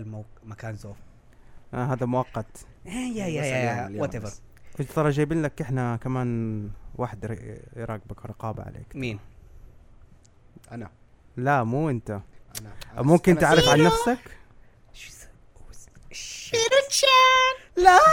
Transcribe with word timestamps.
موق... 0.00 0.26
مكان 0.44 0.76
زوف. 0.76 0.96
آه 1.74 1.84
هذا 1.92 2.06
مؤقت. 2.06 2.66
إيه، 2.86 2.92
يا 2.92 3.26
يا 3.26 3.44
يا 3.44 4.00
وات 4.00 4.14
ايفر. 4.14 4.30
ترى 4.94 5.10
جايبين 5.10 5.42
لك 5.42 5.60
إحنا 5.60 5.96
كمان 5.96 6.70
واحد 6.94 7.26
ر- 7.26 7.58
يراقبك 7.76 8.26
رقابة 8.26 8.62
عليك. 8.62 8.96
مين؟ 8.96 9.18
أنا. 10.72 10.90
لا 11.36 11.64
مو 11.64 11.90
أنت. 11.90 12.10
أنا. 12.60 13.02
ممكن 13.02 13.32
أنا 13.32 13.40
تعرف 13.40 13.68
عن. 13.68 13.82
نفسك؟ 13.82 14.18
لا! 17.76 17.98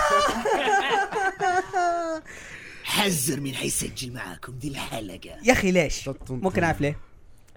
حذر 2.84 3.40
مين 3.40 3.56
حيسجل 3.56 4.14
معاكم 4.14 4.54
دي 4.54 4.68
الحلقة. 4.68 5.38
يا 5.44 5.52
أخي 5.54 5.72
ليش؟ 5.72 6.10
ممكن 6.30 6.64
أعرف 6.64 6.82
ليه؟ 6.82 6.98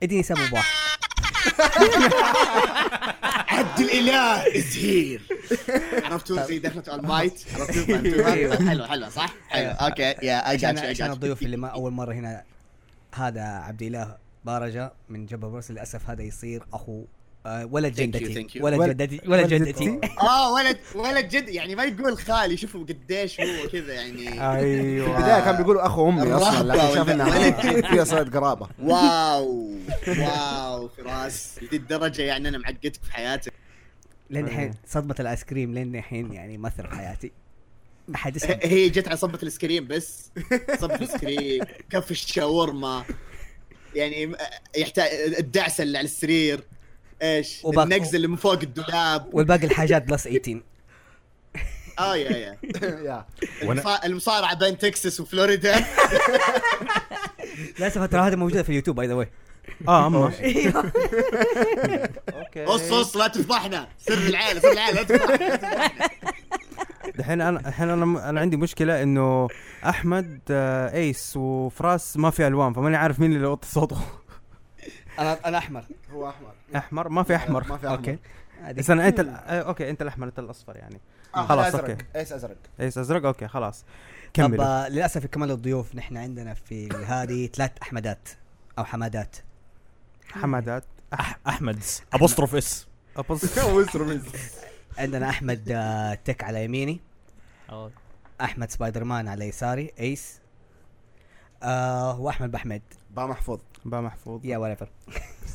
إديني 0.02 0.22
سبب 0.22 0.52
واحد. 0.52 0.74
عبد 3.48 3.80
الإله 3.80 4.56
ازهير 4.58 5.22
عرفتوا 6.04 6.42
زي 6.42 6.58
دخلت 6.58 6.88
المايت 6.88 7.44
عرفتوا؟ 7.54 7.82
فهمتوها؟ 7.86 8.68
حلو 8.70 8.84
حلو 8.86 9.10
صح؟ 9.10 9.34
حلو. 9.48 9.70
okay 9.70 10.02
يا 10.02 10.50
اي 10.50 10.66
عشان 10.66 11.10
الضيوف 11.10 11.42
اللي 11.42 11.56
ما 11.56 11.68
أول 11.68 11.92
مرة 11.92 12.12
هنا 12.12 12.44
هذا 13.14 13.42
عبد 13.42 13.82
اله 13.82 14.16
بارجة 14.44 14.92
من 15.08 15.26
جبل 15.26 15.48
برس 15.48 15.70
للأسف 15.70 16.10
هذا 16.10 16.22
يصير 16.22 16.62
أخو 16.72 17.04
ولد 17.46 17.94
Thank 17.94 17.98
you, 17.98 18.02
جدتي. 18.28 18.60
ولد 18.62 18.78
ولد- 18.78 18.96
جدتي 19.02 19.20
ولد 19.28 19.52
ولد 19.52 19.62
جدتي. 19.68 20.00
آه 20.20 20.52
ولد 20.52 20.78
ولد 20.94 21.28
جد 21.28 21.48
يعني 21.48 21.74
ما 21.74 21.84
يقول 21.84 22.18
خالي 22.18 22.56
شوفوا 22.56 22.84
قديش 22.84 23.40
هو 23.40 23.68
كذا 23.72 23.92
يعني. 23.92 24.18
في 24.18 24.32
البداية 24.32 25.34
أيوه 25.34 25.44
كان 25.44 25.56
بيقولوا 25.56 25.86
أخو 25.86 26.08
امي 26.08 26.32
أصلا 26.32 26.68
لكن 26.68 26.94
شاف 26.94 27.08
إنها 27.10 27.50
فيها 27.90 28.04
صله 28.04 28.30
قرابة. 28.30 28.68
wow 28.82 29.70
wow 30.08 30.88
فراس. 30.88 31.58
لذي 31.62 31.76
الدرجة 31.76 32.22
يعني 32.22 32.48
أنا 32.48 32.58
معقدك 32.58 32.94
في 33.02 33.12
حياتك. 33.12 33.52
لين 34.30 34.44
الحين 34.44 34.74
صدمة 34.88 35.14
الايس 35.20 35.44
كريم 35.44 35.74
لين 35.74 35.96
الحين 35.96 36.32
يعني 36.32 36.58
مثل 36.58 36.82
في 36.88 36.96
حياتي. 36.96 37.32
ما 38.08 38.16
حد 38.16 38.36
يسمع. 38.36 38.58
هي 38.62 38.88
جت 38.88 39.08
على 39.08 39.16
صبة 39.16 39.34
الايس 39.38 39.58
كريم 39.58 39.86
بس. 39.86 40.30
صبة 40.80 40.94
الايس 40.94 41.16
كريم 41.16 41.64
كف 41.90 42.10
الشاورما. 42.10 43.04
يعني 43.94 44.32
يحتاج 44.76 45.10
الدعسة 45.38 45.82
اللي 45.82 45.98
على 45.98 46.04
السرير. 46.04 46.64
إيش؟ 47.22 47.62
النقز 47.66 48.14
اللي 48.14 48.28
من 48.28 48.36
فوق 48.36 48.52
الدولاب. 48.62 49.28
والباقي 49.34 49.64
الحاجات 49.66 50.02
plus 50.08 50.22
18 50.28 50.60
آه 51.98 52.16
yeah 52.16 52.30
yeah. 52.30 52.56
yeah. 53.08 53.26
المصا- 53.62 54.04
المصارعة 54.04 54.54
بين 54.58 54.78
تكساس 54.78 55.20
وفلوريدا. 55.20 55.74
للأسف 57.78 58.02
ترى 58.02 58.20
هذا 58.20 58.36
موجودة 58.36 58.62
في 58.62 58.68
اليوتيوب 58.68 58.96
by 58.96 59.06
the 59.06 59.14
way 59.14 59.30
آه 59.88 60.06
أما. 60.06 60.24
أوكي. 60.24 60.70
قص 62.64 62.92
قص 62.92 63.16
لا 63.16 63.26
تفضحنا. 63.28 63.88
سر 63.98 64.14
العيلة 64.14 64.60
سر 64.60 64.72
العيلة 64.72 65.00
لا 65.00 65.02
تفضحنا. 65.02 66.08
الحين 67.18 67.40
أنا 67.40 67.68
الحين 67.68 67.90
أنا 67.90 68.28
أنا 68.30 68.40
عندي 68.40 68.56
مشكلة 68.56 69.02
إنه 69.02 69.48
أحمد 69.88 70.40
آه، 70.50 70.94
Ace 70.94 71.36
وفراس 71.36 72.16
ما 72.16 72.30
في 72.30 72.46
ألوان 72.46 72.72
فماني 72.72 72.96
عارف 72.96 73.20
مين 73.20 73.32
اللي 73.32 73.46
وطي 73.46 73.68
صوته. 73.68 74.00
أنا 75.18 75.38
أنا 75.48 75.58
أحمر. 75.58 75.84
هو 76.12 76.28
أحمر. 76.28 76.53
أحمر؟ 76.76 77.08
ما 77.08 77.22
في 77.22 77.36
أحمر. 77.36 77.68
ما 77.68 77.76
في 77.78 77.86
أحمر. 77.86 77.96
okay. 77.98 78.18
بس 78.72 78.90
أنا 78.90 79.08
أنت 79.08 79.20
ال- 79.20 79.28
آه، 79.28 79.62
okay 79.62 79.90
أنت 79.90 80.02
الأحمر 80.02 80.26
أنت 80.26 80.38
الأصفر 80.38 80.76
يعني. 80.76 81.00
آه، 81.34 81.46
خلاص، 81.46 81.66
أزرق. 81.66 81.90
okay. 81.90 82.04
Ace 82.16 82.32
أزرق. 82.32 82.56
Ace 82.80 82.98
أزرق؟ 82.98 83.26
okay 83.26 83.48
خلاص. 83.48 83.80
طب 83.82 83.86
كملوا 84.34 84.64
آه، 84.64 84.88
للأسف 84.88 85.26
كمان 85.26 85.50
الضيوف 85.50 85.94
نحن 85.94 86.16
عندنا 86.16 86.54
في 86.54 86.88
هذه 86.88 87.46
ثلاث 87.46 87.70
أحمدات 87.82 88.28
أو 88.78 88.84
حمادات. 88.84 89.36
حمادات. 90.32 90.84
أحمد. 91.48 91.82
apostrophe 92.12 92.54
s 92.54 92.86
أبص 93.16 93.58
عندنا 94.98 95.28
أحمد 95.30 95.68
آه، 95.70 96.14
Tech 96.14 96.44
على 96.44 96.64
يميني. 96.64 97.00
أحمد 98.40 98.70
سبايدر 98.70 99.04
مان 99.04 99.28
على 99.28 99.48
يساري. 99.48 99.92
Ace. 100.00 100.40
آه 101.62 102.20
وأحمد 102.20 102.50
بحمد. 102.50 102.82
با 103.10 103.26
محفوظ. 103.26 103.60
با 103.84 104.00
محفوظ. 104.00 104.40
يا 104.44 104.58
وريفر 104.58 104.88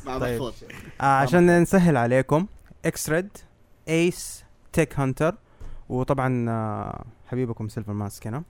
مع 0.06 0.20
طيب. 0.20 0.42
محفوظ. 0.42 0.54
آه 1.02 1.04
عشان 1.04 1.62
نسهل 1.62 1.98
عليكم 1.98 2.46
X 2.86 3.10
Red 3.10 3.30
Ace 3.88 4.44
Tech 4.74 5.00
Hunter 5.00 5.36
وطبعا 5.90 6.46
آه 6.50 7.06
حبيبكم 7.28 7.68
Silver 7.70 7.94
Mask 7.94 8.28
هنا 8.28 8.44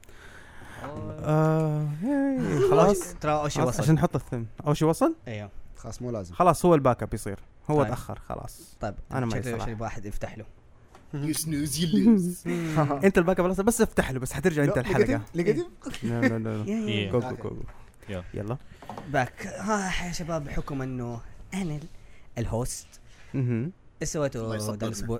آه. 0.84 1.88
خلاص. 2.72 3.14
ترى 3.22 3.32
أوشي 3.32 3.62
وصل. 3.62 3.84
عشان 3.84 3.96
نحط 3.96 4.16
الثم 4.16 4.44
أوشي 4.68 4.86
وصل؟ 4.86 5.16
أيوه 5.28 5.50
خلاص 5.78 6.02
مو 6.02 6.12
لازم. 6.12 6.34
خلاص 6.36 6.66
هو 6.66 6.76
ال 6.76 7.04
backup 7.04 7.14
يصير. 7.14 7.40
هو 7.70 7.82
طيب. 7.84 7.90
تأخر 7.90 8.20
خلاص. 8.30 8.78
طيب 8.82 8.96
أنا 9.12 9.26
معي 9.26 9.44
شكله 9.44 9.78
واحد 9.82 10.06
يفتح 10.06 10.38
له. 10.38 10.46
you 11.14 11.34
snooze 11.34 11.80
you 11.80 12.00
lose 12.04 12.44
أنت 13.04 13.18
ال 13.18 13.40
backup 13.40 13.46
بس 13.46 13.82
افتح 13.82 14.12
له 14.12 14.20
بس 14.20 14.34
حترجع 14.34 14.64
أنت 14.64 14.78
الحلقة. 14.78 15.22
لقيت 15.36 15.68
لا 16.04 16.22
لا 16.22 16.38
لا 16.40 17.62
يلا. 18.10 18.24
يلا 18.34 18.58
back 19.10 19.48
ها 19.48 20.08
يا 20.08 20.12
شباب 20.12 20.44
بحكم 20.44 20.82
إنه 20.82 21.22
أنا 21.54 21.76
ال- 21.76 21.88
ال 22.38 22.48
host 22.48 22.88
مهم. 23.34 23.72
إيش 24.02 24.10
سويتوا. 24.10 24.58
ذا 24.76 24.88
الأسبوع؟ 24.88 25.20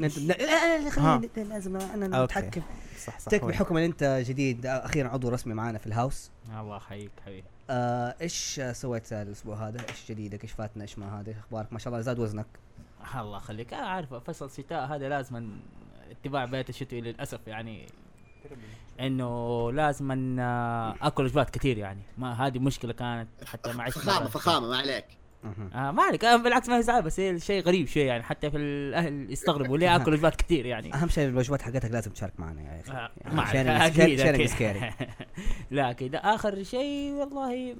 نت- 0.00 0.18
لا 0.18 0.34
لا 0.34 0.78
لا. 0.84 0.90
خلينا 0.90 1.28
لازم 1.36 1.76
أنا. 1.76 2.24
نتحكم 2.24 2.62
صح 3.06 3.18
صح. 3.18 3.34
بحكم 3.44 3.76
إن 3.76 3.82
أنت 3.84 4.22
جديد 4.26 4.66
آه، 4.66 4.70
أخيرا 4.86 5.08
عضو 5.08 5.28
رسمي 5.28 5.54
معانا 5.54 5.78
في 5.78 5.86
ال 5.86 5.93
house 5.93 6.30
الله 6.60 6.76
يحييك 6.76 7.10
حبيبي 7.26 7.44
آه، 7.70 8.14
إيش 8.20 8.60
سويت 8.72 9.12
الأسبوع 9.12 9.68
هذا؟ 9.68 9.88
إيش 9.88 10.08
جديدك؟ 10.10 10.42
إيش 10.42 10.52
فاتنا؟ 10.52 10.82
إيش 10.82 10.98
ما 10.98 11.20
هذا؟ 11.20 11.34
أخبارك؟ 11.40 11.72
ما 11.72 11.78
شاء 11.78 11.92
الله 11.92 12.00
زاد 12.02 12.18
وزنك 12.18 12.46
الله 13.14 13.36
يخليك 13.36 13.74
أنا 13.74 13.86
عارف 13.86 14.14
فصل 14.14 14.46
الشتاء 14.46 14.86
هذا 14.86 15.08
لازم 15.08 15.50
اتباع 16.10 16.44
بيت 16.44 16.68
الشتوي 16.70 17.00
للأسف 17.00 17.40
يعني 17.46 17.86
إنه 19.00 19.72
لازم 19.72 20.10
أن 20.10 20.38
أكل 21.02 21.24
وجبات 21.24 21.50
كثير 21.50 21.78
يعني. 21.78 22.02
ما 22.18 22.46
هذه 22.46 22.58
مشكلة 22.58 22.92
كانت 22.92 23.28
حتى 23.46 23.72
مع 23.72 23.90
فخامة 23.90 24.26
فخامة 24.26 24.68
ما 24.68 24.76
عليك. 24.76 25.04
آه 25.74 25.90
ما 25.90 26.02
عليك. 26.02 26.24
آه 26.24 26.36
بالعكس 26.36 26.68
ما 26.68 26.76
هي 26.76 26.82
صعبة 26.82 27.00
بس 27.00 27.20
هي 27.20 27.30
الشيء 27.30 27.62
غريب 27.62 27.86
شوي 27.86 28.02
يعني. 28.02 28.22
حتى 28.22 28.50
في 28.50 28.56
الأهل 28.56 29.32
يستغربوا 29.32 29.78
ليه 29.78 29.96
أكل 29.96 30.12
وجبات 30.12 30.36
كثير 30.36 30.66
يعني. 30.66 30.94
أهم 30.94 31.08
شيء 31.08 31.28
الوجبات 31.28 31.62
حقتك 31.62 31.90
لازم 31.90 32.10
تشارك 32.10 32.40
معنا 32.40 32.62
يا 32.62 32.80
أخي. 32.80 32.92
آه، 32.92 33.10
يعني 33.20 33.34
ما 33.34 33.42
عليك. 33.42 34.92
لا 35.70 35.90
أكيد. 35.90 36.14
آخر 36.14 36.62
شيء 36.62 37.12
والله 37.12 37.76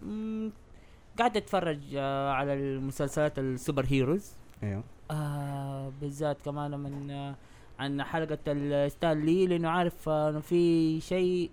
قاعد 1.19 1.37
أتفرج 1.37 1.81
آه 1.97 2.31
على 2.33 2.53
المسلسلات 2.55 3.39
السوبر 3.39 3.87
هيروز. 3.89 4.33
أيوه. 4.63 4.85
آه 5.11 5.93
بالذات 6.01 6.43
كمان 6.43 6.71
من 6.81 7.11
آه 7.11 7.37
عن 7.79 8.03
حلقة 8.03 8.39
ال 8.47 8.62
Stan 8.62 9.25
Lee 9.25 9.47
لأنه 9.47 9.69
عارف 9.69 10.09
آه 10.09 10.31
إنه 10.31 10.41
في 10.41 11.01
شيء 11.01 11.51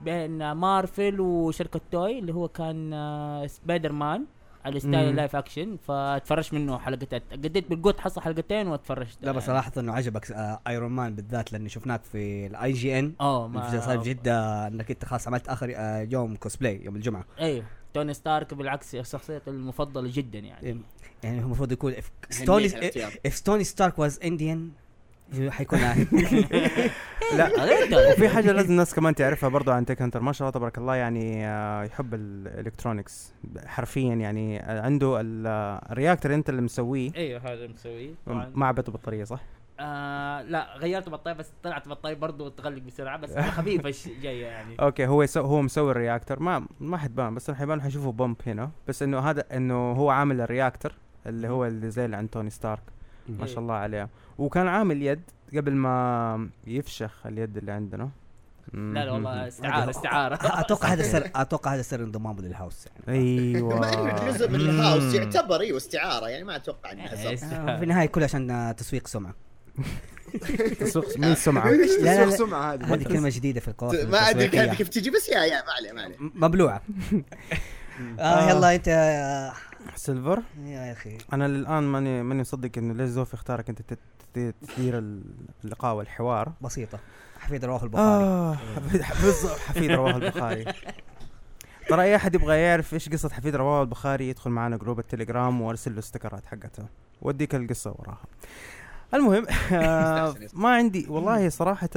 بين 0.00 0.52
مارفل 0.52 1.20
وشركة 1.20 1.80
Toei 1.90 2.18
اللي 2.18 2.34
هو 2.34 2.48
كان 2.48 2.92
آه 2.92 3.46
سبايدر 3.46 3.92
مان 3.92 4.24
على 4.64 4.80
style. 4.80 5.16
live 5.16 5.36
action 5.36 5.76
فاتفرجت 5.76 6.54
منه 6.54 6.78
حلقتين 6.78 7.20
قديت 7.32 7.70
بالقوت 7.70 8.00
حصل 8.00 8.20
حلقتين 8.20 8.68
واتفرجت 8.68 9.18
لا 9.22 9.32
بس 9.32 9.48
لاحظت 9.48 9.78
إنه 9.78 9.92
عجبك 9.92 10.30
آه 10.32 10.60
Iron 10.68 10.90
Man 10.90 11.14
بالذات 11.14 11.52
لأني 11.52 11.68
شفناك 11.68 12.02
في 12.04 12.46
ال 12.46 12.72
IGN 12.72 13.12
آه 13.20 13.48
ما 13.48 13.80
صار 13.80 13.98
في 14.00 14.10
جده 14.14 14.66
إنك 14.66 14.90
أنت 14.90 15.04
خلاص 15.04 15.28
عملت 15.28 15.48
آخر 15.48 15.72
آه 15.76 16.08
يوم 16.10 16.36
كوسبلاي 16.36 16.84
يوم 16.84 16.96
الجمعة. 16.96 17.24
أيوه 17.40 17.64
Tony 17.94 18.14
Stark 18.14 18.54
بالعكس 18.54 18.96
شخصيته 18.96 19.50
المفضلة 19.50 20.10
جدا 20.12 20.38
يعني. 20.38 20.80
يعني 21.22 21.40
هو 21.40 21.44
المفروض 21.44 21.72
يكون 21.72 21.92
if 21.94 22.04
Tony 22.30 22.68
if 23.28 23.32
Tony 23.32 23.64
Stark 23.64 23.94
was 23.96 24.18
Indian 24.24 24.83
حيكون 25.48 25.78
لا 27.36 27.50
وفي 28.12 28.28
حاجة 28.28 28.52
لازم 28.52 28.70
الناس 28.70 28.94
كمان 28.94 29.14
تعرفها 29.14 29.48
برضو 29.48 29.70
عن 29.70 29.84
Tech 29.86 30.02
Hunter 30.02 30.20
ما 30.20 30.32
شاء 30.32 30.48
الله 30.48 30.58
تبارك 30.58 30.78
الله 30.78 30.94
يعني 30.96 31.46
آه، 31.46 31.84
يحب 31.84 32.14
ال 32.14 32.24
electronics 32.24 33.32
حرفيا 33.66 34.14
يعني 34.14 34.60
آه، 34.60 34.80
عنده 34.82 35.20
ال- 35.20 35.46
آه، 35.46 35.86
ال 35.92 35.97
reactor 35.97 36.34
انت 36.34 36.48
اللي 36.50 36.62
مسويه. 36.62 37.10
أيوه 37.16 37.40
هذا 37.52 37.66
مسويه. 37.66 38.10
طبعاً. 38.26 38.50
مع 38.54 38.70
بيته 38.70 38.92
بطارية 38.92 39.24
صح؟ 39.24 39.40
آه 39.80 40.42
لا 40.42 40.76
غيرت 40.76 41.08
بطارية 41.08 41.36
بس 41.38 41.52
طلعت 41.62 41.88
بطارية 41.88 42.16
برضو 42.16 42.48
تغلق 42.48 42.82
بسرعة 42.82 43.18
بس 43.18 43.38
خفيفة 43.38 43.90
ش- 43.90 44.08
جاية 44.22 44.46
يعني. 44.46 44.76
okay 44.80 45.06
هو 45.06 45.22
يسو 45.22 45.40
هو 45.40 45.62
مسوي 45.62 45.90
ال 45.90 45.96
reactor 45.96 46.40
ما 46.40 46.66
ما 46.80 46.96
حتبان 46.96 47.34
بس 47.34 47.50
حيبان 47.50 47.82
حيشوفوا 47.82 48.12
boom 48.12 48.36
هنا. 48.46 48.70
بس 48.88 49.02
إنه 49.02 49.18
هذا 49.18 49.44
إنه 49.56 49.92
هو 49.92 50.10
عامل 50.10 50.40
ال 50.40 50.46
reactor 50.46 50.92
اللي 51.26 51.48
هو 51.48 51.64
اللي 51.66 51.90
زي 51.90 52.04
اللي 52.04 52.16
عند 52.16 52.28
Tony 52.28 52.50
Stark 52.50 52.82
ما 53.28 53.46
شاء 53.46 53.58
الله 53.58 53.74
عليه 53.74 54.08
وكان 54.38 54.68
عامل 54.68 55.02
يد 55.02 55.20
قبل 55.56 55.72
ما 55.72 56.48
يفشخ 56.66 57.26
اليد 57.26 57.56
اللي 57.56 57.72
عندنا. 57.72 58.10
لا 58.72 59.04
لا 59.04 59.12
والله 59.12 59.48
استعارة 59.48 59.90
استعارة 59.90 60.38
أتوقع 60.60 60.88
هذا 60.88 61.02
سر 61.02 61.30
أتوقع 61.34 61.74
هذا 61.74 61.82
سر 61.82 62.00
انضمامه 62.00 62.42
لل 62.42 62.55
house 62.55 62.86
يعني 62.86 63.18
أيوه. 63.20 63.74
بما 63.76 63.94
إنه 63.94 64.30
جزء 64.30 64.48
من 64.48 64.54
ال 64.60 64.69
house 64.69 65.14
يعتبر 65.14 65.60
إيوه 65.60 65.76
استعارة. 65.76 66.28
يعني 66.28 66.44
ما 66.44 66.56
أتوقع 66.56 66.92
إنها 66.92 67.28
إيه، 67.28 67.36
صح 67.36 67.46
آه، 67.52 67.76
في 67.76 67.82
النهاية 67.82 68.06
كله 68.06 68.24
عشان 68.24 68.50
آه، 68.50 68.72
تسويق 68.72 69.06
سمعة. 69.06 69.34
تسوق 70.80 71.04
إيش 71.04 71.46
لا، 72.00 72.24
لا، 72.24 72.26
تسوق. 72.26 72.46
سمعة 72.48 72.72
هذه. 72.74 72.94
هذه 72.94 73.04
كلمة 73.04 73.28
جديدة 73.32 73.60
في 73.60 73.68
القوافل 73.68 74.08
ما 74.10 74.18
أدري. 74.30 74.48
كيف 74.48 74.88
تجي 74.88 75.10
بس 75.10 75.28
yeah 75.28 75.38
yeah 75.40 75.62
ما 75.62 75.72
عليه 75.72 75.92
ما 75.92 76.02
عليه. 76.02 76.16
مبلوعة. 76.20 76.82
آه 78.18 78.50
يلا 78.50 78.74
أنت 78.74 78.88
آه، 78.88 79.52
Silver. 79.96 80.42
يا 80.64 80.92
أخي. 80.92 81.18
أنا 81.32 81.48
للآن 81.48 81.82
ماني 81.82 82.22
ماني 82.22 82.40
مصدق 82.40 82.70
إنه 82.78 82.94
ليش 82.94 83.08
زوفي 83.08 83.34
اختارك 83.34 83.68
أنت 83.68 83.80
تدير 84.34 84.98
اللقاء 85.64 85.94
والحوار. 85.94 86.52
بسيطة. 86.60 86.98
حفيد 87.38 87.64
رواه 87.64 87.82
البخاري. 87.82 88.24
آه 88.24 88.54
حفيد 88.54 89.02
بالضبط 89.22 89.58
حفيد 89.58 89.90
رواه 89.90 90.16
البخاري. 90.16 90.64
ترى 91.88 92.02
أي 92.02 92.16
أحد 92.16 92.34
يبغى 92.34 92.56
يعرف 92.56 92.94
إيش 92.94 93.08
قصة 93.08 93.28
حفيد 93.28 93.56
رواه 93.56 93.82
البخاري 93.82 94.28
يدخل 94.28 94.50
معنا 94.50 94.76
group 94.76 94.98
التليجرام 94.98 95.60
وأرسل 95.60 95.92
له 95.92 95.98
استكرات 95.98 96.46
حقته. 96.46 96.84
واديك 97.22 97.54
القصة 97.54 97.94
وراها. 97.98 98.24
المهم 99.14 99.46
آه 99.72 100.34
ما 100.54 100.68
عندي 100.68 101.06
والله 101.08 101.48
صراحة 101.48 101.90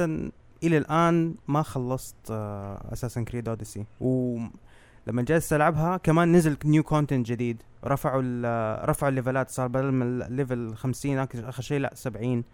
إلى 0.62 0.78
الآن 0.78 1.34
ما 1.48 1.62
خلصت 1.62 2.30
Assassin's 2.30 3.24
Creed 3.24 3.48
Odyssey 3.48 3.84
ولما 4.00 5.22
جلست 5.22 5.52
ألعبها 5.52 5.96
كمان 5.96 6.32
نزل 6.32 6.56
new 6.64 6.82
content 6.82 7.26
جديد. 7.26 7.62
رفعوا 7.84 8.22
ال- 8.24 8.88
رفعوا 8.88 9.10
الليفلات 9.10 9.50
صار 9.50 9.68
بدل 9.68 9.92
من 9.92 10.22
ال 10.22 10.31
level 10.31 10.74
50 10.76 11.26
آخر- 11.26 11.28
آخر 11.44 11.62
شيء 11.62 11.80
لا 11.80 11.90
70 11.94 12.44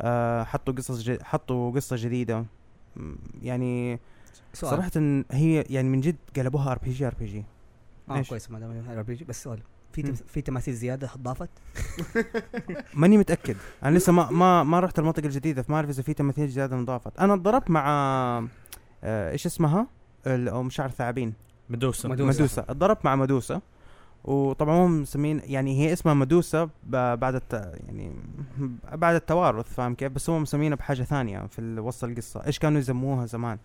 آه 0.00 0.44
حطوا 0.44 0.74
قصص 0.74 1.00
جد 1.02 1.22
حطوا 1.22 1.72
قصة 1.72 1.96
جديدة. 1.98 2.44
يعني 3.42 4.00
سؤال. 4.52 4.70
صراحة 4.72 4.90
هي 5.30 5.64
يعني 5.70 5.88
من 5.88 6.00
جد 6.00 6.16
قلبوها 6.36 6.72
ار 6.72 6.78
بي 6.78 6.90
جي 6.92 7.06
ار 7.06 7.14
بي 7.20 7.26
جي 7.26 7.44
آه؟ 8.10 8.22
كويس 8.22 8.50
ما 8.50 8.58
دام 8.58 8.84
RPG 8.90 9.24
بس 9.24 9.42
سؤال 9.42 9.58
في. 9.92 10.02
تم- 10.02 10.14
في 10.14 10.40
تماثيل 10.40 10.74
زيادة 10.74 11.10
ضافت؟ 11.18 11.50
ماني 12.94 13.18
متأكد. 13.18 13.56
أنا 13.84 13.96
لسه 13.98 14.12
ما 14.12 14.30
ما 14.30 14.62
ما 14.62 14.80
رحت 14.80 14.98
المنطقة 14.98 15.24
الجديدة 15.26 15.62
فما 15.62 15.76
اعرف 15.76 15.88
إذا 15.90 16.02
في 16.02 16.14
تماثيل 16.14 16.48
زيادة 16.48 16.76
انضافت. 16.76 17.18
أنا 17.20 17.34
ضربت 17.36 17.70
مع 17.70 17.84
آه 19.04 19.30
إيش 19.30 19.46
اسمها؟ 19.46 19.86
أم 20.26 20.62
شعر 20.62 20.88
ثعابين. 20.90 21.32
مدوسة. 21.70 22.08
مدوسة. 22.08 22.38
مدوسة. 22.44 22.62
ضربت 22.72 23.04
مع 23.04 23.16
مدوسة. 23.16 23.60
وطبعا 24.24 24.76
هم 24.86 25.02
مسمين 25.02 25.40
يعني 25.44 25.80
هي 25.80 25.92
اسمها 25.92 26.14
مدوسة 26.14 26.68
بعد 26.86 27.34
الت 27.34 27.52
يعني 27.86 28.12
بعد 28.92 29.14
التوارث 29.14 29.72
فاهم 29.74 29.94
كيف؟ 29.94 30.12
بس 30.12 30.30
هم 30.30 30.42
مسمينها 30.42 30.76
بحاجة 30.76 31.02
ثانية 31.02 31.46
في 31.46 31.80
وسط 31.80 32.04
القصة. 32.04 32.46
إيش 32.46 32.58
كانوا 32.58 32.78
يسموها 32.80 33.26
زمان؟ 33.26 33.58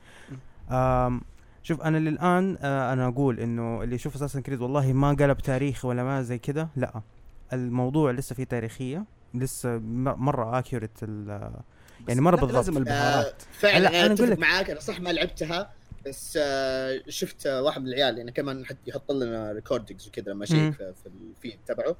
آم 0.71 1.21
شوف 1.63 1.81
أنا 1.81 1.97
للآن 1.97 2.57
آه 2.61 2.93
أنا 2.93 3.07
أقول 3.07 3.39
إنه 3.39 3.83
اللي 3.83 3.95
يشوف 3.95 4.15
Assassin's 4.15 4.41
Creed 4.41 4.61
والله 4.61 4.93
ما 4.93 5.09
قلب 5.09 5.37
تاريخ 5.37 5.85
ولا 5.85 6.03
ما 6.03 6.21
زي 6.21 6.37
كذا 6.37 6.67
لا. 6.75 7.01
الموضوع 7.53 8.11
لسه 8.11 8.35
فيه 8.35 8.43
تاريخية 8.43 9.05
لسه 9.33 9.77
مرة 10.03 10.59
accurate 10.59 10.97
يعني 12.07 12.21
مرة 12.21 12.35
بالضبط. 12.35 12.51
لازم 12.53 12.73
آه 12.73 12.77
البهارات 12.79 13.41
فعلا 13.59 13.79
لا، 13.79 13.89
أنا 13.89 14.05
أنا 14.05 14.13
أتفق 14.13 14.25
لك. 14.25 14.39
معاك 14.39 14.69
أنا 14.69 14.79
صح 14.79 14.99
ما 14.99 15.09
لعبتها 15.09 15.69
بس 16.05 16.39
آه 16.41 17.01
شفت 17.09 17.47
آه 17.47 17.61
واحد 17.61 17.81
من 17.81 17.87
العيال 17.87 18.17
يعني 18.17 18.31
كمان 18.31 18.65
حد 18.65 18.77
يحط 18.87 19.11
لنا 19.11 19.51
recordings 19.51 20.07
وكذا 20.07 20.23
لما 20.31 20.35
مم. 20.35 20.41
اشيك 20.43 20.73
في, 20.77 20.93
في 21.03 21.09
ال 21.37 21.41
feed 21.41 21.59
تبعه. 21.67 21.95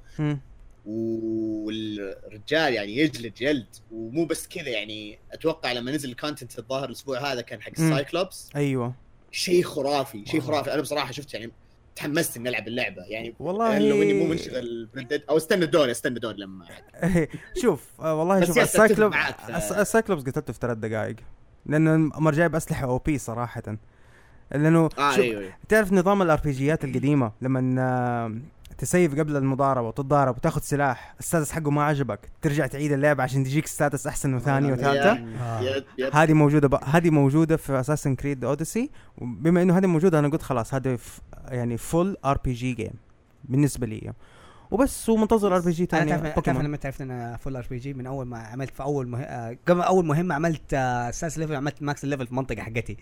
والرجال 0.85 2.73
يعني 2.73 2.97
يجلد 2.97 3.33
جلد 3.33 3.65
ومو 3.91 4.25
بس 4.25 4.47
كذا 4.47 4.69
يعني 4.69 5.19
أتوقع 5.31 5.71
لما 5.71 5.91
نزل 5.91 6.09
ال 6.09 6.16
content 6.16 6.59
الظاهر 6.59 6.85
الأسبوع 6.85 7.31
هذا 7.31 7.41
كان 7.41 7.61
حق. 7.61 7.71
ال 7.71 7.81
Cyclops 7.81 8.49
أيوه. 8.55 8.93
شيء 9.31 9.63
خرافي 9.63 10.23
شيء. 10.25 10.41
خرافي. 10.41 10.73
أنا 10.73 10.81
بصراحة 10.81 11.11
شفت 11.11 11.33
يعني 11.33 11.51
تحمست 11.95 12.37
إني 12.37 12.49
ألعب 12.49 12.67
اللعبة 12.67 13.01
يعني. 13.03 13.35
والله 13.39 13.79
لو 13.79 14.01
اني 14.01 14.13
مو 14.13 14.25
منشغل 14.25 14.89
أو 15.29 15.37
استنى 15.37 15.65
دوري 15.65 15.91
استنى 15.91 16.19
دوري 16.19 16.37
لما 16.37 16.65
شوف 17.61 17.87
آه 17.99 18.15
والله 18.15 18.39
شوف 18.45 18.57
yes، 18.57 18.63
أتفق 18.63 18.81
ال 18.83 18.87
Cyclop 18.87 19.11
معاك 19.11 19.39
في- 19.39 19.57
الس- 19.57 19.71
ال 19.71 19.78
Cyclops 19.78 20.21
قتلته 20.23 20.53
في 20.53 20.59
ثلاث 20.61 20.77
دقائق. 20.77 21.15
لأنه 21.65 21.97
مر 21.97 22.31
جايب 22.33 22.55
اسلحه 22.55 22.85
OP 22.87 23.17
صراحة. 23.17 23.63
لأنه 24.53 24.89
آه 24.99 25.11
شوف 25.11 25.19
أيوه 25.19 25.41
أيوه. 25.41 25.51
تعرف 25.69 25.93
نظام 25.93 26.21
ال 26.21 26.39
RPG 26.43 26.51
ات 26.51 26.83
القديمة 26.85 27.31
لما 27.41 28.41
تسيف 28.77 29.19
قبل 29.19 29.37
المضاربة 29.37 29.87
وتتضارب 29.87 30.37
وتاخذ 30.37 30.61
سلاح 30.61 31.15
ال 31.19 31.25
stats 31.25 31.51
حقه 31.51 31.71
ما 31.71 31.83
عجبك 31.83 32.19
ترجع 32.41 32.67
تعيد 32.67 32.91
اللعبه 32.91 33.23
عشان 33.23 33.43
تجيك 33.43 33.67
stats 33.67 34.07
أحسن 34.07 34.33
وثاني 34.33 34.67
يا- 34.67 34.73
وثالثه 34.73 35.11
آه. 35.11 35.83
yep 35.97 36.15
هذه 36.15 36.33
موجودة 36.33 36.67
بقى 36.67 36.83
هذه 36.89 37.09
موجودة 37.09 37.57
في 37.57 37.79
Assassin's 37.79 38.15
Creed 38.15 38.45
Odyssey 38.45 38.89
وبما 39.17 39.61
إنه 39.61 39.77
هذه 39.77 39.85
موجودة 39.85 40.19
أنا 40.19 40.27
قلت 40.27 40.41
خلاص 40.41 40.73
هذا 40.73 40.95
ف- 40.95 41.19
يعني 41.47 41.77
full 41.77 42.17
RPG 42.25 42.53
game 42.53 42.93
بالنسبة 43.43 43.87
لي 43.87 44.13
وبس 44.71 45.09
ومنتظر 45.09 45.55
RPG 45.55 45.83
أنا 45.93 45.99
ثاني 46.05 46.11
تعرف 46.21 46.39
تعرف 46.39 46.59
لما 46.61 46.77
تعرف 46.77 47.01
إن 47.01 47.11
أنا 47.11 47.37
full 47.37 47.55
RPG 47.55 47.93
من 47.93 48.07
أول 48.07 48.25
ما 48.27 48.37
عملت 48.37 48.75
في 48.75 48.83
أول 48.83 49.07
مه... 49.07 49.19
آه، 49.21 49.57
قبل 49.67 49.81
أول 49.81 50.05
مهمة 50.05 50.35
عملت 50.35 50.73
آه، 50.73 51.09
أساس 51.09 51.37
level 51.39 51.55
عملت 51.55 51.81
max 51.83 52.03
ال 52.03 52.07
level 52.07 52.25
في 52.25 52.31
المنطقة 52.31 52.61
حقتي 52.61 52.97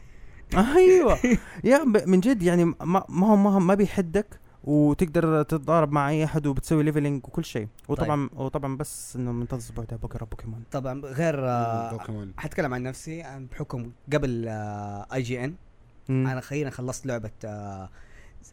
أيوه. 0.55 1.17
يا 1.63 1.83
ب- 1.83 2.07
من 2.07 2.19
جد 2.19 2.43
يعني 2.43 2.65
ما 2.65 2.75
ما 3.09 3.27
هو 3.27 3.35
ما, 3.35 3.49
هو 3.53 3.59
ما 3.59 3.73
بيحدك 3.75 4.39
وتقدر 4.63 5.43
تتضارب 5.43 5.91
مع 5.91 6.09
أي 6.09 6.23
أحد 6.23 6.47
وبتسوي 6.47 6.83
leveling 6.83 7.25
وكل 7.25 7.45
شيء. 7.45 7.67
وطبعا 7.87 8.29
وطبعا 8.33 8.77
بس 8.77 9.15
إنه 9.15 9.31
منتظر 9.31 9.57
الأسبوع 9.57 9.83
ده 9.85 9.97
بكره 9.97 10.25
بوكيمون. 10.25 10.63
طبعا 10.71 11.01
غير 11.01 11.49
آه، 11.49 11.91
بوكيمون. 11.91 12.33
حتكلم 12.37 12.73
عن 12.73 12.83
نفسي 12.83 13.21
أنا 13.25 13.47
بحكم 13.51 13.91
قبل 14.13 14.45
IGN. 15.13 15.53
أنا 16.09 16.39
أخيرا 16.39 16.69
خلصت 16.69 17.05
لعبة 17.05 17.31
آه، 17.45 17.89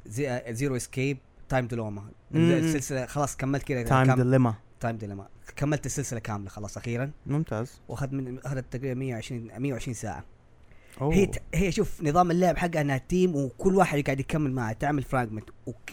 زي- 0.06 0.42
Zero 0.48 0.76
Escape 0.76 1.18
Time 1.48 1.66
Dilemma 1.66 2.02
مم. 2.30 2.50
السلسلة 2.50 3.06
خلاص 3.06 3.36
كملت 3.36 3.62
كذا 3.62 3.82
Time 3.82 4.12
Dilemma 4.14 4.54
Time 4.80 4.96
Dilemma 4.96 5.26
كملت 5.56 5.86
السلسلة 5.86 6.20
كاملة 6.20 6.48
خلاص 6.48 6.76
أخيرا. 6.76 7.10
ممتاز. 7.26 7.80
واخذ 7.88 8.14
من 8.14 8.38
أخذت 8.38 8.64
تقريبا 8.70 8.94
120 8.94 9.50
120 9.58 9.94
ساعة. 9.94 10.24
أوه. 11.00 11.14
هي 11.14 11.26
ت- 11.26 11.42
هي 11.54 11.72
شوف 11.72 12.02
نظام 12.02 12.30
اللعب 12.30 12.56
حقها 12.56 12.80
إنها 12.80 12.98
team 12.98 13.36
وكل 13.36 13.76
واحد 13.76 14.00
قاعد 14.04 14.20
يكمل 14.20 14.52
معها 14.52 14.72
تعمل 14.72 15.02
fragment 15.02 15.50
وك... 15.66 15.90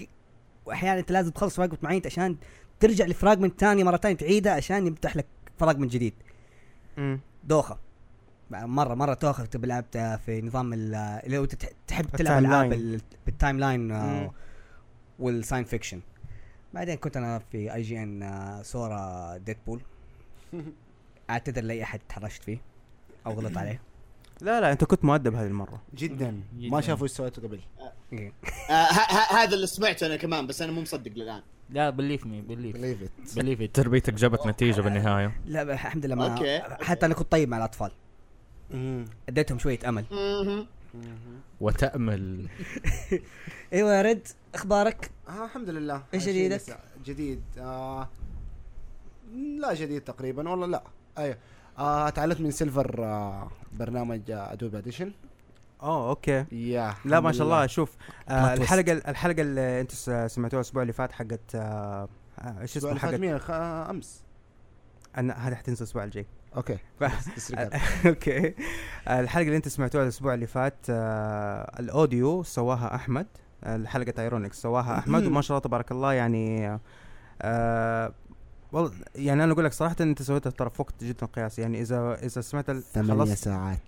واحيانا 0.65 0.99
أنت 0.99 1.11
لازم 1.11 1.31
تخلص 1.31 1.55
fragment 1.55 1.83
معين 1.83 2.01
عشان 2.05 2.35
ترجع 2.79 3.05
ل 3.05 3.11
fragment 3.11 3.59
ثاني 3.59 3.83
مره 3.83 3.97
ثانية 3.97 4.15
تعيدها 4.17 4.53
عشان 4.53 4.87
يفتح 4.87 5.15
لك 5.15 5.25
fragment 5.57 5.91
جديد. 5.91 6.13
مم. 6.97 7.19
دوخة. 7.43 7.79
مرة 8.51 8.93
مرة 8.93 9.13
دوخة 9.13 9.45
تبي 9.45 9.67
لعبت 9.67 9.97
في 9.97 10.41
نظام 10.41 10.73
تت- 11.45 11.75
تحب 11.87 12.05
تلعب 12.09 12.37
ألعاب 12.45 12.99
بال 13.25 13.59
timeline 13.59 13.91
آه،. 13.91 14.31
وال 15.19 15.29
science 15.29 15.63
fiction 15.63 16.01
بعدين 16.73 16.95
كنت 16.95 17.17
أنا 17.17 17.39
في 17.51 17.73
IGN 17.73 18.59
صورة 18.63 19.37
Deadpool 19.45 19.81
اعتذر 21.29 21.61
لأي 21.63 21.83
أحد 21.83 21.99
تحرشت 22.09 22.43
فيه؟ 22.43 22.57
أو 23.25 23.31
غلط 23.33 23.57
عليه؟ 23.57 23.81
لا 24.41 24.61
لا 24.61 24.71
انت 24.71 24.83
كنت 24.83 25.05
مؤدب 25.05 25.35
هذه 25.35 25.47
المرة. 25.47 25.81
جدا. 25.95 26.41
جداً. 26.57 26.69
ما 26.71 26.81
شافوا 26.81 27.03
إيش 27.03 27.11
سويته 27.11 27.41
قبل 27.41 27.59
إيه. 28.13 28.33
آه 28.69 28.73
ه- 28.73 29.11
ه- 29.33 29.35
هذا 29.43 29.55
اللي 29.55 29.67
سمعته 29.67 30.05
أنا 30.07 30.15
كمان 30.15 30.47
بس 30.47 30.61
أنا 30.61 30.71
مو 30.71 30.81
مصدق 30.81 31.11
للآن. 31.15 31.41
لا 31.69 31.89
believe 31.89 32.25
me 32.25 32.41
believe 32.41 32.75
believe 32.77 33.03
it 33.03 33.35
believe 33.35 33.61
ات 33.61 33.75
تربيتك 33.75 34.13
جابت 34.13 34.47
نتيجة 34.47 34.81
بالنهاية. 34.81 35.41
لا 35.45 35.61
الحمد 35.61 36.05
لله 36.05 36.15
ما 36.15 36.33
okay. 36.33 36.59
حتى 36.85 37.05
أنا 37.05 37.13
كنت 37.13 37.31
طيب 37.31 37.49
مع 37.49 37.57
الأطفال. 37.57 37.91
أديتهم 39.29 39.59
شوية 39.59 39.79
أمل. 39.89 40.05
مهم. 40.11 40.67
وتأمل. 41.61 42.47
أيوه 43.73 43.93
يا 43.95 44.01
رد 44.01 44.27
أخبارك؟ 44.55 45.11
آه 45.29 45.45
الحمد 45.45 45.69
لله. 45.69 46.03
شيء 46.11 46.19
جديدك؟ 46.21 46.61
جديد. 47.05 47.41
آه 47.57 48.09
لا 49.59 49.73
جديد 49.73 50.01
تقريبا 50.01 50.49
والله 50.49 50.67
لا. 50.67 50.83
أيوه. 51.17 51.37
آه 51.79 52.09
تعلمت 52.09 52.41
من 52.41 52.51
سيلفر 52.51 53.03
آه 53.05 53.47
برنامج 53.73 54.21
Adobe 54.31 54.77
Audition 54.77 55.11
أوه 55.83 56.09
okay. 56.09 56.45
يا 56.51 56.93
لا 57.05 57.19
ما 57.19 57.31
شاء 57.31 57.43
الله. 57.43 57.57
لله. 57.57 57.67
شوف 57.67 57.95
آه. 58.29 58.53
الحلقة 58.53 58.91
الحلقة 58.91 59.41
اللي 59.41 59.81
أنتم 59.81 59.95
س- 59.95 60.09
سمعتوها 60.33 60.61
الأسبوع 60.61 60.81
اللي 60.81 60.93
فات 60.93 61.11
حقت 61.11 61.55
آه 61.55 62.07
آه، 62.39 62.61
إيش 62.61 62.77
فات 62.77 62.97
حقت 62.97 63.13
مين 63.13 63.39
آه، 63.49 63.89
أمس. 63.89 64.23
أنا 65.17 65.33
هذه 65.47 65.55
حتنزل 65.55 65.77
الأسبوع 65.83 66.03
الجاي. 66.03 66.25
okay. 66.55 66.77
okay. 68.05 68.47
آه، 69.07 69.19
الحلقة 69.19 69.45
اللي 69.45 69.57
أنت 69.57 69.67
سمعتوها 69.67 70.03
الأسبوع 70.03 70.33
اللي 70.33 70.47
فات 70.47 70.77
آه 70.89 71.79
ال 71.79 71.90
audio 71.90 72.43
سواها 72.43 72.95
أحمد. 72.95 73.27
آه، 73.63 73.75
الحلقة 73.75 74.13
ايرونكس 74.21 74.61
سواها 74.61 74.97
أحمد. 74.99 75.25
وما 75.27 75.41
شاء 75.41 75.57
الله 75.57 75.63
تبارك 75.67 75.91
الله 75.91 76.13
يعني 76.13 76.79
آه 77.41 78.13
والله 78.71 78.91
يعني 79.15 79.43
أنا 79.43 79.53
أقول 79.53 79.65
لك 79.65 79.73
صراحة 79.73 79.95
إنت 80.01 80.21
سويتها 80.21 80.49
ترى 80.49 80.69
في 80.69 80.81
وقت 80.81 81.03
جدا 81.03 81.25
قياسي. 81.25 81.61
يعني 81.61 81.81
إذا 81.81 82.13
إذا 82.23 82.41
سمعت 82.41 82.69
ال- 82.69 82.83
ثمانية 82.83 83.33
ساعات. 83.35 83.79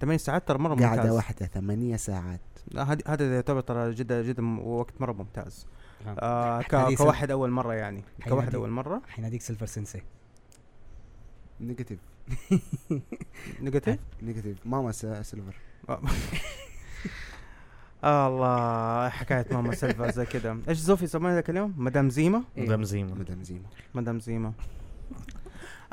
8 0.00 0.18
ساعات 0.18 0.48
ترى 0.48 0.58
مرة 0.58 0.74
ممتاز. 0.74 1.10
واحدة 1.10 1.46
ثمانية 1.46 1.96
ساعات. 1.96 2.40
لا 2.70 2.92
هذه 2.92 2.98
هذا 3.06 3.34
يعتبر 3.34 3.60
ترى 3.60 3.94
جدا 3.94 4.22
جدا 4.22 4.60
وقت 4.60 5.00
مرة 5.00 5.12
ممتاز. 5.12 5.66
آه 6.06 6.62
كواحد 6.96 7.30
أول 7.30 7.50
مرة 7.50 7.74
يعني. 7.74 8.04
كواحد 8.28 8.54
أول 8.54 8.70
مرة. 8.70 9.02
حيناديك 9.08 9.42
سيلفر 9.42 9.66
sensei. 9.66 10.02
negative. 11.60 11.98
negative؟ 13.62 13.98
negative. 14.22 14.58
ماما 14.64 14.92
سيلفر. 14.92 15.56
آه 18.06 18.28
الله 18.28 19.08
حكاية 19.08 19.46
ماما 19.50 19.74
سيلفر 19.74 20.10
زي 20.10 20.26
كذا 20.26 20.58
إيش 20.68 20.78
زوفي 20.78 21.06
سموها 21.06 21.34
ذاك 21.34 21.50
اليوم؟ 21.50 21.74
مدام 21.76 22.10
زيما 22.10 22.42
إيه. 22.58 22.68
دم 22.68 22.84
زيمة. 22.84 23.14
مدام 23.14 23.42
زيما 23.42 23.62
مدام 23.94 24.20
زيما 24.20 24.52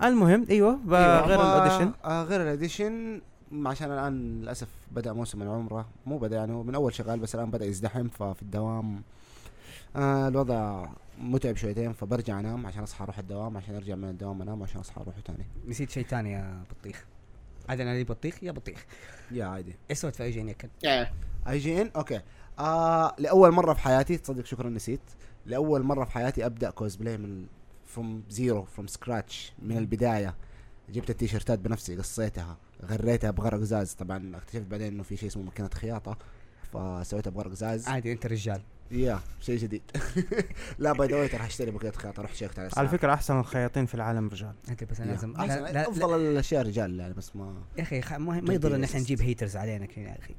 المهم 0.04 0.46
أيوه, 0.50 0.80
أيوة، 0.90 1.22
غير 1.28 1.42
ال 1.42 1.47
Audition. 1.47 1.92
آه 2.06 2.24
غير 2.24 2.42
ال 2.42 2.51
Audition 2.51 3.22
عشان 3.66 3.92
الآن 3.92 4.42
للأسف 4.42 4.68
بدأ 4.92 5.14
موسم 5.14 5.42
العمرة. 5.42 5.86
مو 6.06 6.18
بدأ 6.18 6.36
يعني 6.36 6.54
هو 6.54 6.64
من 6.64 6.76
أول 6.76 6.94
شغال 6.94 7.20
بس 7.20 7.36
الآن 7.36 7.52
بدأ 7.52 7.66
يزدحم 7.66 8.08
ففي 8.08 8.42
الدوام 8.42 9.02
آه 9.96 10.28
الوضع 10.28 10.86
متعب 11.22 11.56
شويتين 11.56 11.94
فبرجع 11.94 12.40
أنام 12.40 12.66
عشان 12.66 12.84
أصحى 12.84 13.04
أروح 13.04 13.20
الدوام 13.20 13.58
عشان 13.58 13.76
أرجع 13.76 13.96
من 13.96 14.10
الدوام 14.10 14.42
أنام 14.42 14.64
عشان 14.64 14.80
أصحى 14.80 15.02
أروح 15.02 15.16
تاني. 15.26 15.46
نسيت 15.68 15.90
شيء 15.90 16.06
ثاني 16.06 16.32
يا 16.32 16.64
بطيخ. 16.72 17.06
عاد 17.70 17.82
أنا 17.82 17.94
لي 17.94 18.04
بطيخ 18.04 18.44
يا 18.44 18.52
بطيخ. 18.52 18.86
يا 19.32 19.46
عادي. 19.46 19.76
إيش 19.90 19.98
سويت 19.98 20.16
في 20.16 20.24
IGN 20.24 20.44
كذا؟ 20.44 20.70
آه، 20.86 21.12
IGN 21.48 21.92
okay. 21.96 22.22
آه 22.60 23.16
لأول 23.20 23.52
مرة 23.52 23.74
في 23.74 23.80
حياتي 23.80 24.18
تصدق 24.18 24.46
شكرا 24.46 24.70
نسيت. 24.70 25.02
لأول 25.46 25.84
مرة 25.84 26.06
في 26.06 26.12
حياتي 26.12 26.46
أبدأ 26.46 26.70
كوزبلاي 26.70 27.18
من 27.18 27.46
from 27.86 28.24
zero 28.30 28.64
from 28.64 28.88
scratch 28.88 29.54
من 29.60 29.78
البداية. 29.78 30.36
جبت 30.90 31.10
التيشيرتات 31.10 31.60
بنفسي 31.60 31.98
قصيتها 31.98 32.58
غريتها 32.86 33.32
بغرا 33.32 33.60
قزاز. 33.60 33.94
طبعا 33.94 34.38
اكتشفت 34.38 34.66
بعدين 34.66 34.88
إنه 34.88 35.04
في 35.04 35.18
شيء 35.18 35.30
اسمه 35.30 35.44
ماكينة 35.44 35.70
خياطة 35.74 36.18
فسويتها 36.74 37.32
بغرا 37.32 37.52
قزاز. 37.52 37.88
عادي 37.88 38.12
أنت 38.12 38.26
رجال. 38.26 38.62
يا 38.92 39.20
شيء 39.42 39.58
جديد. 39.58 39.82
لا 40.80 40.92
by 40.94 41.08
the 41.08 41.16
way 41.16 41.28
راح 41.28 41.46
اشتري 41.46 41.72
ماكينه 41.72 41.92
خياطة. 41.94 42.22
رحت 42.24 42.36
شيكت 42.36 42.60
على 42.60 42.70
على. 42.78 42.88
فكرة 42.88 43.14
أحسن 43.14 43.40
الخياطين 43.40 43.86
في 43.86 43.96
العالم 43.96 44.28
رجال. 44.30 44.54
أنت 44.70 44.84
بس 44.84 45.00
يا. 45.00 45.06
لازم 45.06 45.34
لا 45.34 45.72
لا 45.72 45.90
أفضل 45.90 46.20
الأشياء 46.22 46.66
رجال 46.68 47.00
يعني 47.00 47.14
بس 47.14 47.36
ما 47.36 47.62
يا 47.78 47.84
أخي 47.84 48.02
خ- 48.02 48.14
ما 48.14 48.42
ما 48.42 48.54
يضر 48.54 48.76
إن 48.76 48.84
إحنا 48.84 49.00
نجيب 49.00 49.22
haters 49.22 49.56
علينا 49.58 49.86
كذا 49.86 50.04
يا 50.06 50.18
أخي. 50.20 50.36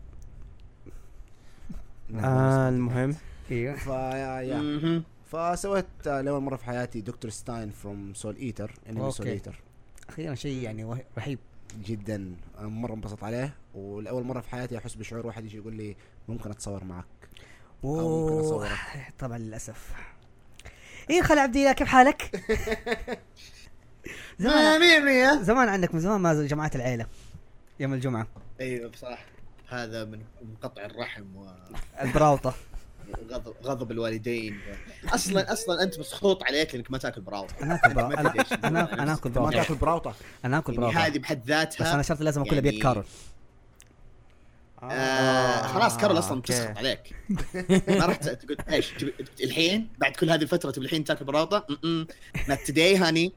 آه 2.14 2.68
المهم. 2.68 3.14
أيوه. 3.50 3.76
فيا 3.76 4.40
يا 4.40 4.58
مهم. 4.58 5.02
فسويت 5.24 5.86
آه، 6.06 6.20
لأول 6.20 6.42
مرة 6.42 6.56
في 6.56 6.64
حياتي 6.64 7.00
دكتور 7.00 7.30
Stein 7.30 7.70
from 7.70 8.14
Soul 8.14 8.36
Eater 8.36 8.72
أنمي 8.88 9.00
Soul 9.10 9.26
okay. 9.26 9.30
Eater 9.32 9.60
أخيرا 10.08 10.34
شيء 10.34 10.62
يعني 10.62 10.84
وه- 10.84 11.00
رهيب. 11.18 11.38
جدا. 11.84 12.34
أنا 12.58 12.68
مرة 12.68 12.94
انبسطت 12.94 13.24
عليه 13.24 13.54
ولأول 13.74 14.24
مرة 14.24 14.40
في 14.40 14.50
حياتي 14.50 14.78
أحس 14.78 14.94
بشعور 14.94 15.26
واحد 15.26 15.44
يجي 15.44 15.56
يقول 15.56 15.74
لي 15.74 15.96
ممكن 16.28 16.50
أتصور 16.50 16.84
معك. 16.84 17.04
ممكن 17.84 18.00
أوه 18.00 18.40
أصورك. 18.40 18.70
طبعا 19.20 19.38
للأسف. 19.38 19.92
إيه 21.10 21.22
خالد 21.22 21.38
عبد 21.38 21.56
الله 21.56 21.72
كيف 21.72 21.88
حالك؟ 21.88 22.30
زمان 24.38 25.04
مين 25.04 25.44
زمان 25.44 25.68
عندك 25.68 25.94
من 25.94 26.00
زمان 26.00 26.20
ما 26.20 26.46
جمعت 26.46 26.76
العيلة 26.76 27.06
يوم 27.80 27.94
الجمعة. 27.94 28.26
أيوه 28.60 28.90
بصراحه 28.90 29.24
هذا 29.68 30.04
من 30.04 30.20
منقطع 30.42 30.84
الرحم 30.84 31.24
البراوطة. 32.02 32.54
وغضب 33.22 33.54
غضب 33.64 33.90
الوالدين. 33.90 34.60
أصلا 35.14 35.52
أصلا 35.52 35.82
أنت 35.82 35.98
مسخوط 35.98 36.42
عليك 36.42 36.74
لأنك 36.74 36.90
ما 36.90 36.98
تأكل 36.98 37.20
براوة 37.20 37.48
أنا 37.62 37.74
أكل 37.74 37.94
براوطة. 37.94 38.22
ما 38.70 39.02
أنا 39.02 39.12
أكل 39.14 39.28
ما 39.30 39.34
براوطه 39.34 39.56
تأكل 39.62 39.74
براوطة. 39.74 40.14
أنا 40.44 40.58
أكل 40.58 40.72
يعني 40.72 40.80
براوطة. 40.86 41.06
هذه 41.06 41.18
بحد 41.18 41.40
بس 41.42 41.46
ذاتها 41.48 41.94
أنا 41.94 42.02
شرط 42.02 42.20
لازم 42.20 42.42
أكلها 42.42 42.60
بيد 42.60 42.72
يعني- 42.72 42.82
كارول. 42.82 43.04
آه 44.90 45.66
خلاص 45.66 45.96
كارل 45.96 46.18
أصلا. 46.18 46.40
بتسخط 46.40 46.78
عليك. 46.78 47.16
ما 47.98 48.06
رحت 48.06 48.28
تقول 48.28 48.56
إيش 48.72 48.92
الحين؟ 49.42 49.88
بعد 49.98 50.12
كل 50.12 50.30
هذه 50.30 50.42
الفترة 50.42 50.70
تبي 50.70 50.84
الحين 50.84 51.04
تاكل 51.04 51.24
براوطه 51.24 51.66
not 52.48 52.60
today 52.66 52.96
honey 52.96 53.32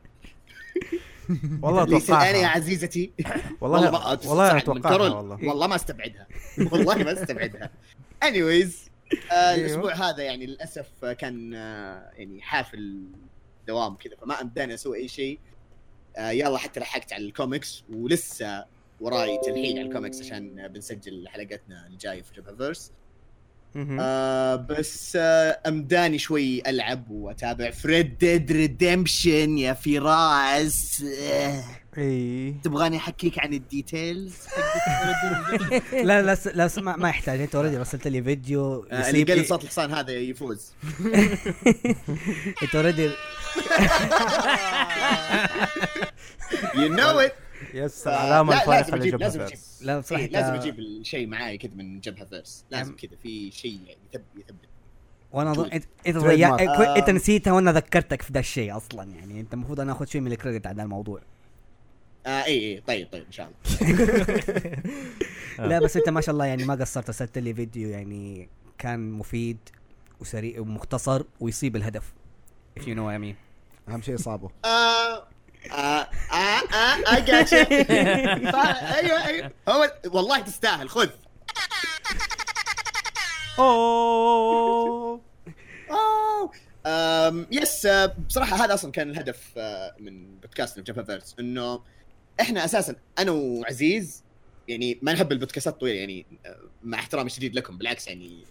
والله 1.61 1.83
الان 1.83 1.91
يا 1.93 1.97
أتوقعها. 1.97 2.47
عزيزتي. 2.47 3.11
والله 3.61 3.91
ما 3.91 4.19
والله 4.25 4.53
من 4.53 4.57
أتوقعها. 4.57 4.97
والله. 4.97 5.47
والله 5.49 5.67
ما 5.67 5.75
استبعدها. 5.75 6.27
والله 6.71 6.95
ما 6.95 7.11
استبعدها. 7.13 7.69
Anyways 8.25 8.73
آه 9.31 9.33
أيوه. 9.33 9.55
الأسبوع 9.55 9.93
هذا 9.93 10.23
يعني 10.23 10.45
للأسف 10.45 11.05
كان 11.05 11.53
آه 11.55 12.11
يعني 12.13 12.41
حافل 12.41 13.03
دوام 13.67 13.95
كذا 13.95 14.15
فما 14.21 14.41
أمداني 14.41 14.73
أسوي 14.73 14.97
أي 14.97 15.07
شيء. 15.07 15.39
آه 16.17 16.29
يلا 16.29 16.57
حتى 16.57 16.79
لحقت 16.79 17.13
على 17.13 17.25
الكوميكس 17.25 17.83
ولسه 17.93 18.65
وراي 19.01 19.39
تلحين 19.45 19.77
على 19.79 19.87
الكوميكس 19.87 20.21
عشان 20.21 20.67
بنسجل 20.67 21.27
حلقتنا 21.27 21.87
الجايه 21.87 22.21
في 22.21 22.33
جبهه 22.41 22.55
فيرس. 22.55 22.91
آه 23.99 24.55
بس 24.55 25.15
آه 25.21 25.59
امداني 25.67 26.19
شوي 26.19 26.61
ألعب 26.69 27.11
وأتابع. 27.11 27.71
ف 27.71 27.83
Red 27.83 28.17
Dead 28.17 28.51
Redemption 28.51 29.57
يا 29.57 29.73
فراس. 29.73 31.03
آه 31.23 31.63
إي. 31.97 32.55
تبغاني 32.63 32.97
أحكيك 32.97 33.39
عن 33.39 33.53
ال 33.53 33.63
details 33.63 34.33
لا 36.03 36.21
لا 36.21 36.35
س- 36.35 36.47
لا 36.47 36.69
ما, 36.77 36.95
ما 36.95 37.09
يحتاج. 37.09 37.41
أنت 37.41 37.55
already 37.55 37.77
رسلت 37.77 38.07
لي 38.07 38.23
فيديو 38.23 38.83
آه، 38.91 39.09
اللي 39.09 39.23
قال 39.23 39.45
صوت 39.45 39.63
الحصان 39.63 39.93
هذا 39.93 40.11
يفوز. 40.11 40.71
أنت 42.63 42.75
already 42.75 43.09
you 46.75 46.87
know 46.93 47.19
it 47.19 47.33
yes 47.73 48.07
العلامه 48.07 48.53
لا، 48.53 48.61
الفارقه 48.61 48.79
لازم 48.81 48.93
أجيب- 48.97 49.05
لجبهة 49.05 49.17
لازم 49.27 49.45
فيرس. 49.47 49.79
لا 49.83 50.03
إيه 50.11 50.27
لازم 50.29 50.53
أجيب 50.53 50.79
الشيء 50.79 51.27
معاي 51.27 51.57
كذا 51.57 51.71
من 51.75 51.99
جبهة 51.99 52.25
فيرس. 52.25 52.65
لازم. 52.71 52.95
كذا 52.95 53.11
في 53.23 53.51
شيء 53.51 53.79
يعني 53.87 53.99
يثبت. 54.13 54.25
يثبت 54.37 54.55
وأنا 55.31 55.51
أظن 55.51 55.65
انت 55.65 55.83
انت 56.07 56.17
Trademark. 56.17 56.21
ضيع- 56.21 56.49
آه. 56.59 56.97
انت 56.97 57.09
نسيتها 57.09 57.53
وأنا 57.53 57.71
ذكرتك 57.71 58.21
في 58.21 58.33
ذا 58.33 58.39
الشيء 58.39 58.77
أصلا 58.77 59.03
يعني 59.11 59.39
أنت 59.41 59.53
المفروض 59.53 59.79
أنا 59.79 59.91
آخذ 59.91 60.05
شيء 60.05 60.21
من 60.21 60.31
ال 60.31 60.36
credit 60.36 60.67
على 60.67 60.83
الموضوع. 60.83 61.21
آه 62.25 62.43
اي 62.45 62.75
اي 62.75 62.81
طيب 62.87 63.07
طيب 63.11 63.23
إن 63.25 63.31
شاء 63.31 63.49
الله. 63.49 64.77
لا 65.69 65.79
بس 65.79 65.97
أنت 65.97 66.09
ما 66.09 66.21
شاء 66.21 66.33
الله 66.33 66.45
يعني 66.45 66.65
ما 66.65 66.75
قصرت 66.75 67.05
أرسلت 67.05 67.37
لي 67.37 67.53
فيديو 67.53 67.89
يعني 67.89 68.49
كان 68.77 69.11
مفيد 69.11 69.57
وسريع 70.19 70.59
ومختصر 70.61 71.23
ويصيب 71.39 71.75
الهدف 71.75 72.13
if 72.79 72.83
you 72.83 72.85
know 72.85 73.05
what 73.07 73.17
I 73.19 73.23
mean. 73.23 73.35
أهم 73.91 74.01
شيء 74.01 74.17
صابه 74.17 74.49
آه 74.65 75.26
آه 75.71 76.09
آه 76.31 76.61
آه 76.73 77.03
I 77.03 77.19
got 77.19 77.51
you. 77.51 77.71
أيوه 78.97 79.25
أيوه 79.25 79.51
هو 79.69 79.91
والله 80.05 80.39
تستاهل 80.39 80.89
خذ 80.89 81.09
أوه 83.59 85.21
أوه. 85.89 86.51
أم 86.85 87.47
yes 87.51 87.85
آه، 87.85 88.05
بصراحة 88.05 88.65
هذا 88.65 88.73
أصلا 88.73 88.91
كان 88.91 89.09
الهدف 89.09 89.53
آه، 89.57 89.95
من 89.99 90.35
بودكاستنا 90.39 90.83
في 90.83 91.05
فيرس 91.05 91.35
إنه 91.39 91.81
إحنا 92.41 92.65
أساسا 92.65 92.95
أنا 93.19 93.31
وعزيز 93.31 94.23
يعني 94.67 94.99
ما 95.01 95.13
نحب 95.13 95.31
البودكاستات 95.31 95.73
الطويلة 95.73 95.99
يعني 95.99 96.25
آه، 96.45 96.59
مع 96.83 96.99
احترامي 96.99 97.27
الشديد 97.27 97.55
لكم 97.55 97.77
بالعكس 97.77 98.07
يعني 98.07 98.45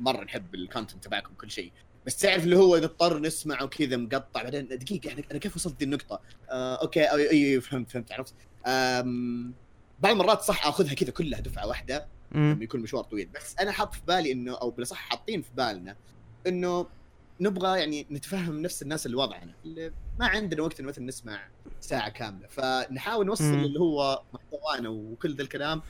مرة 0.00 0.24
نحب 0.24 0.54
ال 0.54 0.60
content 0.60 1.04
تبعكم 1.04 1.34
كل 1.34 1.50
شيء 1.50 1.72
بس 2.06 2.16
تعرف 2.16 2.44
اللي 2.44 2.56
هو 2.56 2.76
نضطر 2.76 3.18
نسمع 3.18 3.62
وكذا 3.62 3.96
مقطع 3.96 4.42
بعدين 4.42 4.68
دقيقة 4.68 5.12
أنا 5.12 5.38
كيف 5.38 5.56
وصلت 5.56 5.78
دي 5.78 5.84
النقطة؟ 5.84 6.20
آه 6.50 6.74
okay 6.76 7.12
اي 7.12 7.30
أي 7.30 7.60
فهمت 7.60 7.90
فهمت 7.90 8.12
عرفت؟ 8.12 8.34
بعض 10.00 10.12
المرات 10.12 10.40
صح 10.40 10.66
آخذها 10.66 10.94
كذا 10.94 11.10
كلها 11.10 11.40
دفعة 11.40 11.66
واحدة. 11.66 12.06
لما 12.34 12.64
يكون 12.64 12.80
مشوار 12.80 13.04
طويل 13.04 13.28
بس 13.28 13.56
أنا 13.60 13.72
حاط 13.72 13.94
في 13.94 14.00
بالي 14.06 14.32
إنه 14.32 14.54
أو 14.54 14.70
بالأصح 14.70 14.96
حاطين 14.96 15.42
في 15.42 15.50
بالنا 15.56 15.96
إنه 16.46 16.86
نبغى 17.40 17.78
يعني 17.78 18.06
نتفهم 18.10 18.62
نفس 18.62 18.82
الناس 18.82 19.06
اللي 19.06 19.16
وضعنا 19.16 19.54
اللي 19.64 19.92
ما 20.18 20.26
عندنا 20.26 20.62
وقت 20.62 20.80
مثلا 20.80 21.04
نسمع 21.04 21.48
ساعة 21.80 22.08
كاملة 22.08 22.48
فنحاول 22.48 23.26
نوصل. 23.26 23.44
اللي 23.44 23.80
هو 23.80 24.22
محتوانا 24.34 24.88
وكل 24.88 25.34
ذا 25.34 25.42
الكلام 25.42 25.82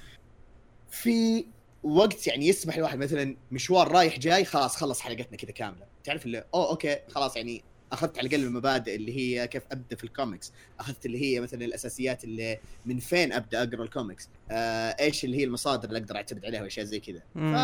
في 0.91 1.47
وقت 1.83 2.27
يعني 2.27 2.49
يسمح 2.49 2.77
الواحد 2.77 2.99
مثلا 2.99 3.37
مشوار 3.51 3.89
رايح 3.93 4.19
جاي 4.19 4.45
خلاص 4.45 4.77
خلص 4.77 5.01
حلقتنا 5.01 5.37
كذا 5.37 5.51
كاملة. 5.51 5.87
تعرف 6.05 6.27
اللي 6.27 6.45
أوه 6.55 6.71
okay 6.71 6.97
خلاص 7.09 7.37
يعني 7.37 7.65
أخذت 7.93 8.19
على 8.19 8.29
الأقل 8.29 8.45
المبادئ 8.45 8.95
اللي 8.95 9.17
هي 9.17 9.49
كيف 9.49 9.63
أبدأ 9.73 9.97
في 9.97 10.05
الكوميكس. 10.05 10.53
أخذت 10.81 11.07
اللي 11.07 11.23
هي 11.23 11.41
مثلا 11.41 11.65
الأساسيات 11.65 12.25
اللي 12.25 12.59
من 12.87 12.99
فين 12.99 13.33
أبدأ 13.33 13.63
أقرأ 13.63 13.83
الكوميكس. 13.83 14.29
آه 14.51 14.97
إيش 15.01 15.25
اللي 15.25 15.37
هي 15.37 15.45
المصادر 15.45 15.89
اللي 15.89 15.99
أقدر 15.99 16.17
أعتمد 16.17 16.45
عليها 16.45 16.63
وأشياء 16.63 16.87
زي 16.87 17.01
كذا. 17.01 17.23
ف 17.35 17.57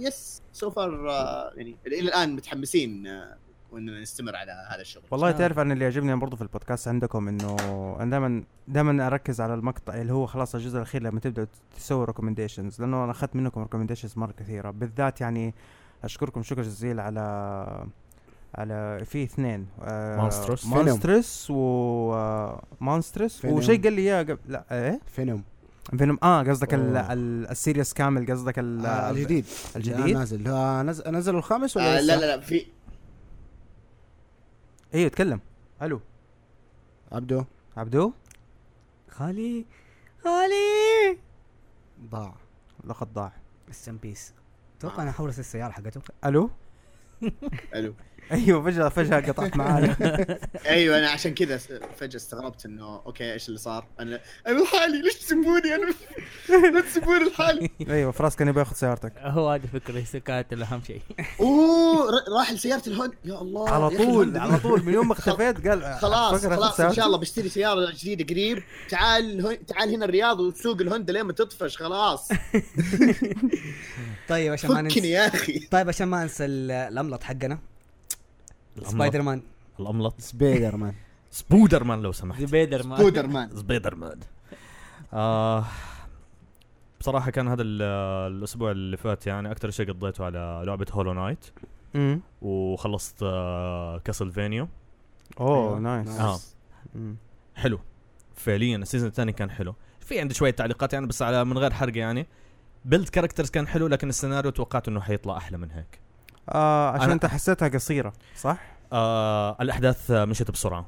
yes 0.00 0.42
so 0.52 0.70
far 0.70 0.92
يعني 1.56 1.76
إلى 1.86 2.00
الآن 2.00 2.32
متحمسين 2.32 3.06
آه 3.06 3.38
واننا 3.72 4.00
نستمر 4.00 4.36
على 4.36 4.66
هذا 4.70 4.80
الشغل. 4.80 5.02
والله 5.10 5.28
آه. 5.28 5.32
تعرف 5.32 5.58
أنا 5.58 5.72
اللي 5.72 5.84
يعجبني 5.84 6.16
برضو 6.16 6.36
في 6.36 6.42
البودكاست 6.42 6.88
عندكم 6.88 7.28
إنه 7.28 7.56
أنا 8.00 8.10
دائما 8.10 8.44
دائما 8.68 9.06
أركز 9.06 9.40
على 9.40 9.54
المقطع 9.54 9.94
اللي 9.94 10.12
هو 10.12 10.26
خلاص 10.26 10.54
الجزء 10.54 10.76
الأخير 10.76 11.02
لما 11.02 11.20
تبدأ 11.20 11.46
تسوي 11.76 12.04
recommendations 12.04 12.80
لأنه 12.80 13.04
أنا 13.04 13.12
أخذت 13.12 13.36
منكم 13.36 13.62
recommendations 13.62 14.12
مرة 14.16 14.32
كثيرة. 14.32 14.70
بالذات 14.70 15.20
يعني 15.20 15.54
أشكركم 16.04 16.42
شكر 16.42 16.62
جزيل 16.62 17.00
على 17.00 17.86
على 18.54 19.02
في 19.04 19.22
اثنين. 19.22 19.66
آه 19.82 20.30
Monstress. 20.30 20.66
Monstress 20.66 21.50
و 21.50 21.54
آه 22.14 22.62
Monstress 22.80 23.36
Venom. 23.36 23.56
وشيء 23.56 23.82
قال 23.82 23.92
لي 23.92 24.02
إياه 24.02 24.22
قبل 24.22 24.38
لا 24.48 24.64
إيه؟ 24.70 25.00
Venom 25.06 25.42
Venom 25.98 26.18
آه 26.22 26.42
قصدك 26.42 26.68
ال 26.72 26.89
series 26.89 27.92
كامل 27.92 28.32
قصدك 28.32 28.58
آه 28.58 29.10
الجديد. 29.10 29.44
الجديد؟ 29.76 30.16
نازل. 30.16 30.48
آه 30.48 30.82
نزل 30.82 31.10
نزلوا 31.10 31.38
الخامس 31.38 31.76
ولا 31.76 31.98
آه؟ 31.98 32.00
لا 32.00 32.16
لا 32.16 32.26
لا 32.26 32.40
في 32.40 32.66
أيوه 34.94 35.08
تكلم 35.08 35.40
ألو. 35.82 36.00
عبدو. 37.12 37.44
عبدو؟ 37.76 38.12
خالي. 39.10 39.66
خالي! 40.24 41.18
ضاع. 42.00 42.34
لقد 42.84 43.12
ضاع. 43.12 43.32
بس 43.68 43.88
بيس 43.88 44.34
أتوقع 44.78 45.02
أنا 45.02 45.12
حورث 45.12 45.38
السياره 45.38 45.72
حقته. 45.72 46.00
ألو؟ 46.24 46.50
حلو 47.72 47.94
أيوه 48.32 48.62
فجاه 48.62 48.88
فجأة 48.88 49.20
قطعت 49.20 49.56
معانا. 49.56 49.96
أيوه 50.66 50.98
أنا 50.98 51.10
عشان 51.10 51.34
كذا 51.34 51.58
فجأة 51.96 52.16
استغربت 52.16 52.66
إنه 52.66 53.02
okay 53.06 53.32
إيش 53.32 53.48
اللي 53.48 53.58
صار؟ 53.58 53.84
أنا 54.00 54.20
أنا 54.46 54.58
لحالي 54.58 55.02
ليش 55.02 55.14
تسبوني؟ 55.14 55.74
أنا 55.74 55.94
لا 56.74 56.80
تسبوني 56.80 57.24
لحالي. 57.24 57.70
أيوه 57.88 58.12
فراس 58.12 58.36
كان 58.36 58.48
يبغى 58.48 58.60
ياخذ 58.60 58.76
سيارتك. 58.76 59.12
هو 59.18 59.50
هذه 59.50 59.66
فكرة 59.72 60.04
كانت 60.18 60.52
أهم 60.52 60.82
شيء. 60.86 61.00
أوه 61.40 62.10
راح 62.38 62.52
لسيارة 62.52 62.82
الهوند 62.86 63.12
يا 63.24 63.40
الله 63.40 63.70
على 63.70 63.90
طول 63.90 64.36
على 64.36 64.58
طول 64.58 64.84
من 64.84 64.92
يوم 64.94 65.06
ما 65.08 65.12
اختفيت 65.12 65.68
قال 65.68 65.82
خلاص 66.00 66.46
خلاص 66.46 66.80
إن. 66.80 66.94
شاء 66.94 67.06
الله 67.06 67.18
بشتري 67.18 67.48
سيارة 67.48 67.90
جديدة 67.90 68.24
قريب. 68.34 68.62
تعال 68.88 69.58
تعال 69.66 69.94
هنا 69.94 70.04
الرياض 70.04 70.40
وسوق 70.40 70.80
الهوندا 70.80 71.12
لين 71.12 71.22
ما 71.22 71.32
تطفش 71.32 71.76
خلاص. 71.76 72.28
طيب 74.28 74.52
عشان 74.52 74.70
ما 74.70 74.74
فكني 74.76 74.82
ننسى 74.88 75.10
يا 75.10 75.26
أخي. 75.26 75.58
طيب 75.70 75.88
عشان 75.88 76.08
ما 76.08 76.22
ننسى 76.22 76.44
ال- 76.44 76.70
الاملط 76.70 77.22
حقنا. 77.22 77.58
سبايدر 78.82 79.22
مان. 79.22 79.42
الاملط 79.80 80.20
Spider-Man. 80.20 80.94
Spooder 81.30 81.84
Man 81.84 82.02
لو 82.02 82.12
سمحت. 82.12 82.44
Spider-Man. 82.44 82.98
Spooder 82.98 83.26
Man 83.26 83.56
Spider-Man 83.56 84.18
آه 85.12 85.64
بصراحة 87.00 87.30
كان 87.30 87.48
هذا 87.48 87.62
ال- 87.62 87.82
الأسبوع 88.32 88.70
اللي 88.70 88.96
فات 88.96 89.26
يعني 89.26 89.50
أكثر 89.50 89.70
شيء 89.70 89.92
قضيته 89.92 90.24
على 90.24 90.62
لعبة 90.66 90.86
Hollow 90.92 91.12
Knight 91.12 91.44
وخلصت 92.42 93.22
آه 93.22 93.98
Castlevania 93.98 94.68
أوه 95.40 95.68
أيوة. 95.68 95.78
nice. 95.78 96.08
آه. 96.20 96.38
مم. 96.94 97.16
حلو. 97.54 97.78
فعليا 98.34 98.76
ال 98.76 98.81
season 98.81 99.08
الثاني 99.08 99.32
كان 99.32 99.50
حلو. 99.50 99.74
في 100.00 100.20
عندي 100.20 100.34
شوية 100.34 100.50
تعليقات 100.50 100.92
يعني 100.92 101.06
بس 101.06 101.22
على 101.22 101.44
من 101.44 101.58
غير 101.58 101.72
حرق 101.72 101.96
يعني. 101.98 102.26
build 102.84 103.08
characters 103.08 103.50
كان 103.50 103.66
حلو 103.68 103.86
لكن 103.86 104.08
السيناريو 104.08 104.50
توقعت 104.50 104.88
إنه 104.88 105.00
حيطلع 105.00 105.36
أحلى 105.36 105.58
من 105.58 105.70
هيك. 105.70 106.00
آه 106.48 106.90
عشان 106.90 107.10
أنت 107.10 107.26
حسيتها 107.26 107.68
قصيرة 107.68 108.12
صح؟ 108.36 108.58
آه 108.92 109.56
الأحداث 109.60 110.10
مشت 110.10 110.50
بسرعة. 110.50 110.86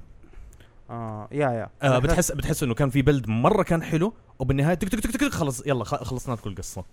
آه 0.91 1.29
yeah 1.33 1.51
yeah. 1.51 1.69
آه 1.83 1.99
بتحس 1.99 2.33
بتحس 2.33 2.63
إنه 2.63 2.75
كان 2.75 2.91
في 2.91 3.03
build 3.03 3.29
مرة 3.29 3.63
كان 3.63 3.83
حلو 3.83 4.15
وبالنهاية 4.39 4.75
تك 4.75 4.89
تك 4.89 5.01
تك 5.01 5.21
تك 5.21 5.33
خلص 5.33 5.67
يلا 5.67 5.85
خلصنا 5.85 6.37
كل 6.37 6.51
القصة 6.51 6.85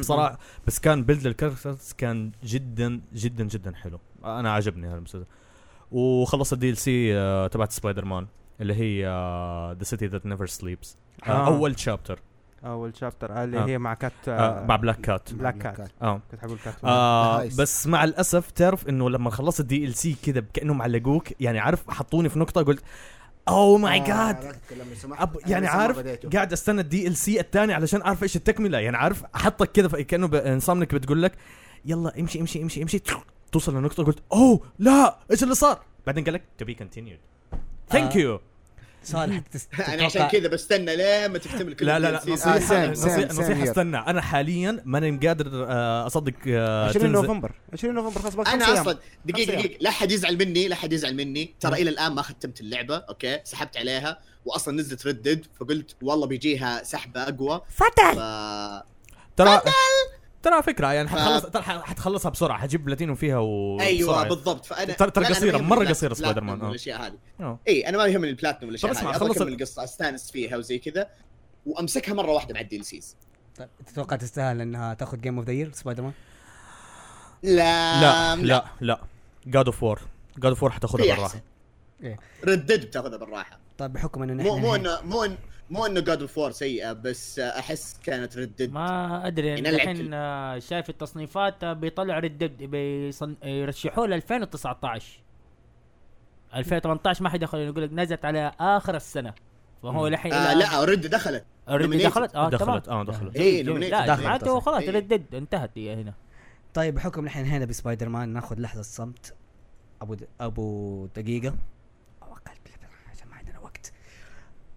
بصراحة 0.00 0.38
بس 0.66 0.78
كان 0.78 1.02
build 1.04 1.26
لل 1.26 1.37
characters 1.37 1.92
كان 1.98 2.32
جدا 2.44 3.00
جدا 3.14 3.44
جدا 3.44 3.74
حلو. 3.74 3.98
أنا 4.24 4.52
عجبني 4.52 4.88
هذا 4.88 4.96
المسلسل. 4.96 5.26
وخلصت 5.92 6.52
ال 6.52 6.76
DLC 6.76 7.16
آه، 7.16 7.46
تبعت 7.46 7.72
سبايدر 7.72 8.04
مان 8.04 8.26
اللي 8.60 8.74
هي 8.74 9.06
The 9.78 9.84
City 9.84 10.06
That 10.06 10.26
Never 10.26 10.46
Sleeps. 10.46 10.96
أول 11.26 11.78
chapter 11.78 12.18
أول 12.64 12.96
chapter 12.96 13.44
اللي 13.44 13.58
آه. 13.58 13.66
هي 13.66 13.78
مع 13.78 13.94
Cat 13.94 14.12
آه 14.28 14.66
مع 14.66 14.76
Black 14.76 15.00
Cat 15.00 15.32
Black 15.32 15.58
Cat 15.58 15.88
آه 16.02 16.20
كنت 16.30 16.40
حقول 16.40 16.58
Cat 16.64 16.74
آه. 16.84 17.44
بس 17.58 17.86
مع 17.86 18.04
الأسف 18.04 18.50
تعرف 18.50 18.88
إنه 18.88 19.10
لما 19.10 19.30
خلصت 19.30 19.60
ال 19.60 19.94
DLC 19.94 20.16
كذا 20.24 20.42
كانهم 20.54 20.82
علقوك 20.82 21.40
يعني 21.40 21.58
عارف 21.58 21.90
حطوني 21.90 22.28
في 22.28 22.38
نقطة 22.38 22.62
قلت 22.62 22.82
oh 23.48 23.78
my 23.78 24.00
god 24.00 24.56
أب 25.12 25.36
يعني 25.46 25.66
عارف 25.66 25.98
قاعد 26.34 26.52
أستنى 26.52 26.80
ال 26.80 27.16
DLC 27.16 27.40
الثاني 27.40 27.74
علشان 27.74 28.02
أعرف 28.02 28.22
إيش 28.22 28.36
التكملة. 28.36 28.78
يعني 28.78 28.96
عارف 28.96 29.24
أحطك 29.34 29.72
كذا 29.72 30.02
كأنه 30.02 30.26
ب- 30.28 30.34
Insomniac 30.34 30.94
بتقول 30.94 31.22
لك 31.22 31.32
يلا 31.84 32.20
امشي 32.20 32.40
امشي 32.40 32.62
امشي 32.62 32.82
امشي. 32.82 33.02
توصل 33.52 33.76
لنقطة 33.76 34.04
قلت 34.04 34.18
اوه 34.32 34.60
لا 34.78 35.18
إيش 35.30 35.42
اللي 35.42 35.54
صار؟ 35.54 35.80
بعدين 36.06 36.24
قال 36.24 36.34
لك 36.34 36.42
to 36.58 36.64
be 36.64 36.74
continued 36.74 37.18
thank 37.90 38.16
آه. 38.16 38.20
you 38.20 38.40
صالح 39.04 39.38
تس- 39.38 39.68
أنا 39.88 40.04
عشان 40.04 40.08
تتوقع- 40.08 40.28
كذا 40.28 40.48
بستنى 40.48 40.96
لين 40.96 41.26
ما 41.30 41.38
تكتمل 41.38 41.74
كل 41.74 41.86
ال 41.86 41.98
DLC. 41.98 42.50
آه، 42.50 42.90
نصيحه 42.90 43.24
نصيحة. 43.24 43.62
استنى. 43.64 43.96
أنا 43.98 44.20
حاليا 44.20 44.82
ماني 44.84 45.26
قادر 45.28 45.66
آه، 45.68 46.06
أصدق 46.06 46.32
آه، 46.48 46.88
20 46.88 47.02
تنزل- 47.06 47.12
نوفمبر. 47.12 47.52
20 47.72 47.94
نوفمبر 47.94 48.20
خلاص 48.30 48.48
أنا. 48.48 48.80
أصلا 48.82 48.98
دقيقة 49.24 49.52
دقيقة. 49.54 49.78
لا 49.80 49.90
حد 49.90 50.12
يزعل 50.12 50.38
مني 50.38 50.68
لا 50.68 50.74
حد 50.76 50.92
يزعل 50.92 51.14
مني. 51.14 51.54
ترى 51.60 51.82
إلى 51.82 51.90
الآن 51.90 52.12
ما 52.12 52.22
ختمت 52.22 52.60
اللعبة 52.60 52.96
أوكي؟ 52.96 53.40
سحبت 53.44 53.76
عليها 53.76 54.18
واصلا 54.44 54.74
نزلت 54.76 55.06
Red 55.06 55.23
Dead 55.23 55.46
فقلت 55.60 55.96
والله 56.02 56.26
بيجيها 56.26 56.82
سحبة 56.82 57.22
أقوى. 57.22 57.62
فتح! 57.68 58.12
ف... 58.14 58.18
ترى 59.36 59.60
ترى 60.42 60.62
فكرة 60.62 60.92
يعني 60.92 61.08
ف- 61.08 61.10
حتخلص 61.12 61.46
ترى 61.46 61.62
ح- 61.62 61.82
حتخلص 61.82 62.26
بسرعة 62.26 62.58
حجيب 62.58 62.84
بلاتينوم 62.84 63.14
فيها 63.14 63.38
و 63.38 63.80
أيوه 63.80 64.12
بسرعة. 64.12 64.28
بالضبط. 64.28 64.64
فانا 64.66 64.92
ترى- 64.94 65.18
مرة 65.18 65.78
ال 65.78 65.80
plat- 65.80 65.88
قصيرة 65.88 66.14
سبايدر 66.14 66.40
مان، 66.44 66.60
آه. 66.60 66.66
والاشياء 66.66 67.06
هذه. 67.06 67.14
آه. 67.40 67.58
إي 67.68 67.88
أنا 67.88 67.98
ما 67.98 68.06
يهمني 68.06 68.30
البلاتنم 68.30 68.66
والاشياء 68.68 68.92
هذه. 68.92 69.00
أبغى 69.00 69.12
خلص 69.14 69.36
أكمل 69.36 69.48
ال- 69.48 69.52
القصة 69.54 69.84
أستانس 69.84 70.30
فيها 70.30 70.56
وزي 70.56 70.78
كذا 70.78 71.08
وأمسكها 71.66 72.14
مرة 72.14 72.30
واحدة 72.30 72.54
مع 72.54 72.60
ال 72.60 72.84
DLCs 72.84 73.16
طيب، 73.58 73.68
تتوقع 73.86 74.16
تستاهل 74.16 74.60
إنها 74.60 74.94
تاخذ 74.94 75.18
game 75.20 75.36
of 75.38 75.46
the 75.46 75.52
year 75.52 75.72
Spider-Man؟ 75.72 76.12
لا 77.42 78.00
لا. 78.00 78.36
لا 78.36 78.64
لا. 78.80 79.00
God 79.46 79.66
of 79.66 79.82
War 79.82 80.00
God 80.38 80.46
of 80.46 80.62
War 80.62 80.72
حتاخذها 80.72 81.02
في 81.02 81.08
بالراحة. 81.10 81.26
أحسن. 81.26 81.40
إيه. 82.02 82.18
Red 82.44 82.62
Dead 82.62 82.86
بتاخذها 82.86 83.16
بالراحة. 83.16 83.58
طيب 83.78 83.92
بحكم 83.92 84.22
إنه 84.22 84.42
مو 84.42 84.56
نحن 84.56 84.60
مو 84.66 84.74
انه 84.74 85.00
مو 85.02 85.28
مو 85.72 85.86
إنه 85.86 86.00
God 86.00 86.20
of 86.20 86.38
War 86.38 86.50
سيئة 86.50 86.92
بس 86.92 87.38
أحس 87.38 88.00
كانت 88.04 88.38
Red 88.38 88.53
Dead 88.53 88.72
ما 88.72 89.26
أدري 89.26 89.46
يعني 89.46 89.68
الحين 89.68 90.10
شايف 90.60 90.90
التصنيفات 90.90 91.64
بيطلع 91.64 92.18
Red 92.18 92.37
Dead 92.37 92.62
بيصن... 92.62 93.36
يرشحوه 93.44 94.06
ل 94.06 94.12
2019 94.12 95.22
2018 96.54 97.24
ما 97.24 97.30
حد 97.30 97.42
يدخل 97.42 97.58
يقول 97.58 97.82
لك 97.82 97.90
نزلت 97.92 98.24
على 98.24 98.52
آخر 98.60 98.96
السنة. 98.96 99.34
فهو 99.82 100.06
الحين 100.06 100.32
آه 100.32 100.54
لا. 100.54 100.84
Red 100.84 101.06
دخلت. 101.06 101.44
Nominated. 101.68 102.04
دخلت؟ 102.04 102.34
آه 102.36 102.50
دخلت. 102.50 102.88
آه 102.88 103.04
دخلت. 103.04 103.36
إيه،. 103.36 103.62
لا 103.62 104.06
دخلت 104.06 104.24
معناته 104.24 104.46
أصلاً. 104.46 104.60
خلاص 104.60 104.82
إيه. 104.82 104.90
Red 104.90 105.09
Dead 105.09 105.34
انتهت 105.34 105.70
هي 105.78 105.94
هنا. 105.94 106.14
طيب 106.74 106.94
بحكم 106.94 107.24
نحن 107.24 107.44
هنا 107.44 107.64
بسبايدر 107.64 108.08
مان 108.08 108.28
ناخذ 108.28 108.60
لحظة 108.60 108.82
صمت. 108.82 109.34
أبو 110.02 110.14
د... 110.14 110.28
أبو 110.40 111.06
دقيقة 111.16 111.54
أو 112.22 112.32
أقل 112.32 112.52
عشان 113.10 113.28
ما 113.28 113.36
عندنا 113.36 113.58
وقت 113.58 113.92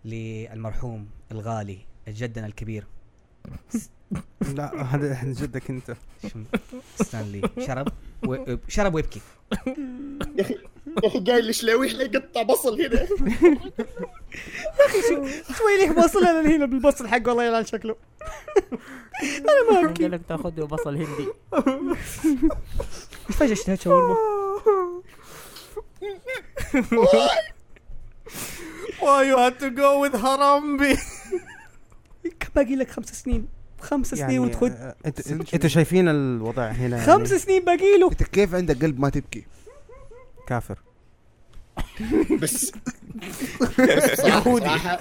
للمرحوم 0.05 1.07
الغالي 1.31 1.77
جدنا 2.07 2.45
الكبير. 2.45 2.87
لا 4.53 4.81
هذا 4.95 5.23
جدك 5.23 5.69
أنت. 5.69 5.95
شو- 6.27 6.39
ستانلي 7.03 7.49
شرب 7.67 7.87
و... 8.27 8.55
شرب 8.67 8.93
ويبكي. 8.95 9.21
يا 10.37 10.41
أخي 10.41 10.53
يا 11.03 11.07
أخي 11.07 11.19
قايل 11.19 11.49
لشلاوي 11.49 11.87
يقطع 11.87 12.41
بصل 12.43 12.81
هنا؟ 12.81 13.05
شوي 15.57 15.77
ليه 15.79 15.91
بصل؟ 15.91 16.25
أنا 16.25 16.55
هنا 16.55 16.65
بالبصل 16.65 17.07
حقه 17.07 17.27
والله 17.29 17.43
يلعن 17.43 17.65
شكله. 17.65 17.95
قال 19.99 20.11
لك 20.11 20.21
تاخذ 20.29 20.65
بصل 20.65 20.95
هندي. 20.95 21.27
فجاه 23.37 23.53
اشتهيت 23.53 23.81
شاورما 23.81 24.15
why 29.01 29.27
you 29.27 29.37
had 29.37 29.57
to 29.57 29.67
go 29.69 30.01
with 30.03 30.15
Harambe 30.15 30.95
كم 32.39 32.49
باقي 32.55 32.75
لك 32.75 32.91
خمس 32.91 33.09
سنين. 33.23 33.47
خمس 33.81 34.07
سنين 34.07 34.21
يعني 34.21 34.39
وتخد. 34.39 34.71
آه، 34.71 34.95
انت 35.05 35.27
أنتوا 35.53 35.69
شايفين 35.69 36.07
الوضع 36.09 36.67
هنا 36.67 36.97
يعني. 36.97 37.11
خمس 37.11 37.29
سنين 37.33 37.65
باقي 37.65 37.97
له. 37.99 38.11
أنت 38.11 38.23
كيف 38.23 38.55
عندك 38.55 38.81
قلب 38.83 38.99
ما 38.99 39.09
تبكي؟ 39.09 39.45
كافر. 40.47 40.79
بس. 42.41 42.71
بس 43.79 44.11
بصراحه 44.11 44.49
بصراحة 44.59 44.99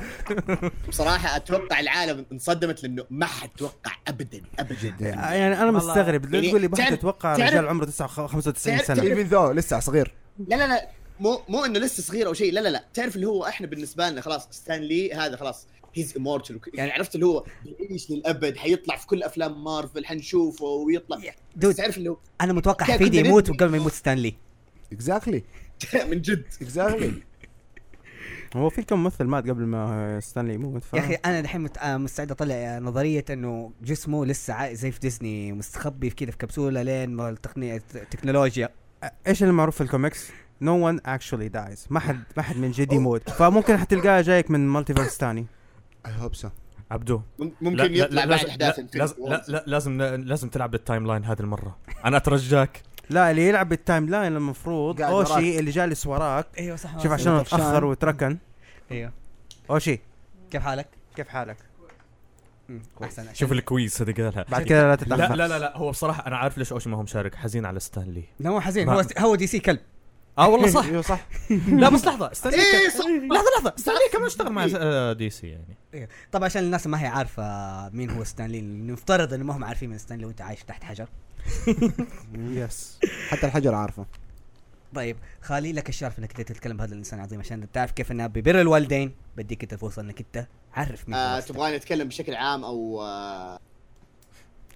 بصراحه 0.89 1.37
أتوقع 1.37 1.81
العالم 1.81 2.27
انصدمت 2.33 2.83
لأنه 2.83 3.05
ما 3.11 3.27
حد 3.27 3.49
توقع 3.49 3.93
ابدا. 4.09 4.41
ابدا 4.59 4.95
يعني 5.01 5.63
أنا. 5.63 5.71
مستغرب. 5.71 6.25
ليه 6.27 6.35
يعني 6.39 6.49
تقول 6.49 6.61
لي 6.61 6.69
ما 6.69 6.97
تتوقع 6.97 7.37
تعرف- 7.37 7.51
رجال 7.53 7.67
عمره 7.69 7.85
9 7.85 8.09
95 8.09 8.77
تعرف- 8.77 8.87
سنة. 8.87 8.97
تعرف- 8.97 9.19
even 9.19 9.29
though 9.31 9.51
لسه 9.53 9.81
صغير. 9.81 10.15
لا 10.49 10.57
لا 10.57 10.69
لا. 10.69 10.89
مو 11.21 11.41
مو 11.49 11.65
انه 11.65 11.79
لسه 11.79 12.03
صغير 12.03 12.27
أو 12.27 12.33
شيء 12.33 12.53
لا 12.53 12.61
لا 12.61 12.69
لا. 12.69 12.85
تعرف 12.95 13.17
اللي 13.17 13.27
هو 13.27 13.45
إحنا 13.47 13.67
بالنسبة 13.67 14.11
لنا 14.11 14.21
خلاص 14.21 14.49
ستانلي 14.51 15.15
هذا 15.15 15.37
خلاص 15.37 15.67
he's 15.95 16.17
immortal 16.17 16.61
يعني 16.75 16.93
عرفت 16.93 17.15
اللي 17.15 17.27
هو 17.27 17.45
بيعيش 17.65 18.11
للأبد 18.11 18.57
حيطلع 18.57 18.97
في 18.97 19.07
كل 19.07 19.23
أفلام 19.23 19.65
مارفل 19.65 20.07
حنشوفه 20.07 20.65
ويطلع. 20.65 21.35
dude 21.57 21.75
تعرف 21.75 21.99
اللي 21.99 22.11
هو 22.11 22.17
أنا 22.41 22.53
متوقع 22.53 22.97
كلنا 22.97 23.17
نموت 23.17 23.51
قبل 23.51 23.69
ما 23.71 23.77
يموت 23.77 23.93
ستانلي 23.93 24.35
exactly 24.93 25.43
من 26.11 26.21
جد. 26.21 26.45
exactly 26.63 27.13
هو 28.57 28.69
في 28.71 28.83
كم 28.83 28.99
ممثل 29.03 29.25
مات 29.25 29.49
قبل 29.49 29.63
ما 29.67 30.21
ستانلي 30.21 30.55
يموت 30.55 30.85
ف... 30.85 30.95
يا 30.95 30.99
أخي 30.99 31.15
أنا 31.15 31.41
الحين 31.41 31.61
مت... 31.61 31.79
آه، 31.79 31.97
مستعد 31.97 32.31
أطلع 32.31 32.55
آه، 32.55 32.79
نظرية 32.79 33.25
إنه 33.31 33.73
جسمه 33.83 34.27
لسه 34.27 34.73
زي 34.73 34.91
في 34.91 35.01
ديزني 35.01 35.53
مستخبي 35.53 36.11
في 36.11 36.17
كذا 36.17 36.31
في 36.31 36.37
كبسولة 36.37 36.83
لين 36.83 37.11
ما 37.11 37.29
التقنيه 37.29 37.83
التكنولوجيا 37.95 38.69
إيش 39.27 39.43
اللي 39.43 39.53
معروف 39.53 39.75
في 39.75 39.81
ال 39.81 39.87
comics؟ 39.87 40.29
no 40.61 40.87
one 40.87 41.01
actually 41.07 41.49
dies 41.49 41.87
ما 41.91 42.01
حد 42.01 42.21
ما 42.37 42.43
حد 42.43 42.57
من 42.57 42.71
جد 42.71 42.93
يموت 42.93 43.31
فممكن 43.31 43.77
حتلقاه 43.77 44.21
جايك 44.21 44.51
من 44.51 44.69
multiverse 44.69 45.19
ثاني 45.19 45.47
I 46.07 46.13
hope 46.19 46.35
so 46.35 46.49
عبدو 46.91 47.21
ممكن 47.39 47.77
لا- 47.77 47.85
يطلع 47.85 48.25
لا- 48.25 48.31
بعد 48.31 48.41
لازم- 48.41 48.49
أحداث 48.49 48.81
لازم. 48.95 49.15
لا 49.29 49.45
لا 49.49 49.65
لازم 49.67 50.03
لازم 50.03 50.49
تلعب 50.49 50.71
بال 50.71 51.07
timeline 51.07 51.25
هذه 51.25 51.41
المرة. 51.41 51.77
أنا 52.05 52.17
أترجاك. 52.17 52.83
لا 53.11 53.31
اللي 53.31 53.49
يلعب 53.49 53.69
بال 53.69 54.09
timeline 54.09 54.37
المفروض 54.37 55.03
أوشي 55.03 55.33
وراك. 55.33 55.45
اللي 55.45 55.71
جالس 55.71 56.07
وراك. 56.07 56.47
أيوه 56.59 56.77
صح 56.77 57.03
شوف 57.03 57.13
عشان. 57.13 57.33
اتاخر 57.33 57.85
وتركن. 57.85 58.39
أيوه. 58.91 59.13
أوشي. 59.71 60.01
كيف 60.51 60.63
حالك؟ 60.63 60.89
كيف 61.17 61.29
حالك؟ 61.29 61.57
أحسن 63.05 63.35
شوف 63.35 63.53
الكويس 63.53 64.03
هذا 64.03 64.13
قالها. 64.13 64.45
بعد 64.49 64.63
كذا 64.63 64.83
لا 64.83 64.89
لا 64.89 64.95
تتأخر. 64.97 65.35
لا 65.35 65.49
لا 65.49 65.59
لا 65.59 65.77
هو 65.77 65.91
بصراحة 65.91 66.27
أنا 66.27 66.37
عارف 66.37 66.59
ليش 66.59 66.73
أوشي 66.73 66.89
ما 66.89 66.97
هو 66.97 67.03
مشارك. 67.03 67.35
حزين 67.35 67.67
على 67.67 67.81
ستانلي. 67.81 68.25
لا 68.41 68.51
مو 68.51 68.61
حزين. 68.61 68.89
هو 68.89 69.05
هو 69.19 69.35
DC 69.35 69.59
كلب. 69.59 69.81
آه 70.39 70.49
والله 70.49 70.69
صح. 70.71 70.85
أيوه 70.85 71.03
صح. 71.03 71.27
لا 71.81 71.89
بس 71.89 72.05
لحظة 72.05 72.27
إيه 72.47 72.73
كان- 72.73 72.91
صح. 72.99 73.07
لحظة 73.07 73.51
لحظة. 73.59 73.73
ستانلي 73.77 74.01
كمان 74.13 74.27
اشتغل 74.27 74.53
مع 74.53 74.67
آه، 74.77 75.13
DC 75.13 75.47
يعني؟ 75.47 76.09
طبعا 76.33 76.45
عشان 76.45 76.63
الناس 76.63 76.87
ما 76.87 77.03
هي 77.03 77.07
عارفة 77.07 77.43
مين 77.89 78.11
هو 78.11 78.25
ستانلي 78.25 78.61
نفترض 78.61 79.35
انه 79.35 79.45
ما 79.45 79.57
هم 79.57 79.65
عارفين 79.65 79.91
من 79.91 79.99
ستانلي 79.99 80.25
وأنت 80.25 80.41
عايش 80.41 80.63
تحت 80.65 80.85
حجر. 80.85 81.09
yes 82.35 82.99
حتى 83.29 83.47
الحجر 83.47 83.75
عارفه 83.75 84.07
طيب 84.95 85.17
خالي 85.43 85.73
لك 85.73 85.89
الشرف 85.89 86.19
إنك 86.19 86.41
انت 86.41 86.49
تتكلم 86.53 86.77
بهذا 86.77 86.93
الإنسان 86.93 87.19
العظيم 87.19 87.41
عشان 87.41 87.73
تعرف 87.73 87.91
كيف 87.93 88.13
إنه 88.13 88.27
ببر 88.27 88.61
الوالدين. 88.61 89.15
بديك 89.37 89.63
أنت 89.63 89.73
الفرصة 89.73 90.03
إنك 90.03 90.21
أنت 90.21 90.47
عرف 90.75 91.09
مين 91.09 91.17
آه. 91.19 91.41
تبغاني 91.41 91.77
أتكلم 91.77 92.09
بشكل 92.09 92.35
عام 92.35 92.65
أو 92.65 93.03
آه 93.03 93.59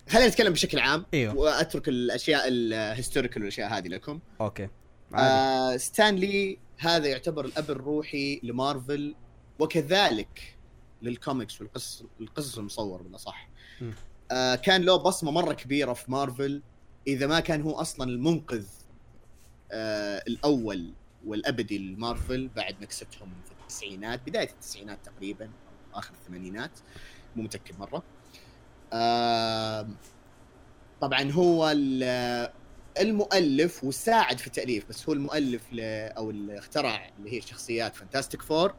خلينا 0.08 0.28
نتكلم 0.28 0.52
بشكل 0.52 0.78
عام. 0.78 1.06
إيوه. 1.14 1.36
وأترك 1.36 1.88
الأشياء 1.88 2.42
ال 2.48 2.57
historical 2.57 3.42
والأشياء 3.42 3.78
هذه 3.78 3.88
لكم. 3.88 4.18
okay. 4.40 4.68
آه 5.14 5.76
ستانلي 5.76 6.58
هذا 6.78 7.06
يعتبر 7.06 7.44
الأب 7.44 7.70
الروحي 7.70 8.40
لمارفل 8.42 9.14
وكذلك 9.58 10.56
للكوميكس 11.02 11.60
والقصص 11.60 12.04
القصص 12.20 12.58
المصور 12.58 13.02
بالأصح. 13.02 13.48
آه 14.30 14.54
كان 14.54 14.82
له 14.82 14.96
بصمة 14.96 15.30
مرة 15.30 15.52
كبيرة 15.52 15.92
في 15.92 16.10
مارفل 16.10 16.62
إذا 17.06 17.26
ما 17.26 17.40
كان 17.40 17.62
هو 17.62 17.72
أصلا 17.72 18.10
المنقذ 18.10 18.66
آه 19.72 20.22
الأول 20.28 20.92
والأبدي 21.26 21.78
لمارفل 21.78 22.48
بعد 22.48 22.82
نكستهم 22.82 23.32
في 23.46 23.52
التسعينات 23.52 24.20
بداية 24.26 24.48
التسعينات 24.48 24.98
تقريبا 25.04 25.44
أو 25.44 25.98
آخر 25.98 26.14
الثمانينات 26.14 26.70
مو 27.36 27.42
متأكد 27.42 27.78
مرة. 27.78 28.02
آه 28.92 29.88
طبعا 31.00 31.32
هو 31.32 31.74
المؤلف 33.00 33.84
وساعد 33.84 34.38
في 34.38 34.46
التاليف 34.46 34.84
بس 34.88 35.08
هو 35.08 35.12
المؤلف 35.12 35.62
ل... 35.72 35.80
أو 36.16 36.30
اللي 36.30 36.58
اخترع 36.58 37.10
اللي 37.18 37.36
هي 37.36 37.40
شخصيات 37.40 37.96
Fantastic 37.96 38.42
Four 38.42 38.74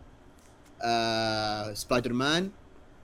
آه 0.82 1.74
سبايدر 1.74 2.14
مان 2.14 2.52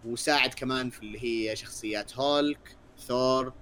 وساعد 0.05 0.53
كمان 0.53 0.89
في 0.89 0.99
اللي 1.01 1.23
هي 1.23 1.55
شخصيات 1.55 2.17
هولك 2.17 2.75
ثور 3.07 3.53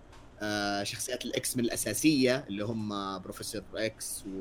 آه 0.41 0.83
شخصيات 0.83 1.25
ال 1.25 1.57
X-Men 1.57 1.63
الأساسية 1.63 2.45
اللي 2.49 2.63
هم 2.65 3.19
Professor 3.19 3.63
X 3.75 4.23
و 4.27 4.31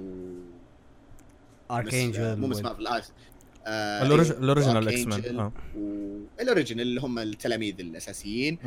Archangel 1.71 2.37
مو 2.37 2.47
آه 3.67 4.01
ال 4.03 4.08
orig- 4.08 4.33
إيه، 4.33 4.39
ال 4.39 4.89
original 4.89 4.99
X-Men 5.07 5.53
وال 5.77 5.98
original 5.98 6.83
اللي 6.87 7.01
هم 7.01 7.19
التلاميذ 7.19 7.81
الأساسيين. 7.81 8.59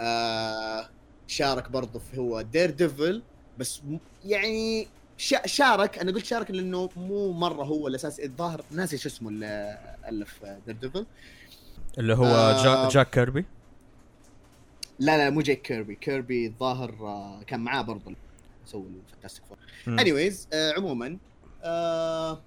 آه 0.00 0.88
شارك 1.26 1.70
برضه 1.70 1.98
في 1.98 2.18
هو 2.18 2.42
Daredevil 2.42 3.22
بس 3.62 3.80
يعني 4.24 4.88
شا- 5.18 5.46
شارك 5.46 5.98
أنا 5.98 6.12
قلت 6.12 6.24
شارك 6.26 6.50
لأنه 6.50 6.90
مو 6.96 7.32
مرة 7.32 7.64
هو 7.64 7.88
الأساس 7.88 8.20
الظاهر 8.20 8.64
ناسي 8.70 8.98
شو 8.98 9.08
اسمه 9.08 9.28
اللي 9.28 9.78
ألف 10.08 10.44
Daredevil 10.66 11.06
اللي 11.98 12.14
هو 12.14 12.24
آه. 12.24 12.62
جا 12.64 12.88
جاك 12.88 13.10
كيربي 13.10 13.44
لا 14.98 15.18
لا 15.18 15.30
مو 15.30 15.40
جيك 15.40 15.62
كيربي 15.62 15.94
كيربي 15.94 16.46
الظاهر 16.46 16.90
آه 17.00 17.42
كان 17.46 17.60
معاه 17.60 17.82
برضه 17.82 18.14
سوى 18.66 18.82
ال 19.06 19.10
Fantastic 19.10 19.44
Four. 19.48 19.58
anyways 20.00 20.48
آه 20.52 20.72
عموما 20.76 21.18
آه 21.64 22.40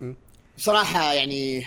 مم. 0.00 0.14
بصراحه 0.56 1.12
يعني 1.12 1.66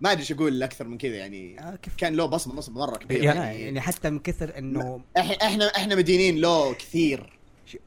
ما 0.00 0.10
أدري 0.12 0.20
إيش 0.22 0.32
أقول 0.32 0.62
أكثر 0.62 0.88
من 0.88 0.98
كذا 0.98 1.16
يعني. 1.16 1.60
آه 1.60 1.76
كيف؟ 1.76 1.94
كان 1.96 2.14
له 2.14 2.26
بصمة 2.26 2.54
بصمة 2.54 2.78
مرة 2.86 2.96
كبيره 2.96 3.22
يعني- 3.24 3.38
يعني, 3.40 3.62
يعني 3.62 3.80
حتى 3.80 4.10
من 4.10 4.18
كثر 4.18 4.58
إنه 4.58 5.00
إحنا 5.18 5.34
إحنا 5.34 5.66
إحنا 5.76 5.94
مدينين 5.94 6.38
له 6.38 6.74
كثير 6.74 7.38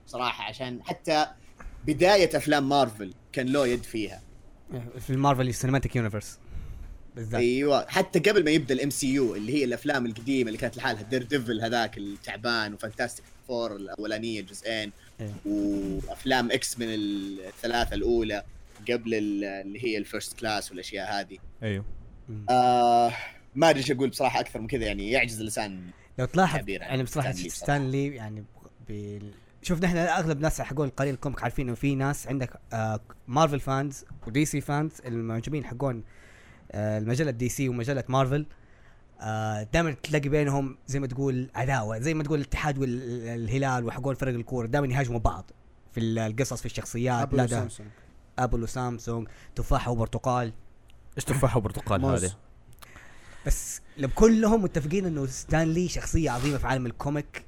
صراحة 0.08 0.44
عشان 0.44 0.84
حتى 0.84 1.28
بداية 1.88 2.38
أفلام 2.38 2.70
مارفل 2.70 3.14
كان 3.32 3.48
له 3.48 3.68
يد 3.68 3.84
فيها. 3.84 4.22
في 5.00 5.10
ال 5.10 5.16
Marvel 5.16 5.54
Cinematic 5.54 5.96
Universe 5.96 6.38
بالذات. 7.16 7.42
أيوه. 7.42 7.86
حتى 7.90 8.20
قبل 8.20 8.44
ما 8.46 8.52
يبدأ 8.52 8.74
ال 8.74 8.90
MCU 8.90 9.36
اللي 9.36 9.54
هي 9.54 9.64
الأفلام 9.64 10.06
القديمة 10.06 10.48
اللي 10.48 10.58
كانت 10.58 10.78
لحالها 10.78 11.02
Daredevil 11.02 11.62
هذاك 11.62 11.98
التعبان 11.98 12.74
و 12.74 12.79
Fantastic 12.79 13.26
Four 13.48 13.76
الأولانية 13.76 14.42
جزئين 14.42 14.92
إيه. 15.22 15.32
وافلام 15.46 16.52
X-Men 16.52 16.86
الثلاثة 16.90 17.94
الأولى 17.96 18.44
قبل 18.92 19.14
ال- 19.14 19.44
اللي 19.44 19.84
هي 19.86 19.98
ال 19.98 20.05
First 20.05 20.40
Class 20.40 20.72
والأشياء 20.72 21.20
هذه. 21.20 21.38
أيوه. 21.64 21.86
آه 22.50 23.12
ما 23.56 23.70
أدري 23.70 23.80
إيش 23.80 23.92
أقول 23.92 24.10
بصراحة 24.10 24.40
أكثر 24.40 24.62
من 24.62 24.68
كذا 24.68 24.86
يعني 24.86 25.12
يعجز 25.12 25.40
اللسان 25.40 25.82
لو 26.20 26.26
تلاحظ 26.26 26.70
يعني 26.70 27.04
بصراحة 27.04 27.32
ستانلي 27.32 27.48
بصراحة. 27.50 27.64
ستانلي 27.66 28.16
يعني 28.16 28.44
بال... 28.88 29.34
شوف 29.62 29.84
نحن 29.84 29.98
أغلب 29.98 30.38
الناس 30.38 30.62
حقون 30.62 30.90
قليل 30.90 31.14
ال 31.14 31.19
comic 31.19 31.44
عارفين 31.44 31.68
إنه 31.68 31.76
في 31.76 31.96
ناس 31.96 32.28
عندك 32.28 32.60
آه 32.74 33.00
Marvel 33.28 33.60
fans 33.60 34.06
و 34.28 34.46
DC 34.46 34.62
fans 34.62 34.92
المعجبين 35.06 35.66
حقون 35.66 36.04
آه 36.72 36.98
المجلة 36.98 37.32
DC 37.32 37.70
ومجلة 37.70 38.04
مارفل 38.10 38.46
آه 39.22 39.64
دائما 39.74 39.92
تلاقي 39.92 40.30
بينهم 40.30 40.78
زي 40.88 41.00
ما 41.00 41.08
تقول 41.08 41.50
عداوة 41.56 42.00
زي 42.00 42.14
ما 42.14 42.24
تقول 42.24 42.40
الاتحاد 42.40 42.78
والهلال 42.78 43.86
وحقون 43.86 44.16
فرق 44.16 44.34
الكورة 44.34 44.68
دائما 44.68 44.88
يهاجموا 44.88 45.20
بعض 45.20 45.52
في 45.92 46.00
ال- 46.00 46.20
القصص 46.20 46.60
في 46.60 46.66
الشخصيات 46.66 47.22
ابل 47.22 47.42
وسامسونج 47.44 47.90
ابل 48.40 48.64
وسامسونج 48.64 49.28
تفاحه 49.56 49.92
وبرتقال. 49.92 50.54
إيش 51.18 51.24
تفاحه 51.24 51.58
وبرتقال. 51.58 52.06
هذه. 52.06 52.32
بس 53.46 53.82
لو 53.98 54.10
كلهم 54.16 54.64
متفقين 54.64 55.06
إنه 55.06 55.26
ستانلي 55.26 55.88
شخصية 55.88 56.32
عظيمة 56.32 56.58
في 56.58 56.68
عالم 56.68 56.86
ال 56.86 56.96
comic 56.96 57.46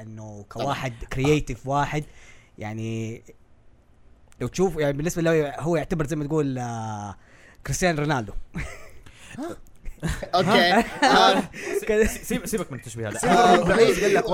إنه 0.00 0.44
كواحد 0.48 0.92
creative 1.12 1.66
واحد 1.66 2.04
يعني 2.58 3.22
لو 4.40 4.46
تشوف 4.46 4.76
يعني 4.76 4.92
بالنسبة 4.92 5.22
له 5.22 5.60
هو 5.60 5.76
يعتبر 5.76 6.06
زي 6.06 6.16
ما 6.16 6.24
تقول 6.24 6.58
آه 6.58 7.16
كريستيانو 7.66 8.00
رونالدو. 8.00 8.32
okay. 10.34 10.72
آه. 11.06 11.42
سيب 12.06 12.46
سيبك 12.46 12.72
من 12.72 12.78
التشبيه 12.78 13.08
هذا. 13.08 13.18
قال 13.18 14.14
لك 14.14 14.24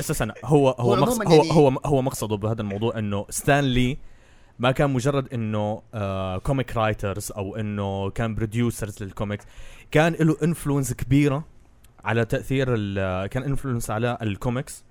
أساسا 0.00 0.32
هو 0.44 0.70
هو 0.70 0.94
هو 0.94 1.80
هو 1.84 2.02
مقصده 2.02 2.36
بهذا 2.36 2.62
الموضوع 2.62 2.98
إنه 2.98 3.26
ستانلي 3.30 3.98
ما 4.58 4.70
كان 4.70 4.90
مجرد 4.90 5.32
إنه 5.34 5.82
آه 5.94 6.38
comic 6.38 6.76
writers 6.76 7.32
أو 7.32 7.56
إنه 7.56 8.10
كان 8.10 8.34
producers 8.34 9.02
لل 9.02 9.12
comics 9.12 9.44
كان 9.90 10.12
له 10.12 10.36
influence 10.42 10.92
كبيرة 10.92 11.44
على 12.04 12.24
تأثير 12.24 12.66
ال- 12.74 13.26
كان 13.26 13.42
influence 13.42 13.90
على 13.90 14.18
الكوميكس 14.22 14.84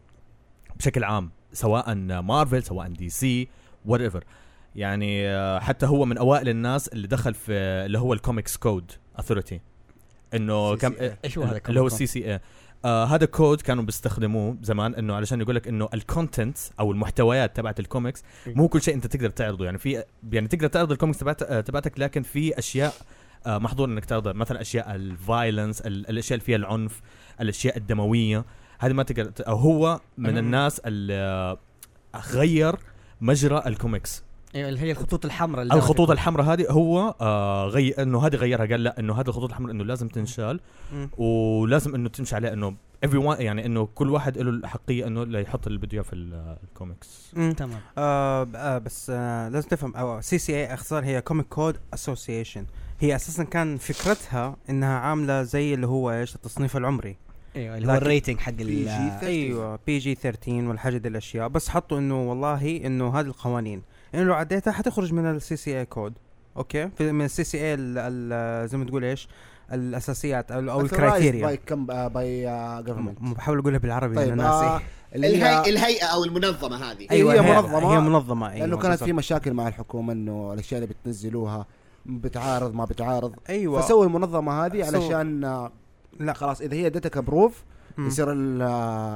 بشكل 0.76 1.04
عام 1.04 1.32
سواء 1.54 1.96
مارفل 2.22 2.64
سواء 2.64 2.88
دي 2.88 3.10
سي 3.10 3.48
whatever 3.86 4.24
يعني 4.76 5.28
آه، 5.30 5.60
حتى 5.60 5.86
هو 5.86 6.06
من 6.06 6.18
أوائل 6.18 6.50
الناس 6.50 6.88
اللي 6.88 7.08
دخل 7.08 7.34
في 7.34 7.52
اللي 7.54 8.00
هو 8.00 8.14
ال 8.14 8.20
Comics 8.20 8.58
Code 8.58 8.92
Authority 9.20 9.62
إنه 10.34 10.76
كم. 10.76 10.94
إيش 11.26 11.38
هو 11.38 11.44
هذا 11.44 11.62
اللي 11.70 11.80
هو 11.80 11.88
ال 11.88 12.06
CCA 12.06 12.40
آه 12.86 13.06
هذا 13.06 13.26
كود 13.26 13.62
كانوا 13.62 13.84
بيستخدموه 13.84 14.58
زمان 14.62 14.96
إنه 14.96 15.16
علشان 15.16 15.42
يقول 15.42 15.56
لك 15.56 15.68
إنه 15.68 15.90
ال 15.94 16.02
content 16.02 16.58
أو 16.80 16.92
المحتويات 16.92 17.56
تبعت 17.56 17.80
الكوميكس 17.80 18.24
مو 18.48 18.68
كل 18.68 18.82
شيء 18.82 18.94
أنت 18.94 19.08
تقدر 19.08 19.30
تعرضه. 19.30 19.66
يعني 19.66 19.78
في 19.78 20.04
يعني 20.32 20.48
تقدر 20.48 20.68
تعرض 20.68 20.92
الكوميكس 20.92 21.20
تبعت 21.20 21.44
آه، 21.44 21.62
تبعتك 21.62 22.00
لكن 22.00 22.24
في 22.24 22.60
أشياء 22.60 22.94
آه 23.46 23.58
محظور 23.58 23.88
إنك 23.88 24.06
تعرضها. 24.06 24.34
مثلا 24.34 24.62
أشياء 24.62 24.96
ال 24.96 25.06
violence 25.06 25.82
الأشياء 25.82 26.34
اللي 26.34 26.46
فيها 26.46 26.56
العنف 26.56 27.02
الأشياء 27.42 27.78
الدموية. 27.78 28.46
هذه 28.80 28.94
ما 28.94 29.04
تقدر 29.04 29.32
هو 29.48 30.00
من 30.18 30.38
الناس 30.38 30.80
اللي 30.80 31.14
آه، 31.14 31.58
غير 32.34 32.76
مجرى 33.22 33.64
الكوميكس 33.66 34.24
أيوه 34.56 34.70
اللي 34.70 34.80
هي 34.80 34.92
الخطوط 34.92 35.26
الحمراء 35.26 35.62
اللي 35.64 35.74
الخطوط 35.74 36.12
الحمراء 36.12 36.46
هذه 36.46 36.66
هو 36.70 37.16
آه 37.22 37.68
غير 37.68 38.02
إنه 38.02 38.26
هذه 38.28 38.36
غيرها 38.36 38.66
قال 38.66 38.84
لا 38.84 39.00
إنه 39.00 39.14
هذه 39.14 39.28
الخطوط 39.28 39.50
الحمراء 39.50 39.72
إنه 39.72 39.84
لازم 39.84 40.08
تنشال. 40.08 40.60
مم. 40.94 41.10
ولازم 41.18 41.96
إنه 41.96 42.10
تمشي 42.10 42.36
عليه 42.36 42.54
إنه 42.54 42.76
everyone 43.06 43.40
يعني 43.40 43.66
إنه 43.66 43.86
كل 43.96 44.10
واحد 44.10 44.38
له 44.38 44.50
الحقيه 44.50 45.08
إنه 45.08 45.24
اللي 45.24 45.42
يحط 45.42 45.68
اللي 45.68 45.80
بده 45.80 45.90
اياه 45.94 46.02
في 46.02 46.14
ال- 46.14 46.58
الكوميكس 46.64 47.32
مم. 47.34 47.52
تمام. 47.52 47.80
آه 47.98 48.48
آه 48.56 48.78
بس 48.78 49.12
آه 49.16 49.50
لازم 49.50 49.68
تفهم 49.70 49.96
أو 49.96 50.22
CCA 50.22 50.74
اختصار 50.74 51.04
هي 51.06 51.22
Comic 51.22 51.46
Code 51.48 51.78
Association 51.94 52.66
هي 53.00 53.16
أساسا 53.16 53.44
كان 53.44 53.78
فكرتها 53.78 54.56
إنها 54.70 54.98
عاملة 55.00 55.44
زي 55.44 55.74
اللي 55.74 55.88
هو 55.88 56.12
إيش؟ 56.12 56.36
التصنيف 56.36 56.78
العمري. 56.78 57.16
أيوه 57.56 57.78
اللي 57.78 57.92
هو 57.92 57.96
ال 57.96 58.02
rating 58.02 58.38
حق 58.40 58.54
ال- 58.60 58.88
PG. 59.20 59.24
أيوه. 59.24 59.80
PG 59.88 60.16
13 60.16 60.52
والحاجة 60.68 60.98
دي 60.98 61.08
الأشياء. 61.08 61.48
بس 61.48 61.70
حطوا 61.70 61.98
إنه 62.00 62.30
والله 62.30 62.82
إنه 62.86 63.20
هذه 63.20 63.26
القوانين. 63.26 63.82
انه 64.14 64.24
لو 64.24 64.34
عديتها 64.34 64.72
حتخرج 64.72 65.14
من 65.14 65.26
ال 65.26 65.86
CCA 65.86 65.98
code 65.98 66.14
okay؟ 66.58 66.90
في 66.98 67.12
من 67.12 67.26
ال 67.26 67.44
CCA 67.44 67.78
زي 68.68 68.78
ما 68.78 68.86
تقول 68.86 69.04
إيش؟ 69.04 69.28
الأساسيات 69.74 70.52
أو, 70.52 70.72
أو 70.72 70.82
الكرايتيريا 70.82 71.46
باي 71.46 71.58
كم 71.58 71.86
باي 71.86 72.46
government 72.84 73.18
بحاول 73.22 73.60
أقولها 73.60 73.80
بالعربي 73.80 74.16
طيب 74.16 74.30
آه 74.30 74.36
ناسي 74.36 74.86
اللي 75.16 75.28
الهي... 75.28 75.44
هي 75.44 75.70
الهيئة 75.70 76.06
أو 76.06 76.24
المنظمة 76.24 76.92
هذه. 76.92 77.08
أيوة، 77.12 77.34
هي 77.34 77.40
هي 77.40 77.52
منظمة. 77.62 77.94
هي 77.94 78.00
منظمة 78.00 78.50
أيوه 78.50 78.60
لأنه 78.60 78.78
كانت 78.78 79.04
في. 79.04 79.14
مشاكل 79.14 79.54
مع 79.54 79.68
الحكومة 79.68 80.14
إنه 80.14 80.54
الأشياء 80.54 80.84
اللي 80.84 80.94
بتنزلوها 80.94 81.66
بتعارض 82.06 82.74
ما 82.74 82.86
بتعارض. 82.86 83.36
أيوه. 83.50 83.82
فسووا 83.82 84.06
المنظمة 84.06 84.66
هذه 84.66 84.86
علشان 84.86 85.44
آه، 85.44 85.72
لا. 86.20 86.34
خلاص 86.34 86.62
إذا 86.62 86.76
هي 86.76 86.88
ادتك 86.88 87.18
approve 87.18 87.58
مم. 87.58 87.73
يصير 87.98 88.32
ال- 88.32 88.62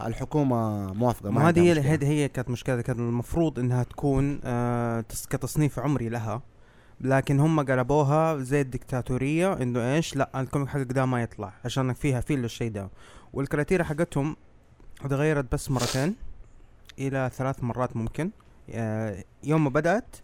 الحكومة 0.08 0.94
موافقة 0.94 1.30
ما 1.32 1.50
هذه 1.50 1.60
هي. 1.62 1.80
هذه 1.80 2.08
هي 2.08 2.28
كانت 2.28 2.50
مشكلة 2.50 2.82
كان 2.82 3.00
المفروض 3.00 3.60
إنها 3.60 3.84
تكون 3.84 4.40
آه 4.44 5.02
تص- 5.13 5.28
كتصنيف 5.28 5.80
عمري 5.80 6.10
لها. 6.10 6.42
لكن 7.02 7.40
هم 7.40 7.60
قلبوها 7.60 8.38
زي 8.38 8.62
الدكتاتورية 8.62 9.54
إنه 9.54 9.96
إيش؟ 9.96 10.16
لا 10.16 10.42
ال 10.41 10.46
comic 10.46 10.67
حقك 10.70 10.92
ده 10.92 11.06
ما 11.06 11.22
يطلع 11.22 11.54
عشان 11.66 11.94
فيها 11.94 12.22
في 12.22 12.36
له 12.36 12.46
الشيء 12.46 12.72
ده. 12.72 12.90
والكراتيريا 13.34 13.86
حقتهم 13.86 14.36
تغيرت 15.10 15.52
بس 15.52 15.72
مرتين 15.72 16.16
إلى 17.00 17.32
ثلاث 17.34 17.63
مرات 17.63 17.96
ممكن. 17.96 18.30
آه 18.70 19.24
يوم 19.44 19.63
ما 19.63 19.70
بدأت 19.70 20.16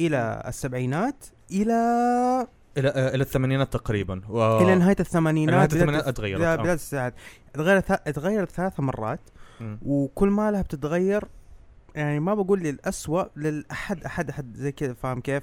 إلى 0.00 0.42
السبعينات 0.46 1.24
إلى 1.50 1.76
إلى 2.78 2.88
آه، 2.88 3.14
إلى 3.14 3.22
الثمانينات 3.22 3.72
تقريبا. 3.72 4.20
و... 4.28 4.58
إلى 4.62 4.74
نهاية 4.74 4.96
الثمانينات 5.00 5.70
بدأت- 5.70 5.74
الثمانينات 5.74 6.06
اتغيرت، 6.08 6.42
آه. 6.42 6.56
بدأت 6.56 6.78
الساعات. 6.78 7.14
تغيرت 7.54 7.92
تغيرت 8.08 8.50
ثلاث 8.50 8.80
مرات 8.80 9.20
مم. 9.60 9.78
وكل 9.82 10.28
ما 10.28 10.50
لها 10.50 10.62
بتتغير 10.62 11.24
يعني 11.94 12.20
ما 12.20 12.34
بقول 12.34 12.60
للأسوأ 12.60 13.22
للأحد 13.36 14.04
أحد 14.04 14.30
أحد 14.30 14.54
زي 14.56 14.72
كذا 14.72 14.92
فاهم 14.94 15.20
كيف؟ 15.20 15.42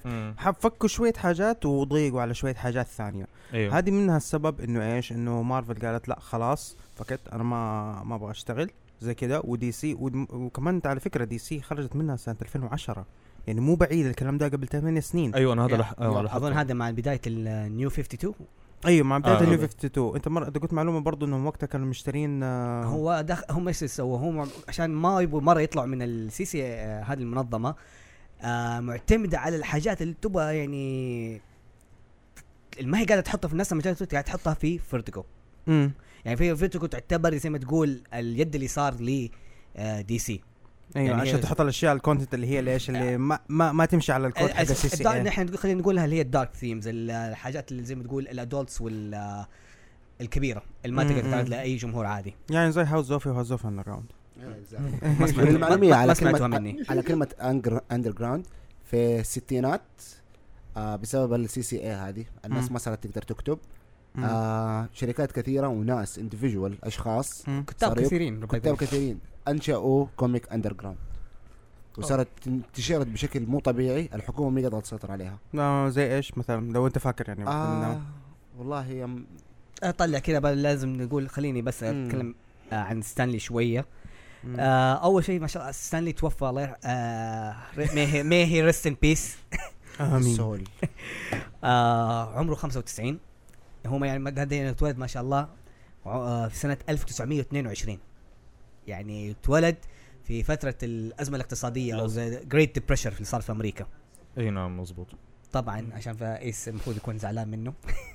فكوا 0.59 0.87
شوية 0.87 1.13
حاجات 1.13 1.65
وضيقوا 1.65 2.21
على 2.21 2.33
شوية 2.33 2.53
حاجات 2.53 2.87
ثانية. 2.87 3.27
أيوه. 3.53 3.77
هذه 3.77 3.91
منها 3.91 4.17
السبب 4.17 4.61
إنه 4.61 4.95
إيش؟ 4.95 5.11
إنه 5.11 5.41
مارفل 5.41 5.87
قالت 5.87 6.07
لا 6.09 6.19
خلاص 6.19 6.77
فكت 6.95 7.19
أنا 7.33 7.43
ما 7.43 8.03
ما 8.03 8.15
أبغى 8.15 8.31
أشتغل 8.31 8.69
زي 9.01 9.13
كذا 9.13 9.41
ودي 9.43 9.71
سي 9.71 9.93
ود- 9.93 10.27
وكمان 10.33 10.75
انت 10.75 10.87
على 10.87 10.99
فكرة 10.99 11.23
دي 11.25 11.37
سي 11.37 11.61
خرجت 11.61 11.95
منها 11.95 12.15
سنة 12.15 12.35
2010 12.41 13.05
يعني 13.47 13.61
مو 13.61 13.75
بعيد 13.75 14.05
الكلام 14.05 14.37
ده 14.37 14.47
قبل 14.47 14.67
8 14.67 14.99
سنين 14.99 15.35
أيوه 15.35 15.53
أنا 15.53 15.65
هذا 15.65 15.77
لح... 15.77 15.93
آه، 15.99 16.07
اظن 16.09 16.23
لاحظته. 16.23 16.61
هذا 16.61 16.73
مع 16.73 16.91
بداية 16.91 17.21
ال 17.27 17.43
New 17.43 17.89
52 17.89 18.33
أيوه 18.85 19.05
مع 19.05 19.17
بداية 19.17 19.37
آه. 19.37 19.41
ال 19.41 19.47
New 19.47 19.63
52 19.63 20.15
أنت 20.15 20.27
مرة 20.27 20.47
أنت 20.47 20.57
قلت 20.57 20.73
معلومة 20.73 20.99
برضو 20.99 21.25
إنهم 21.25 21.45
وقتها 21.45 21.67
كانوا 21.67 21.87
مشترين 21.87 22.43
آه 22.43 22.83
هو 22.83 23.21
دخ... 23.21 23.41
هم 23.49 23.67
إيش 23.67 23.83
سووا 23.83 24.17
هم 24.17 24.47
عشان 24.67 24.89
ما 24.89 25.21
يبغوا 25.21 25.41
مرة 25.41 25.61
يطلعوا 25.61 25.87
من 25.87 26.01
ال 26.01 26.45
CC 26.45 26.63
آه، 26.63 27.03
هذه 27.03 27.19
المنظمة 27.19 27.75
آه 28.41 28.79
معتمدة 28.79 29.39
على 29.39 29.55
الحاجات 29.55 30.01
اللي 30.01 30.15
تبغى 30.21 30.57
يعني 30.57 31.41
ما 32.81 32.99
هي 32.99 33.05
قاعدة 33.05 33.21
تحطها 33.21 33.49
في 33.49 33.55
نفس 33.55 33.71
المجال 33.71 33.95
قاعدة 33.95 34.21
تحطها 34.21 34.53
في 34.53 34.79
فيرتيجو 34.79 35.23
مم. 35.67 35.91
يعني 36.25 36.37
في 36.37 36.55
فيرتيجو 36.55 36.85
تعتبر 36.85 37.35
زي 37.35 37.49
ما 37.49 37.57
تقول 37.57 38.01
اليد 38.13 38.55
اللي 38.55 38.67
صار 38.67 38.93
ل 38.93 39.29
آه، 39.75 40.01
دي 40.01 40.19
سي 40.19 40.41
أيوه 40.97 41.09
يعني 41.09 41.21
عشان 41.21 41.41
تحط 41.41 41.61
الأشياء 41.61 41.93
ال 41.93 41.98
content 41.98 42.33
اللي 42.33 42.47
هي 42.47 42.61
ليش 42.61 42.89
اللي 42.89 43.17
ما 43.17 43.39
ما, 43.49 43.71
ما 43.71 43.85
تمشي 43.85 44.11
على 44.11 44.27
الكود 44.27 44.49
حق 44.49 44.61
ال 44.61 44.89
CC. 44.89 45.03
نحن 45.03 45.41
نقول- 45.45 45.57
خلينا 45.57 45.79
نقولها 45.81 46.05
اللي 46.05 46.15
هي 46.15 46.21
ال 46.21 46.28
dark 46.28 46.53
themes 46.55 46.83
الحاجات 46.87 47.71
اللي 47.71 47.83
زي 47.83 47.95
ما 47.95 48.03
تقول 48.03 48.27
ال 48.27 48.35
adults 48.35 48.81
وال 48.81 49.13
آه، 49.13 49.47
الكبيرة 50.21 50.63
اللي 50.85 50.95
ما 50.95 51.03
تقدر. 51.03 51.21
تعرض 51.31 51.49
لأي 51.49 51.75
جمهور 51.75 52.05
عادي. 52.05 52.35
يعني 52.49 52.71
زي 52.71 52.81
house 52.83 53.11
of 53.11 53.27
و 53.27 53.51
house 53.51 53.65
of 53.65 53.83
underground 53.83 54.05
على 55.93 56.15
كلمة 56.15 56.47
مني. 56.47 56.83
على 56.89 57.01
كلمة 57.01 57.27
underground 57.91 58.47
في 58.85 59.19
الستينات 59.19 59.81
آه 60.77 60.95
بسبب 60.95 61.33
ال 61.33 61.61
CCA 61.61 61.91
هذه. 61.91 62.25
الناس. 62.45 62.71
ما 62.71 62.79
صارت 62.79 63.07
تقدر 63.07 63.21
تكتب. 63.21 63.59
آه 64.19 64.89
شركات 64.93 65.31
كثيرة 65.31 65.67
وناس 65.67 66.19
individual 66.19 66.77
أشخاص 66.83 67.43
كتاب 67.67 67.99
كثيرين 67.99 68.45
كتاب 68.45 68.75
كثيرين. 68.77 69.19
أنشأوا 69.47 70.05
comic 70.17 70.51
underground 70.51 70.97
وصارت 71.97 72.27
انتشرت 72.47 73.07
بشكل 73.07 73.45
مو 73.45 73.59
طبيعي 73.59 74.09
الحكومة 74.13 74.49
ما 74.61 74.67
قدرت 74.67 74.83
تسيطر 74.83 75.11
عليها. 75.11 75.37
لا 75.53 75.89
زي 75.89 76.15
إيش 76.15 76.37
مثلا؟ 76.37 76.71
لو 76.71 76.87
أنت 76.87 76.97
فاكر 76.97 77.27
يعني. 77.29 77.47
آه. 77.47 78.01
والله 78.57 78.87
يم 78.87 79.25
اطلع 79.83 80.19
كذا 80.19 80.39
بقى 80.39 80.55
لازم 80.55 80.89
نقول 81.01 81.29
خليني 81.29 81.61
بس. 81.61 81.83
أتكلم 81.83 82.35
آه 82.73 82.75
عن 82.75 83.01
ستانلي 83.01 83.39
شوية. 83.39 83.85
آه 84.59 84.93
أول 84.93 85.23
شيء 85.25 85.39
ما 85.39 85.47
شاء 85.47 85.61
الله 85.63 85.71
ستانلي 85.71 86.11
توفى 86.13 86.45
الله 86.45 86.61
يرح- 86.61 86.77
آه 86.85 87.55
may 88.23 88.45
he 88.45 88.61
rest 88.61 88.87
in 88.87 88.95
peace 89.01 89.37
آمين. 89.99 90.35
so 90.35 90.63
آه 91.63 92.39
عمره 92.39 92.55
95 92.55 93.19
هو 93.87 94.05
يعني 94.05 94.29
هذا 94.29 94.69
اتولد 94.69 94.97
ما 94.97 95.07
شاء 95.07 95.23
الله 95.23 95.47
آه 96.05 96.47
في 96.47 96.57
سنة 96.57 96.77
1922 96.89 97.97
يعني 98.87 99.31
اتولد 99.31 99.75
في 100.23 100.43
فترة 100.43 100.75
الأزمة 100.83 101.35
الاقتصادية 101.35 101.99
أو 102.01 102.07
Great 102.47 102.73
Depression 102.79 103.11
اللي 103.13 103.25
صار 103.25 103.41
في 103.41 103.51
أمريكا. 103.51 103.85
إي 104.37 104.49
نعم 104.49 104.79
مزبوط 104.79 105.07
طبعا 105.51 105.89
عشان 105.93 106.13
فايس 106.13 106.67
المفروض 106.67 106.97
يكون 106.97 107.17
زعلان 107.17 107.47
منه. 107.47 107.73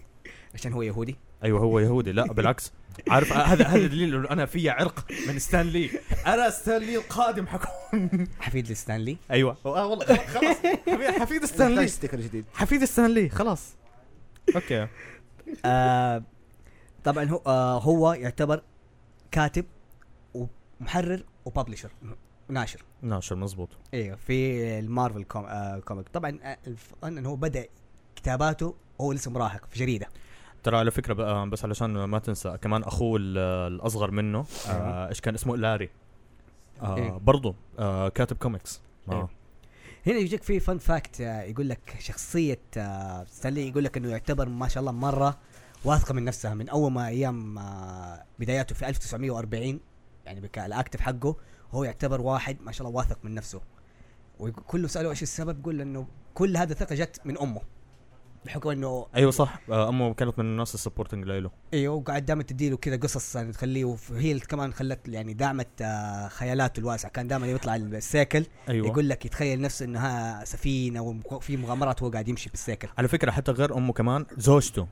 عشان 0.55 0.73
هو 0.73 0.83
يهودي. 0.83 1.17
أيوه 1.45 1.61
هو 1.61 1.79
يهودي. 1.79 2.13
لا 2.13 2.33
بالعكس. 2.33 2.73
عارف 3.09 3.33
هذا 3.33 3.65
هذا 3.67 3.87
دليل 3.87 4.15
إنه 4.15 4.31
أنا 4.31 4.47
في 4.47 4.71
عرق 4.71 5.07
من 5.29 5.39
ستانلي. 5.39 5.91
أنا 6.27 6.51
ستانلي 6.51 6.97
القادم 6.97 7.47
حكون 7.47 8.11
حفيد 8.41 8.71
لستانلي 8.71 9.17
أيوه. 9.31 9.57
آه 9.67 9.87
والله 9.87 10.07
خلاص. 10.07 10.57
حفيد- 11.21 11.45
ستانلي. 11.45 11.87
جديد. 12.15 12.45
حفيد 12.55 12.85
ستانلي 12.85 13.29
خلاص. 13.29 13.75
okay. 14.57 14.89
آه 15.65 16.23
طبعا 17.05 17.25
هو 17.25 17.43
آه 17.47 17.79
هو 17.81 18.13
يعتبر 18.13 18.63
كاتب 19.31 19.65
ومحرر 20.81 21.23
و 21.45 21.49
publisher 21.49 21.91
ناشر. 22.49 22.83
ناشر 23.03 23.37
مزبوط 23.37 23.69
أيوه 23.95 24.17
في 24.17 24.79
المارفل 24.79 25.25
com 25.25 25.45
آه 25.45 25.79
comic 25.79 26.09
طبعا 26.09 26.39
آه، 26.43 26.59
الفن 26.67 27.19
إنه 27.19 27.29
هو 27.29 27.37
بدأ 27.37 27.67
كتاباته 28.17 28.75
وهو 28.99 29.13
لسه 29.13 29.31
مراهق 29.31 29.67
في 29.71 29.79
جريدة. 29.79 30.07
ترى 30.63 30.77
على 30.77 30.91
فكرة 30.91 31.15
بقى 31.15 31.51
بس 31.51 31.65
علشان 31.65 32.05
ما 32.05 32.19
تنسى 32.19 32.59
كمان 32.63 32.83
أخوه 32.83 33.19
ال- 33.21 33.39
الأصغر 33.73 34.11
منه 34.11 34.45
آه، 34.69 35.09
إيش 35.09 35.21
كان 35.21 35.35
اسمه؟ 35.35 35.57
لاري. 35.57 35.91
آه 36.83 36.97
إيه. 36.97 37.11
برضه 37.11 37.55
آه 37.79 38.09
كاتب 38.09 38.37
كوميكس 38.37 38.81
إيه. 39.11 39.15
آه. 39.17 39.29
هنا 40.07 40.17
يجيك 40.17 40.43
في 40.43 40.61
fun 40.61 40.79
fact 40.79 41.21
آه 41.21 41.43
يقول 41.43 41.69
لك 41.69 41.97
شخصية 41.99 42.61
آه 42.77 43.25
ستانلي 43.25 43.69
يقول 43.69 43.85
لك 43.85 43.97
إنه 43.97 44.09
يعتبر 44.09 44.49
ما 44.49 44.69
شاء 44.69 44.81
الله 44.81 44.93
مرة 44.93 45.39
واثقة 45.85 46.15
من 46.15 46.25
نفسها 46.25 46.55
من 46.55 46.69
أول 46.69 46.93
ما 46.93 47.07
أيام 47.09 47.59
آه 47.59 48.23
بداياته 48.39 48.75
في 48.75 48.89
1940 48.89 49.81
يعني 50.29 50.51
ال 50.67 50.72
active 50.72 51.01
حقه 51.01 51.37
هو 51.73 51.85
يعتبر 51.85 52.21
واحد 52.21 52.57
ما 52.61 52.73
شاء 52.73 52.87
الله 52.87 52.99
واثق 52.99 53.19
من 53.23 53.35
نفسه. 53.35 53.61
وكله 54.39 54.89
سألوه 54.89 55.11
إيش 55.11 55.23
السبب؟ 55.23 55.61
يقول 55.61 55.81
إنه 55.81 56.07
كل 56.35 56.57
هذا 56.57 56.73
الثقة 56.73 56.95
جت 56.95 57.21
من 57.25 57.39
أمه 57.39 57.61
بحكم 58.45 58.71
إنه 58.71 59.07
أيوه 59.17 59.31
صح. 59.31 59.61
آه 59.71 59.89
أمه 59.89 60.15
كانت 60.15 60.39
من 60.39 60.45
الناس 60.45 60.75
ال 60.75 60.79
supporting 60.79 61.25
له 61.25 61.51
أيوه 61.75 61.95
وقاعد 61.95 62.27
دائما 62.27 62.43
تديله 62.43 62.77
كذا 62.77 62.97
قصص 62.97 63.37
يعني 63.37 63.53
تخليه 63.53 63.85
وهي 63.85 64.39
كمان 64.39 64.73
خلت 64.73 65.09
يعني 65.09 65.35
دعمت 65.35 65.83
آه 65.83 66.29
خيالاته 66.29 66.81
الواسعة. 66.81 67.11
كان 67.11 67.29
دائما 67.29 67.47
يطلع 67.47 67.77
السيكل 67.77 68.47
أيوه. 68.69 68.87
يقول 68.87 69.09
لك 69.09 69.25
يتخيل 69.25 69.61
نفسه 69.61 69.85
إنها 69.85 70.45
سفينة 70.45 71.03
وفي 71.31 71.57
مغامرات 71.57 72.03
وهو 72.03 72.13
قاعد 72.13 72.29
يمشي 72.29 72.51
بالسيكل 72.51 72.89
على 72.99 73.09
فكرة 73.09 73.31
حتى 73.31 73.53
غير 73.53 73.77
أمه 73.77 73.93
كمان 73.93 74.27
زوجته. 74.37 74.87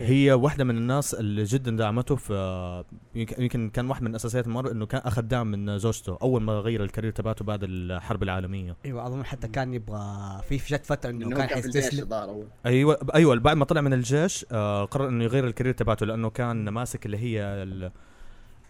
هي 0.00 0.32
واحدة 0.32 0.64
من 0.64 0.76
الناس 0.76 1.14
اللي 1.14 1.44
جدا 1.44 1.76
دعمته 1.76 2.16
في 2.16 2.84
يمكن 3.14 3.42
يمكن 3.42 3.70
كان 3.70 3.88
واحد 3.90 4.02
من 4.02 4.14
أساسيات 4.14 4.46
المر 4.46 4.70
إنه 4.70 4.86
كان 4.86 5.00
أخذ 5.04 5.22
دعم 5.22 5.46
من 5.46 5.78
زوجته 5.78 6.18
أول 6.22 6.42
ما 6.42 6.52
غير 6.52 6.84
ال 6.84 6.88
career 6.88 7.10
تبعته 7.12 7.44
بعد 7.44 7.60
الحرب 7.62 8.22
العالمية. 8.22 8.76
أيوه 8.84 9.06
أظن 9.06 9.24
حتى 9.24 9.48
كان 9.48 9.74
يبغى 9.74 10.42
في 10.48 10.56
جت 10.56 10.86
فترة 10.86 11.10
إنه 11.10 11.36
كان 11.36 11.48
حيستسلم 11.48 12.44
أيوه 12.66 12.98
أيوه 13.14 13.38
بعد 13.38 13.56
ما 13.56 13.64
طلع 13.64 13.80
من 13.80 13.92
الجيش 13.92 14.46
آه 14.52 14.84
قرر 14.84 15.08
إنه 15.08 15.24
يغير 15.24 15.46
ال 15.46 15.50
career 15.50 15.72
تبعته 15.72 16.06
لأنه 16.06 16.30
كان 16.30 16.68
ماسك 16.68 17.06
اللي 17.06 17.18
هي 17.18 17.42
ال- 17.42 17.92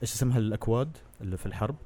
إيش 0.03 0.13
اسمها؟ 0.13 0.39
الأكواد 0.39 0.97
اللي 1.21 1.37
في 1.37 1.47
الحرب. 1.47 1.77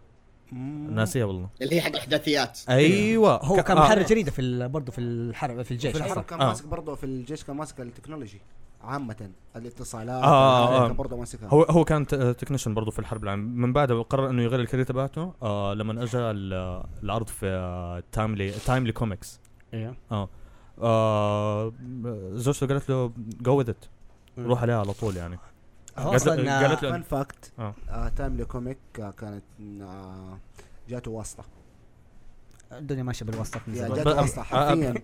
ناسيه 0.52 1.24
والله. 1.24 1.48
اللي 1.62 1.76
هي 1.76 1.80
حق 1.80 1.88
الإحداثيات. 1.90 2.60
أيوه. 2.68 3.44
هو 3.44 3.62
كان 3.62 3.76
آه. 3.76 3.80
محرر 3.80 4.02
جريدة 4.02 4.30
في 4.30 4.40
ال- 4.42 4.68
برضه 4.68 4.92
في 4.92 5.00
الحرب 5.00 5.62
في 5.62 5.70
الجيش 5.70 5.92
في 5.92 5.98
الحرب. 5.98 6.22
كان 6.24 6.40
آه. 6.40 6.46
ماسك 6.48 6.66
برضه 6.66 6.94
في 6.94 7.04
الجيش 7.04 7.44
كان 7.44 7.56
ماسك 7.56 7.80
ال 7.80 7.85
technology. 7.85 8.40
عامة 8.84 9.30
الاتصالات 9.56 10.24
آه، 10.24 10.84
آه. 10.86 10.88
برضه 10.92 11.16
ماسكها. 11.16 11.48
هو 11.48 11.62
هو 11.62 11.84
كان 11.84 12.06
technician 12.36 12.74
برضه 12.74 12.90
في 12.90 12.98
الحرب 12.98 13.24
العالمية. 13.24 13.66
من 13.66 13.72
بعد 13.72 13.92
قرر 13.92 14.30
إنه 14.30 14.42
يغير 14.42 14.60
ال 14.60 14.64
career 14.64 14.84
تبعته 14.86 15.32
آه 15.42 15.74
لما 15.74 16.02
اجى 16.02 16.18
ال- 16.18 16.82
العرض 17.02 17.28
في 17.28 18.02
Timely 18.12 18.50
Timely 18.50 18.92
Comics 18.92 19.40
أيوه 19.74 19.96
آه. 20.12 20.28
زوجته 22.34 22.66
قالت 22.66 22.88
له 22.90 23.12
go 23.40 23.58
with 23.58 23.68
it 23.70 23.84
روح 24.38 24.62
عليها 24.62 24.78
على 24.78 24.92
طول 24.92 25.16
يعني. 25.16 25.38
قالت 25.96 26.14
أصلا 26.14 26.34
قالت 26.60 26.84
آه، 26.84 26.86
له- 26.86 26.92
fun 26.92 27.02
fact 27.02 27.52
آه. 27.58 27.74
آه 27.90 28.08
Timely 28.08 28.44
Comic 28.44 28.78
آه 29.00 29.10
كانت 29.10 29.44
آه 29.82 30.38
جاته 30.88 31.10
واسطة. 31.10 31.44
الدنيا 32.72 33.02
ماشية 33.02 33.26
زمان. 33.68 33.94
جاته 33.94 34.16
واسطة 34.16 34.42
حرفيا. 34.42 34.94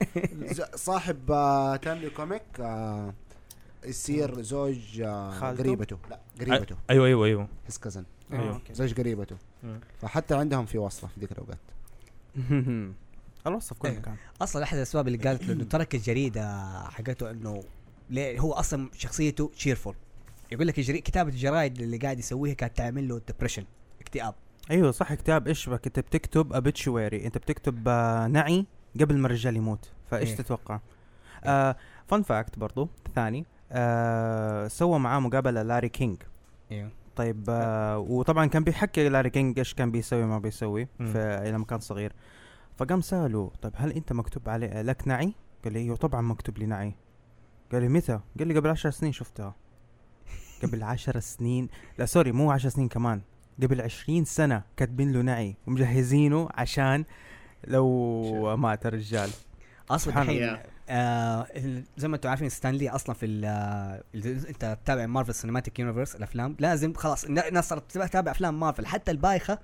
صاحب 0.74 1.30
آه 1.30 1.76
Timely 1.76 2.10
Comic 2.10 2.42
آه 2.60 3.14
يصير 3.84 4.42
زوج 4.42 5.00
آه 5.00 5.30
خالته؟ 5.30 5.62
قريبته. 5.62 5.98
لا. 6.10 6.20
قريبته. 6.40 6.76
أيوه 6.90 7.06
أيوه 7.06 7.26
أيوه. 7.26 7.48
his 7.66 7.78
cousin 7.78 8.04
آه، 8.32 8.34
أيوه. 8.34 8.54
okay. 8.54 8.74
زوج 8.74 8.94
قريبته. 8.94 9.36
فحتى 10.00 10.34
عندهم 10.34 10.66
في 10.66 10.78
واسطة 10.78 11.08
في 11.08 11.20
ذيك 11.20 11.32
الأوقات. 11.32 11.58
الوصف 13.46 13.78
كله 13.78 13.90
إيه. 13.90 13.98
كان. 13.98 14.16
أصلا 14.42 14.62
أحد 14.62 14.76
الأسباب 14.76 15.08
اللي 15.08 15.18
قالت 15.18 15.44
له 15.44 15.52
إنه 15.52 15.64
ترك 15.64 15.94
الجريدة 15.94 16.68
حقته 16.82 17.30
إنه 17.30 17.62
ليه 18.10 18.38
هو 18.40 18.52
أصلا 18.52 18.90
شخصيته 18.96 19.50
cheerful 19.54 19.94
يقول 20.52 20.66
لك 20.66 20.78
الجري... 20.78 21.00
كتابة 21.00 21.30
الجرايد 21.30 21.80
اللي 21.80 21.96
قاعد 21.96 22.18
يسويها 22.18 22.54
كانت 22.54 22.76
تعمل 22.76 23.08
له 23.08 23.20
depression 23.26 23.64
اكتئاب. 24.00 24.34
أيوه 24.70 24.90
صح. 24.90 25.14
كتاب 25.14 25.48
إيش 25.48 25.68
بك؟ 25.68 25.86
أنت 25.86 26.00
بتكتب 26.00 26.52
obituary 26.52 27.26
أنت 27.26 27.38
بتكتب 27.38 27.88
آه 27.88 28.26
نعي 28.26 28.66
قبل 29.00 29.18
ما 29.18 29.26
الرجال 29.26 29.56
يموت. 29.56 29.90
فإيش 30.10 30.28
إيه. 30.28 30.36
تتوقع؟ 30.36 30.80
آه 31.44 31.76
fun 32.08 32.22
fact 32.22 32.58
برضو 32.58 32.88
ثاني. 33.14 33.46
آه 33.72 34.68
سوى 34.68 34.98
معاه 34.98 35.18
مقابلة 35.18 35.62
لاري 35.62 35.88
كينج. 35.88 36.22
إيوه. 36.72 36.90
طيب 37.16 37.44
آه 37.48 37.98
وطبعا 37.98 38.46
كان 38.46 38.64
بيحكي 38.64 39.08
لاري 39.08 39.30
كينج 39.30 39.58
إيش 39.58 39.74
كان 39.74 39.90
بيسوي 39.90 40.24
ما 40.24 40.38
بيسوي. 40.38 40.88
في 40.98 41.50
لما 41.54 41.64
كان 41.64 41.80
صغير. 41.80 42.12
فقام 42.76 43.00
ساله 43.00 43.52
طيب 43.62 43.72
هل 43.76 43.92
أنت 43.92 44.12
مكتوب 44.12 44.48
عليه 44.48 44.82
لك 44.82 45.08
نعي؟ 45.08 45.34
قال 45.64 45.72
لي 45.72 45.78
إيوه 45.78 45.96
طبعا 45.96 46.20
مكتوب 46.20 46.58
لي 46.58 46.66
نعي. 46.66 46.94
قال 47.72 47.82
لي 47.82 47.88
متى؟ 47.88 48.20
قال 48.38 48.48
لي 48.48 48.58
قبل 48.58 48.70
عشر 48.70 48.90
سنين 48.90 49.12
شفتها. 49.12 49.54
قبل 50.62 50.82
عشر 50.82 51.20
سنين؟ 51.20 51.68
لا 51.98 52.06
sorry 52.06 52.32
مو 52.32 52.50
عشر 52.50 52.68
سنين 52.68 52.88
كمان. 52.88 53.22
قبل 53.62 53.80
عشرين 53.80 54.24
سنة 54.24 54.62
كاتبين 54.76 55.12
له 55.12 55.20
نعي 55.22 55.56
ومجهزينه 55.66 56.48
عشان 56.54 57.04
لو 57.66 58.56
مات 58.56 58.86
الرجال. 58.86 59.30
أصلا 59.90 60.22
الحين. 60.22 60.58
آه 60.90 61.46
زي 61.96 62.08
ما 62.08 62.16
أنتم 62.16 62.28
عارفين 62.28 62.48
ستانلي 62.48 62.88
أصلا 62.90 63.14
في 63.14 63.42
آه، 63.46 64.02
انت 64.48 64.78
تتابع 64.84 65.06
Marvel 65.06 65.34
Cinematic 65.34 65.78
Universe 65.78 66.16
الأفلام. 66.16 66.56
لازم 66.58 66.94
خلاص 66.94 67.24
النا- 67.24 67.48
الناس 67.48 67.68
صارت 67.68 67.90
تتابع 67.98 68.30
أفلام 68.32 68.60
مارفل 68.60 68.86
حتى 68.86 69.10
البايخة. 69.10 69.58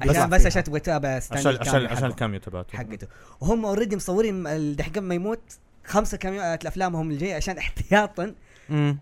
عشان 0.00 0.30
بس. 0.30 0.46
عشان 0.46 0.64
تبغى 0.64 0.80
تتابع 0.80 1.18
ستانلي 1.18 1.48
عشان 1.48 1.60
عشان 1.68 1.86
عشان. 1.86 2.06
ال 2.06 2.12
cameo 2.12 2.40
تبعته. 2.40 2.78
حقته. 2.78 3.06
وهم 3.40 3.64
already 3.66 3.96
مصورين 3.96 4.46
ال- 4.46 4.76
دحين 4.76 4.92
قبل 4.92 5.06
ما 5.06 5.14
يموت. 5.14 5.40
خمسة 5.84 6.16
cameo 6.16 6.58
ات 6.58 6.66
افلامهم 6.66 7.10
الجاية 7.10 7.34
عشان 7.34 7.58
احتياطا 7.64 8.34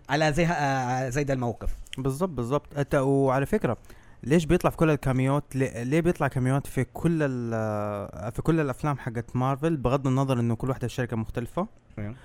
على 0.09 0.33
زي 0.33 0.45
آه 0.45 1.09
زي 1.09 1.23
ده 1.23 1.33
الموقف. 1.33 1.69
بالضبط 1.97 2.29
بالضبط. 2.29 2.95
وعلى 2.95 3.45
فكرة 3.45 3.77
ليش 4.23 4.45
بيطلع 4.45 4.69
في 4.69 4.77
كل 4.77 4.89
ال 4.89 4.98
cameo 4.98 5.46
ات 5.46 5.55
ليه, 5.55 6.01
بيطلع 6.01 6.27
cameo 6.27 6.60
ات 6.60 6.67
في 6.67 6.83
كل 6.83 7.19
ال- 7.23 8.31
في 8.31 8.41
كل 8.41 8.59
الأفلام 8.59 8.97
حقت 8.97 9.35
مارفل 9.35 9.77
بغض 9.77 10.07
النظر 10.07 10.39
إنه 10.39 10.55
كل 10.55 10.69
واحدة 10.69 10.87
شركة 10.87 11.17
مختلفة؟ 11.17 11.67
أيوه. 11.99 12.15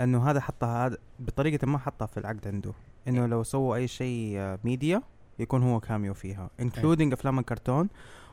إنه 0.00 0.30
هذا 0.30 0.40
حطها 0.40 0.86
هذا 0.86 0.96
بطريقة 1.18 1.66
ما 1.66 1.78
حطها 1.78 2.06
في 2.06 2.16
العقد 2.20 2.48
عنده. 2.48 2.72
إنه 3.08 3.26
لو 3.26 3.42
سووا 3.42 3.76
أي 3.76 3.88
شيء 3.88 4.34
آه، 4.38 4.58
ميديا 4.64 5.02
يكون 5.38 5.62
هو 5.62 5.80
cameo 5.80 6.14
فيها 6.14 6.50
including 6.60 7.12
أفلام 7.12 7.38
الكرتون. 7.38 7.88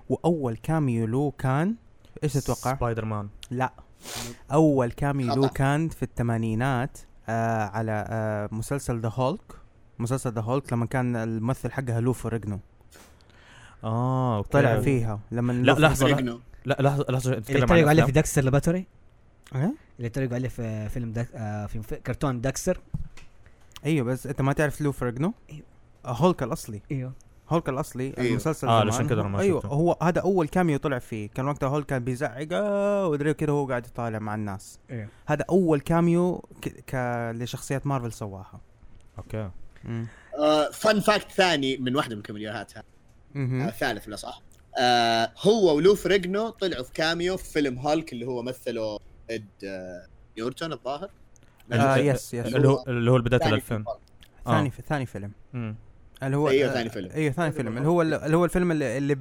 وأول 0.10 0.58
cameo 0.58 1.08
له 1.08 1.32
كان 1.38 1.76
إيش 2.24 2.34
تتوقع؟ 2.34 2.76
سبايدر 2.76 3.06
مان. 3.06 3.30
لا. 3.52 3.74
أول 4.52 4.92
cameo 4.92 5.36
له. 5.36 5.48
كان 5.48 5.90
في 5.90 6.04
الثمانينات 6.04 6.98
آه 7.30 7.64
على 7.66 8.06
آه 8.10 8.50
مسلسل 8.52 9.00
The 9.00 9.10
Hulk 9.16 9.42
مسلسل 10.00 10.32
The 10.34 10.42
Hulk 10.42 10.74
لما 10.74 10.86
كان 10.86 11.16
الممثل 11.16 11.72
حقها 11.72 12.02
لو 12.02 12.14
فريجنو 12.14 12.60
آه 13.84 14.38
okay. 14.38 14.50
طلع 14.50 14.80
فيها 14.82 15.20
لما 15.32 15.54
لا، 15.54 15.94
فريجنو- 15.96 16.40
لا. 16.66 16.78
لحظة 16.80 17.06
لحظة 17.10 17.32
اللي 17.34 17.42
تريقوا 17.66 17.90
عليه 17.90 18.04
في. 18.04 18.12
Dexter 18.12 18.44
Laboratory 18.44 18.86
إيه؟ 19.56 19.74
اللي 19.98 20.10
تريقوا 20.10 20.36
عليه 20.36 20.50
في 20.50 20.90
فيلم 20.90 21.12
داك 21.12 21.30
آه 21.36 21.66
في 21.66 21.80
كرتون 21.96 22.42
داكستر 22.42 22.80
أيوه 23.86 24.06
بس 24.06 24.28
أنت 24.28 24.42
ما 24.42 24.54
تعرف 24.54 24.82
لو 24.82 24.92
فريجنو 24.92 25.34
أيوه. 25.52 25.64
آه، 26.06 26.12
هولك 26.14 26.44
الأصلي 26.44 26.82
أيوه 26.92 27.14
هولك 27.50 27.70
الأصلي 27.70 28.14
أيوه. 28.18 28.30
المسلسل 28.32 28.68
آه، 28.68 28.72
زمان 28.80 28.88
علشان 28.94 29.08
كده 29.08 29.22
هو- 29.22 29.28
ما 29.28 29.40
أيوه 29.40 29.60
شفته. 29.62 29.70
هو 29.74 29.98
هذا 30.04 30.22
أول 30.22 30.48
cameo 30.48 30.78
طلع 30.78 31.00
فيه 31.00 31.30
كان 31.30 31.48
وقتها 31.48 31.70
هولك 31.70 31.86
كان 31.86 32.04
بيزعق 32.04 32.48
آه، 32.52 33.08
ودري 33.08 33.34
كده 33.34 33.54
هو 33.54 33.68
قاعد 33.68 33.86
يطالع 33.86 34.20
مع 34.20 34.36
الناس 34.36 34.80
أيوه 34.92 35.08
هذا 35.26 35.46
أول 35.50 35.80
cameo 35.80 36.38
ك... 36.62 36.68
ك... 36.70 36.96
لشخصيات 37.36 37.88
مارفل 37.88 38.14
سواها 38.14 38.62
okay 39.18 39.50
مم. 39.84 40.08
fun 40.74 41.00
fact 41.00 41.32
ثاني 41.32 41.78
من 41.78 41.96
واحدة 41.96 42.16
من 42.16 42.22
ال 42.22 42.27
cameo 42.27 42.55
هات. 42.55 42.72
آه، 43.36 43.70
ثالث 43.70 44.08
ولا 44.08 44.16
صح؟ 44.16 44.42
آه 44.80 45.32
هو 45.42 45.76
ولو 45.76 45.96
فريجنو 45.96 46.50
طلعوا 46.50 46.84
في 46.84 46.92
cameo 46.94 47.38
في 47.38 47.52
فيلم 47.52 47.80
هالك 47.80 48.14
اللي 48.14 48.26
هو 48.28 48.42
مثله 48.44 49.00
إد 49.30 49.46
آه 49.64 50.08
نورتون 50.38 50.74
الظاهر 50.74 51.10
آه 51.74 51.98
yes 51.98 52.34
yes 52.34 52.56
اللي 52.56 52.68
هو 52.68 52.84
اللي 52.88 53.12
هو 53.12 53.18
بدايه 53.20 53.40
ثاني 53.40 53.52
ال 53.52 53.58
2000 53.58 53.68
فيلم 53.68 53.86
هالك. 53.88 54.00
ثاني 54.46 54.68
آه. 54.68 54.72
في 54.72 54.82
ثاني 54.82 55.06
فيلم. 55.06 55.32
اللي 56.24 56.38
هو 56.38 56.50
آه، 56.50 56.74
ثاني 56.74 56.90
فيلم. 56.90 57.12
أيوه 57.12 57.32
ثاني 57.32 57.52
فيلم 57.52 57.78
اللي 57.78 57.88
هو 57.88 58.02
اللي 58.02 58.38
هو 58.38 58.46
الفيلم 58.46 58.72
اللي 58.72 58.98
اللي. 58.98 59.18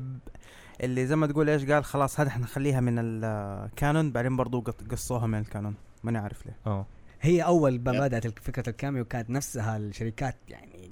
اللي 0.81 1.07
زي 1.07 1.17
ما 1.17 1.27
تقول 1.27 1.51
إيش 1.51 1.65
قال 1.65 1.85
خلاص 1.85 2.21
هذا 2.21 2.31
حنخليها 2.31 2.81
من 2.81 2.95
ال 2.99 3.18
canon 3.18 4.13
بعدين 4.13 4.37
برضو 4.37 4.65
قصوها 4.91 5.27
من 5.27 5.39
ال 5.39 5.45
canon 5.45 5.75
ماني 6.05 6.19
عارف 6.19 6.47
ليه 6.47 6.57
آه 6.67 6.87
هي 7.21 7.43
أول 7.43 7.81
ما. 7.81 7.93
بدات 7.93 8.39
فكرة 8.39 8.71
ال 8.71 8.77
cameo 8.77 9.05
كانت 9.05 9.31
نفسها 9.31 9.77
الشركات 9.77 10.37
يعني 10.49 10.91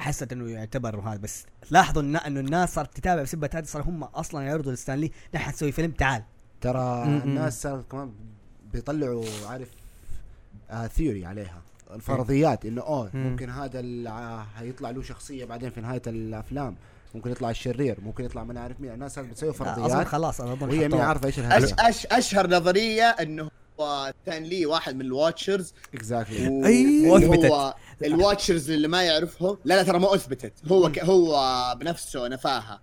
حست 0.00 0.32
إنه 0.32 0.50
يعتبر 0.50 1.00
هذا 1.00 1.16
بس 1.18 1.44
لاحظوا 1.70 2.02
إنه 2.02 2.40
الناس 2.40 2.74
صارت 2.74 2.96
تتابع 2.96 3.22
بسبه 3.22 3.50
هذه 3.54 3.64
صار 3.64 3.82
هم 3.82 4.04
أصلا 4.04 4.42
يعرضوا 4.42 4.72
لستانلي 4.72 5.10
نحن 5.34 5.50
نسوي 5.50 5.72
فيلم 5.72 5.90
تعال 5.90 6.22
ترى 6.60 7.04
م-م. 7.04 7.16
الناس 7.24 7.62
صارت 7.62 7.90
كمان 7.90 8.12
بيطلعوا 8.72 9.24
عارف 9.46 9.68
آه 10.70 10.86
theory 10.86 11.26
عليها 11.26 11.62
الفرضيات 11.94 12.64
إنه 12.66 12.82
أوه 12.82 13.10
مم. 13.14 13.26
ممكن 13.30 13.50
هذا 13.50 13.80
الع- 13.80 14.44
هيطلع 14.56 14.90
له 14.90 15.02
شخصية 15.02 15.44
بعدين 15.44 15.70
في 15.70 15.80
نهاية 15.80 16.02
الأفلام 16.06 16.76
ممكن 17.14 17.30
يطلع 17.30 17.50
الشرير 17.50 18.00
ممكن 18.00 18.24
يطلع 18.24 18.44
ما 18.44 18.54
نعرف 18.54 18.80
مين 18.80 18.92
الناس 18.92 19.14
صارت 19.14 19.28
بتسوي 19.28 19.50
اظن 19.50 19.58
فرضيات 19.64 20.06
خلاص 20.06 20.40
أنا 20.40 20.52
اظن 20.52 20.68
وهي 20.68 20.88
مين. 20.88 21.00
عارفة 21.00 21.26
إيش 21.26 21.38
أش 21.38 21.72
أش 21.78 22.06
أشهر 22.06 22.46
نظرية 22.50 23.04
إنه 23.04 23.50
هو 23.80 24.12
كان 24.26 24.42
لي 24.42 24.66
واحد 24.66 24.96
من 24.96 25.00
ال 25.00 25.07
Watchers. 25.07 25.74
exactly 25.94 26.48
و-. 26.48 27.16
هو 27.16 27.74
ال 28.04 28.11
Watchers 28.11 28.70
اللي 28.70 28.88
ما 28.88 29.02
يعرفهم. 29.02 29.58
لا 29.64 29.74
لا 29.74 29.82
ترى 29.82 29.98
ما 29.98 30.14
أثبتت. 30.14 30.52
هو 30.66 30.92
ك... 30.92 30.98
هو 30.98 31.74
بنفسه 31.80 32.28
نفاها. 32.28 32.80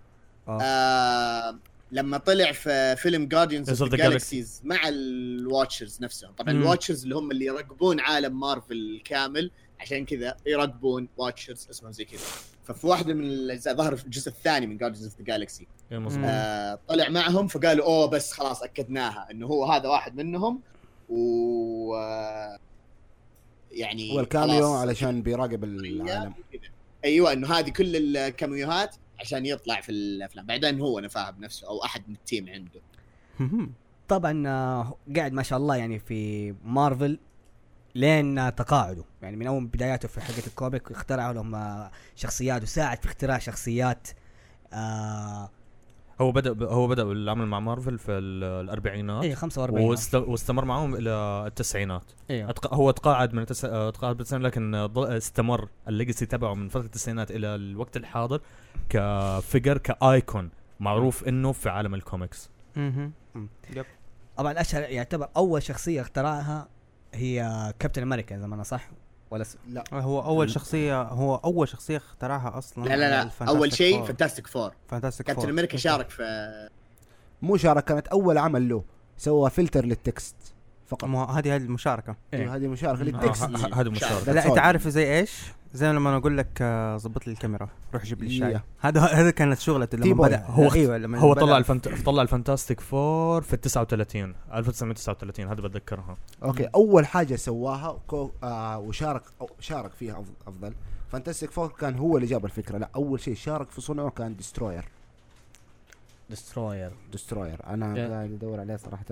آه. 0.48 0.58
آه 0.62 1.58
لما 1.92 2.18
طلع 2.18 2.52
في 2.52 2.96
فيلم 2.96 3.26
جارديانز 3.26 3.68
Guardians 3.68 3.80
اوف 3.80 3.88
of 3.88 3.92
the 3.92 3.96
ذا 3.96 4.08
جالكسيز 4.08 4.60
مع 4.64 4.88
ال 4.88 5.00
Watchers 5.00 6.00
نفسهم. 6.00 6.32
طبعا 6.32 6.52
مم. 6.52 6.62
ال 6.62 6.66
Watchers 6.66 7.02
اللي 7.02 7.14
هم 7.14 7.30
اللي 7.30 7.44
يراقبون 7.44 8.00
عالم 8.00 8.40
مارفل 8.40 9.02
كامل 9.04 9.50
عشان 9.80 10.04
كذا 10.04 10.36
يراقبون 10.46 11.08
Watchers 11.16 11.66
اسمهم 11.70 11.92
زي 11.92 12.04
كذا. 12.04 12.20
ففي 12.64 12.86
واحدة 12.86 13.14
من 13.14 13.24
الاجزاء 13.24 13.74
ظهر 13.74 13.96
في 13.96 14.04
الجزء 14.04 14.28
الثاني 14.28 14.66
من 14.66 14.76
Guardians 14.76 15.04
of 15.04 15.18
the 15.18 15.24
Galaxy. 15.24 15.66
آه 15.92 16.78
طلع 16.88 17.08
معهم 17.08 17.46
فقالوا 17.46 17.86
أوه 17.86 18.06
بس 18.06 18.32
خلاص 18.32 18.62
أكدناها 18.62 19.28
إنه 19.30 19.46
هو 19.46 19.64
هذا 19.64 19.88
واحد 19.88 20.16
منهم. 20.16 20.60
و 21.08 21.94
يعني 23.70 24.12
هو 24.12 24.20
ال 24.20 24.28
cameo 24.28 24.66
خلاص. 24.66 24.80
علشان 24.80 25.22
بيراقب 25.22 25.64
العالم 25.64 26.34
أيوه 27.04 27.32
إنه 27.32 27.52
هذه 27.52 27.70
كل 27.70 28.16
ال 28.16 28.26
cameo 28.26 28.76
هات 28.76 28.96
عشان 29.20 29.46
يطلع 29.46 29.80
في 29.80 29.92
الأفلام 29.92 30.46
بعدين 30.46 30.80
هو 30.80 31.00
نفاها 31.00 31.30
بنفسه 31.30 31.68
أو 31.68 31.84
أحد 31.84 32.02
من 32.08 32.14
ال 32.14 32.21
team 32.21 32.48
عنده. 32.48 32.80
طبعا 34.08 34.48
آه، 34.48 34.96
قاعد 35.16 35.32
ما 35.32 35.42
شاء 35.42 35.58
الله 35.58 35.76
يعني 35.76 35.98
في 35.98 36.54
مارفل 36.64 37.18
لين 37.94 38.54
تقاعده 38.54 39.04
يعني 39.22 39.36
من 39.36 39.46
أول 39.46 39.66
بداياته 39.66 40.08
في 40.08 40.20
حقة 40.20 40.46
ال 40.46 40.53
comic 40.53 40.90
اخترعوا 40.90 41.32
لهم 41.32 41.54
آه، 41.54 41.90
شخصيات 42.16 42.62
وساعد 42.62 42.98
في 42.98 43.06
اختراع 43.06 43.38
شخصيات 43.38 44.08
آه 44.72 45.50
هو 46.20 46.32
بدأ 46.32 46.66
هو 46.66 46.86
بدأ 46.86 47.02
العمل 47.02 47.46
مع 47.46 47.60
مارفل 47.60 47.98
في 47.98 48.12
ال- 48.12 48.44
الأربعينات. 48.44 49.24
اي 49.24 49.34
45 49.34 49.84
واست- 49.90 50.14
واستمر 50.14 50.64
معهم 50.64 50.94
إلى 50.94 51.10
التسعينات. 51.46 52.04
أيوه 52.30 52.50
أتق... 52.50 52.74
هو 52.74 52.90
تقاعد 52.90 53.34
من 53.34 53.42
التس... 53.42 53.64
آه، 53.64 53.90
تقاعد 53.90 54.16
بالتسعينات 54.16 54.50
لكن. 54.52 54.74
استمر 54.96 55.68
ال 55.88 55.93
legacy 55.93 56.26
تبعه 56.26 56.54
من 56.54 56.68
فترة 56.68 56.80
التسعينات 56.84 57.30
إلى 57.30 57.54
الوقت 57.54 57.96
الحاضر 57.96 58.40
ك 58.88 59.01
figure 59.01 59.78
ك 59.78 59.92
icon 59.92 60.50
معروف 60.80 61.28
إنه 61.28 61.52
في 61.52 61.68
عالم 61.68 61.94
الكوميكس. 61.94 62.50
مهم. 62.76 63.12
طبعا 64.36 64.60
اشهر 64.60 64.82
يعتبر 64.82 65.28
أول 65.36 65.62
شخصية 65.62 66.00
اخترعها 66.00 66.68
هي 67.14 67.72
كابتن 67.78 68.02
أمريكا 68.02 68.36
إذا 68.36 68.46
ما 68.46 68.54
أنا 68.54 68.62
صح؟ 68.62 68.90
ولا 69.30 69.44
س... 69.44 69.56
لا. 69.68 69.84
هو 69.92 70.20
أول 70.20 70.50
شخصيه 70.50 71.02
هو 71.02 71.34
أول 71.34 71.68
شخصية 71.68 71.96
اخترعها 71.96 72.58
أصلا 72.58 72.84
لا 72.84 72.96
لا 72.96 73.24
لا. 73.24 73.30
أول 73.48 73.72
شيء 73.72 74.04
Fantastic 74.04 74.46
Four. 74.46 74.72
Fantastic 74.88 75.26
كابتن 75.26 75.48
أمريكا 75.48 75.76
شارك 75.76 76.10
في 76.10 76.68
مو 77.42 77.56
شارك 77.56 77.84
كانت 77.84 78.08
أول 78.08 78.38
عمل 78.38 78.68
له. 78.68 78.84
سوى 79.16 79.50
filler 79.50 79.84
لل 79.84 79.99
text. 79.99 80.36
فقط. 80.88 81.04
هذه 81.04 81.54
هذه 81.56 81.62
المشاركة. 81.62 82.16
أيوه، 82.34 82.56
هذه 82.56 82.66
مشاركة 82.68 83.00
آه، 83.00 83.04
لل 83.04 83.15
text. 83.15 83.42
ه- 83.44 83.46
ه- 83.46 83.80
هذا 83.80 83.90
مشاركة. 83.90 84.32
لا 84.32 84.46
أنت. 84.46 84.58
عارف 84.58 84.88
زي 84.88 85.18
إيش؟ 85.18 85.42
زي 85.72 85.92
لما 85.92 86.16
أقول 86.16 86.38
لك 86.38 86.58
آه، 86.60 86.96
ظبط 86.96 87.26
لي 87.26 87.32
الكاميرا. 87.32 87.68
روح 87.94 88.04
جيب 88.04 88.20
لي 88.22 88.26
الشاي. 88.26 88.60
هذا 88.80 89.00
هذا 89.00 89.30
كانت 89.30 89.58
شغلته 89.58 89.98
لما. 89.98 90.14
بدأ. 90.14 90.44
هو 90.46 90.72
أيوه 90.72 90.98
لما 90.98 91.18
هو 91.18 91.34
طلع 91.34 91.58
ال 91.58 91.62
Fant... 91.62 91.88
طلع 91.88 92.22
ال 92.22 92.28
Fantastic 92.28 92.80
Four 92.80 93.42
في 93.42 93.54
ال 93.54 93.60
39 93.60 94.34
1939 94.54 95.46
هذا 95.48 95.60
بتذكرها. 95.60 96.16
okay 96.42 96.64
أول 96.74 97.06
حاجة 97.06 97.36
سواها 97.36 97.98
co 98.06 98.30
آه 98.42 98.78
وشارك 98.78 99.22
أو 99.40 99.50
شارك 99.60 99.90
فيها 99.92 100.24
أفضل. 100.46 100.74
Fantastic 101.08 101.50
Four 101.50 101.68
كان 101.68 101.98
هو 101.98 102.16
اللي 102.16 102.26
جاب 102.28 102.44
الفكرة. 102.44 102.78
لا 102.78 102.90
أول 102.96 103.20
شيء 103.20 103.34
شارك 103.34 103.70
في 103.70 103.80
صنعه 103.80 104.10
كان 104.10 104.36
Destroyer. 104.36 104.84
Destroyer 106.30 106.92
Destroyer 107.12 107.66
أنا 107.66 107.94
Yeah. 107.94 108.10
قاعد 108.10 108.32
أدور 108.32 108.60
عليه 108.60 108.76
صراحة. 108.76 109.04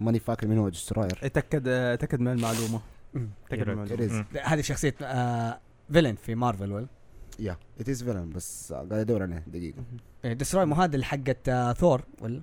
ماني 0.00 0.18
فاكر 0.18 0.46
مين 0.46 0.58
هو 0.58 0.68
Destroyer 0.68 1.18
أتأكد 1.22 1.68
أتأكد 1.68 2.20
من 2.20 2.28
المعلومة. 2.32 2.80
أتأكد 3.46 3.66
من 3.66 3.72
المعلومة. 3.72 4.12
مم. 4.12 4.26
هذه 4.42 4.60
شخصية 4.60 4.94
آه 5.02 5.60
villain 5.92 6.14
في 6.14 6.34
مارفل 6.34 6.72
ولا؟ 6.72 6.86
yeah 7.38 7.56
it 7.80 7.88
is 7.88 8.02
villain 8.04 8.30
بس 8.30 8.72
قاعد 8.72 8.92
أدور 8.92 9.22
عليه 9.22 9.44
دقيقة. 9.46 9.84
Destroyer 10.24 10.66
مو 10.66 10.74
هذا 10.74 10.94
اللي 10.94 11.04
حقت 11.06 11.48
آه 11.48 11.72
ثور 11.72 12.02
ولا؟ 12.20 12.42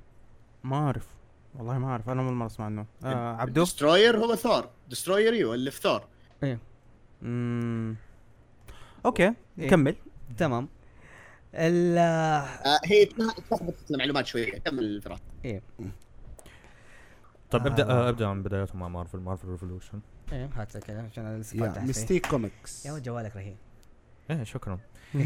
ما 0.63 0.75
أعرف. 0.75 1.07
والله 1.55 1.77
ما 1.77 1.88
أعرف. 1.88 2.09
أنا 2.09 2.21
أول 2.21 2.34
مرة 2.34 2.45
أسمع 2.47 2.65
عنه. 2.65 2.86
آه 3.03 3.36
عبدو؟ 3.36 3.63
Destroyer 3.63 4.17
هو 4.17 4.36
ثور 4.36 4.69
Destroyer 4.89 5.34
أيوه 5.34 5.55
اللي 5.55 5.71
في 5.71 5.82
ثور 5.82 6.03
مم. 7.21 7.95
okay 9.05 9.34
إيه. 9.59 9.69
كمل. 9.69 9.95
تمام. 10.38 10.69
ال 11.53 11.97
آه، 11.97 12.79
هي 12.85 13.05
تلخبطت 13.05 13.91
المعلومات 13.91 14.25
شوية 14.25 14.59
كمل 14.59 15.01
فراس 15.01 15.19
طيب 17.51 17.67
أبدأ 17.67 17.89
آه. 17.89 18.07
آه، 18.07 18.09
أبدأ 18.09 18.33
من 18.33 18.43
بدايته 18.43 18.77
مع 18.77 18.87
مارفل 18.87 19.19
مارفل 19.19 19.47
revolution 19.47 20.01
إيه 20.33 20.49
هات 20.55 20.77
كذا 20.77 21.01
عشان 21.01 21.25
أنا. 21.25 21.79
Mystic 21.80 22.25
Comics. 22.27 22.86
يا 22.85 22.99
جوالك 22.99 23.35
رهيب. 23.35 23.57
إيه 24.31 24.43
شكرا. 24.43 24.79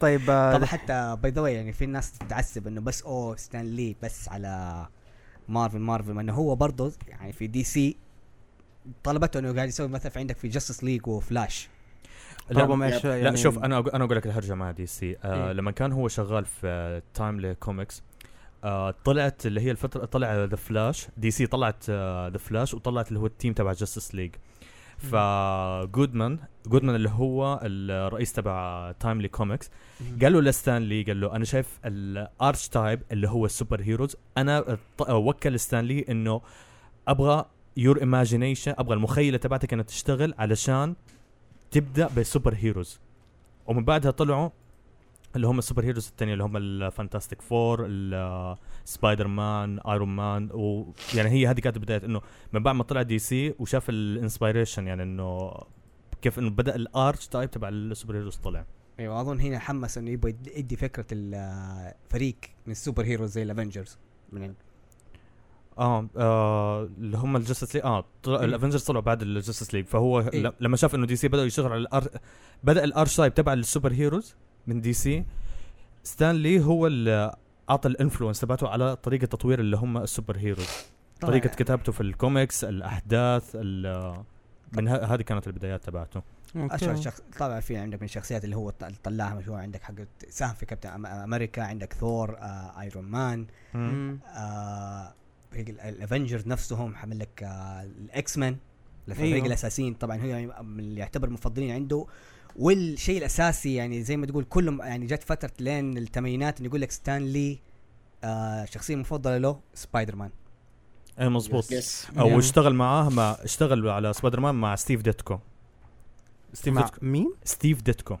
طيب 0.00 0.20
طبعا 0.26 0.64
حتى 0.64 1.16
by 1.22 1.30
the 1.30 1.48
يعني 1.48 1.72
في 1.72 1.86
ناس 1.86 2.12
تتعسب 2.12 2.66
إنه 2.66 2.80
بس 2.80 3.02
أوه 3.02 3.36
ستان 3.36 3.64
لي 3.64 3.96
بس 4.02 4.28
على 4.28 4.86
مارفل 5.48 5.78
مارفل 5.78 6.12
ما 6.12 6.20
إنه 6.20 6.32
هو 6.32 6.56
برضه 6.56 6.92
يعني 7.08 7.32
في 7.32 7.46
DC 7.46 7.96
طلبته 9.04 9.38
إنه 9.38 9.54
قاعد 9.54 9.68
يسوي 9.68 9.88
مثلا 9.88 10.10
في 10.10 10.18
عندك 10.18 10.36
في 10.36 10.48
Justice 10.48 10.84
League 10.84 11.06
و 11.08 11.17
Flash. 11.17 11.68
لا, 12.50 12.84
إيش 12.86 13.04
لا 13.06 13.16
يعني 13.16 13.36
شوف 13.36 13.58
أنا 13.58 13.82
أقول- 13.82 13.94
أنا 13.94 14.04
أقول 14.04 14.16
لك 14.16 14.26
الهرجة 14.26 14.54
مع 14.54 14.70
DC. 14.70 15.16
آه 15.24 15.46
إيه. 15.46 15.52
لما 15.52 15.70
كان 15.70 15.92
هو 15.92 16.08
شغال 16.08 16.44
في 16.44 17.02
Timely 17.14 17.52
Comics 17.52 18.02
آه 18.64 18.94
طلعت 19.04 19.46
اللي 19.46 19.60
هي 19.60 19.70
الفترة 19.70 20.04
طلع 20.04 20.44
The 20.44 20.56
Flash 20.56 21.06
DC 21.16 21.46
طلعت 21.46 21.90
The 22.30 22.38
Flash 22.38 22.74
وطلعت 22.74 23.08
اللي 23.08 23.18
هو 23.20 23.26
ال 23.26 23.31
team 23.31 23.52
تبع 23.52 23.72
Justice 23.72 24.14
League 24.14 24.34
فجودمان 24.98 26.38
جودمان 26.66 26.94
اللي 26.94 27.08
هو 27.10 27.60
الرئيس 27.62 28.32
تبع 28.32 28.92
Timely 29.00 29.28
Comics 29.28 29.70
قال 30.22 30.32
له 30.32 30.40
لستان 30.42 30.82
لي 30.82 31.02
قال 31.02 31.20
له 31.20 31.36
أنا 31.36 31.44
شايف 31.44 31.78
ال 31.84 32.68
archetype 32.68 33.02
اللي 33.12 33.28
هو 33.28 33.46
ال 33.46 33.80
superheroes 33.82 34.16
أنا 34.38 34.78
ط- 34.98 35.10
وكل 35.10 35.60
ستانلي 35.60 36.04
إنه 36.08 36.40
أبغى 37.08 37.44
your 37.76 38.00
imagination 38.00 38.74
أبغى 38.78 38.94
المخيلة 38.94 39.38
تبعتك 39.38 39.72
إنها 39.72 39.84
تشتغل 39.84 40.34
علشان 40.38 40.94
تبدأ 41.76 42.08
بال 42.08 42.54
superheroes. 42.54 43.00
ومن 43.66 43.84
بعدها 43.84 44.10
طلعوا 44.10 44.50
اللي 45.36 45.46
هم 45.46 45.58
ال 45.58 45.84
superheroes 45.84 46.06
الثانية 46.08 46.32
اللي 46.32 46.44
هم 46.44 46.56
ال 46.56 46.65
Fantastic 46.65 47.42
Four 47.42 47.88
Spider-Man 48.84 49.78
Iron 49.78 50.08
Man 50.08 50.48
ويعني 50.52 51.30
هي 51.30 51.46
هذه 51.46 51.60
كانت 51.60 51.78
بداية 51.78 52.04
إنه 52.04 52.20
من 52.52 52.62
بعد 52.62 52.74
ما 52.74 52.82
طلع 52.82 53.02
DC 53.02 53.54
وشاف 53.58 53.88
ال 53.90 53.98
inspiration 53.98 54.86
يعني 54.86 55.02
إنه 55.02 55.52
كيف 56.22 56.38
إنه 56.38 56.50
بدأ 56.50 56.74
ال 56.76 57.26
archetype 57.26 57.50
تبع 57.50 57.68
ال 57.68 58.16
superheroes 58.16 58.36
طلع. 58.36 58.66
أيوه 59.00 59.20
أظن 59.20 59.40
هنا 59.40 59.58
حمس 59.58 59.98
إنه 59.98 60.10
يبغى 60.10 60.30
يد- 60.30 60.52
يدي 60.56 60.76
فكرة 60.76 61.06
الفريق 61.12 62.36
من 62.66 62.72
ال 62.72 63.04
superheroes 63.04 63.30
زي 63.30 63.42
ال 63.42 63.48
Avengers 63.48 63.98
من 64.32 64.54
ال- 65.78 65.82
آه, 65.82 66.08
آه 66.16 66.82
اللي 66.98 67.16
هم 67.16 67.36
ال 67.36 67.41
Justice 67.41 67.74
League 67.74 67.84
آه 67.84 68.04
طلع 68.22 68.44
ال 68.44 68.48
Avengers 68.48 68.84
طلعوا 68.84 69.02
بعد 69.02 69.22
ال 69.22 69.29
Justice 69.29 69.74
League 69.74 69.84
فهو 69.86 70.20
إيه. 70.20 70.52
لما 70.60 70.76
شاف 70.76 70.94
إنه 70.94 71.06
DC 71.06 71.28
بداوا 71.28 71.46
يشتغلوا 71.46 71.72
على 71.72 71.80
الأر... 71.80 72.08
بدأ 72.64 72.84
ال 72.84 73.16
archetype 73.16 73.34
تبع 73.34 73.52
ال 73.52 73.92
superheroes 73.92 74.34
من 74.66 74.80
DC 74.80 75.24
ستان 76.04 76.34
لي 76.36 76.64
هو 76.64 76.86
اللي 76.86 77.34
أعطى 77.70 77.88
ال 77.88 77.93
influence 77.93 78.40
تبعته 78.40 78.68
على 78.68 78.96
طريقة 78.96 79.24
تطوير 79.26 79.60
اللي 79.60 79.76
هم 79.76 79.96
ال 79.98 80.36
superheroes 80.36 80.66
طبعاً 81.20 81.30
طريقة 81.30 81.48
كتابته 81.48 81.92
في 81.92 82.00
الكوميكس 82.00 82.64
الأحداث 82.64 83.50
ال- 83.54 84.16
من 84.72 84.88
ه- 84.88 84.96
هذه 85.14 85.22
كانت 85.22 85.46
البدايات 85.46 85.84
تبعته 85.84 86.22
أشهر. 86.56 86.96
شخص 86.96 87.22
طبعا 87.38 87.60
في 87.60 87.76
عندك 87.76 87.98
من 87.98 88.04
الشخصيات 88.04 88.44
اللي 88.44 88.56
هو 88.56 88.72
طلعها 89.04 89.34
مشهور 89.34 89.58
عندك 89.58 89.82
حق 89.82 89.94
ساهم 90.28 90.54
في 90.54 90.66
كابتن 90.66 90.90
أم- 90.90 91.06
America 91.06 91.62
عندك 91.62 91.92
ثور 91.92 92.36
آه 92.38 92.80
Iron 92.80 93.04
Man 93.04 93.46
مم. 93.74 94.18
آه 95.58 95.88
ال 95.88 95.94
Avengers 95.94 96.46
نفسهم 96.46 96.94
حمل 96.94 97.18
لك 97.18 97.42
آه 97.42 97.82
ال 97.82 98.38
X-Men 98.38 98.56
الفريق 99.08 99.34
أيوه. 99.34 99.46
الأساسيين. 99.46 99.94
طبعا 99.94 100.16
هو 100.16 100.26
يعني 100.26 100.46
من 100.62 100.80
اللي 100.80 101.00
يعتبر 101.00 101.28
المفضلين 101.28 101.70
عنده. 101.70 102.06
والشيء 102.56 103.18
الأساسي 103.18 103.74
يعني 103.74 104.02
زي 104.02 104.16
ما 104.16 104.26
تقول 104.26 104.44
كلهم 104.44 104.82
يعني 104.82 105.06
جت 105.06 105.22
فترة 105.22 105.52
لين 105.60 105.98
الثمانينات 105.98 106.58
إنه 106.60 106.68
يقول 106.68 106.80
لك 106.80 106.90
ستان 106.90 107.22
لي 107.26 107.58
آه 108.24 108.64
شخصية 108.64 108.96
مفضلة 108.96 109.38
له 109.38 109.60
سبايدر 109.74 110.16
مان 110.16 110.30
اي 111.20 111.28
مظبوط 111.28 111.64
أو. 112.18 112.38
اشتغل 112.38 112.74
معاه 112.74 113.08
مع 113.08 113.36
اشتغل 113.40 113.88
على 113.88 114.12
سبايدر 114.12 114.40
مان 114.40 114.54
مع 114.54 114.76
ستيف 114.76 115.02
ديتكو. 115.02 115.38
ستيف 116.52 116.74
مع 116.74 116.82
ديتكو. 116.82 117.06
مين؟ 117.06 117.32
ستيف 117.44 117.82
ديتكو. 117.82 118.16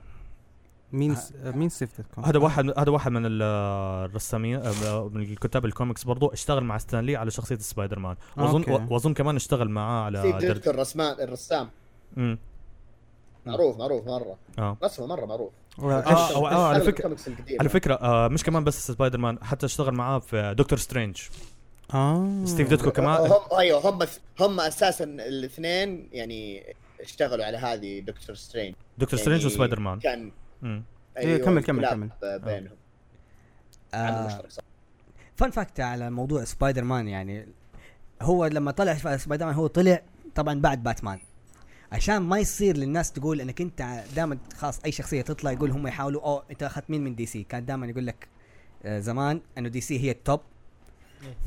مين 0.92 1.14
س... 1.14 1.32
مين 1.44 1.68
ستيف؟ 1.68 1.90
هذا 2.24 2.38
واحد 2.38 2.78
هذا 2.78 2.90
واحد 2.90 3.12
من 3.12 3.26
ال- 3.26 3.42
الرسامين 4.10 4.56
آه، 4.56 5.08
من 5.14 5.22
الكتاب 5.22 5.64
الكوميكس 5.64 6.04
برضو 6.04 6.26
اشتغل 6.28 6.64
مع 6.64 6.78
ستان 6.78 7.01
لي 7.01 7.16
على 7.16 7.30
شخصية 7.30 7.56
سبايدر 7.58 7.98
مان 7.98 8.16
واظن. 8.36 8.64
وأظن 8.90 9.14
كمان 9.14 9.36
اشتغل 9.36 9.68
معاه 9.68 10.04
على 10.04 10.18
ستيف 10.38 10.68
الرسمان 10.68 11.20
الرسام. 11.20 11.70
مم. 12.16 12.38
معروف 13.46 13.78
معروف 13.78 14.06
مرة. 14.06 14.36
آه. 14.58 14.76
رسمه 14.84 15.06
مرة 15.06 15.26
معروف. 15.26 15.50
آه، 15.78 16.02
إيش- 16.02 16.32
أو- 16.32 16.36
آه، 16.36 16.68
على 16.68 16.76
القديمة. 16.88 17.16
على 17.60 17.68
فكرة 17.68 17.94
آه 17.94 18.28
مش 18.28 18.44
كمان 18.44 18.64
بس 18.64 18.86
سبايدر 18.86 19.18
مان 19.18 19.44
حتى 19.44 19.66
اشتغل 19.66 19.94
معاه 19.94 20.18
في 20.18 20.54
Doctor 20.58 20.78
Strange. 20.78 21.16
آه. 21.94 22.44
ستيف 22.44 22.68
ديتكو 22.68 22.90
كمان. 22.90 23.20
هم 23.20 23.58
أيوه 23.58 23.90
هم 23.90 23.98
هم 24.40 24.60
أساسا 24.60 25.04
الاثنين 25.04 26.08
يعني 26.12 26.62
اشتغلوا 27.00 27.44
على 27.44 27.56
هذه 27.56 28.00
Doctor 28.00 28.36
Strange. 28.36 28.74
Doctor 28.98 29.18
يعني 29.18 29.22
Strange 29.22 29.46
و 29.46 29.80
Spider-Man 29.80 29.98
كان 29.98 30.30
مم. 30.62 30.82
إيه، 31.18 31.36
كمل- 31.36 31.62
كمل- 31.62 31.88
كمل. 31.88 32.10
بينهم 32.22 32.76
آه 33.94 34.26
مشترك 34.26 34.50
صح. 34.50 34.62
fun 35.36 35.50
fact 35.50 35.80
على 35.80 36.10
موضوع 36.10 36.44
سبايدر 36.44 36.84
مان 36.84 37.08
يعني 37.08 37.48
هو 38.22 38.46
لما 38.46 38.70
طلع 38.70 39.16
سبايدر 39.16 39.46
مان 39.46 39.54
هو 39.54 39.66
طلع 39.66 40.02
طبعا 40.34 40.60
بعد 40.60 40.82
باتمان 40.82 41.18
عشان 41.92 42.16
ما 42.18 42.38
يصير 42.38 42.76
للناس 42.76 43.12
تقول 43.12 43.40
إنك 43.40 43.60
أنت 43.60 44.02
دائما 44.16 44.38
خلاص 44.56 44.80
أي 44.84 44.92
شخصية 44.92 45.22
تطلع 45.22 45.52
يقول 45.52 45.70
هم 45.70 45.86
يحاولوا 45.86 46.22
اوه 46.22 46.44
أنت 46.50 46.62
أخذت 46.62 46.90
مين 46.90 47.04
من 47.04 47.14
DC 47.14 47.42
كان 47.42 47.64
دائما 47.66 47.86
يقول 47.86 48.06
لك 48.06 48.28
آه، 48.84 48.98
زمان 48.98 49.40
إنه 49.58 49.68
DC 49.68 50.00
هي 50.00 50.10
ال 50.10 50.18
top 50.18 50.40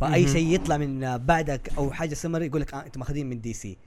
فأي. 0.01 0.27
شيء 0.27 0.47
يطلع 0.55 0.77
من 0.77 1.03
آه، 1.03 1.17
بعدك 1.17 1.69
أو 1.77 1.91
حاجة 1.91 2.13
سمر 2.13 2.41
يقول 2.41 2.61
لك 2.61 2.73
آه 2.73 2.85
أنتم 2.85 2.99
ماخذين 2.99 3.29
من 3.29 3.41
DC 3.41 3.77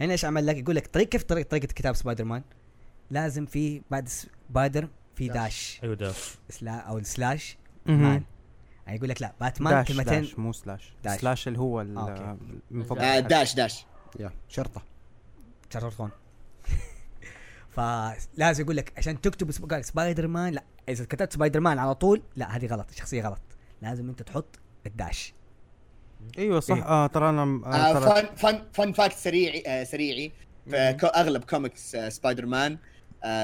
هنا 0.00 0.12
إيش 0.12 0.24
عمل 0.24 0.46
لك 0.46 0.56
يقول 0.56 0.76
لك 0.76 0.86
طريق 0.86 1.08
كيف 1.08 1.22
طريقه 1.22 1.48
طريقة 1.48 1.66
كتاب 1.66 1.94
سبايدر 1.96 2.24
مان 2.24 2.42
لازم 3.10 3.46
في 3.46 3.82
بعد 3.90 4.08
Spider 4.48 4.88
في 5.16 5.28
dash. 5.28 5.36
dash. 5.36 5.80
أيوه 5.82 5.94
dash. 5.94 6.16
sla- 6.50 6.76
أو 6.76 6.98
ال 6.98 7.08
slash 7.08 7.56
مهم. 7.86 8.02
Man. 8.02 8.22
يعني 8.86 8.98
يقول 8.98 9.08
لك 9.08 9.22
لا 9.22 9.32
Batman 9.40 9.74
dash 9.74 9.88
كلمتين. 9.88 10.20
dash 10.20 10.38
مو 10.38 10.52
slash. 10.52 10.92
dash. 11.04 11.20
slash 11.20 11.48
اللي 11.48 11.58
هو 11.58 11.80
ال- 11.80 11.98
okay. 11.98 12.36
من 12.70 12.82
فوق 12.82 12.98
آه 12.98 13.02
الحلقة. 13.04 13.28
dash 13.28 13.54
dash. 13.54 13.84
يا 14.20 14.30
شرطة. 14.48 14.82
شرطون 15.72 16.10
فلازم 17.76 18.64
يقول 18.64 18.76
لك 18.76 18.92
عشان 18.98 19.20
تكتب 19.20 19.70
قال 19.70 19.84
سبايدر 19.84 20.26
مان 20.26 20.52
لا 20.52 20.62
إذا 20.88 21.04
كتبت 21.04 21.32
سبايدر 21.32 21.60
مان 21.60 21.78
على 21.78 21.94
طول 21.94 22.22
لا 22.36 22.56
هذه 22.56 22.66
غلط 22.66 22.86
الشخصيه 22.90 23.22
غلط. 23.22 23.40
لازم 23.82 24.08
أنت 24.08 24.22
تحط 24.22 24.58
ال 24.86 24.94
dash. 24.94 25.34
أيوه 26.38 26.60
صح. 26.60 26.74
إيه. 26.76 26.82
آه 26.84 27.06
ترى 27.06 27.28
أنا 27.28 27.42
آه 27.66 27.74
آه 27.76 28.22
فن 28.22 28.34
فن 28.36 28.62
فن 28.72 28.92
فاكت 28.92 29.16
سريعي 29.16 29.62
آه 29.66 29.84
سريعي. 29.84 30.32
أغلب 31.04 31.44
كوميكس 31.44 31.94
آه 31.94 32.08
سبايدر 32.08 32.46
مان 32.46 32.72
آه 32.72 32.78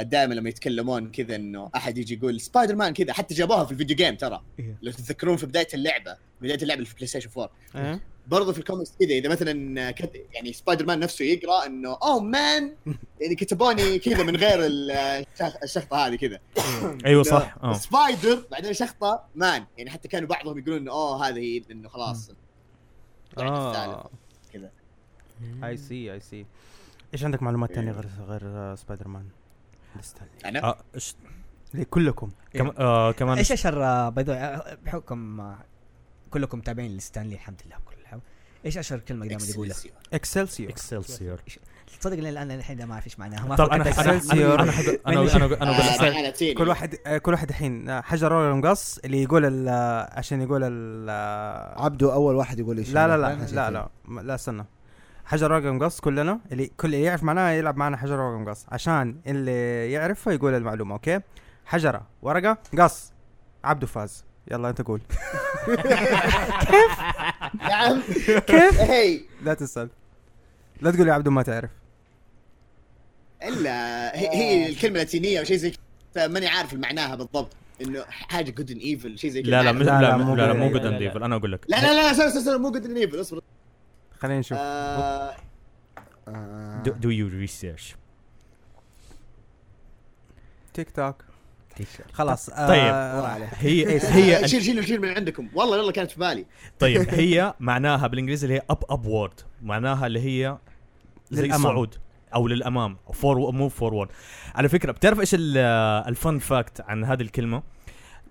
دائما 0.03 0.35
لما 0.35 0.49
يتكلمون 0.49 1.11
كذا 1.11 1.37
إنه 1.37 1.71
أحد 1.77 1.99
يجي 1.99 2.15
يقول 2.15 2.41
سبايدر 2.41 2.75
مان 2.77 2.93
كذا 2.93 3.13
حتى 3.13 3.35
جابوها 3.35 3.65
في 3.65 3.73
ال 3.73 3.77
video 3.77 3.97
game 3.97 4.15
ترى. 4.17 4.43
إيه. 4.59 4.77
لو 4.83 4.93
تتذكرون 4.93 5.37
في 5.37 5.47
بداية 5.47 5.69
اللعبة 5.75 6.17
بداية 6.41 6.63
اللعبة 6.63 6.79
اللي 6.79 6.87
في 6.89 6.95
PlayStation 6.95 7.31
4 7.39 7.51
إيه؟ 7.77 8.01
برضو 8.27 8.53
في 8.53 8.59
الكوميكس 8.59 8.93
كذا 9.01 9.09
إذا 9.09 9.29
مثلا. 9.29 9.51
يعني 10.33 10.53
سبايدر 10.53 10.87
مان 10.87 11.01
نفسه 11.01 11.25
يقرأ 11.25 11.67
إنه 11.67 11.89
اوه 12.03 12.21
man 12.21 12.75
يعني 13.21 13.35
كتبوني 13.35 13.99
كذا 13.99 14.23
من 14.23 14.37
غير 14.37 14.67
ال- 14.67 14.91
الشخ- 14.91 15.63
الشخطة 15.63 15.97
هذه 16.07 16.17
كذا. 16.17 16.39
أيوه 17.07 17.23
صح. 17.23 17.57
آه. 17.63 17.73
Spider 17.73 18.47
بعدين 18.51 18.73
شخطة 18.73 19.25
Man 19.35 19.65
يعني 19.79 19.91
حتى 19.91 20.09
كانوا 20.09 20.29
بعضهم 20.29 20.59
يقولون 20.59 20.79
إنه 20.79 20.93
اوه 20.93 21.29
هذه 21.29 21.39
هي 21.39 21.63
إنه 21.71 21.89
خلاص 21.89 22.31
آه. 23.39 24.11
كذا. 24.53 24.71
I 25.65 25.77
see 25.77 26.13
I 26.13 26.21
see 26.21 26.47
إيش 27.15 27.25
عندك 27.25 27.43
معلومات 27.43 27.73
ثانية 27.73 27.93
غير 27.93 28.09
غير 28.29 28.41
آه، 28.45 28.75
سبايدر 28.75 29.09
مان 29.09 29.25
أنا؟ 30.45 30.65
آه، 30.65 30.79
إيش- 30.97 31.15
ليه 31.75 31.85
كلكم. 31.85 32.31
كم... 32.53 32.73
آه 32.79 33.13
كمان 33.13 33.39
إيش 33.39 33.53
أشهر 33.53 33.85
آه، 33.85 34.09
by 34.09 34.25
the 34.25 34.33
way، 34.33 34.77
بحكم 34.85 35.41
آه، 35.41 35.59
كلكم 36.31 36.59
متابعين 36.59 36.97
لستان 36.97 37.22
لي 37.22 37.35
الحمد 37.35 37.63
لله 37.67 37.77
كل 37.85 37.95
الحمد 38.03 38.21
إيش 38.67 38.79
أشهر 38.79 38.99
كلمة 38.99 39.27
دائما 39.27 39.45
يقولها. 39.45 39.77
excelsior 40.13 40.71
excelsior 40.71 41.41
تصدق 42.01 42.17
لين 42.17 42.27
الآن 42.27 42.51
الحين 42.51 42.85
ما 42.85 42.95
اعرف 42.95 43.07
إيش 43.07 43.19
معناها 43.19 43.47
ما 43.49 43.57
طب 43.57 43.71
أنا 43.71 43.85
أنا. 44.01 44.01
أنا 44.01 44.21
أنا 44.33 44.53
أنا 44.63 44.63
أنا 45.07 45.63
أنا 45.63 45.77
أقول 45.77 46.27
آه،. 46.51 46.55
كل 46.55 46.69
واحد 46.69 46.97
آه، 47.07 47.19
كل 47.19 47.33
واحد 47.33 47.49
الحين 47.49 47.89
آه، 47.91 48.01
حجر 48.01 48.33
ورقه 48.33 48.57
مقص 48.57 48.99
اللي 48.99 49.23
يقول 49.23 49.45
ال- 49.45 49.69
آه، 49.69 50.19
عشان 50.19 50.43
يقول 50.43 50.65
ال 50.65 51.07
آه، 51.11 51.85
عبده 51.85 52.13
أول 52.15 52.35
واحد 52.35 52.59
يقول 52.59 52.79
إيش؟ 52.79 52.91
لا 52.93 53.09
لا 53.09 53.17
لا 53.17 53.47
لا 53.71 53.89
لا 54.23 54.35
استنى. 54.35 54.65
حجر 55.25 55.53
ورقه 55.53 55.71
مقص 55.73 56.01
كلنا 56.01 56.41
اللي 56.53 56.67
كل 56.77 56.89
اللي 56.89 57.03
يعرف 57.03 57.23
معناها 57.23 57.51
يلعب 57.53 57.77
معنا 57.77 57.97
حجر 57.97 58.21
ورقه 58.21 58.39
مقص 58.39 58.67
عشان 58.69 59.17
اللي 59.27 59.93
يعرفها 59.93 60.33
يقول 60.33 60.55
المعلومة 60.55 60.95
أوكي؟ 60.95 61.21
حجرة 61.65 62.07
ورقة 62.23 62.59
قص. 62.79 63.13
عبده 63.65 63.87
فاز. 63.87 64.25
يلا 64.51 64.69
أنت 64.69 64.83
قول. 64.83 65.01
نعم. 67.61 68.03
كيف؟ 68.47 68.81
هي. 68.91 69.21
لا 69.43 69.55
تسأل. 69.55 69.89
لا 70.81 70.91
تقول 70.91 71.09
يا 71.09 71.13
عبده 71.13 71.31
ما 71.31 71.43
تعرف. 71.43 71.71
إلا 73.43 73.71
هي, 74.19 74.29
هي 74.29 74.69
الكلمة 74.69 74.95
اللاتينية 74.95 75.39
أو 75.41 75.45
شيء 75.45 75.57
زي 75.57 75.73
كذا 76.15 76.27
ماني 76.29 76.47
عارف 76.49 76.75
معناها 76.75 77.15
بالضبط. 77.15 77.53
إنه 77.83 78.05
حاجة 78.09 78.51
good 78.51 78.71
and 78.71 78.79
evil 78.79 79.19
شيء 79.19 79.31
زي 79.31 79.43
كذا. 79.43 79.51
لا 79.51 79.73
لا 79.73 79.79
لا، 79.79 80.01
لا 80.01 80.17
مو. 80.17 80.71
good 80.71 80.85
and 80.87 81.03
لا. 81.03 81.09
evil 81.09 81.23
أنا 81.23 81.37
أقول 81.37 81.53
لك. 81.53 81.65
لا 81.69 81.77
لا 81.77 81.95
لا 81.95 82.11
استنى 82.11 82.27
استنى 82.27 82.59
مو 82.59 82.71
good 82.71 82.85
and 82.85 82.97
evil 82.97 83.21
اصبر. 83.21 83.41
خلينا 84.23 84.41
نشوف. 84.41 84.59
آه، 84.61 85.35
آه، 86.29 86.83
do 86.83 87.11
your 87.11 87.29
research 87.29 87.95
take 90.75 90.91
talk. 90.91 91.17
خلاص 92.13 92.49
آه، 92.51 92.69
طيب. 92.69 92.81
آه، 92.95 93.49
هي؟ 93.59 93.87
هي 93.97 94.49
شيل 94.49 94.63
شيل 94.63 94.85
شيل 94.87 95.01
من 95.01 95.09
عندكم. 95.09 95.49
والله 95.55 95.77
والله 95.79 95.93
كانت 95.93 96.11
في 96.11 96.21
بالي. 96.21 96.47
طيب 96.79 97.09
هي 97.21 97.55
معناها 97.61 98.07
بالإنجليزي 98.07 98.47
اللي 98.47 98.59
هي 98.59 98.63
up 98.71 98.85
upward 98.91 99.41
معناها 99.63 100.07
اللي 100.07 100.21
هي 100.21 100.59
زي 101.31 101.43
للأمام. 101.43 101.61
الصعود 101.67 101.95
أو 102.35 102.49
للأمام. 102.49 102.97
for 103.15 103.51
move 103.53 103.75
forward 103.75 104.09
على 104.55 104.69
فكرة 104.69 104.93
بتعرف 104.93 105.21
إيش 105.21 105.35
ال- 105.35 105.59
ال 106.09 106.16
fun 106.16 106.39
fact 106.39 106.81
عن 106.81 107.05
هذه 107.05 107.23
الكلمة؟ 107.23 107.63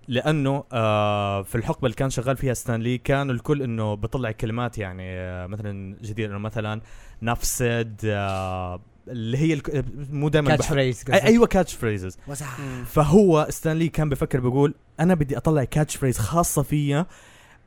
لأنه 0.08 0.64
آه 0.72 1.42
في 1.42 1.54
الحقبة 1.54 1.86
اللي 1.86 1.96
كان 1.96 2.10
شغال 2.10 2.36
فيها 2.36 2.54
ستانلي 2.54 2.98
كان 2.98 3.30
الكل 3.30 3.62
إنه 3.62 3.94
بيطلع 3.94 4.30
كلمات 4.32 4.78
يعني 4.78 5.02
آه 5.06 5.46
مثلا 5.46 5.96
جديده 6.02 6.30
إنه 6.30 6.38
مثلا 6.38 6.80
نفس 7.22 7.69
ده 7.69 8.00
آه 8.04 8.80
اللي 9.08 9.38
هي 9.38 9.52
الك- 9.54 9.84
مو 10.10 10.28
دائما 10.28 10.48
catch 10.50 10.66
phrase 10.68 11.04
أيوه 11.26 11.46
catch 11.46 11.74
phrases. 11.74 12.18
فهو 12.86 13.46
ستانلي 13.50 13.88
كان 13.88 14.08
بفكر 14.08 14.40
بيقول 14.40 14.74
أنا 15.00 15.14
بدي 15.14 15.36
أطلع 15.36 15.64
catch 15.64 15.96
phrase 15.96 16.18
خاصة 16.18 16.62
فيا 16.62 17.06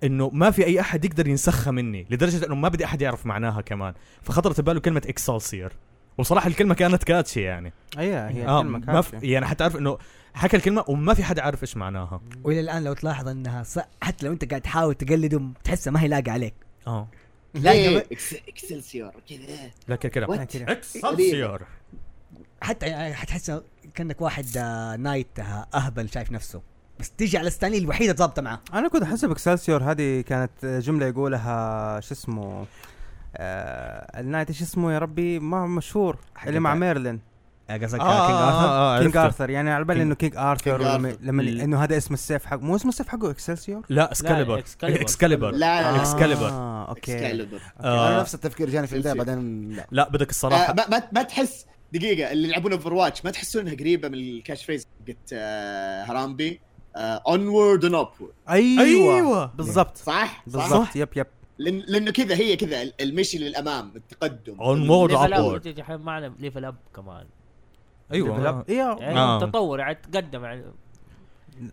إنه 0.04 0.30
ما 0.34 0.52
في 0.52 0.66
أي 0.66 0.80
أحد 0.80 1.06
يقدر 1.06 1.28
ينسخها 1.28 1.72
مني 1.72 2.06
لدرجة 2.10 2.46
إنه 2.46 2.56
ما 2.56 2.70
بدي 2.70 2.86
أحد 2.86 3.02
يعرف 3.02 3.26
معناها 3.26 3.62
كمان. 3.62 3.94
فخطرت 4.22 4.62
بباله 4.62 4.80
كلمة 4.80 5.02
Excelsior 5.08 5.72
وصراحة 6.18 6.48
الكلمة 6.48 6.74
كانت 6.74 7.04
catchy 7.04 7.42
يعني. 7.42 7.74
أيوه 7.98 8.30
هي 8.30 8.48
آه 8.48 8.62
كلمة 8.62 8.80
ما 8.80 9.02
في 9.02 9.12
كافيه 9.12 9.34
يعني 9.34 9.46
حتى 9.46 9.64
عارف 9.64 9.76
إنه 9.76 9.98
حكى 10.36 10.58
الكلمة 10.58 10.84
وما 10.88 11.14
في 11.14 11.24
حد 11.24 11.40
عارف 11.40 11.62
إيش 11.62 11.78
معناها. 11.78 12.22
وإلى 12.44 12.60
الآن 12.60 12.84
لو 12.84 12.94
تلاحظ 12.94 13.28
إنها 13.28 13.64
ص... 13.64 13.80
حتى 14.02 14.26
لو 14.26 14.32
أنت 14.32 14.50
قاعد 14.50 14.62
تحاول 14.62 14.96
تقلده 14.96 15.42
تحسها 15.64 15.92
ما 15.92 16.02
هي 16.02 16.08
لاقى 16.08 16.32
عليك. 16.32 16.54
آه. 16.88 17.08
لا 17.54 17.72
إيه، 17.72 18.06
Excelsior 18.48 19.12
كذا. 19.30 20.28
What? 20.28 20.44
كده. 20.44 20.72
Excelsior 20.72 21.62
حتى 22.62 22.88
يعني 22.88 23.14
حتحس 23.14 23.62
كأنك 23.96 24.22
واحد 24.22 24.46
آه، 24.58 24.96
knight 24.96 25.40
آه، 25.40 25.68
أهبل 25.74 26.10
شايف 26.10 26.32
نفسه. 26.32 26.62
بس 27.00 27.12
تيجي 27.12 27.38
على 27.38 27.50
ستانلي 27.50 27.78
الوحيدة 27.78 28.14
ضابطة 28.14 28.42
معاه. 28.42 28.60
أنا 28.74 28.88
كنت 28.88 29.04
أحسب 29.04 29.32
Excelsior. 29.32 29.84
هذه 29.84 30.22
كانت 30.22 30.66
جملة 30.66 31.06
يقولها 31.06 32.00
شو 32.00 32.14
اسمه 32.14 32.66
آه 33.38 34.20
ال 34.20 34.24
knight 34.24 34.50
إيش 34.50 34.62
اسمه 34.62 34.94
يا 34.94 35.00
ربي؟ 35.00 35.40
ما 35.40 35.68
مشهور 35.68 36.18
اللي 36.48 36.60
مع 36.60 36.76
ميرلين. 36.76 37.20
قصدك 37.70 38.00
آه، 38.00 38.28
King 38.28 38.40
آه، 38.40 38.48
Arthur 38.48 38.68
آه، 38.68 39.00
King 39.00 39.18
عرفته. 39.18 39.26
Arthur 39.26 39.50
يعني 39.50 39.72
على 39.72 39.84
بالي 39.86 40.04
إنه 40.04 40.16
King 40.16 40.36
Arthur 40.38 40.82
لما, 41.22 41.44
إنه 41.44 41.84
هذا 41.84 41.98
اسم 41.98 42.14
السيف 42.14 42.46
حق 42.46 42.60
مو 42.62 42.76
اسم 42.76 42.90
السيف 42.90 43.08
حقه 43.08 43.30
Excelsior 43.30 43.86
لا 43.90 44.12
Excalibur. 44.12 44.64
Excalibur 44.84 45.52
لا. 45.52 45.58
لا 45.58 45.90
آه. 45.90 46.04
Excalibur. 46.04 46.42
آه 46.52 46.90
أوكي. 46.90 47.14
Excalibur 47.14 47.62
أنا 47.80 48.18
آه. 48.18 48.20
نفس 48.22 48.36
التفكير 48.36 48.70
جاني 48.70 48.88
في 48.88 48.96
البداية. 48.96 49.14
بعدين 49.14 49.72
لا. 49.72 49.88
لا 49.92 50.10
بدك 50.10 50.28
آه 50.28 50.30
الصراحه 50.30 50.74
ما, 50.74 50.88
ما, 50.90 51.04
ما 51.12 51.24
تحس 51.24 51.66
دقيقة 51.94 52.32
اللي 52.32 52.48
يلعبون 52.48 52.72
Overwatch 52.72 53.26
ما 53.26 53.32
تحسون 53.32 53.62
إنها 53.62 53.76
قريبة 53.76 54.08
من 54.08 54.14
ال 54.18 54.26
catch 54.26 54.66
phrase 54.66 54.88
حقت 55.08 55.18
آه 55.34 56.04
هرامبي 56.04 56.60
onward 56.98 57.86
and 57.86 57.96
upward 57.96 58.34
أيوه. 58.50 59.16
أيوة. 59.16 59.46
بالضبط. 59.46 59.98
صح؟ 59.98 60.44
بالضبط. 60.48 60.96
yep 60.96 61.10
yep. 61.16 61.28
لأن 61.58 61.84
لأنه 61.88 62.12
كذا 62.12 62.36
هي 62.36 62.56
كذا 62.56 62.92
المشي 63.02 63.38
للأمام 63.38 63.92
التقدم. 63.96 64.58
Onward 64.58 65.12
level 65.12 65.34
upward. 65.34 65.40
up 65.40 65.62
تجي 65.62 65.84
حين 65.84 65.98
معنا 65.98 66.34
level 66.40 66.66
up 66.66 66.76
كمان. 66.96 67.26
أيوه 68.14 68.66
أيوه 68.70 69.00
يعني 69.02 69.20
آه. 69.20 69.40
تطور 69.40 69.80
يعني 69.80 69.96
تقدم 69.96 70.44
يعني. 70.44 70.64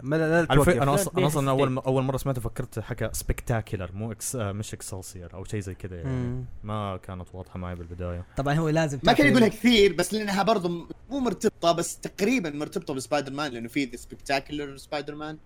ما 0.02 0.16
لا 0.16 0.40
أنا 0.40 0.46
لا، 0.52 0.94
أصلا 0.94 1.16
أنا 1.18 1.26
أصلا 1.26 1.50
أول 1.50 1.74
فيك. 1.74 1.86
أول 1.86 2.02
مرة 2.02 2.16
سمعته 2.16 2.40
فكرت 2.40 2.78
حكى 2.78 3.08
spectacular 3.12 3.90
مو 3.94 4.12
ex 4.12 4.36
آه 4.36 4.52
مش 4.52 4.74
Excelsior 4.74 5.34
أو 5.34 5.44
شيء 5.44 5.60
زي 5.60 5.74
كذا 5.74 5.96
يعني. 5.96 6.08
مم. 6.08 6.44
ما 6.64 6.96
كانت 6.96 7.28
واضحة 7.34 7.58
معي 7.58 7.74
بالبداية. 7.74 8.24
طبعا 8.36 8.54
هو 8.54 8.68
لازم 8.68 8.98
ما 9.02 9.12
كان 9.12 9.26
يقولها 9.26 9.48
كثير 9.48 9.92
بس 9.92 10.14
لأنها 10.14 10.42
برضو 10.42 10.68
م- 10.68 10.88
مو 11.10 11.18
مرتبطة 11.18 11.72
بس 11.72 11.96
تقريبا 12.00 12.50
مرتبطة 12.50 12.94
بسبايدر 12.94 13.32
مان 13.32 13.52
لأنه 13.52 13.68
في 13.68 13.84
The 13.84 13.96
Spectacular 13.96 14.76
Spider-Man 14.76 15.38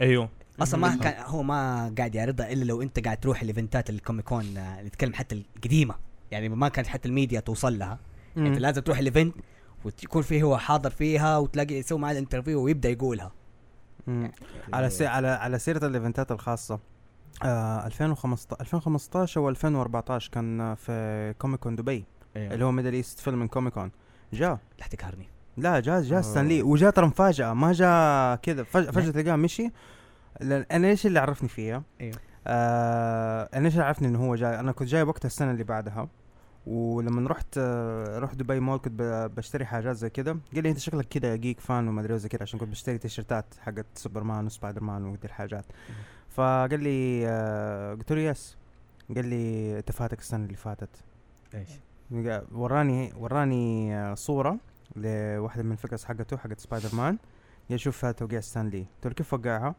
أيوه. 0.00 0.28
أصلا 0.62 0.80
ما 0.80 0.96
كان 0.96 1.14
هو 1.26 1.42
ما 1.42 1.94
قاعد 1.98 2.14
يعرضها 2.14 2.52
إلا 2.52 2.64
لو 2.64 2.82
أنت 2.82 3.04
قاعد 3.04 3.16
تروح 3.20 3.42
ال 3.42 3.49
eventات 3.49 3.90
ال 3.90 3.97
Comic 3.97 4.34
Con 4.34 4.56
آه، 4.56 4.82
نتكلم 4.82 5.14
حتى 5.14 5.42
القديمة. 5.56 5.94
يعني 6.30 6.48
ما 6.48 6.68
كانت 6.68 6.86
حتى 6.88 7.08
الميديا 7.08 7.40
توصل 7.40 7.78
لها. 7.78 7.98
مم. 8.36 8.46
أنت 8.46 8.58
لازم 8.58 8.82
تروح 8.82 8.98
ال 8.98 9.04
event 9.04 9.34
وتكون 9.84 10.22
فيه 10.22 10.42
هو 10.42 10.58
حاضر 10.58 10.90
فيها 10.90 11.38
وتلاقي 11.38 11.74
يسوي 11.74 11.98
معاه 11.98 12.12
ال 12.12 12.17
interview 12.17 12.62
ويبدأ 12.62 12.88
يقولها. 12.88 13.32
مم. 14.06 14.32
على 14.72 14.90
سي... 14.90 15.06
على 15.06 15.28
على 15.28 15.58
سيرة 15.58 15.86
ال 15.86 15.93
eventات 15.93 16.32
الخاصة 16.32 16.78
آه 17.44 17.86
2015 17.86 18.56
2015 18.60 19.40
أو 19.40 19.48
2014 19.48 20.30
كان 20.30 20.74
في 20.74 21.34
Comic 21.38 21.62
Con 21.62 21.76
دبي 21.76 22.04
اللي 22.36 22.64
هو 22.64 22.72
Middle 22.72 22.92
East 22.92 23.20
Film 23.20 23.46
Comic 23.46 23.74
Con 23.74 23.90
جاء 24.32 24.58
لا 24.80 24.86
تقهرني. 24.86 25.28
لا 25.56 25.80
جاء 25.80 26.02
جاء 26.02 26.18
آه. 26.18 26.22
ستانلي. 26.22 26.62
وجاء 26.62 26.90
ترى 26.90 27.06
مفاجأة 27.06 27.52
ما 27.52 27.72
جاء 27.72 28.36
كذا. 28.36 28.62
فجاه 28.62 28.90
فجأة 28.90 29.10
تلقاه 29.10 29.36
مشي. 29.36 29.70
لأن 30.40 30.66
أنا 30.72 30.88
إيش 30.88 31.06
اللي 31.06 31.18
عرفني 31.18 31.48
فيها؟ 31.48 31.82
أيوه 32.00 32.16
آه 32.46 33.48
أنا 33.54 33.64
إيش 33.64 33.74
اللي 33.74 33.84
عرفني 33.84 34.08
إنه 34.08 34.26
هو 34.26 34.34
جاي؟ 34.34 34.60
أنا 34.60 34.72
كنت 34.72 34.88
جاي 34.88 35.02
وقتها 35.02 35.26
السنة 35.26 35.50
اللي 35.50 35.64
بعدها. 35.64 36.08
ولما 36.66 37.30
رحت 37.30 37.58
رحت 38.18 38.36
دبي 38.36 38.60
مول 38.60 38.78
كنت 38.78 39.30
بشتري 39.36 39.64
حاجات 39.66 39.96
زي 39.96 40.10
كذا 40.10 40.32
قال 40.54 40.62
لي 40.62 40.70
انت 40.70 40.78
شكلك 40.78 41.04
كذا 41.08 41.36
geek 41.36 41.60
fan 41.60 41.88
وما 41.88 42.00
أدري 42.00 42.18
زي 42.18 42.28
كذا 42.28 42.42
عشان 42.42 42.58
كنت 42.58 42.68
بشتري 42.68 42.98
T-shirtات 42.98 43.44
حقت 43.60 43.86
سوبرمان 43.94 44.46
وسبايدر 44.46 44.82
مان 44.82 45.04
ودي 45.04 45.26
الحاجات 45.26 45.64
فقال 46.28 46.82
لي 46.82 47.28
آه 47.28 47.94
قلت 47.94 48.12
له 48.12 48.20
yes 48.20 48.56
قال 49.14 49.26
لي 49.26 49.78
أنت 49.78 49.92
فاتك 49.92 50.18
السنة 50.18 50.44
اللي 50.44 50.56
فاتت. 50.56 50.88
إيش؟ 51.54 51.68
وراني 52.52 53.12
وراني 53.16 53.94
آه، 53.96 54.14
صورة 54.14 54.58
لواحدة 54.96 55.62
من 55.62 55.72
ال 55.72 55.76
figures 55.76 56.04
حقته 56.04 56.36
حقت 56.36 56.60
سبايدر 56.60 56.94
مان 56.94 57.18
قال 57.70 57.80
شوف 57.80 58.06
توقيع 58.06 58.40
ستانلي 58.40 58.78
قلت 58.94 59.06
له 59.06 59.12
كيف 59.12 59.34
وقعها؟ 59.34 59.74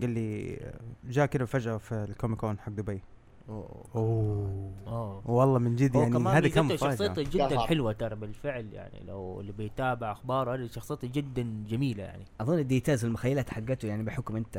قال 0.00 0.10
لي 0.10 0.56
آه، 0.56 0.80
جاء 1.04 1.26
كذا 1.26 1.44
فجأة 1.44 1.76
في 1.76 1.94
ال 1.94 2.01
Comic 2.01 2.37
Con 2.37 2.58
حق 2.58 2.72
دبي. 2.72 3.02
أوه. 3.48 4.72
آه 4.86 5.22
والله 5.24 5.58
من 5.58 5.76
جد 5.76 5.94
يعني 5.94 6.28
هذه 6.28 6.48
كم 6.48 6.76
شخصيته 6.76 7.22
جدا. 7.22 7.60
حلوة 7.60 7.92
ترى 7.92 8.16
بالفعل 8.16 8.72
يعني 8.72 9.00
لو 9.06 9.40
اللي 9.40 9.52
بيتابع 9.52 10.12
أخباره 10.12 10.54
هذه 10.54 10.66
شخصيته 10.66 11.08
جدا 11.08 11.64
جميلة 11.68 12.04
يعني. 12.04 12.24
أظن 12.40 12.58
ال 12.58 12.64
details 12.64 13.04
والمخيلات 13.04 13.50
حقته 13.50 13.88
يعني 13.88 14.02
بحكم 14.02 14.36
أنت 14.36 14.56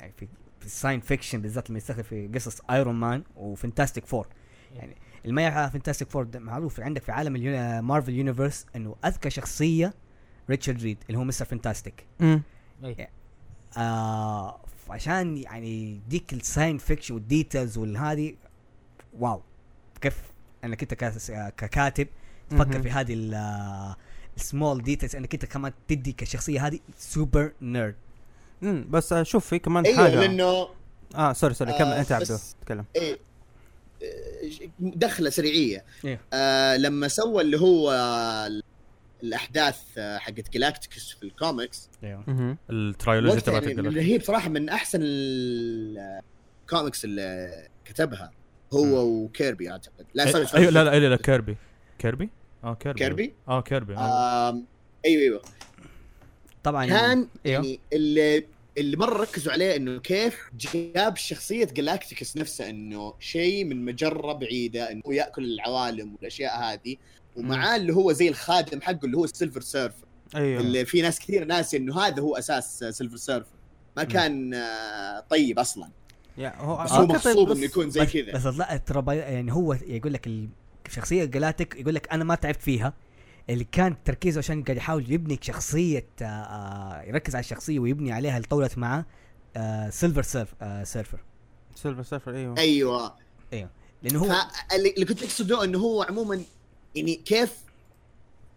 يعني 0.00 0.12
في 0.16 0.28
في 0.60 0.66
ال 0.66 0.70
science 0.70 1.00
fiction 1.00 1.42
بالذات 1.42 1.70
لما 1.70 1.78
يستخدم 1.78 2.02
في 2.02 2.28
قصص 2.28 2.60
Iron 2.70 2.94
Man 2.94 3.22
و 3.36 3.43
Fantastic 3.43 4.06
Four 4.06 4.26
يعني 4.76 4.96
اللي 5.24 5.32
ما 5.32 5.42
يعرف 5.42 5.72
Fantastic 5.72 6.10
Four 6.10 6.28
معروف 6.34 6.80
عندك 6.80 7.02
في 7.02 7.12
عالم 7.12 7.32
Marvel 7.86 8.14
universe 8.14 8.66
إنه 8.76 8.96
أذكى 9.04 9.30
شخصية 9.30 9.94
ريتشارد 10.50 10.82
ريد 10.82 10.98
اللي 11.08 11.18
هو 11.18 11.24
Mister 11.24 11.44
Fantastic 11.44 12.06
أمم. 12.20 12.42
أي. 12.84 13.08
عشان 14.90 15.36
يعني 15.36 16.00
ديك 16.08 16.32
ال 16.32 16.38
science 16.38 16.78
fiction 16.78 17.14
وال 17.14 17.28
details 17.28 17.78
والهذه 17.78 18.34
wow. 19.18 19.42
كيف 20.00 20.16
انك 20.64 20.82
انت 20.82 20.94
ككاتب 21.56 22.08
تفكر. 22.50 22.82
في 22.82 22.90
هذه 22.90 23.14
ال 24.36 24.44
small 24.44 24.82
details 24.82 25.16
انك 25.16 25.34
انت 25.34 25.44
كمان 25.44 25.72
تدي 25.88 26.12
كشخصية 26.12 26.66
هذه 26.66 26.78
super 26.98 27.52
nerd 27.62 27.94
أمم، 28.62 28.86
بس 28.90 29.14
شوف 29.14 29.46
في 29.46 29.58
كمان 29.58 29.86
أيوه 29.86 29.98
حاجة. 29.98 30.14
لأنه 30.20 30.68
آه 31.14 31.32
sorry 31.32 31.54
sorry 31.54 31.72
كمل. 31.72 31.88
آه، 31.92 32.00
أنت 32.00 32.12
عبدو 32.12 32.36
تكلم. 32.64 32.84
إيه 32.96 33.18
آه، 34.02 34.68
دخلة 34.80 35.30
سريعية. 35.30 35.84
إيه. 36.04 36.20
آه 36.32 36.76
لما 36.76 37.08
سوى 37.08 37.42
اللي 37.42 37.60
هو 37.60 37.90
الأحداث 39.22 39.80
آه، 39.98 40.18
حقت 40.18 40.52
Galactus 40.52 41.12
في 41.12 41.22
الكوميكس 41.22 41.88
مهم. 42.02 42.58
ال 42.70 42.79
trilogy 42.79 43.40
تبعت 43.40 43.62
يعني 43.62 43.80
اللي 43.80 44.02
هي 44.02 44.18
بصراحة 44.18 44.48
من 44.48 44.68
أحسن 44.68 44.98
الكوميكس 45.02 47.04
اللي 47.04 47.68
كتبها 47.84 48.32
هو 48.72 49.06
وكيربي 49.06 49.70
أعتقد. 49.70 50.06
لا 50.14 50.32
sorry 50.32 50.46
sorry 50.46 50.62
أيوه 50.62 50.72
لا 50.72 50.84
لا 50.84 50.98
لا, 50.98 51.08
لا 51.08 51.16
كيربي. 51.16 51.56
كيربي؟ 51.98 52.30
آه 52.64 52.74
كيربي. 52.74 52.98
كيربي؟ 52.98 53.34
آه 53.48 53.60
كيربي. 53.60 53.96
آه. 53.96 54.62
أيوه 55.04 55.22
أيوه. 55.22 55.42
طبعا 56.62 56.86
كان 56.86 57.28
إيوه. 57.46 57.64
يعني 57.64 57.80
اللي 57.92 58.44
اللي 58.78 58.96
مرة 58.96 59.22
ركزوا 59.22 59.52
عليه 59.52 59.76
إنه 59.76 60.00
كيف 60.00 60.50
جاب 60.74 61.16
شخصية 61.16 61.64
Galactus 61.64 62.36
نفسه 62.36 62.70
إنه 62.70 63.14
شيء 63.20 63.64
من 63.64 63.84
مجرة 63.84 64.32
بعيدة 64.32 64.92
إنه 64.92 65.14
يأكل 65.14 65.44
العوالم 65.44 66.14
والأشياء 66.14 66.62
هذه. 66.62 66.96
ومعاه 67.38 67.76
اللي 67.76 67.94
هو 67.94 68.12
زي 68.12 68.28
الخادم 68.28 68.80
حقه 68.80 69.04
اللي 69.04 69.16
هو 69.16 69.24
ال 69.24 69.29
Silver 69.29 69.60
Surfer 69.60 69.94
أيوه. 70.34 70.60
اللي 70.60 70.84
في 70.84 71.02
ناس 71.02 71.18
كثير 71.18 71.44
ناسي 71.44 71.76
إنه 71.76 72.00
هذا 72.00 72.22
هو 72.22 72.36
أساس 72.36 72.84
Silver 72.84 73.16
Surfer 73.16 73.46
ما 73.96 74.04
كان 74.04 74.54
آه، 74.54 75.24
طيب 75.30 75.58
أصلا. 75.58 75.88
يا 76.38 76.56
هو 76.56 76.84
بس 76.84 76.92
هو 76.92 77.06
مغصوب 77.06 77.50
إنه 77.50 77.64
يكون 77.64 77.90
زي 77.90 78.06
كذا. 78.06 78.32
بس 78.32 78.46
لا 78.46 78.76
ترى 78.76 79.16
يعني 79.16 79.52
هو 79.52 79.72
يقول 79.72 80.12
لك 80.12 80.28
الشخصيه 80.86 81.24
Galactus 81.24 81.76
يقول 81.80 81.94
لك 81.94 82.12
أنا 82.12 82.24
ما 82.24 82.34
تعبت 82.34 82.62
فيها. 82.62 82.92
اللي 83.50 83.66
كان 83.72 83.96
تركيزه 84.04 84.38
عشان 84.38 84.62
قاعد 84.62 84.76
يحاول 84.76 85.12
يبني 85.12 85.38
شخصية 85.42 86.06
آه، 86.22 86.24
آه، 86.24 87.02
يركز 87.02 87.34
على 87.34 87.40
الشخصية 87.40 87.78
ويبني 87.78 88.12
عليها 88.12 88.36
اللي 88.36 88.48
طولت 88.48 88.78
معاه 88.78 89.06
آه، 89.56 89.90
Silver 89.90 90.22
Surf 90.22 90.54
آه، 90.62 90.84
Surfer 90.84 91.18
Silver 91.74 92.02
Surfer 92.02 92.34
أيوه. 92.34 92.58
أيوه. 93.52 93.70
لأنه 94.02 94.18
هو 94.18 94.36
اللي 94.74 95.04
كنت 95.04 95.22
أقصده 95.22 95.64
إنه 95.64 95.78
هو 95.78 96.02
عموما 96.02 96.40
يعني 96.98 97.14
كيف 97.14 97.52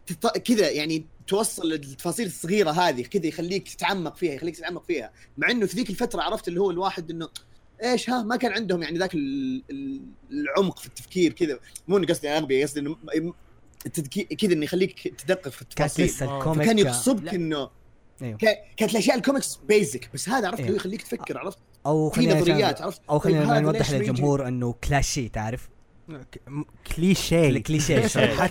تط- 0.08 0.38
كذا 0.38 0.70
يعني 0.70 1.06
توصل 1.28 1.74
التفاصيل 1.74 2.26
الصغيرة 2.28 2.72
هذه 2.72 3.02
كذا 3.02 3.26
يخليك 3.26 3.70
تتعمق 3.70 4.16
فيها 4.16 4.34
يخليك 4.34 4.56
تتعمق 4.56 4.84
فيها 4.88 5.12
مع 5.38 5.52
إنه 5.52 5.66
في 5.66 5.76
ذيك 5.76 5.90
الفترة 5.90 6.22
عرفت 6.22 6.48
اللي 6.48 6.62
هو 6.62 6.72
الواحد 6.72 7.12
إنه 7.12 7.30
إيش 7.84 8.10
ها 8.10 8.24
ما 8.24 8.36
كان 8.36 8.52
عندهم 8.52 8.84
يعني 8.84 8.98
ذاك 8.98 9.14
ال- 9.14 9.64
ال- 9.70 10.02
العمق 10.32 10.80
في 10.80 10.88
التفكير 10.88 11.34
كذا 11.34 11.60
مو 11.88 11.98
إنه 11.98 12.08
قصدي 12.08 12.30
اغبياء 12.30 12.64
قصدي 12.64 12.80
إنه 12.80 12.98
التدقيق 13.86 14.28
كذا 14.28 14.54
إنه 14.54 14.64
يخليك 14.66 15.08
تدقق 15.18 15.50
في 15.50 15.60
كانت 15.60 15.72
التفاصيل 15.72 16.06
لسه 16.06 16.26
آه. 16.26 16.38
الكوميك 16.40 16.68
آه، 16.68 16.74
يغصبك 16.80 17.24
لا. 17.24 17.36
إنه 17.36 17.70
أيوه. 18.22 18.38
كا- 18.38 18.56
كانت 18.78 18.92
الأشياء 18.92 19.18
الكوميكس 19.18 19.56
بيزك 19.68 20.10
بس 20.14 20.30
هذا 20.30 20.48
عرفت 20.48 20.60
أيوه. 20.64 20.76
يخليك 20.76 21.02
تفكر 21.02 21.38
عرفت 21.38 21.58
أو 21.86 22.10
في 22.10 22.16
خلينا 22.16 22.40
نظريات 22.40 22.82
عرفت 22.82 23.02
أو 23.10 23.18
طيب 23.18 23.34
خلينا 23.36 23.54
هذا 23.54 23.60
نوضح؟ 23.60 23.92
للجمهور 23.92 24.48
إنه 24.48 24.74
كلاشي 24.74 25.30
تعرف 25.30 25.70
كليشيه 26.96 27.60
كليشيه 27.60 27.96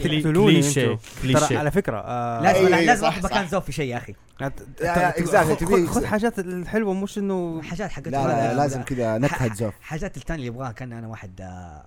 كليشيه 0.02 0.98
كليشيه 1.22 1.58
على 1.58 1.70
فكرة 1.70 1.96
آه 1.98 2.42
لازم 2.42 2.58
أيوه، 2.58 2.76
أيوه، 2.76 2.86
لازم 2.86 3.02
صح، 3.02 3.08
أحط 3.08 3.24
مكان 3.24 3.44
صح. 3.44 3.50
زوفي 3.50 3.72
شيء 3.72 3.90
يا 3.90 3.96
أخي. 3.96 4.14
exactly، 4.42 5.86
خذ- 5.86 6.04
حاجات 6.04 6.38
الحلوة 6.38 6.94
مش 6.94 7.18
انه 7.18 7.62
حاجات 7.70 7.90
حقت 7.90 8.08
لا 8.08 8.26
لا 8.26 8.54
لازم 8.54 8.82
كذا 8.82 9.18
نكهة 9.18 9.54
زوف. 9.54 9.74
حاجات 9.80 10.16
الثانية 10.16 10.40
اللي 10.40 10.46
يبغاها 10.56 10.72
كأن 10.72 10.92
أنا 10.92 11.08
واحد 11.08 11.40
آه، 11.40 11.84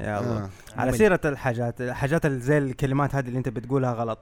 يا 0.00 0.20
الله. 0.20 0.38
آه. 0.44 0.50
على. 0.76 0.92
سيرة 0.92 1.20
الحاجات 1.24 1.80
الحاجات 1.80 2.26
زي 2.26 2.58
الكلمات 2.58 3.14
هذه 3.14 3.26
اللي 3.28 3.38
أنت 3.38 3.48
بتقولها 3.48 3.92
غلط. 3.92 4.18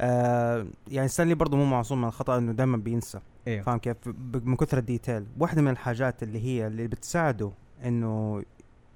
آه 0.00 0.66
يعني 0.88 1.08
ستانلي 1.08 1.34
برضه 1.34 1.56
مو 1.56 1.64
معصوم 1.64 2.00
من 2.00 2.08
الخطأ 2.08 2.38
إنه 2.38 2.52
دائما 2.52 2.76
بينسى. 2.76 3.18
أيوه 3.48 3.62
فاهم 3.62 3.78
كيف؟ 3.78 3.96
من 4.44 4.56
كثر 4.56 4.78
ال 4.78 4.84
detail. 4.84 5.26
واحدة 5.38 5.62
من 5.62 5.68
الحاجات 5.70 6.22
اللي 6.22 6.44
هي 6.44 6.66
اللي 6.66 6.86
بتساعده 6.86 7.52
إنه 7.84 8.42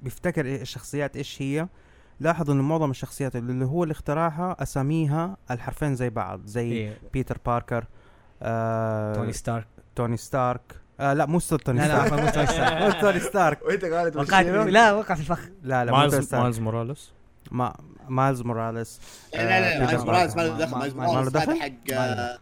بيفتكر 0.03 0.47
إيه 0.47 0.63
الشخصيات 0.63 1.17
إيش 1.17 1.43
هي. 1.43 1.69
لاحظ 2.21 2.51
إنه 2.51 2.63
معظم 2.63 2.91
الشخصيات 2.91 3.37
اللي 3.37 3.65
هو 3.65 3.83
اللي 3.83 3.93
اخترعها 3.93 4.57
أساميها 4.63 5.37
الحرفين 5.51 5.95
زي 5.95 6.11
بعض 6.11 6.41
زي 6.47 6.73
إيه. 6.73 6.99
بيتر 7.13 7.39
باركر 7.47 7.85
آه 8.43 9.15
توني 9.15 9.33
ستارك. 9.33 9.67
توني 9.97 10.17
ستارك. 10.17 10.61
آه 11.01 11.13
لا 11.13 11.27
مو 11.27 11.39
توني 11.39 11.79
لا 11.81 11.87
لا 11.89 12.03
مو 12.23 12.31
توني 12.31 12.47
ستارك. 12.47 12.83
مو 12.95 13.01
توني 13.01 13.21
ستارك. 13.21 13.63
وأنت 13.63 13.85
قاعد 13.85 14.17
وقعت 14.17 14.45
لا 14.47 14.93
وقع 14.93 15.15
في 15.15 15.21
الفخ. 15.21 15.41
لا 15.63 15.85
لا 15.85 15.93
مايلز 15.93 16.35
مايلز 16.35 16.59
موراليس؟ 16.61 17.13
ما 17.51 17.75
مايلز 18.09 18.43
موراليس. 18.43 19.01
لا 19.35 19.39
لا 19.61 19.79
لا 19.79 19.87
بيتر 19.87 20.05
مايلز 20.05 20.35
موراليس 20.37 20.37
ما 20.37 20.43
له 20.43 20.53
ما- 20.53 20.59
دخل 20.59 20.71
ما- 20.71 20.79
مايلز. 20.79 20.95
ما- 20.95 21.01
ما 21.01 21.07
له 21.07 21.13
موراليس 21.13 21.37
هذا 21.37 21.45
دخل؟ 21.45 21.61
حق 21.63 21.69
ما 21.91 22.33
آه، 22.33 22.39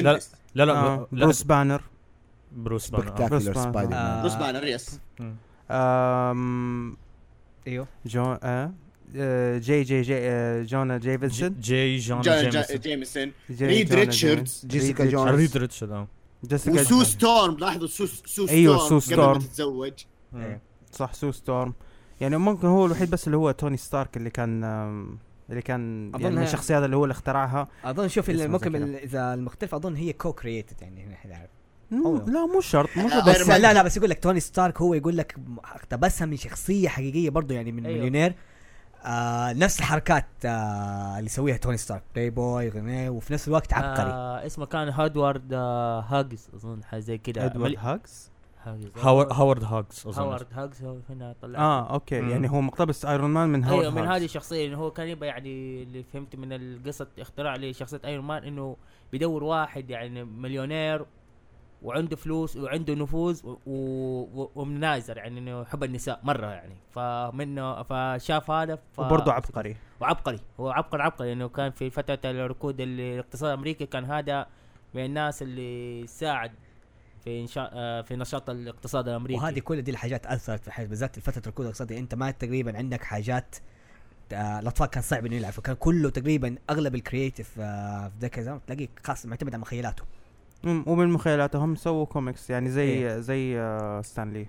لا. 0.00 0.20
لا 0.54 0.64
لا 0.64 0.72
آه 0.72 1.06
لا. 1.12 1.24
بروس 1.24 1.42
بانر. 1.42 1.82
بروس 2.52 2.90
بانر. 2.90 3.08
آه. 3.08 3.94
آه. 3.94 4.20
بروس 4.20 4.34
بانر 4.34 4.64
yes 4.64 5.00
آم 5.70 6.96
أيوه. 7.66 7.86
جون 8.06 8.38
آه 8.42 8.72
آه، 9.16 9.58
جي 9.58 9.82
جي 9.82 10.02
جي 10.02 10.14
آه، 10.18 10.62
جونا 10.62 10.98
جيفنسون. 10.98 11.56
جي 11.60 11.96
جون 11.98 12.20
جا- 12.20 12.42
جا- 12.42 12.50
جيمسون 12.50 12.78
جيمسون. 12.80 13.32
جي- 13.50 13.66
ريد 13.66 13.88
جونا 13.88 14.00
ريتشاردز. 14.00 14.66
جيسيكا 14.66 15.04
ريد 15.04 15.12
جونز. 15.12 15.34
ريد 15.34 15.56
ريتشارد 15.56 15.92
آه. 15.92 16.08
جيسيكا 16.44 16.80
وسو 16.80 17.02
ستورم 17.04 17.58
لاحظوا 17.58 17.86
سو 17.88 18.06
سو 18.06 18.46
ستورم 18.46 18.78
سو 18.78 18.84
قبل 18.86 18.94
ما 18.94 19.00
ستورم. 19.00 19.38
تتزوج. 19.38 19.92
إيه. 20.36 20.60
صح 20.92 21.14
سو 21.14 21.30
ستورم. 21.32 21.74
يعني 22.20 22.36
ممكن 22.38 22.66
هو 22.68 22.86
الوحيد 22.86 23.10
بس 23.10 23.26
اللي 23.26 23.36
هو 23.36 23.50
توني 23.50 23.76
ستارك 23.76 24.16
اللي 24.16 24.30
كان 24.30 24.64
اللي 25.50 25.62
كان 25.62 26.12
أظن 26.14 26.24
يعني 26.24 26.40
هي- 26.40 26.44
الشخصيات 26.44 26.82
اللي 26.84 26.96
هو 26.96 27.04
اللي 27.04 27.12
اخترعها. 27.12 27.68
أظن 27.84 28.08
شوف 28.08 28.30
اللي 28.30 28.42
اسمه 28.42 28.52
ممكن 28.52 28.72
زي 28.72 28.78
كده. 28.78 28.84
ال- 28.86 28.96
إذا 28.96 29.34
المختلف 29.34 29.74
أظن 29.74 29.94
هي 29.96 30.12
co-created 30.12 30.82
يعني 30.82 31.04
هنا 31.04 31.16
نعرف. 31.36 31.50
أوه. 31.92 32.30
لا 32.30 32.46
مو 32.46 32.60
شرط 32.60 32.88
مو 32.96 33.08
شرط 33.08 33.28
بس. 33.28 33.48
لا 33.48 33.72
لا 33.72 33.82
بس 33.82 33.96
يقول 33.96 34.10
لك 34.10 34.18
توني 34.18 34.40
ستارك 34.40 34.80
هو 34.80 34.94
يقول 34.94 35.16
لك 35.16 35.36
اقتبسها 35.64 36.26
من 36.26 36.36
شخصية 36.36 36.88
حقيقية 36.88 37.30
برضه 37.30 37.54
يعني 37.54 37.72
من 37.72 37.86
أيوه. 37.86 37.98
مليونير 37.98 38.34
آه 39.04 39.52
نفس 39.52 39.78
الحركات 39.78 40.26
آه 40.44 41.14
اللي 41.18 41.26
يسويها 41.26 41.56
توني 41.56 41.76
ستارك 41.76 42.02
بلاي 42.14 42.30
بوي 42.30 42.68
غني 42.68 43.08
وفي 43.08 43.32
نفس 43.32 43.48
الوقت 43.48 43.72
عبقري 43.72 44.10
آه 44.10 44.46
اسمه 44.46 44.66
كان 44.66 44.88
هادوارد 44.88 45.52
آه 45.52 46.00
هاجز 46.00 46.48
أظن 46.54 46.84
حاجة 46.84 47.00
زي 47.00 47.18
كذا 47.18 47.46
ادوارد 47.46 47.76
هاجز 47.78 48.30
هاورد 48.96 49.32
هاورد 49.32 49.64
هاجز 49.64 50.06
أظن 50.06 50.22
هاورد 50.22 50.46
هاجز 50.52 50.84
هو 50.84 50.96
هنا 51.10 51.34
طلع 51.42 51.58
آه 51.58 51.92
أوكي 51.92 52.20
مم. 52.20 52.30
يعني 52.30 52.50
هو 52.50 52.60
مقتبس 52.60 53.04
ايرون 53.04 53.30
مان 53.30 53.48
من 53.48 53.64
هاورد 53.64 53.84
أيوه 53.84 53.94
من. 53.94 54.08
هذه 54.08 54.24
الشخصية 54.24 54.66
انه 54.66 54.76
هو 54.76 54.90
كان 54.90 55.08
يبغى 55.08 55.28
يعني 55.28 55.82
اللي 55.82 56.02
فهمت 56.02 56.36
من 56.36 56.52
القصة 56.52 57.06
اختراع 57.18 57.56
لشخصية 57.56 58.00
ايرون 58.04 58.24
مان 58.24 58.44
إنه 58.44 58.76
بيدور 59.12 59.44
واحد 59.44 59.90
يعني 59.90 60.24
مليونير 60.24 61.06
وعنده 61.82 62.16
فلوس 62.16 62.56
وعنده 62.56 62.94
نفوذ 62.94 63.46
و- 63.46 63.58
و- 63.66 64.42
و- 64.42 64.50
ومناظر 64.54 65.16
يعني 65.16 65.38
إنه 65.38 65.60
يحب 65.60 65.84
النساء 65.84 66.20
مرة 66.22 66.46
يعني. 66.46 66.74
فمنه 66.90 67.82
فشاف 67.82 68.50
هذا 68.50 68.76
ف... 68.76 68.98
وبرضه 68.98 69.32
عبقري. 69.32 69.76
وعبقري. 70.00 70.40
هو 70.60 70.70
عبقري 70.70 71.02
عبقري 71.02 71.28
لأنه 71.28 71.48
كان 71.48 71.70
في 71.70 71.90
فترة 71.90 72.18
الركود 72.24 72.80
اللي 72.80 73.14
الاقتصاد 73.14 73.50
الأمريكي 73.50 73.86
كان 73.86 74.04
هذا 74.04 74.46
من 74.94 75.04
الناس 75.04 75.42
اللي 75.42 76.06
ساعد 76.06 76.52
في 77.24 77.40
إنشاء 77.40 77.70
آه، 77.74 78.02
في 78.02 78.16
نشاط 78.16 78.50
الاقتصاد 78.50 79.08
الأمريكي. 79.08 79.40
وهذه 79.40 79.58
كل 79.60 79.82
دي 79.82 79.90
الحاجات 79.90 80.26
أثرت 80.26 80.64
في 80.64 80.72
حياتي 80.72 80.88
بالذات 80.90 81.18
فترة 81.18 81.42
ركود 81.48 81.66
الاقتصادي 81.66 81.98
أنت 81.98 82.14
ما 82.14 82.30
تقريبا 82.30 82.76
عندك 82.78 83.04
حاجات 83.04 83.56
آه 84.32 84.58
الأطفال 84.60 84.86
كان 84.86 85.02
صعب 85.02 85.26
إنه 85.26 85.36
يلعبوا. 85.36 85.62
كان 85.62 85.76
كله 85.76 86.10
تقريبا 86.10 86.56
أغلب 86.70 86.94
ال 86.94 87.01
creative 87.01 87.60
آه 87.60 88.08
في 88.08 88.14
ذاك 88.20 88.38
الزمن 88.38 88.60
تلاقيه 88.66 88.88
خاص 89.04 89.26
معتمد 89.26 89.54
على 89.54 89.60
مخيلاته. 89.60 90.04
ومن 90.64 91.08
مخيلاتهم 91.08 91.74
سووا 91.74 92.04
كوميكس 92.06 92.50
يعني 92.50 92.70
زي 92.70 92.82
إيه. 92.88 93.18
زي 93.18 93.58
آه 93.60 94.02
ستانلي 94.02 94.46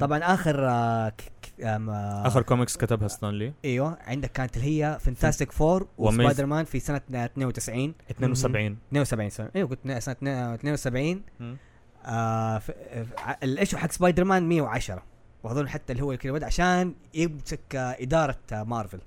طبعا 0.00 0.18
آخر 0.18 0.68
آه 0.68 1.08
ك- 1.08 1.32
ك- 1.42 1.64
آم، 1.64 1.90
آه 1.90 2.26
آخر 2.26 2.42
كوميكس 2.42 2.76
كتبها 2.76 3.08
ستانلي 3.08 3.52
إيوه 3.64 3.98
عندك 4.06 4.32
كانت 4.32 4.56
اللي 4.56 4.84
هي 4.84 4.98
فانتاستيك 5.00 5.52
فور 5.52 5.86
وسبايدر 5.98 6.46
مان 6.46 6.64
في 6.64 6.80
سنة 6.80 6.96
92 7.14 7.94
72 8.10 8.78
72 8.92 9.30
سنه 9.30 9.50
إيوه 9.56 9.68
قلت 9.68 9.78
سنة 9.98 10.16
72 10.54 11.22
مم. 11.40 11.56
آه 12.04 12.58
ف- 12.58 12.70
ف- 12.70 13.36
ال 13.42 13.48
issue 13.48 13.76
حق 13.76 13.92
سبايدر 13.92 14.24
مان 14.24 14.48
110 14.48 15.02
واظن 15.44 15.68
حتى 15.68 15.92
اللي 15.92 16.02
هو 16.04 16.16
كذا 16.16 16.46
عشان 16.46 16.94
يمسك 17.14 17.74
آه 17.76 17.96
إدارة 18.00 18.36
آه 18.52 18.62
مارفل 18.62 19.00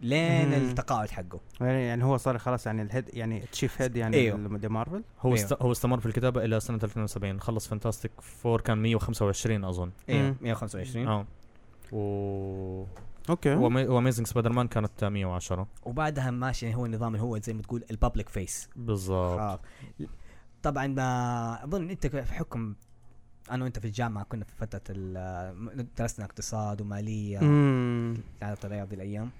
لين 0.00 0.48
مم. 0.48 0.54
التقاعد 0.54 1.10
حقه. 1.10 1.40
يعني 1.60 1.86
يعني 1.86 2.04
هو 2.04 2.16
صار 2.16 2.38
خلاص 2.38 2.66
يعني 2.66 2.82
ال 2.82 2.88
head 2.88 3.10
يعني 3.12 3.40
chief 3.40 3.82
head 3.82 3.96
يعني 3.96 4.16
أيوه. 4.16 4.58
دي 4.58 4.68
مارفل. 4.68 5.02
هو 5.20 5.34
أيوه. 5.34 5.44
است... 5.44 5.52
هو 5.62 5.72
استمر 5.72 6.00
في 6.00 6.06
الكتابة 6.06 6.44
إلى 6.44 6.60
سنة 6.60 6.78
2070 6.84 7.40
خلص 7.40 7.68
فانتاستيك 7.68 8.10
فور 8.20 8.60
كان 8.60 8.78
125 8.78 9.64
أظن. 9.64 9.90
إيوه 10.08 10.22
مم. 10.22 10.36
125 10.40 11.06
آه. 11.08 11.26
و 11.92 12.84
أوكي. 13.30 13.54
واميزنج 13.54 14.26
سبايدر 14.26 14.52
مان 14.52 14.68
كانت 14.68 15.04
110 15.04 15.66
وبعدها 15.82 16.30
ماشي 16.30 16.74
هو 16.74 16.86
النظام 16.86 17.14
اللي 17.14 17.22
هو 17.26 17.38
زي 17.38 17.54
ما 17.54 17.62
تقول 17.62 17.84
ال 17.90 17.95
public 17.95 18.28
face 18.28 18.68
بالضبط. 18.76 19.38
آه. 19.38 19.60
طبعا 20.62 20.86
ما 20.86 21.64
أظن 21.64 21.90
أنت 21.90 22.06
في 22.06 22.22
حكم 22.34 22.74
أنا 23.50 23.64
وأنت 23.64 23.78
في 23.78 23.84
الجامعة 23.84 24.24
كنا 24.24 24.44
في 24.44 24.56
فترة 24.56 24.82
ال- 24.90 25.86
درسنا 25.98 26.24
اقتصاد 26.24 26.80
ومالية. 26.80 27.38
امم 27.40 28.16
على 28.42 28.56
دي 28.86 28.94
الأيام. 28.94 29.30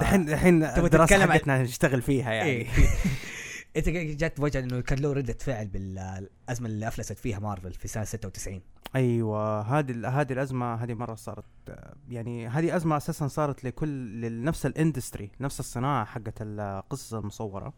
دحين 0.00 0.24
دحين 0.24 0.60
تبغى 0.60 0.86
الدراسة 0.86 1.26
حقتنا 1.26 1.62
نشتغل 1.62 2.02
فيها 2.02 2.32
يعني. 2.32 2.50
إيه. 2.50 2.66
إنت 3.76 3.88
جات 3.88 4.40
وجه 4.40 4.58
إنه 4.58 4.80
كان 4.80 4.98
له 4.98 5.12
ردة 5.12 5.36
فعل 5.40 5.66
بالأزمة 5.66 6.68
اللي 6.68 6.88
أفلست 6.88 7.12
فيها 7.12 7.38
مارفل 7.38 7.72
في 7.72 7.88
سنة 7.88 8.04
96 8.04 8.60
أيوه 8.96 9.60
هذه 9.60 10.08
هذه 10.08 10.32
الأزمة 10.32 10.74
هذه 10.74 10.94
مرة 10.94 11.14
صارت 11.14 11.44
آه، 11.68 11.94
يعني 12.08 12.48
هذه 12.48 12.76
أزمة 12.76 12.96
أساسا 12.96 13.28
صارت 13.28 13.64
لكل 13.64 14.20
لنفس 14.20 14.66
الإندستري 14.66 15.30
نفس 15.40 15.60
الصناعة 15.60 16.04
حقت 16.04 16.34
القصص 16.40 17.14
المصورة 17.14 17.74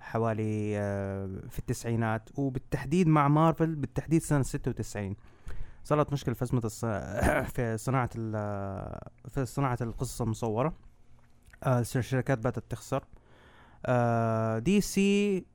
حوالي 0.00 0.78
آه، 0.78 1.40
في 1.50 1.58
التسعينات 1.58 2.30
وبالتحديد 2.38 3.08
مع 3.08 3.28
مارفل 3.28 3.74
بالتحديد 3.74 4.22
سنة 4.22 4.42
96 4.42 5.16
صارت 5.88 6.12
مشكلة 6.12 6.34
في 6.34 6.42
أزمة 6.42 6.60
الص... 6.64 6.84
في 7.54 7.76
صناعة 7.76 8.10
ال... 8.16 8.32
في 9.28 9.46
صناعة 9.46 9.78
القصص 9.80 10.22
المصورة. 10.22 10.74
آه 11.62 11.80
الشركات 11.80 12.38
بدأت 12.38 12.64
تخسر. 12.70 13.04
آه 13.86 14.58
دي 14.58 14.80
سي 14.80 15.46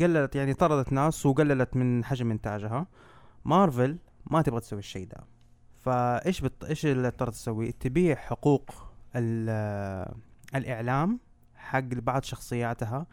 قللت 0.00 0.36
يعني 0.36 0.54
طردت 0.54 0.92
ناس 0.92 1.26
وقللت 1.26 1.76
من 1.76 2.04
حجم 2.04 2.30
إنتاجها. 2.30 2.86
مارفل 3.44 3.98
ما 4.26 4.42
تبغى 4.42 4.60
تسوي 4.60 4.78
الشيء 4.78 5.06
ده. 5.06 5.24
فإيش 5.80 6.40
بت... 6.40 6.64
إيش 6.64 6.86
اللي 6.86 7.08
اضطرت 7.08 7.32
تسوي 7.32 7.72
تبيع 7.72 8.16
حقوق 8.16 8.70
ال... 9.16 9.48
الإعلام 10.54 11.20
حق 11.54 11.80
بعض 11.80 12.22
شخصياتها 12.22 13.06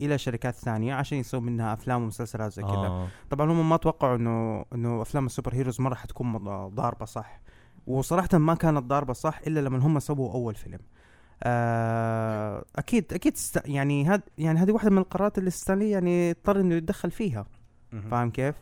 إلى 0.00 0.18
شركات 0.18 0.54
ثانية 0.54 0.94
عشان 0.94 1.18
يسووا 1.18 1.42
منها 1.42 1.72
أفلام 1.72 2.02
ومسلسلات 2.02 2.52
زي 2.52 2.62
كذا 2.62 2.72
آه. 2.72 3.08
طبعا 3.30 3.52
هم 3.52 3.68
ما 3.68 3.76
توقعوا 3.76 4.16
إنه 4.16 4.64
إنه 4.74 5.02
أفلام 5.02 5.26
ال 5.26 5.54
superheroes 5.54 5.80
مره 5.80 5.94
حتكون 5.94 6.36
ضاربة 6.68 7.04
صح 7.04 7.40
وصراحه 7.86 8.38
ما 8.38 8.54
كانت 8.54 8.82
ضاربة 8.82 9.12
صح 9.12 9.40
إلا 9.46 9.60
لما 9.60 9.78
هم 9.78 9.98
سووا 9.98 10.32
أول 10.32 10.54
فيلم 10.54 10.78
آه 11.42 12.64
أكيد 12.76 13.12
أكيد 13.12 13.32
است... 13.32 13.60
يعني 13.64 14.04
هاد 14.04 14.22
يعني 14.38 14.58
هذه 14.58 14.72
واحدة 14.72 14.90
من 14.90 14.98
القرارات 14.98 15.38
اللي 15.38 15.50
ستانلي 15.50 15.90
يعني 15.90 16.30
اضطر 16.30 16.60
إنه 16.60 16.74
يتدخل 16.74 17.10
فيها. 17.10 17.46
فاهم 18.10 18.30
كيف؟ 18.30 18.54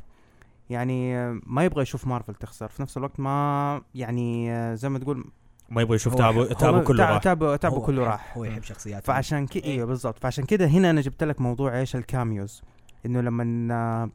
يعني 0.71 1.31
ما 1.33 1.65
يبغى 1.65 1.83
يشوف 1.83 2.07
مارفل 2.07 2.35
تخسر 2.35 2.69
في 2.69 2.83
نفس 2.83 2.97
الوقت 2.97 3.21
ما 3.21 3.83
يعني 3.95 4.53
آه، 4.53 4.75
زي 4.75 4.89
ما 4.89 4.99
تقول 4.99 5.25
ما 5.71 5.83
يبغى 5.83 5.95
يشوف 5.97 6.15
تعبه 6.15 6.53
تعبه 6.53 6.83
كله 6.83 7.11
راح. 7.11 7.23
تعبه 7.23 7.57
تعبه 7.57 7.77
هو 7.77 7.83
كله 7.83 8.03
يحب- 8.03 8.11
راح. 8.13 8.37
هو 8.37 8.45
يحب 8.45 8.63
شخصياته. 8.63 9.05
فعشان 9.07 9.47
كده 9.47 9.65
إيه. 9.65 9.73
أيوه 9.73 9.87
بالضبط. 9.87 10.19
فعشان 10.19 10.45
كده 10.45 10.67
هنا 10.67 10.91
أنا 10.91 11.01
جبت 11.01 11.25
لك 11.25 11.41
موضوع 11.41 11.79
إيش 11.79 11.97
ال 11.97 12.06
cameos 12.06 12.63
إنه 13.07 13.21
لما 13.21 14.11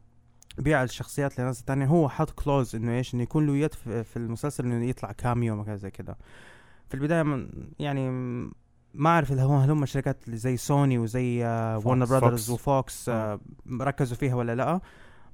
بيع 0.58 0.82
الشخصيات 0.82 1.40
لناس 1.40 1.64
تانية 1.64 1.86
هو 1.86 2.08
حط 2.08 2.30
clause 2.30 2.76
إنه 2.76 2.92
إيش 2.92 3.14
إنه 3.14 3.22
يكون 3.22 3.46
له 3.46 3.56
يد 3.56 3.74
في, 3.74 4.04
في 4.04 4.16
المسلسل 4.16 4.64
إنه 4.64 4.84
يطلع 4.84 5.12
cameo 5.12 5.60
وكذا 5.60 5.76
زي 5.76 5.90
كده. 5.90 6.16
في 6.88 6.94
البداية 6.94 7.22
من 7.22 7.48
يعني 7.78 8.10
ما 8.94 9.10
أعرف 9.10 9.30
اللي 9.32 9.42
هو 9.42 9.56
هل 9.56 9.70
هم 9.70 9.82
الشركات 9.82 10.24
اللي 10.26 10.36
زي 10.36 10.56
سوني 10.56 10.98
وزي 10.98 11.44
ورنر. 11.84 12.04
براذرز 12.06 12.46
فوكس. 12.46 12.50
وفوكس 12.50 13.08
آه. 13.08 13.40
ركزوا 13.80 14.16
فيها 14.16 14.34
ولا 14.34 14.54
لأ. 14.54 14.80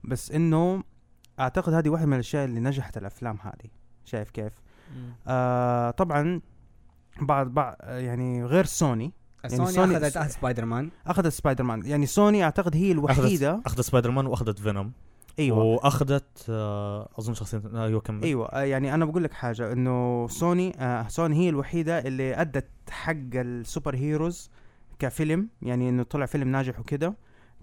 بس 0.04 0.30
إنه 0.32 0.82
أعتقد 1.40 1.72
هذه 1.72 1.88
واحدة 1.88 2.06
من 2.06 2.14
الأشياء 2.14 2.44
اللي 2.44 2.60
نجحت 2.60 2.96
الأفلام 2.96 3.38
هذه. 3.42 3.70
شايف 4.04 4.30
كيف. 4.30 4.52
آه 5.28 5.91
طبعا 5.91 6.41
بعض 7.20 7.47
بعض 7.47 7.76
يعني 7.82 8.45
غير 8.45 8.64
سوني. 8.64 9.12
يعني 9.45 9.57
سوني 9.57 9.70
سوني- 9.70 9.97
اخذت 9.97 10.30
سبايدر 10.30 10.64
مان 10.64 10.91
أخذت 11.07 11.26
سبايدر 11.26 11.64
مان 11.64 11.86
يعني 11.86 12.07
سوني 12.07 12.45
أعتقد 12.45 12.76
هي 12.76 12.93
الوحيدة. 12.93 13.53
أخذت 13.55 13.66
اخذت 13.66 13.80
سبايدر 13.80 14.11
مان 14.11 14.26
وأخذت 14.26 14.59
فينوم. 14.59 14.93
أيوه. 15.39 15.59
وأخذت 15.59 16.47
آه، 16.51 17.09
أظن 17.18 17.34
شخصيه 17.34 17.62
أيوه 17.74 18.01
كمل. 18.01 18.22
أيوه. 18.22 18.47
آه، 18.49 18.61
يعني 18.62 18.95
أنا 18.95 19.05
بقول 19.05 19.24
لك 19.24 19.32
حاجة 19.32 19.72
إنه 19.72 20.28
سوني 20.28 20.72
آه 20.80 21.09
سوني 21.09 21.36
هي 21.36 21.49
الوحيدة 21.49 21.99
اللي 21.99 22.34
أدت 22.34 22.68
حق 22.91 23.12
ال 23.34 23.96
superheroes 23.96 24.50
كفيلم. 24.99 25.49
يعني 25.62 25.89
إنه 25.89 26.03
طلع 26.03 26.26
فيلم 26.26 26.49
ناجح 26.49 26.80
وكده. 26.80 27.14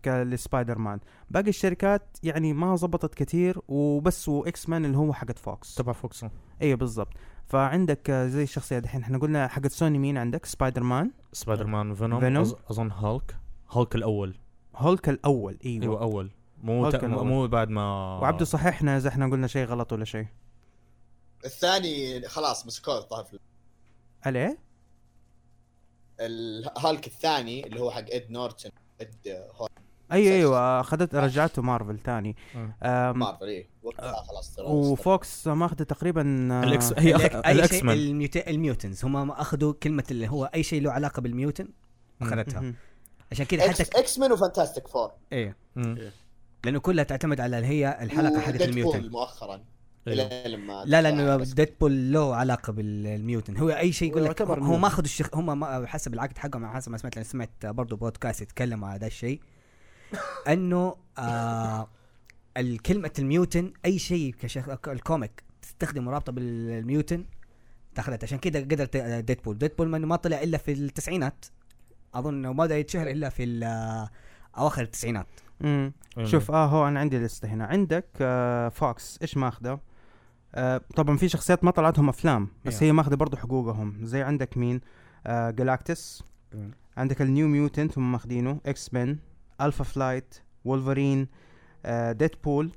كالسبايدر 0.06 0.78
مان 0.78 1.00
باقي 1.30 1.50
الشركات 1.50 2.18
يعني 2.24 2.54
ما 2.54 2.76
زبطت 2.76 3.14
كتير 3.16 3.60
وبس 3.68 4.30
وإكس 4.30 4.70
مان 4.70 4.86
اللي 4.86 4.98
هو 4.98 5.14
حقت 5.14 5.40
فوكس. 5.40 5.76
تبع 5.76 5.94
فوكس. 5.94 6.26
أيوه 6.62 6.78
بالضبط. 6.78 7.14
فعندك 7.46 8.10
آه، 8.10 8.28
زي 8.28 8.44
الشخصية 8.44 8.80
دحين. 8.80 9.02
إحنا 9.02 9.18
قلنا 9.18 9.48
حقت 9.48 9.72
سوني 9.72 9.98
مين 10.00 10.18
عندك؟ 10.18 10.46
سبايدر 10.46 10.84
مان 10.84 11.12
سبايدر 11.34 11.68
مان 11.68 11.94
فينوم 11.94 12.20
فينوم. 12.20 12.46
أظ- 12.46 12.56
أظن 12.72 12.92
هالك 12.92 13.36
هالك 13.72 13.96
الأول. 13.96 14.36
هولك 14.76 15.10
الأول 15.10 15.58
إيوه, 15.66 15.84
إيوه 15.84 16.02
أول. 16.02 16.32
مو 16.64 16.86
هالك. 16.86 17.04
الأول. 17.04 17.28
مو 17.28 17.48
بعد 17.48 17.70
ما 17.70 17.84
وعبده 18.20 18.46
صححنا 18.46 18.98
اذا 18.98 19.10
إحنا 19.10 19.26
قلنا 19.26 19.48
شيء 19.48 19.66
غلط 19.66 19.94
ولا 19.94 20.06
شيء. 20.06 20.28
الثاني 21.46 22.22
خلاص 22.28 22.66
مسكوه 22.66 23.24
في 23.24 23.40
عليه؟ 24.26 24.58
الهالك 26.20 27.08
الثاني 27.08 27.68
اللي 27.68 27.80
هو 27.80 27.92
حق 27.92 28.06
إد 28.12 28.32
نورتن 28.32 28.70
إد 29.02 29.16
هولك. 29.56 29.72
أيوه 30.12 30.36
أيوه 30.36 30.80
أخذت 30.80 31.16
رجعته 31.16 31.62
مارفل 31.62 32.00
تاني 32.00 32.36
آه. 32.84 33.12
مارفل 33.12 33.46
إيه 33.46 33.68
وقتها 33.84 34.14
خلاص 34.24 34.56
ترى 34.56 34.66
وفوكس 34.66 35.48
ماخذ 35.48 35.76
تقريبا 35.76 36.48
آه، 36.52 36.64
الاكس 36.64 36.94
هي. 36.98 37.16
أي 37.16 37.52
الإكس. 37.52 37.82
ال 38.48 38.55
mutants 38.55 39.06
هم 39.06 39.32
أخذوا 39.32 39.74
كلمة 39.84 40.04
اللي 40.12 40.28
هو 40.30 40.46
أي 40.46 40.64
شيء 40.64 40.82
له 40.82 40.92
علاقة 40.92 41.22
بال 41.22 41.33
mutant 41.33 41.68
أخذتها. 42.22 42.74
عشان 43.32 43.46
كذا 43.46 43.70
حتى 43.72 43.84
إكس 43.84 44.20
مان 44.20 44.32
وفانتاستيك 44.32 44.88
فور 44.88 45.12
إيه 45.32 45.58
مم. 45.76 45.98
لأنه 46.66 46.80
كلها 46.80 47.04
تعتمد 47.04 47.42
على 47.42 47.58
اللي 47.58 47.68
هي 47.68 47.98
الحلقة 48.02 48.40
حقت 48.40 48.62
ال 48.62 48.69
mutant 48.69 49.10
مؤخرا. 49.10 49.62
إلى 50.08 50.44
لما 50.48 50.84
لا 50.86 51.02
لأنه 51.02 51.36
بس- 51.36 51.54
ديدبول 51.54 52.14
له 52.14 52.36
علاقة 52.36 52.74
بال 52.74 52.95
mutant 52.95 53.58
هو 53.58 53.70
أي 53.70 53.92
شيء 53.92 54.10
يقول 54.12 54.24
لك 54.26 54.42
هو. 54.42 54.78
ما 54.78 54.88
أخذوا 54.88 55.06
الشخ... 55.06 55.30
هم 55.36 55.60
ما 55.60 55.86
حسب 55.88 56.14
العقد 56.14 56.38
حقهم 56.38 56.68
حسب 56.68 56.92
ما 56.92 56.98
سمعت 56.98 57.16
لأن 57.16 57.24
سمعت 57.26 57.50
برضه 57.66 57.96
بودكاست 57.98 58.42
يتكلموا 58.42 58.88
على 58.88 58.98
هذا 58.98 59.08
الشيء 59.08 59.42
انه 60.48 60.96
آه 61.18 61.88
الكلمة 62.58 63.12
ال 63.20 63.28
mutant 63.28 63.74
أي 63.86 64.00
شيء 64.00 64.36
كشخ... 64.40 64.88
ال 64.88 64.97
comic 64.97 65.44
تستخدم 65.62 66.10
رابطة 66.10 66.32
بال 66.32 66.55
mutant 66.55 67.26
تاخذت 67.96 68.24
عشان 68.24 68.38
كذا 68.38 68.60
قدرت 68.60 68.98
ديدبول 68.98 69.58
ديدبول 69.58 69.88
ما 69.88 69.98
ما 69.98 70.16
طلع 70.16 70.42
إلا 70.44 70.58
في 70.58 70.72
التسعينات. 70.72 71.46
أظن 72.14 72.42
ما 72.42 72.52
بدأ 72.52 72.78
يتشهر 72.78 73.08
إلا 73.08 73.30
في 73.30 73.66
آه، 73.66 74.10
أواخر 74.58 74.82
التسعينات. 74.82 75.28
مم. 75.62 75.94
أيوه. 76.18 76.30
شوف 76.30 76.52
آه 76.52 76.66
هو 76.66 76.88
أنا 76.88 77.00
عندي 77.00 77.20
لستة 77.20 77.48
هنا. 77.48 77.66
عندك 77.66 78.06
آه 78.22 78.70
فوكس 78.70 79.20
إيش 79.22 79.38
ماخذه؟ 79.38 79.80
آه 80.56 80.82
طبعا 80.96 81.18
في 81.18 81.30
شخصيات 81.30 81.64
ما 81.64 81.72
طلعتهم 81.72 82.10
أفلام 82.10 82.48
بس. 82.66 82.84
هي 82.84 82.92
ماخذة 82.92 83.16
برضه 83.16 83.38
حقوقهم. 83.38 84.06
زي 84.06 84.22
عندك 84.22 84.58
مين؟ 84.58 84.82
آه 85.28 85.52
جلاكتس 85.52 86.24
عندك 86.98 87.22
النيو 87.22 87.48
ميوتنت 87.48 87.98
هم 87.98 88.12
ماخذينه. 88.12 88.60
إكس 88.66 88.94
مان 88.94 89.18
الفا 89.62 89.84
فلايت 89.84 90.36
وولفرين 90.66 91.28
آه 91.86 92.12
ديدبول 92.12 92.72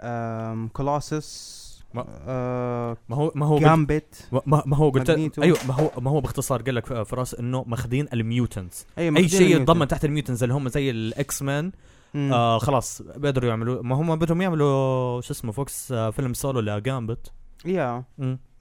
آم 0.00 0.68
كولوسس 0.68 1.68
ما- 1.94 2.04
آه 2.08 2.96
ما 3.08 3.16
هو 3.16 3.32
ما 3.34 3.46
هو 3.46 3.58
جامبت 3.58 4.28
ما, 4.32 4.62
ما 4.66 4.76
هو 4.76 4.90
قلت. 4.90 5.38
أيوه 5.38 5.58
ما 5.68 5.74
هو 5.74 5.90
ما 6.00 6.10
هو 6.10 6.20
باختصار 6.20 6.62
قال 6.62 6.74
لك 6.74 7.02
فراس 7.02 7.34
إنه 7.34 7.64
ماخذين 7.66 8.08
ال 8.12 8.21
mutants 8.21 8.86
أي 8.98 9.16
اي 9.16 9.28
شيء. 9.28 9.56
يتضمن 9.56 9.88
تحت 9.88 10.04
ال 10.04 10.09
mutants 10.09 10.42
اللي 10.42 10.54
هم 10.54 10.68
زي 10.68 10.90
الاكس 10.90 11.42
مان. 11.42 11.72
آه 12.14 12.58
خلاص 12.58 13.02
بيقدروا 13.02 13.48
يعملوا 13.50 13.82
ما 13.82 13.94
هم 13.96 14.16
بدهم 14.16 14.42
يعملوا 14.42 15.20
شو 15.20 15.32
اسمه 15.32 15.52
فوكس 15.52 15.92
آه 15.92 16.10
فيلم 16.10 16.34
سولو 16.34 16.60
لجامبت 16.60 17.32
yeah. 17.64 18.04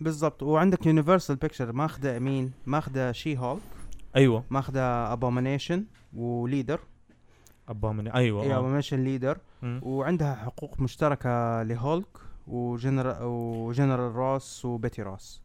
بالضبط 0.01 0.43
وعندك 0.43 0.85
يونيفرسال 0.85 1.35
بيكتشر 1.35 1.71
ماخذة 1.73 2.19
مين 2.19 2.51
ماخذة 2.65 3.11
شي 3.11 3.37
هالك 3.37 3.59
أيوه 4.15 4.43
ماخذة 4.49 4.81
ابومينيشن 5.13 5.85
وليدر 6.13 6.79
ابامني 7.69 8.13
أيوه 8.13 8.43
اي 8.43 8.53
آه. 8.53 8.57
ابومينيشن 8.57 9.03
ليدر. 9.03 9.37
وعندها 9.63 10.35
حقوق 10.35 10.79
مشتركة 10.79 11.63
لهولك 11.63 12.07
وجنرال 12.47 13.23
وجنرال 13.23 14.15
روس 14.15 14.65
وبيتي 14.65 15.01
روس 15.01 15.41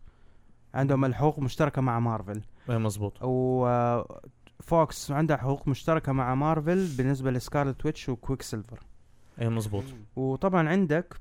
عندهم 0.75 1.05
الحقوق 1.05 1.39
مشتركة 1.39 1.83
مع 1.83 2.01
مارفل. 2.01 2.43
اي 2.71 2.79
مزبوط 2.79 3.19
وفوكس 3.23 5.11
عندها 5.11 5.37
حقوق 5.37 5.69
مشتركة 5.69 6.13
مع 6.13 6.35
مارفل 6.35 6.87
بالنسبة 6.97 7.31
لسكارلت 7.31 7.87
ويتش 7.87 8.09
وكويك 8.09 8.43
سيلفر 8.43 8.81
اي 9.41 9.49
مزبوط 9.49 9.85
وطبعا 10.17 10.69
عندك 10.69 11.17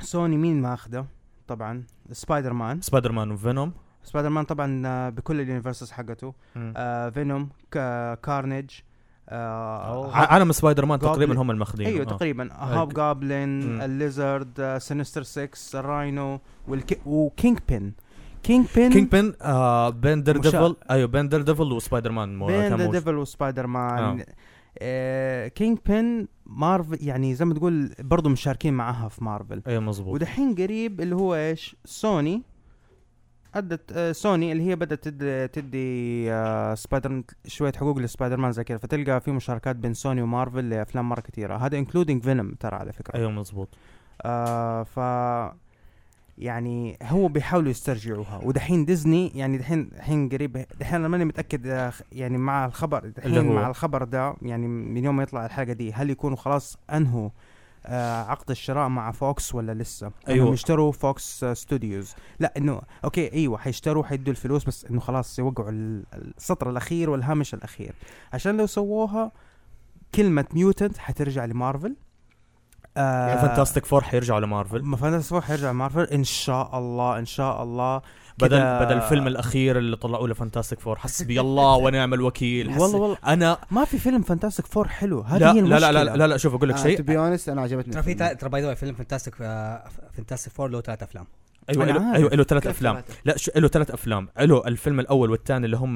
سوني 0.00 0.36
مين 0.36 0.62
ماخذه 0.62 1.06
طبعا 1.48 1.84
سبايدر 2.12 2.52
مان 2.52 2.80
سبايدر 2.80 3.12
مان 3.12 3.30
وفينوم. 3.30 3.72
سبايدر 4.02 4.28
مان 4.28 4.44
طبعا 4.44 4.82
آه، 4.86 5.08
بكل 5.08 5.40
ال 5.40 5.45
universes 5.45 5.90
حقته. 5.90 6.34
آه 6.56 7.08
فينوم 7.10 7.48
كارنيج. 8.22 8.70
آه 9.30 10.12
عالم 10.14 10.52
سبايدر 10.52 10.86
مان. 10.86 10.98
تقريبا 10.98 11.42
هم 11.42 11.50
الماخذين 11.50 11.86
أيوه 11.86 12.00
آه. 12.00 12.04
تقريبا. 12.04 12.48
هوب 12.52 12.94
جابلين 12.94 13.74
مم. 13.74 13.80
الليزرد 13.82 14.76
سينستر 14.78 15.22
6 15.22 15.48
الراينو 15.74 16.40
والكي 16.68 16.96
وكينج 17.06 17.58
بين 17.68 17.92
كينج 18.42 18.66
بين 18.76 18.92
كينج 18.92 19.08
بين 19.10 19.32
آه 19.42 19.90
مشا- 19.90 20.14
ديفل 20.14 20.76
أيوه 20.90 21.08
بين 21.08 21.28
دير 21.28 21.42
ديفل 21.42 21.72
وسبايدر 21.72 22.12
مان 22.12 22.38
موش- 22.38 22.90
ديفل 22.90 23.14
وسبايدر 23.16 23.66
مان 23.66 24.20
آه. 24.20 24.26
آه 24.78 25.48
كينج 25.48 25.78
بين 25.86 26.28
مارفل 26.46 26.98
يعني 27.00 27.34
زي 27.34 27.44
ما 27.44 27.54
تقول 27.54 27.94
برضه 27.98 28.30
مشاركين 28.30 28.74
معاها 28.74 29.08
في 29.08 29.24
مارفل 29.24 29.62
أيوه 29.66 29.80
مزبوط 29.80 30.14
ودحين 30.14 30.54
قريب 30.54 31.00
اللي 31.00 31.14
هو 31.16 31.34
إيش؟ 31.34 31.76
سوني 31.84 32.42
أدت 33.54 33.92
آه 33.92 34.12
سوني 34.12 34.52
اللي 34.52 34.62
هي 34.70 34.76
بدأت 34.76 35.04
تدي, 35.08 35.48
تدي 35.48 36.32
آه 36.32 36.74
سبايدر 36.74 37.22
شوية 37.46 37.72
حقوق 37.76 37.98
لسبايدر 37.98 38.36
مان 38.36 38.52
زي 38.52 38.64
كذا 38.64 38.78
فتلقى 38.78 39.20
في 39.20 39.30
مشاركات 39.32 39.76
بين 39.76 39.94
سوني 39.94 40.22
ومارفل 40.22 40.70
لأفلام 40.70 41.08
مرة 41.08 41.20
كثيرة. 41.20 41.56
هذا 41.56 41.78
including 41.78 42.22
فينوم 42.22 42.54
ترى 42.54 42.76
على 42.76 42.92
فكرة. 42.92 43.16
أيوه 43.16 43.30
مزبوط 43.30 43.68
آه 44.22 44.82
ف 44.82 45.00
يعني 46.38 46.98
هو 47.02 47.28
بيحاولوا 47.28 47.70
يسترجعوها. 47.70 48.40
ودحين 48.44 48.84
ديزني 48.84 49.28
يعني 49.34 49.58
دحين 49.58 49.88
دحين 49.88 50.28
قريب 50.28 50.66
دحين 50.80 50.94
أنا 50.94 51.08
ماني 51.08 51.24
متأكد 51.24 51.66
آه، 51.66 51.92
يعني 52.12 52.38
مع 52.38 52.66
الخبر 52.66 53.06
دحين؟ 53.06 53.52
مع 53.52 53.68
الخبر 53.68 54.04
ده 54.04 54.34
يعني 54.42 54.68
من 54.68 55.04
يوم 55.04 55.16
ما 55.16 55.22
يطلع 55.22 55.46
الحلقة 55.46 55.72
دي 55.72 55.92
هل 55.92 56.10
يكونوا 56.10 56.36
خلاص 56.36 56.78
انهوا 56.92 57.30
عقد 58.28 58.50
الشراء 58.50 58.88
مع 58.88 59.12
فوكس 59.12 59.54
ولا 59.54 59.74
لسه. 59.74 60.10
أيوة. 60.28 60.52
يشتروا 60.52 60.92
فوكس 60.92 61.44
آه 61.44 61.54
ستوديوز. 61.54 62.14
لا 62.38 62.52
إنه 62.56 62.80
okay 63.04 63.32
أيوه 63.32 63.58
حيشتروا 63.58 64.04
حيدوا 64.04 64.30
الفلوس 64.32 64.64
بس 64.64 64.84
إنه 64.84 65.00
خلاص 65.00 65.38
يوقعوا 65.38 65.70
ال- 65.70 66.04
السطر 66.38 66.70
الأخير 66.70 67.10
والهامش 67.10 67.54
الأخير. 67.54 67.92
عشان 68.32 68.56
لو 68.56 68.66
سووها 68.66 69.32
كلمة 70.14 70.44
mutant 70.52 70.98
حترجع 70.98 71.44
لمارفل. 71.44 71.96
آه 72.96 73.46
فانتاستيك 73.46 73.86
فور 73.86 74.04
حيرجعوا 74.04 74.40
لمارفل؟ 74.40 74.82
ما 74.82 74.96
فانتاستيك 74.96 75.30
فور 75.30 75.40
حيرجع 75.40 75.72
مارفل 75.72 76.02
إن 76.04 76.24
شاء 76.24 76.78
الله 76.78 77.18
إن 77.18 77.26
شاء 77.26 77.62
الله 77.62 78.02
بدل 78.44 78.86
بدل 78.86 78.96
الفيلم 78.96 79.26
الأخير 79.26 79.78
اللي 79.78 79.96
طلعوه 79.96 80.28
لفانتاستيك 80.28 80.80
فور. 80.80 80.98
حسبي 80.98 81.40
الله 81.46 81.76
ونعم 81.76 82.14
الوكيل. 82.14 82.70
حس- 82.70 82.80
والله 82.80 82.98
والله. 82.98 83.16
أنا 83.26 83.58
ما 83.70 83.84
في 83.84 83.98
فيلم 83.98 84.22
فانتاستيك 84.22 84.66
فور 84.66 84.88
حلو. 84.88 85.20
هذه 85.20 85.38
لا 85.40 85.52
هي 85.52 85.60
لا 85.60 85.66
لا 85.68 85.78
لا 85.80 85.88
المشكلة. 85.90 86.16
لا, 86.16 86.26
لا 86.26 86.36
شوف 86.36 86.54
أقول 86.54 86.68
لك 86.68 86.76
تو 86.76 86.82
شيء. 86.82 87.02
be 87.02 87.18
honest 87.18 87.48
أنا 87.48 87.62
عجبتني 87.62 87.92
ترى 87.94 88.02
في 88.02 88.14
ترى 88.14 88.50
by 88.50 88.62
the 88.62 88.74
فيلم 88.74 88.94
فانتاستيك 88.94 89.34
فانتاستيك 90.16 90.52
فور 90.52 90.68
له 90.68 90.80
ثلاث 90.80 91.02
أفلام. 91.02 91.26
أيوه 91.70 91.84
له. 91.84 92.14
أيوه 92.16 92.30
له 92.30 92.44
ثلاث 92.44 92.66
أفلام. 92.66 92.94
ثلاثة؟ 92.94 93.14
لا 93.24 93.36
شو 93.36 93.50
له 93.56 93.68
ثلاث 93.68 93.90
أفلام. 93.90 94.28
له 94.40 94.66
الفيلم 94.66 95.00
الأول 95.00 95.30
والثاني 95.30 95.64
اللي 95.66 95.76
هم 95.76 95.94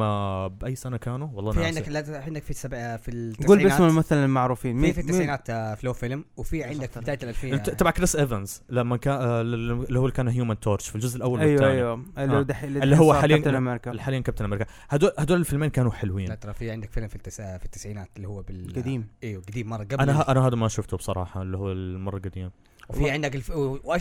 بأي 0.49 0.75
سنة 0.77 0.97
كانوا؟ 0.97 1.29
والله 1.33 1.53
في 1.53 1.65
عندك 1.65 1.89
لا- 1.89 2.23
عندك 2.27 2.43
في 2.43 2.51
السبع 2.51 2.97
في 2.97 3.11
قول 3.11 3.59
التسعينات 3.59 3.73
باسم 3.73 3.85
الممثل 3.85 4.17
المعروفين. 4.17 4.81
في 4.81 4.93
في 4.93 5.01
التسعينات 5.01 5.51
آه، 5.51 5.75
في 5.75 5.87
له 5.87 5.93
فيلم 5.93 6.25
وفي 6.37 6.65
عندك 6.65 6.91
في 6.91 7.01
بداية 7.01 7.19
الالفين 7.23 7.63
ت- 7.63 7.71
تبع 7.71 7.91
كريس 7.91 8.17
إيفنز 8.17 8.63
لما 8.71 8.97
كان 8.97 9.15
آه، 9.15 9.41
اللي 9.41 9.99
هو 9.99 10.03
اللي 10.05 10.13
كان 10.17 10.29
هيومن 10.29 10.61
تورش 10.61 10.89
في 10.89 10.95
الجزء 10.95 11.17
الأول 11.17 11.41
أيوه 11.41 11.53
والثاني. 11.53 11.73
أيوه. 11.73 12.05
اللي, 12.19 12.39
آه. 12.39 12.43
دح... 12.43 12.63
اللي 12.63 12.97
هو 12.97 13.15
حاليا 13.15 13.37
كابتن 13.37 13.55
أمريكا. 13.55 13.99
حاليا 14.03 14.21
كابتن 14.21 14.45
أمريكا. 14.45 14.67
هدول 14.89 15.13
هدول 15.19 15.41
الفيلمين 15.41 15.71
كانوا 15.71 15.91
لا 15.91 15.97
حلوين 15.97 16.39
ترى 16.41 16.53
في 16.55 16.71
عندك 16.71 16.91
فيلم 16.91 17.09
في 17.09 17.17
التسع 17.17 17.59
في 17.59 17.65
التسعينات 17.65 18.09
اللي 18.17 18.29
هو 18.29 18.43
بال 18.43 18.73
قديم. 18.77 19.09
إيوه 19.25 19.43
قديم 19.49 19.69
مرة 19.69 19.85
قبل. 19.85 20.01
أنا 20.01 20.31
أنا 20.31 20.47
هذا 20.47 20.57
ما 20.57 20.69
شفته 20.69 20.97
بصراحة 20.97 21.43
اللي 21.43 21.57
هو 21.59 21.73
المرة 21.73 22.17
القديم 22.17 22.51
وفي 22.89 23.11
عندك 23.11 23.35
الف... 23.35 23.51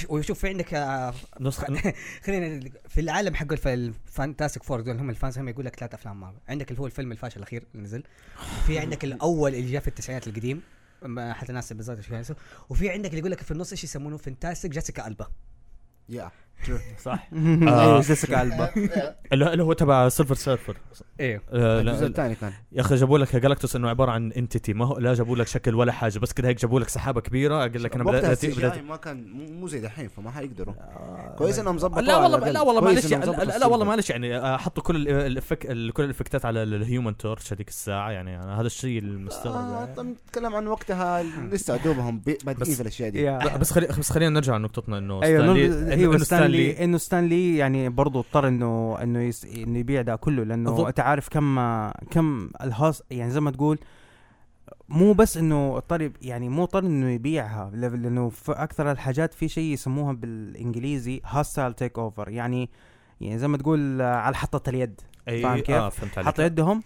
وشوف 0.10 0.40
في 0.40 0.48
عندك 0.50 0.74
آه، 0.74 1.14
نسخ 1.40 1.66
خلينا 2.26 2.70
في 2.88 3.02
العالم 3.02 3.36
حق 3.36 3.52
الف- 3.52 3.68
الفانتاستيك 3.68 4.64
فور 4.64 4.82
دول 4.82 4.98
هم 5.00 5.10
ال 5.10 5.16
fans 5.16 5.38
هم 5.40 5.50
يقول 5.50 5.66
لك 5.66 5.76
ثلاث 5.76 5.94
أفلام 5.94 6.20
مارفل. 6.20 6.38
عندك 6.50 6.72
اللي 6.72 6.82
هو 6.82 6.86
الفيلم 6.86 7.12
الفاشل 7.12 7.38
الأخير 7.38 7.64
اللي 7.76 7.84
نزل. 7.84 8.04
في 8.68 8.80
عندك 8.80 9.04
الأول 9.14 9.56
اللي 9.56 9.72
جاء 9.72 9.82
في 9.82 9.88
التسعينات 9.88 10.28
القديم 10.28 10.62
حتى 11.18 11.54
ناس 11.54 11.74
بالضبط 11.74 11.98
إيش 11.98 12.08
كان 12.08 12.20
اسمه 12.20 12.38
وفي 12.70 12.90
عندك 12.90 13.10
اللي 13.10 13.20
يقول 13.20 13.32
لك 13.32 13.42
في 13.42 13.52
النص 13.52 13.72
إيش 13.72 13.84
يسمونه؟ 13.84 14.18
فانتاستيك 14.18 14.72
جيسيكا 14.72 15.08
ألبا. 15.08 15.28
yeah. 16.10 16.32
صح. 17.04 17.28
أيوه 17.34 18.02
جيسيكا 18.02 18.42
البا 18.42 18.70
اللي 19.34 19.54
اللي 19.54 19.64
هو 19.64 19.74
تبع 19.74 20.10
سيلفر 20.10 20.36
سيرفر 20.36 20.78
أيوه 21.20 21.42
آه 21.52 21.82
الجزء 21.82 22.06
الثاني 22.08 22.36
كان. 22.36 22.52
يا 22.72 22.82
أخي 22.82 22.96
جابوا 22.96 23.18
لك 23.20 23.36
جالاكتوس 23.36 23.76
إنه 23.76 23.90
عبارة 23.90 24.12
عن 24.12 24.32
entity 24.32 24.74
ما 24.74 24.86
هو 24.86 24.98
لا 25.00 25.14
جابوا 25.14 25.36
لك 25.36 25.48
شكل 25.48 25.76
ولا 25.76 25.92
حاجة 25.92 26.20
بس 26.20 26.34
كده 26.34 26.48
هيك 26.48 26.62
جابوا 26.62 26.80
لك 26.80 26.90
سحابة 26.90 27.22
كبيرة. 27.22 27.66
أقول 27.66 27.84
لك 27.84 27.96
أنا 27.96 28.34
جي 28.34 28.82
ما 28.82 28.96
كان 28.96 29.28
مو- 29.32 29.60
مو 29.60 29.68
زي 29.68 29.80
دحين 29.80 30.08
فما 30.08 30.32
حيقدروا. 30.32 30.74
كويس 31.38 31.60
إنهم 31.60 31.78
ظبطوا 31.78 32.02
لا 32.02 32.18
والله. 32.18 32.50
لا 32.52 32.62
والله 32.62 32.82
معلش 32.82 33.12
يعني 33.12 33.26
لا, 33.26 33.66
والله. 33.66 33.86
معلش 33.86 34.10
يعني 34.10 34.38
آه، 34.38 34.58
حطوا 34.58 34.84
كل 34.84 34.96
ال- 34.96 35.10
الافك 35.10 35.66
ال- 35.72 35.94
كل 35.94 36.04
الإفكتات 36.04 36.46
على 36.46 36.64
الهيومن 36.64 37.18
تورش 37.18 37.54
هذيك 37.54 37.68
الساعة. 37.68 38.12
يعني 38.12 38.38
هذا 38.38 38.68
الشيء 38.68 39.00
المستغرب 39.00 39.56
آه 39.56 39.88
يعني. 39.98 40.10
نتكلم 40.26 40.56
عن 40.56 40.68
وقتها 40.68 41.24
لسه 41.24 41.78
دوبهم 41.78 42.20
بادئين 42.20 42.56
بس- 42.60 42.76
في 42.76 42.82
الأشياء 42.82 43.10
دي. 43.10 43.32
بس 43.58 43.74
خلي 43.74 43.88
بس 43.88 44.12
خلينا 44.12 44.30
نرجع 44.30 44.58
لنقطتنا 44.58 44.98
إنه 44.98 45.24
أيوه 45.24 45.54
ستانلي 46.44 46.84
انه 46.84 46.98
ستانلي 46.98 47.58
يعني 47.58 47.90
برضه 47.90 48.20
اضطر 48.20 48.48
انه 48.48 48.98
إنه 49.04 49.20
يس... 49.22 49.46
إنه 49.46 49.80
يبيع 49.80 50.02
ده 50.02 50.16
كله 50.16 50.44
لأنه 50.44 50.88
أنت 50.88 51.00
عارف 51.00 51.30
كم 51.30 51.60
كم 52.12 52.50
الهاس 52.62 53.04
يعني 53.12 53.32
زي 53.32 53.40
ما 53.40 53.52
تقول 53.52 53.80
مو 54.90 55.14
بس 55.14 55.38
إنه 55.38 55.78
اضطر 55.78 56.12
يعني 56.22 56.50
مو 56.50 56.64
اضطر 56.64 56.80
إنه 56.86 57.10
يبيعها 57.10 57.72
ل- 57.74 58.02
لأنه 58.04 58.30
في 58.30 58.52
أكثر 58.52 58.92
الحاجات 58.92 59.34
في 59.34 59.48
شيء 59.48 59.74
يسموها 59.74 60.14
بالإنجليزي 60.14 61.22
hostile 61.26 61.76
takeover 61.76 62.30
يعني 62.30 62.70
يعني 63.22 63.38
زي 63.38 63.48
ما 63.48 63.58
تقول 63.58 64.02
آه، 64.02 64.16
على 64.16 64.36
حطة 64.36 64.70
اليد 64.70 65.02
اي 65.28 65.42
فاهم 65.42 65.60
كيف؟ 65.60 65.76
فهمت 65.78 66.18
عليك 66.18 66.28
حطوا 66.28 66.44
يدهم 66.46 66.84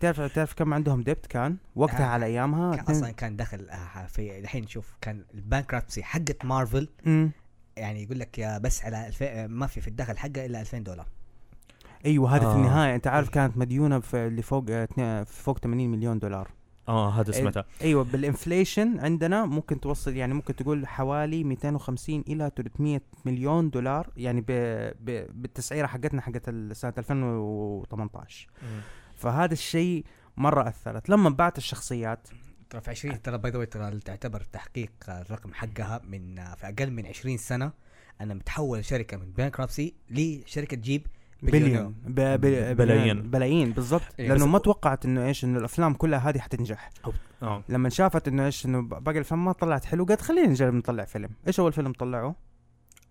تعرف 0.00 0.20
تعرف 0.20 0.54
كم 0.54 0.74
عندهم 0.74 1.02
debt 1.02 1.26
كان 1.26 1.56
وقتها 1.76 2.04
آه. 2.04 2.08
على 2.08 2.26
أيامها 2.26 2.76
كان 2.76 2.84
أصلا 2.96 3.10
كان 3.10 3.36
دخل 3.36 3.66
آه، 3.70 4.06
في 4.06 4.38
الحين 4.38 4.66
شوف 4.66 4.92
كان 5.00 5.24
ال 5.34 5.40
bankruptcy 5.40 6.02
حقت 6.02 6.44
مارفل 6.44 6.88
مم. 7.06 7.30
يعني 7.80 8.02
يقول 8.02 8.18
لك 8.18 8.38
يا 8.38 8.58
بس 8.58 8.84
على 8.84 9.06
الف... 9.06 9.22
ما 9.50 9.66
في 9.66 9.80
في 9.80 9.88
الدخل 9.88 10.18
حقه 10.18 10.46
إلا 10.46 10.60
2000 10.60 10.78
دولار. 10.78 11.06
أيوه 12.06 12.36
هذا 12.36 12.46
آه. 12.46 12.52
في 12.52 12.56
النهاية 12.56 12.94
أنت 12.94 13.06
عارف 13.06 13.28
كانت 13.28 13.56
مديونة 13.56 14.00
في 14.00 14.26
اللي 14.26 14.42
فوق 14.42 14.64
آه، 14.98 15.22
فوق 15.22 15.58
80 15.58 15.88
مليون 15.88 16.18
دولار. 16.18 16.48
آه 16.88 17.10
هذا 17.10 17.32
سمعتها. 17.32 17.64
أيوه 17.82 18.04
بال 18.04 18.21
inflation 18.21 19.00
عندنا 19.00 19.46
ممكن 19.46 19.80
توصل 19.80 20.16
يعني 20.16 20.34
ممكن 20.34 20.56
تقول 20.56 20.86
حوالي 20.86 21.44
250 21.44 22.24
إلى 22.28 22.50
300 22.56 23.00
مليون 23.24 23.70
دولار 23.70 24.10
يعني 24.16 24.40
ب... 24.40 24.46
ب... 25.00 25.26
بالتسعيرة 25.42 25.86
حقتنا 25.86 26.20
حقت 26.20 26.50
سنه 26.72 26.94
2018 26.98 28.48
فهذا 29.16 29.52
الشيء 29.52 30.04
مرة 30.36 30.68
أثرت. 30.68 31.08
لما 31.08 31.30
بعت 31.30 31.58
الشخصيات 31.58 32.28
ترى 32.70 32.80
في 32.80 32.90
20 32.90 33.22
ترى 33.22 33.38
by 33.38 33.50
the 33.52 33.64
ترى 33.64 34.00
تعتبر 34.00 34.40
تحقيق 34.52 34.90
الرقم 35.08 35.54
حقها 35.54 36.00
من 36.08 36.38
آه، 36.38 36.54
في 36.54 36.68
أقل 36.68 36.90
من 36.90 37.06
20 37.06 37.36
سنة. 37.36 37.72
إنها 38.20 38.34
تتحول 38.34 38.84
شركة 38.84 39.16
من 39.16 39.30
bankruptcy 39.36 39.94
لشركة 40.10 40.76
تجيب 40.76 41.06
بليون. 41.42 41.94
بلايين. 42.06 43.30
بلايين 43.30 43.72
بالضبط. 43.72 44.02
إيه، 44.18 44.28
لأنه 44.28 44.46
ما 44.46 44.58
توقعت 44.58 45.04
إنه 45.04 45.26
إيش 45.26 45.44
إنه 45.44 45.58
الأفلام 45.58 45.94
كلها 45.94 46.18
هذه 46.18 46.38
حتنجح. 46.38 46.90
آه. 47.42 47.62
لما 47.68 47.88
شافت 47.88 48.28
إنه 48.28 48.46
إيش 48.46 48.66
إنه 48.66 48.82
باقي 48.82 49.16
الأفلام 49.16 49.44
ما 49.44 49.52
طلعت 49.52 49.84
حلو 49.84 50.04
قالت 50.04 50.20
خلينا 50.20 50.48
نجرب 50.48 50.74
نطلع 50.74 51.04
فيلم. 51.04 51.30
إيش 51.46 51.60
أول 51.60 51.72
فيلم 51.72 51.92
طلعوه؟ 51.92 52.34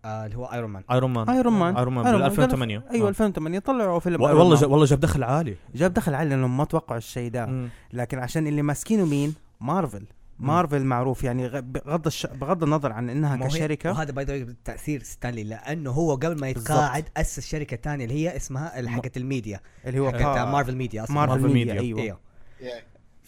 آه 0.06 0.26
اللي 0.26 0.38
هو 0.38 0.46
ايرون 0.46 0.70
مان 0.70 0.84
ايرون 0.92 1.14
مان 1.14 1.30
ايرون 1.30 1.54
مان 1.54 1.78
ايرون 1.78 1.94
مان 1.94 2.06
أيرون 2.06 2.22
بال 2.22 2.30
مان. 2.30 2.32
2008 2.32 2.84
أيوه 2.92 3.08
آه. 3.08 3.10
2008 3.10 3.60
طلعوا 3.60 4.00
فيلم 4.00 4.22
والله 4.22 4.68
والله 4.68 4.86
جاب 4.86 5.00
دخل 5.00 5.24
عالي. 5.24 5.56
جاب 5.76 5.94
دخل 5.94 6.14
عالي 6.14 6.30
لأنهم 6.30 6.58
ما 6.58 6.66
توقعوا 6.66 6.98
الشيء 6.98 7.32
ده. 7.32 7.70
لكن 7.94 8.20
عشان 8.20 8.48
اللي 8.48 8.62
ماسكينه 8.62 9.06
مين؟ 9.06 9.36
Marvel. 9.62 10.06
Marvel 10.40 10.84
معروف 10.84 11.24
يعني 11.24 11.62
بغض 11.62 12.06
الش... 12.08 12.26
بغض 12.26 12.64
النظر 12.64 12.92
عن 12.92 13.10
إنها 13.10 13.48
كشركة. 13.48 13.92
وهذا 13.92 14.12
by 14.12 14.44
the 14.44 14.56
تأثير 14.66 15.04
ستانلي 15.04 15.44
لأنه 15.44 15.92
هو 15.92 16.16
قبل 16.16 16.40
ما. 16.40 16.50
يتقاعد 16.50 17.10
أسس 17.18 17.48
شركة 17.48 17.78
ثانية 17.78 18.06
اللي 18.06 18.16
هي 18.16 18.36
اسمها 18.36 18.90
حقت 18.90 19.18
الميديا. 19.18 19.60
اللي 19.86 20.00
هو 20.00 20.12
حقت 20.12 20.22
كا- 20.22 20.46
Marvel 20.46 20.76
media 20.76 21.04
أصلا. 21.04 21.16
Marvel, 21.16 21.34
Marvel 21.42 21.54
media, 21.54 21.74
media. 21.74 22.04
أيوه, 22.04 22.20
أيوه 22.62 22.82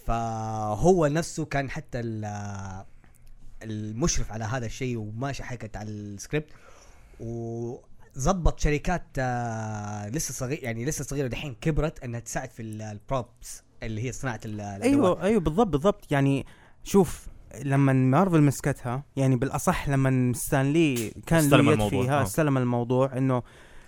فهو 0.06 1.08
نفسه 1.08 1.46
كان 1.46 1.70
حتى 1.70 2.00
ال- 2.00 2.86
المشرف 3.64 4.32
على 4.32 4.44
هذا 4.46 4.66
الشيء 4.66 4.98
وماشي 4.98 5.44
حكت 5.44 5.78
على 5.78 5.90
السكريبت. 5.90 6.50
وظبط 7.20 8.60
شركات 8.60 9.04
آه، 9.20 10.10
لسه 10.10 10.34
صغير 10.34 10.64
يعني 10.64 10.86
لسه 10.86 11.04
صغيرة 11.04 11.28
دحين 11.28 11.56
كبرت 11.62 12.04
إنها 12.04 12.20
تساعد 12.20 12.50
في 12.52 12.62
ال- 12.62 12.82
ال 12.82 12.95
props 12.95 13.64
اللي 13.84 14.04
هي 14.04 14.12
صناعة 14.12 14.40
ال-. 14.46 14.62
أيوه 14.62 15.24
أيوه 15.24 15.40
بالضبط 15.40 15.68
بالضبط 15.68 16.12
يعني 16.12 16.46
شوف 16.84 17.28
لما 17.64 17.94
مارفل 17.94 18.42
مسكتها 18.42 19.04
يعني 19.16 19.36
بالأصح 19.36 19.90
لما 19.90 20.34
ستانلي 20.36 21.12
كان 21.26 21.40
استلم 21.40 21.70
الموضوع، 21.70 21.90
فيها 22.04 22.20
آه. 22.20 22.24
استلم 22.24 22.58
الموضوع 22.58 23.18
إنه 23.18 23.44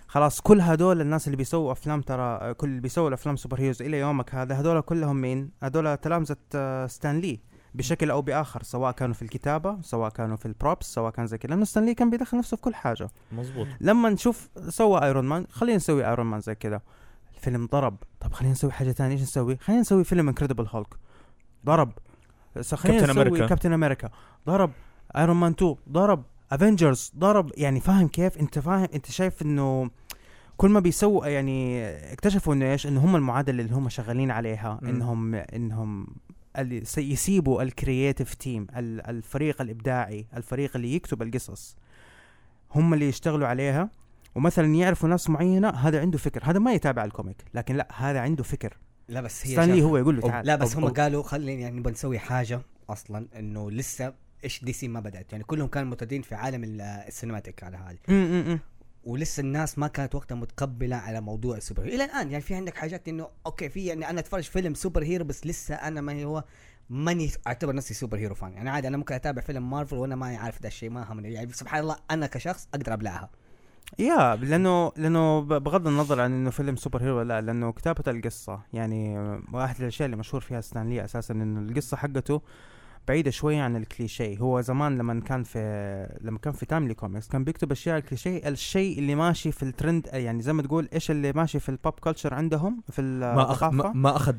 خلاص 0.06 0.40
كل 0.40 0.60
هدول 0.60 1.00
الناس 1.00 1.26
اللي 1.26 1.36
بيسووا 1.36 1.72
أفلام 1.72 2.00
ترى 2.00 2.54
كل 2.54 2.68
اللي 2.68 2.80
بيسووا 2.80 3.08
الأفلام 3.08 3.36
super 3.36 3.60
heroes 3.60 3.82
إلى 3.82 3.98
يومك 3.98 4.34
هذا 4.34 4.60
هدول 4.60 4.80
كلهم 4.80 5.16
مين؟ 5.16 5.50
هدول 5.62 5.96
تلامذة 5.96 6.36
آه، 6.54 6.86
ستانلي 6.86 7.40
بشكل 7.74 8.10
أو 8.10 8.22
بآخر 8.22 8.62
سواء 8.62 8.92
كانوا 8.92 9.14
في 9.14 9.22
الكتابة 9.22 9.78
سواء 9.82 10.10
كانوا 10.10 10.36
في 10.36 10.46
ال 10.46 10.53
props 10.53 10.86
سواء 10.86 11.10
كان 11.12 11.26
زي 11.26 11.38
كذا 11.38 11.50
لأنه 11.50 11.64
ستانلي 11.64 11.94
كان 11.94 12.10
بيدخل 12.10 12.38
نفسه 12.38 12.56
في 12.56 12.62
كل 12.62 12.74
حاجة 12.74 13.08
مزبوط 13.32 13.66
لما 13.80 14.10
نشوف 14.10 14.48
سوى 14.68 15.04
Iron 15.04 15.24
Man 15.24 15.46
خلينا 15.50 15.76
نسوي 15.76 16.08
Iron 16.08 16.26
Man 16.26 16.40
زي 16.40 16.54
كذا 16.54 16.80
الفيلم 17.48 17.66
ضرب. 17.66 17.96
طب 18.20 18.32
خلينا 18.32 18.52
نسوي 18.52 18.72
حاجة 18.72 18.92
ثانية 18.92 19.12
إيش 19.12 19.22
نسوي؟ 19.22 19.56
خلينا 19.56 19.80
نسوي 19.80 20.04
فيلم 20.04 20.28
Incredible 20.28 20.66
Hulk 20.70 20.94
ضرب. 21.66 21.92
كابتن 22.54 22.94
نسوي 22.94 23.10
أمريكا. 23.10 23.46
Captain 23.46 23.72
America 23.72 24.10
ضرب. 24.46 24.70
Iron 25.16 25.36
Man 25.36 25.52
2 25.52 25.76
ضرب. 25.88 26.24
Avengers 26.52 27.12
ضرب. 27.18 27.50
يعني 27.56 27.80
فاهم 27.80 28.08
كيف؟ 28.08 28.38
أنت 28.38 28.58
فاهم 28.58 28.88
أنت 28.94 29.10
شايف 29.10 29.42
إنه 29.42 29.90
كل 30.56 30.70
ما 30.70 30.80
بيسووا 30.80 31.26
يعني 31.26 31.86
اكتشفوا 32.12 32.54
إنه 32.54 32.72
إيش؟ 32.72 32.86
إنه 32.86 33.04
هم 33.04 33.16
المعادلة 33.16 33.62
اللي 33.62 33.74
هم 33.74 33.88
شغالين 33.88 34.30
عليها. 34.30 34.80
إنهم 34.82 35.34
إنهم 35.34 36.06
يسيبوا 36.98 37.62
ال 37.62 37.70
creative 37.70 38.34
team 38.34 38.66
الفريق 38.76 39.62
الإبداعي 39.62 40.26
الفريق 40.36 40.76
اللي 40.76 40.94
يكتب 40.94 41.22
القصص. 41.22 41.76
هم 42.74 42.94
اللي 42.94 43.08
يشتغلوا 43.08 43.48
عليها. 43.48 43.90
ومثلا 44.34 44.74
يعرفوا 44.74 45.08
ناس 45.08 45.30
معينة 45.30 45.68
هذا 45.68 46.00
عنده 46.00 46.18
فكر. 46.18 46.40
هذا 46.44 46.58
ما 46.58 46.72
يتابع 46.72 47.04
ال 47.04 47.11
comic 47.11 47.44
لكن 47.54 47.76
لا 47.76 47.88
هذا 47.96 48.20
عنده 48.20 48.42
فكر. 48.44 48.78
لا 49.08 49.20
بس 49.20 49.46
هي 49.46 49.52
ستانلي 49.52 49.82
هو 49.82 49.96
يقول 49.96 50.16
له 50.16 50.22
تعال. 50.22 50.46
لا 50.46 50.56
بس 50.56 50.76
هم 50.76 50.88
قالوا 50.88 51.22
خلينا 51.22 51.60
يعني 51.62 51.78
نبغى 51.78 51.92
نسوي 51.92 52.18
حاجة 52.18 52.60
أصلا 52.90 53.28
إنه 53.38 53.70
لسه 53.70 54.14
إيش 54.44 54.64
DC 54.64 54.88
ما 54.88 55.00
بدأت. 55.00 55.32
يعني 55.32 55.44
كلهم 55.44 55.68
كانوا 55.68 55.88
معتادين 55.88 56.22
في 56.22 56.34
عالم 56.34 56.64
ال- 56.64 56.80
ال 56.80 56.88
cinematic 56.88 57.64
على 57.64 57.76
هذه. 57.76 58.58
ولسه 59.04 59.40
الناس 59.40 59.78
ما 59.78 59.86
كانت 59.86 60.14
وقتها 60.14 60.34
متقبلة 60.34 60.96
على 60.96 61.20
موضوع 61.20 61.56
ال 61.56 61.60
super. 61.60 61.82
hero 61.82 61.94
إلى 61.94 62.04
الآن 62.04 62.30
يعني 62.30 62.42
في 62.42 62.54
عندك 62.54 62.76
حاجات 62.76 63.08
إنه 63.08 63.28
okay 63.46 63.68
في 63.68 63.86
يعني 63.86 64.10
أنا 64.10 64.20
أتفرج 64.20 64.42
فيلم 64.42 64.74
super 64.74 65.02
hero 65.02 65.24
بس 65.24 65.46
لسه 65.46 65.74
أنا 65.74 66.00
ما 66.00 66.22
هو 66.24 66.44
ماني 66.90 67.30
أعتبر 67.46 67.74
نفسي 67.74 67.94
super 67.94 68.18
hero 68.18 68.34
fan. 68.34 68.52
يعني 68.52 68.70
عادي 68.70 68.88
أنا 68.88 68.96
ممكن 68.96 69.14
أتابع 69.14 69.42
فيلم 69.42 69.70
مارفل 69.70 69.96
وأنا 69.96 70.16
ماني 70.16 70.36
عارف 70.36 70.62
ده 70.62 70.68
الشيء 70.68 70.90
ما 70.90 71.12
همني. 71.12 71.32
يعني 71.32 71.52
سبحان 71.52 71.80
الله 71.80 71.96
أنا 72.10 72.26
كشخص 72.26 72.68
أقدر 72.74 72.92
أبلعها. 72.92 73.30
yeah 73.98 74.36
لأنه 74.36 74.92
لأنه 74.96 75.40
بغض 75.40 75.86
النظر 75.86 76.20
عن 76.20 76.32
إنه 76.32 76.50
فيلم 76.50 76.76
super 76.76 77.02
hero 77.02 77.22
لأ 77.22 77.40
لأنه 77.40 77.72
كتابة 77.72 78.02
القصة 78.08 78.60
يعني 78.72 79.18
واحد 79.52 79.80
الأشياء 79.80 80.06
اللي 80.06 80.16
مشهور 80.16 80.40
فيها 80.40 80.60
ستانلي 80.60 81.04
أساسا 81.04 81.34
انه 81.34 81.70
القصة 81.70 81.96
حقته 81.96 82.40
بعيدة 83.08 83.30
شوية 83.30 83.62
عن 83.62 83.76
الكليشيه. 83.76 84.38
هو 84.38 84.60
زمان 84.60 84.98
لما 84.98 85.20
كان 85.20 85.42
في 85.42 85.58
لما 86.20 86.38
كان 86.38 86.52
في 86.52 86.66
Timely 86.66 86.94
Comics 86.94 87.28
كان 87.28 87.44
بيكتب 87.44 87.72
أشياء 87.72 87.98
الكليشيه 87.98 88.48
الشيء 88.48 88.98
اللي 88.98 89.14
ماشي 89.14 89.52
في 89.52 89.62
الترند 89.62 90.08
يعني 90.12 90.42
زي 90.42 90.52
ما 90.52 90.62
تقول 90.62 90.88
إيش 90.92 91.10
اللي 91.10 91.32
ماشي 91.32 91.58
في 91.60 91.68
ال 91.68 91.74
pop 91.74 91.92
culture 91.92 92.34
عندهم 92.34 92.82
في 92.90 93.02
ما 93.02 93.50
اخذ 93.52 93.70
ما, 93.94 94.16
أخذ 94.16 94.34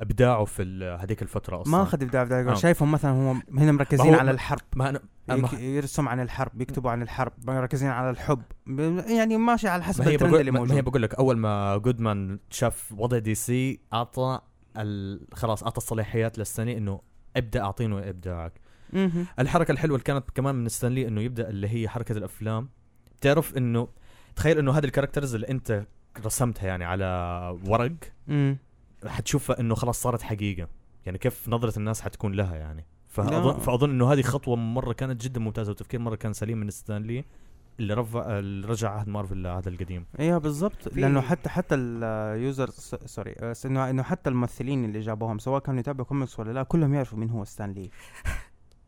إبداعه 0.00 0.44
في 0.44 0.96
هذيك 1.00 1.22
الفترة 1.22 1.60
أصلا. 1.60 1.72
ما 1.76 1.82
أخذ 1.82 2.02
ابداع 2.02 2.24
في 2.24 2.34
آه. 2.50 2.54
شايفهم 2.54 2.92
مثلا 2.92 3.10
هم 3.10 3.42
هنا 3.58 3.72
مركزين 3.72 4.14
هو- 4.14 4.20
على 4.20 4.30
الحرب. 4.30 4.60
ما 4.76 4.88
يك- 5.28 5.54
ما 5.54 5.60
يرسم 5.60 6.08
عن 6.08 6.20
الحرب 6.20 6.60
يكتبوا 6.60 6.90
عن 6.90 7.02
الحرب 7.02 7.32
مركزين 7.46 7.88
على 7.88 8.10
الحب. 8.10 8.42
يعني 9.08 9.36
ماشي 9.36 9.68
على 9.68 9.82
حسب 9.82 10.08
الترند 10.08 10.30
بقول 10.30 10.40
اللي 10.40 10.50
ما 10.50 10.58
هي 10.58 10.62
موجود. 10.66 10.84
بقول 10.84 11.02
لك 11.02 11.14
أول 11.14 11.36
ما 11.38 11.76
جودمان 11.76 12.38
شاف 12.50 12.94
وضع 12.98 13.18
DC 13.18 13.80
أعطى 13.92 14.40
ال... 14.76 15.20
خلاص 15.34 15.62
أعطى 15.62 15.76
الصلاحيات 15.76 16.38
لستان 16.38 16.61
لي 16.61 16.72
إنه 16.72 17.00
ابدأ 17.36 17.62
اعطيني 17.62 18.10
إبداعك. 18.10 18.52
الحركة 19.38 19.72
الحلوة 19.72 19.94
اللي 19.94 20.04
كانت 20.04 20.30
كمان 20.30 20.54
من 20.54 20.68
ستانلي 20.68 21.08
إنه 21.08 21.20
يبدأ 21.20 21.48
اللي 21.48 21.68
هي 21.68 21.88
حركة 21.88 22.12
الأفلام 22.12 22.68
تعرف 23.20 23.56
إنه 23.56 23.88
تخيل 24.36 24.58
إنه 24.58 24.72
هذه 24.72 24.84
ال 24.84 24.89
characters 24.89 25.34
اللي 25.34 25.48
أنت 25.48 25.86
رسمتها 26.24 26.66
يعني 26.66 26.84
على 26.84 27.04
ورق. 27.66 27.92
حتشوفها 29.06 29.60
إنه 29.60 29.74
خلاص 29.74 30.02
صارت 30.02 30.22
حقيقة 30.22 30.68
يعني 31.06 31.18
كيف 31.18 31.48
نظرة 31.48 31.78
الناس 31.78 32.00
حتكون 32.00 32.32
لها 32.32 32.56
يعني. 32.56 32.86
فاظن 33.08 33.58
فأظن 33.58 33.90
إنه 33.90 34.12
هذه 34.12 34.22
خطوة 34.22 34.56
مرة 34.56 34.92
كانت 34.92 35.24
جدا 35.24 35.40
ممتازة 35.40 35.70
وتفكير 35.70 36.00
مرة 36.00 36.14
كان 36.14 36.32
سليم 36.32 36.58
من 36.58 36.70
ستانلي 36.70 37.24
اللي 37.80 37.94
رفع 37.94 38.38
اللي 38.38 38.66
رجع 38.66 38.90
عهد 38.90 39.08
مارفل 39.08 39.42
لهذا 39.42 39.68
القديم. 39.68 40.06
إيوه 40.20 40.38
بالضبط. 40.38 40.94
لأنه 40.96 41.20
حتى 41.20 41.48
حتى 41.48 41.74
ال 41.74 41.93
user 41.93 42.70
sorry 43.06 43.34
بس 43.42 43.66
انه 43.66 43.90
إنه 43.90 44.02
حتى 44.02 44.30
الممثلين 44.30 44.84
اللي 44.84 45.00
جابوهم 45.00 45.38
سواء 45.38 45.60
كانوا 45.60 45.80
يتابعوا 45.80 46.06
كوميكس 46.06 46.40
ولا 46.40 46.52
لا 46.52 46.62
كلهم 46.62 46.94
يعرفوا 46.94 47.18
مين 47.18 47.30
هو 47.30 47.44
ستان 47.44 47.72
لي 47.72 47.90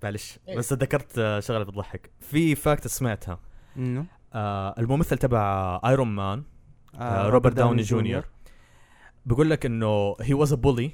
معلش. 0.02 0.38
إيه. 0.48 0.56
بس 0.56 0.72
ذكرت 0.72 1.18
آه، 1.18 1.40
شغلة 1.40 1.64
بتضحك. 1.64 2.10
في 2.20 2.54
fact 2.54 2.86
سمعتها. 2.86 3.38
إنه؟ 3.76 4.06
آه 4.34 4.74
الممثل 4.78 5.18
تبع 5.18 5.80
Iron 5.84 6.08
Man 6.08 6.42
آه 6.94 7.28
روبرت 7.28 7.54
داوني 7.54 7.82
جونيور. 7.82 8.24
بيقول 9.26 9.50
لك 9.50 9.66
إنه 9.66 10.16
he 10.20 10.34
was 10.34 10.54
bully 10.54 10.90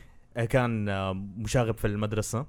كان 0.49 0.88
آه، 0.88 1.12
مشاغب 1.36 1.76
في 1.78 1.86
المدرسة. 1.86 2.47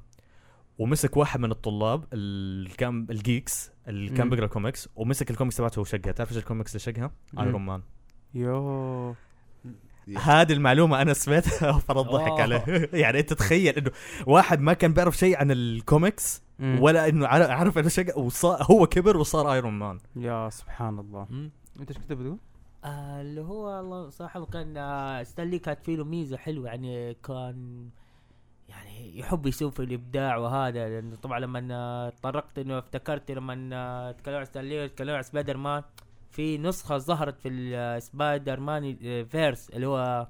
ومسك 0.80 1.18
واحد 1.18 1.40
من 1.40 1.52
الطلاب 1.52 2.06
اللي 2.14 2.70
كان 2.70 3.08
ال 3.10 3.20
geeks 3.20 3.72
اللي 3.88 4.10
كان. 4.10 4.30
بيقرا 4.30 4.48
كوميكس 4.48 4.90
ومسك 4.96 5.32
الكوميكس 5.32 5.58
تبعته 5.58 5.82
وشقها 5.82 6.12
تعرف 6.12 6.30
إيش 6.32 6.38
الكوميكس 6.38 6.72
اللي 6.72 6.80
شقها؟ 6.80 7.12
ايرون 7.40 7.62
مان 7.62 7.82
يو 8.34 9.16
هذه 10.18 10.54
المعلومة 10.54 11.02
أنا 11.02 11.14
سمعتها 11.14 11.72
فرطت 11.88 12.06
ضحك. 12.10 12.40
عليه 12.40 12.64
يعني 13.04 13.20
أنت 13.20 13.34
تخيل 13.34 13.78
إنه 13.78 13.92
واحد 14.28 14.60
ما 14.60 14.74
كان 14.74 14.94
بيعرف 14.94 15.18
شيء 15.18 15.38
عن 15.38 15.52
الكوميكس. 15.52 16.44
ولا 16.60 17.10
إنه 17.10 17.28
عر- 17.28 17.52
عرف 17.52 17.78
إنه 17.78 17.88
شق 17.90 18.18
وصار 18.18 18.64
هو 18.64 18.88
كبر 18.88 19.18
وصار 19.18 19.54
Iron 19.54 19.74
Man 19.74 20.00
يا 20.16 20.50
سبحان 20.50 21.00
الله 21.00 21.28
أنت 21.80 21.90
إيش 21.92 21.98
كنت 21.98 22.14
بتقول؟ 22.14 22.38
آه 22.86 23.22
اللي 23.22 23.42
هو 23.42 23.80
الله 23.80 24.10
صراحة 24.10 24.46
كان 24.46 25.24
ستانلي 25.24 25.60
كانت 25.60 25.80
فيه 25.86 25.96
له 25.96 26.04
ميزة 26.04 26.38
حلوة 26.38 26.68
يعني 26.68 27.14
كان 27.14 27.90
يعني 28.70 29.20
يحب 29.20 29.46
يشوف 29.46 29.82
الإبداع 29.82 30.38
وهذا 30.38 30.90
لأنه 30.90 31.16
طبعا 31.16 31.40
لما 31.40 31.68
آه، 31.72 32.10
تطرقت 32.10 32.60
إنه 32.60 32.80
افتكرت 32.80 33.32
لما 33.32 33.70
آه، 33.74 34.12
تكلموا 34.12 34.40
عن 34.40 34.46
ستانلي 34.46 34.90
تكلموا 34.90 35.18
عن 35.18 35.24
سبايدر 35.24 35.58
مان 35.58 35.84
في 36.32 36.58
نسخة 36.58 36.98
ظهرت 36.98 37.40
في 37.40 37.50
السبايدر 37.50 38.60
مان 38.60 38.98
آه، 39.04 39.24
Verse 39.24 39.70
اللي 39.70 39.88
هو 39.88 40.28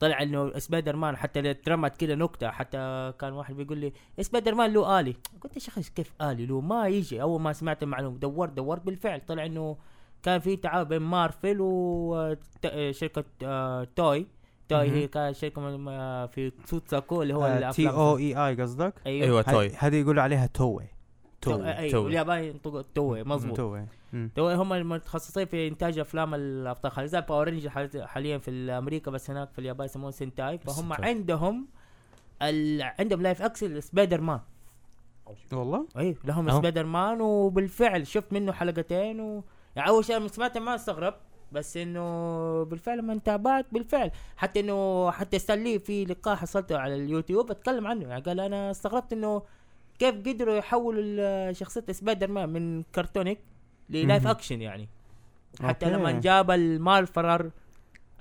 طلع 0.00 0.22
إنه 0.22 0.58
سبايدر 0.58 0.96
مان 0.96 1.16
حتى 1.16 1.50
اترمت 1.50 1.96
كده 1.96 2.14
نكتة 2.14 2.50
حتى 2.50 3.12
كان 3.20 3.32
واحد 3.32 3.56
بيقول 3.56 3.78
لي 3.78 3.92
سبايدر 4.20 4.54
مان 4.54 4.72
له 4.72 5.00
آلي. 5.00 5.16
قلت 5.40 5.54
يا 5.54 5.60
شيخ 5.60 5.78
كيف 5.78 6.12
آلي؟ 6.22 6.46
له 6.46 6.60
ما 6.60 6.88
يجي. 6.88 7.22
أول 7.22 7.40
ما 7.40 7.52
سمعت 7.52 7.82
المعلومة 7.82 8.18
دورت 8.18 8.52
دورت 8.52 8.86
بالفعل. 8.86 9.20
طلع 9.20 9.46
إنه 9.46 9.76
كان 10.22 10.40
في 10.40 10.56
تعاون 10.56 10.84
بين 10.84 11.02
مارفل 11.02 11.56
وشركه 11.60 13.24
آه، 13.44 13.84
توي. 13.96 14.26
توي. 14.68 14.90
هي 14.90 15.06
كانت 15.06 15.36
شركه 15.36 15.76
آه، 15.90 16.26
في 16.26 16.52
سوتساكو 16.64 17.22
اللي 17.22 17.34
هو 17.34 17.46
تي 17.46 17.58
الأفلام 17.58 17.94
أو 17.94 18.18
إي 18.18 18.36
آي 18.36 18.54
قصدك؟ 18.62 18.94
أيوه 19.06 19.24
أيوه 19.26 19.42
توي 19.42 19.70
هذه 19.78 19.96
يقولوا 19.96 20.22
عليها 20.22 20.46
توي 20.46 20.84
تو- 21.40 21.50
توي 21.56 21.76
أيوه 21.78 21.92
توي 21.92 22.08
الياباني 22.08 22.48
ينطقوا 22.48 22.82
توي 22.94 23.22
مظبوط 23.24 23.56
توي. 23.56 23.86
توي 24.36 24.54
هم 24.54 24.72
المتخصصين 24.72 25.46
في 25.46 25.68
إنتاج 25.68 25.98
أفلام 25.98 26.34
الأبطال 26.34 26.90
الخارجيه 26.90 27.10
زي 27.10 27.20
باور 27.20 27.48
رينجر 27.48 27.70
حال- 27.70 28.08
حاليا 28.08 28.38
في 28.38 28.50
أمريكا 28.70 29.10
بس 29.10 29.30
هناك 29.30 29.50
في 29.52 29.58
اليابان 29.58 29.84
يسمونه 29.84 30.10
سنتاي 30.10 30.58
فهم. 30.58 30.92
عندهم 30.92 31.66
ال... 32.42 32.82
عندهم 32.82 33.22
لايف 33.22 33.42
اكسل 33.42 33.82
سبايدر 33.82 34.20
مان 34.20 34.40
والله؟ 35.52 35.86
اي 35.98 36.16
لهم. 36.24 36.50
سبايدر 36.50 36.86
مان 36.86 37.20
وبالفعل 37.20 38.06
شفت 38.06 38.32
منه 38.32 38.52
حلقتين 38.52 39.20
و... 39.20 39.44
يعني 39.76 39.88
أول 39.88 40.04
شيء 40.04 40.16
لما 40.16 40.28
سمعته 40.28 40.60
ما 40.60 40.74
استغرب 40.74 41.14
بس 41.54 41.76
إنه 41.76 42.62
بالفعل 42.64 42.98
لما 42.98 43.18
تابعت 43.18 43.66
بالفعل. 43.72 44.10
حتى 44.36 44.60
إنه 44.60 45.10
حتى 45.10 45.38
ستانلي 45.38 45.78
في 45.78 46.04
لقاء 46.04 46.36
حصلته 46.36 46.78
على 46.78 46.94
اليوتيوب 46.94 47.50
أتكلم 47.50 47.86
عنه. 47.86 48.08
يعني 48.08 48.22
قال 48.22 48.40
أنا 48.40 48.70
استغربت 48.70 49.12
إنه 49.12 49.42
كيف 49.98 50.14
قدروا 50.14 50.54
يحولوا 50.54 51.52
شخصية 51.52 51.84
سبايدر 51.90 52.30
مان 52.30 52.48
من 52.48 52.82
cartoonic 52.82 53.38
لل 53.90 54.00
live. 54.00 54.26
action 54.26 54.62
يعني. 54.62 54.88
حتى 55.62 55.86
okay. 55.86 55.96
لما 55.96 56.12
جاب 56.12 56.50
المالفرر 56.50 57.50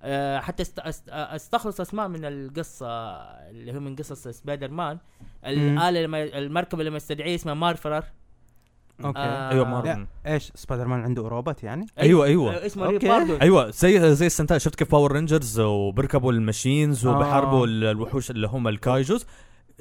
آه، 0.06 0.40
حتى 0.40 0.64
است- 0.64 0.80
است- 0.80 1.10
استخلص 1.10 1.82
أسماء 1.82 2.08
من 2.08 2.26
القصة 2.26 2.88
اللي 3.50 3.76
هو 3.76 3.80
من 3.80 3.96
قصص 3.96 4.28
سبايدر 4.28 4.72
مان 4.72 4.98
الاله 5.46 6.24
المركبة 6.38 6.84
لما 6.84 6.98
استدعيه 6.98 7.36
اسمها 7.36 7.54
Marveller 7.54 8.04
okay. 9.06 9.20
آه، 9.20 9.52
أيوه 9.52 9.66
مارفل 9.66 10.06
إيش 10.28 10.52
سبايدر 10.56 10.88
مان 10.88 11.04
عنده 11.04 11.22
روبوت 11.28 11.64
يعني؟ 11.64 11.86
أيوه 12.00 12.26
أيوه. 12.26 12.54
آه، 12.56 12.66
اسمه. 12.66 12.86
Leopardon. 12.88 13.38
أيوه 13.42 13.70
زي 13.70 14.16
زي 14.16 14.26
ال 14.26 14.31
Sentai 14.31 14.60
شفت 14.60 14.76
كيف 14.76 14.92
Power 14.92 15.12
Rangers 15.12 15.60
وبيركبوا 15.60 16.32
ال 16.32 16.40
machines 16.40 17.06
آه. 17.08 17.18
وبحاربوا 17.18 17.66
ال- 17.68 17.84
الوحوش 17.84 18.32
اللي 18.32 18.48
هم 18.48 18.68
ال 18.68 18.75
kaijus. 18.75 19.26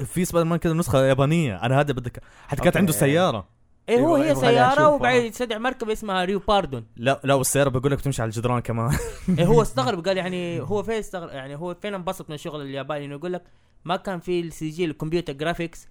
في 0.04 0.24
سبايدر 0.24 0.48
مان 0.48 0.58
كذا 0.58 0.72
نسخة 0.72 1.04
يابانية. 1.04 1.56
أنا 1.62 1.80
هذا 1.80 1.92
بدك. 1.92 2.22
حتى 2.48 2.62
كانت. 2.62 2.76
عنده 2.76 2.92
سيارة. 2.92 3.48
إيه 3.88 4.00
هو 4.00 4.16
أيوة، 4.16 4.18
هي 4.18 4.24
أيوة، 4.30 4.40
سيارة. 4.40 4.88
وبعدين 4.88 5.24
يستدعي 5.24 5.58
مركبه 5.58 5.92
اسمها 5.92 6.24
Leopardon. 6.24 6.84
لا 6.96 7.20
لا 7.24 7.34
والسيارة 7.34 7.68
بقول 7.68 7.92
لك 7.92 7.98
بتمشي 7.98 8.22
على 8.22 8.28
الجدران 8.28 8.60
كمان. 8.60 8.96
إيه 9.38 9.46
هو 9.46 9.62
استغرب 9.68 10.06
قال 10.08 10.16
يعني 10.16 10.60
هو 10.60 10.82
فين 10.82 10.94
استغرب؟ 10.94 11.30
يعني 11.30 11.56
هو 11.56 11.74
فين 11.74 11.94
انبسط 11.94 12.28
من 12.28 12.34
الشغل 12.34 12.62
الياباني؟ 12.62 13.04
إنه 13.04 13.14
يقول 13.14 13.32
لك 13.32 13.42
ما 13.84 13.96
كان 13.96 14.20
في 14.20 14.40
ال 14.40 14.68
CG 14.70 14.84
ال 14.84 14.89
computer 14.89 15.32
graphics 15.32 15.88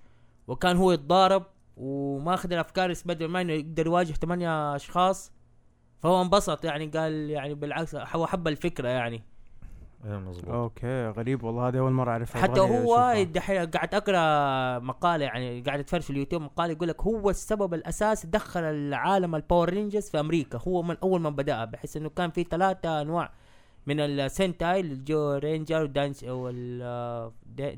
وكان 0.48 0.78
هو 0.78 0.92
يتضارب 0.92 1.44
وما 1.82 2.34
اخذ 2.34 2.54
الأفكار 2.54 2.94
سبايدر 2.94 3.28
مان 3.28 3.50
إنه 3.50 3.54
يقدر 3.54 3.86
يواجه 3.86 4.14
ثمانية 4.14 4.76
أشخاص 4.76 5.32
فهو 6.00 6.22
انبسط 6.22 6.66
يعني 6.66 6.86
قال 6.86 7.30
يعني 7.30 7.54
بالعكس 7.54 7.96
هو 7.96 8.28
حب 8.28 8.48
الفكرة 8.48 8.88
يعني. 8.88 9.24
أيوه 10.06 10.20
مظبوط. 10.20 10.50
okay 10.50 11.08
غريب 11.08 11.44
والله 11.44 11.68
هذه 11.68 11.80
أول 11.80 11.92
مرة 11.92 12.12
أعرفها. 12.12 12.42
حتى 12.42 12.60
هو. 12.60 13.26
دحين 13.34 13.66
قاعد 13.66 13.96
أقرأ 13.96 14.80
مقالة 14.80 15.26
يعني 15.26 15.62
قاعد 15.62 15.80
أتفرج 15.80 16.02
في 16.02 16.10
اليوتيوب 16.10 16.42
مقالة 16.42 16.74
يقول 16.74 16.88
لك 16.88 17.02
هو 17.02 17.30
السبب 17.30 17.74
الاساسي 17.74 18.28
دخل 18.28 18.64
العالم 18.64 19.36
ال 19.36 19.41
Power 19.41 19.70
Rangers 19.70 20.10
في 20.10 20.20
أمريكا. 20.20 20.60
هو 20.68 20.82
من 20.82 20.98
أول 21.04 21.22
ما 21.22 21.30
بدأ 21.30 21.66
بحيث 21.66 21.98
إنه 21.98 22.10
كان 22.10 22.32
في 22.32 22.44
ثلاثة 22.44 23.02
أنواع 23.02 23.32
من 23.88 24.00
السنتاي 24.00 24.80
الجو 24.80 25.34
رينجر 25.34 25.84
ودانش 25.84 26.24
وال 26.24 27.32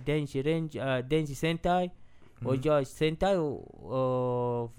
دينشي 0.05 0.41
رينج 0.41 0.99
دينشي 0.99 1.33
سنتاي 1.33 1.91
وجو 2.47 2.83
سنتاي 2.83 3.37
و 3.37 4.69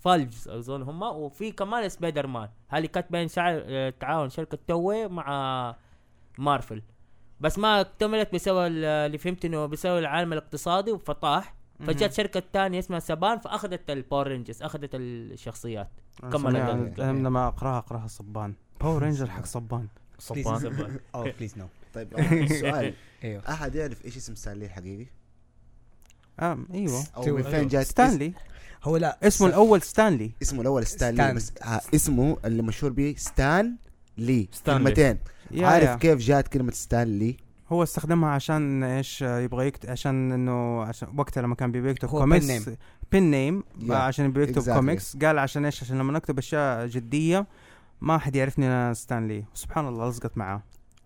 فالفز 0.00 0.48
اظن 0.48 0.82
هم 0.82 1.02
وفي 1.02 1.52
كمان 1.52 1.88
سبايدر 1.88 2.26
مان 2.26 2.48
هذه 2.68 2.86
كانت 2.86 3.06
بين 3.12 3.28
شعر 3.28 3.90
تعاون 3.90 4.30
شركة 4.30 4.58
توي 4.68 5.08
مع 5.08 5.76
مارفل. 6.38 6.82
بس 7.40 7.58
ما 7.58 7.80
اكتملت 7.80 8.34
بسبب 8.34 8.58
ال- 8.58 8.84
اللي 8.84 9.18
فهمت 9.18 9.44
إنه 9.44 9.66
بسبب 9.66 9.98
العالم 9.98 10.32
الاقتصادي 10.32 10.92
وفطاح. 10.92 11.54
فجت 11.86 12.12
شركة 12.12 12.42
ثانية 12.52 12.78
اسمها 12.78 12.98
سبان 12.98 13.38
فأخذت 13.38 13.90
الباور 13.90 14.26
رينجرز 14.26 14.62
أخذت 14.62 14.90
الشخصيات. 14.94 15.88
أنا 16.22 16.30
كمل 16.32 16.52
سمعت- 16.52 16.70
الدنيا. 16.74 17.10
أنا 17.10 17.28
لما 17.28 17.48
أقرأها 17.48 17.78
أقرأها 17.78 18.06
Saban 18.06 18.54
Power 18.80 19.02
Ranger 19.02 19.30
حق 19.30 19.44
Saban 19.44 19.88
Saban 20.18 20.98
oh 21.14 21.22
please 21.38 21.58
no 21.58 21.66
طيب 21.94 22.14
آه، 22.16 22.46
سؤال. 22.46 22.94
إيوه. 23.24 23.42
أحد 23.48 23.74
يعرف 23.74 24.04
إيش 24.04 24.16
اسم 24.16 24.34
ستانلي 24.34 24.64
الحقيقي؟ 24.66 25.06
آه 26.40 26.58
أيوه 26.74 27.02
من 27.26 27.42
فين 27.42 27.68
جات 27.68 27.86
ستانلي 27.86 28.32
هو 28.84 28.96
لا 28.96 29.18
اسمه 29.22 29.46
الأول 29.48 29.82
ستانلي 29.82 30.30
اسمه 30.42 30.60
الأول 30.60 30.86
ستانلي 30.86 31.22
ستان. 31.22 31.34
بس 31.36 31.52
آه 31.62 31.80
اسمه 31.94 32.36
اللي 32.44 32.62
مشهور 32.62 32.92
به 32.92 33.14
ستان 33.18 33.76
لي 34.18 34.48
ستانلي. 34.52 34.84
كلمتين 34.84 35.18
عارف 35.56 35.88
يا. 35.90 35.94
كيف 35.96 36.18
جات 36.18 36.48
كلمة 36.48 36.72
ستان 36.72 37.18
لي؟ 37.18 37.36
هو 37.68 37.82
استخدمها 37.82 38.30
عشان 38.30 38.82
إيش 38.82 39.22
يبغى 39.22 39.66
يكتب 39.66 39.90
عشان 39.90 40.32
إنه 40.32 40.82
عشان 40.82 41.08
وقتها 41.18 41.42
لما 41.42 41.54
كان 41.54 41.72
يبي 41.72 41.90
يكتب 41.90 42.08
هو 42.08 42.18
كوميكس. 42.18 42.68
pen 43.12 43.30
name 43.30 43.62
Yeah. 43.80 43.90
عشان 43.90 44.24
يبغى 44.24 44.42
يكتب 44.42 44.62
Exactly. 44.62 44.70
comics 44.74 45.16
قال 45.16 45.38
عشان 45.38 45.64
إيش 45.64 45.82
عشان 45.82 45.98
لما 45.98 46.12
نكتب 46.12 46.38
أشياء 46.38 46.86
جدية 46.86 47.46
ما 48.00 48.18
حد 48.18 48.36
يعرفني 48.36 48.66
أنا 48.66 48.94
ستانلي 48.94 49.44
سبحان 49.54 49.88
الله 49.88 50.08
لصقت 50.08 50.38
معاه 50.38 50.62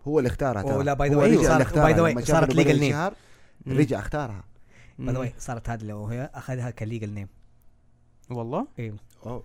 هو 0.07 0.19
اللي 0.19 0.27
اختارها 0.27 0.61
ترى. 0.61 0.73
ولا 0.73 0.93
by 0.93 1.09
the 1.09 1.15
هو 1.15 1.19
way 1.19 1.43
صارت. 1.43 1.77
by 1.79 1.93
the 1.93 2.01
way 2.01 2.13
legal 2.53 2.79
name. 2.79 3.11
رجع 3.67 3.99
اختارها 3.99 4.43
by 4.99 5.13
the 5.13 5.19
way 5.19 5.33
صارت 5.39 5.69
هذه 5.69 5.83
لو 5.83 6.05
هي 6.05 6.29
أخذها 6.33 6.69
ك 6.69 6.76
legal 6.76 7.09
name. 7.09 7.27
والله؟ 8.29 8.67
أيوه 8.79 8.97
أوه. 9.25 9.43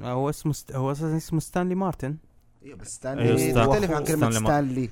هو 0.00 0.30
اسمه 0.30 0.52
ست... 0.52 0.72
هو 0.72 0.92
أساسا 0.92 1.16
اسمه 1.16 1.40
ستانلي 1.40 1.74
مارتن. 1.74 2.16
أيوه 2.64 2.76
بس 2.76 2.94
ستانلي 2.94 3.50
ستان- 3.50 3.68
مختلف 3.68 3.90
عن 3.90 4.04
كلمة 4.04 4.30
ستانلي 4.30 4.90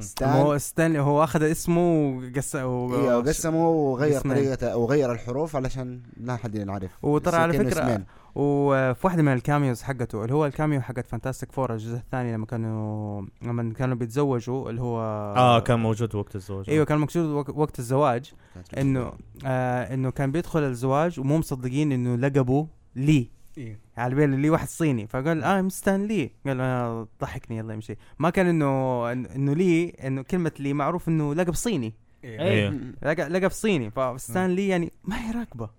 ستان 0.00 0.28
هو 0.28 0.58
ستانلي 0.58 0.98
هو 0.98 1.24
أخذ 1.24 1.42
اسمه 1.42 1.80
وقس 2.18 2.54
و... 2.54 2.94
أيوه 2.94 3.22
قسمه 3.22 3.68
وغير. 3.68 4.20
طريقته 4.20 4.76
وغير 4.76 5.12
الحروف 5.12 5.56
علشان 5.56 6.00
لا 6.16 6.36
حد 6.36 6.54
ينعرف 6.54 7.04
وترى 7.04 7.36
على 7.36 7.68
اسمين. 7.68 8.04
وفي 8.40 9.06
واحدة 9.06 9.22
من 9.22 9.32
ال 9.32 9.39
cameos 9.39 9.82
حقته 9.82 10.22
اللي 10.22 10.34
هو 10.34 10.46
ال 10.46 10.52
cameo 10.52 10.80
حقت 10.80 11.06
Fantastic 11.06 11.52
Four 11.52 11.72
الجزء 11.72 11.96
الثاني 11.96 12.32
لما 12.34 12.46
كانوا 12.46 13.22
لما 13.42 13.72
كانوا 13.72 13.96
بيتزوجوا 13.96 14.70
اللي 14.70 14.80
هو 14.80 15.00
آه 15.36 15.60
كان 15.60 15.78
موجود 15.78 16.14
وقت 16.14 16.36
الزواج. 16.36 16.70
إيوه 16.70 16.84
كان 16.84 17.02
وق- 17.16 17.58
وقت 17.58 17.78
الزواج. 17.78 18.32
انه 18.78 19.12
آه 19.46 19.94
إنه 19.94 20.10
كان 20.10 20.32
بيدخل 20.32 20.62
الزواج 20.62 21.20
ومو 21.20 21.38
مصدقين 21.38 21.92
إنه 21.92 22.16
لقبه 22.16 22.66
لي. 22.96 23.30
إيه. 23.58 23.78
على 23.96 24.14
بالي 24.14 24.36
لي 24.36 24.50
واحد 24.50 24.68
صيني. 24.68 25.06
فقال 25.06 25.44
آه 25.44 25.60
مستان 25.62 26.06
لي 26.06 26.30
قال 26.46 26.60
آه 26.60 27.08
ضحكني 27.20 27.56
يلا 27.56 27.74
يمشي. 27.74 27.96
ما 28.18 28.30
كان 28.30 28.46
انه 28.46 29.12
إنه 29.12 29.54
لي 29.54 29.88
إنه 29.90 30.22
كلمة 30.22 30.52
لي 30.58 30.72
معروف 30.72 31.08
إنه 31.08 31.34
لقب 31.34 31.54
صيني. 31.54 31.94
إيه. 32.24 32.40
إيه 32.40 32.94
لقب, 33.28 33.50
صيني. 33.50 33.90
فستان 33.90 34.50
لي 34.50 34.68
يعني 34.68 34.92
ما 35.04 35.16
هي 35.28 35.32
راكبة. 35.38 35.77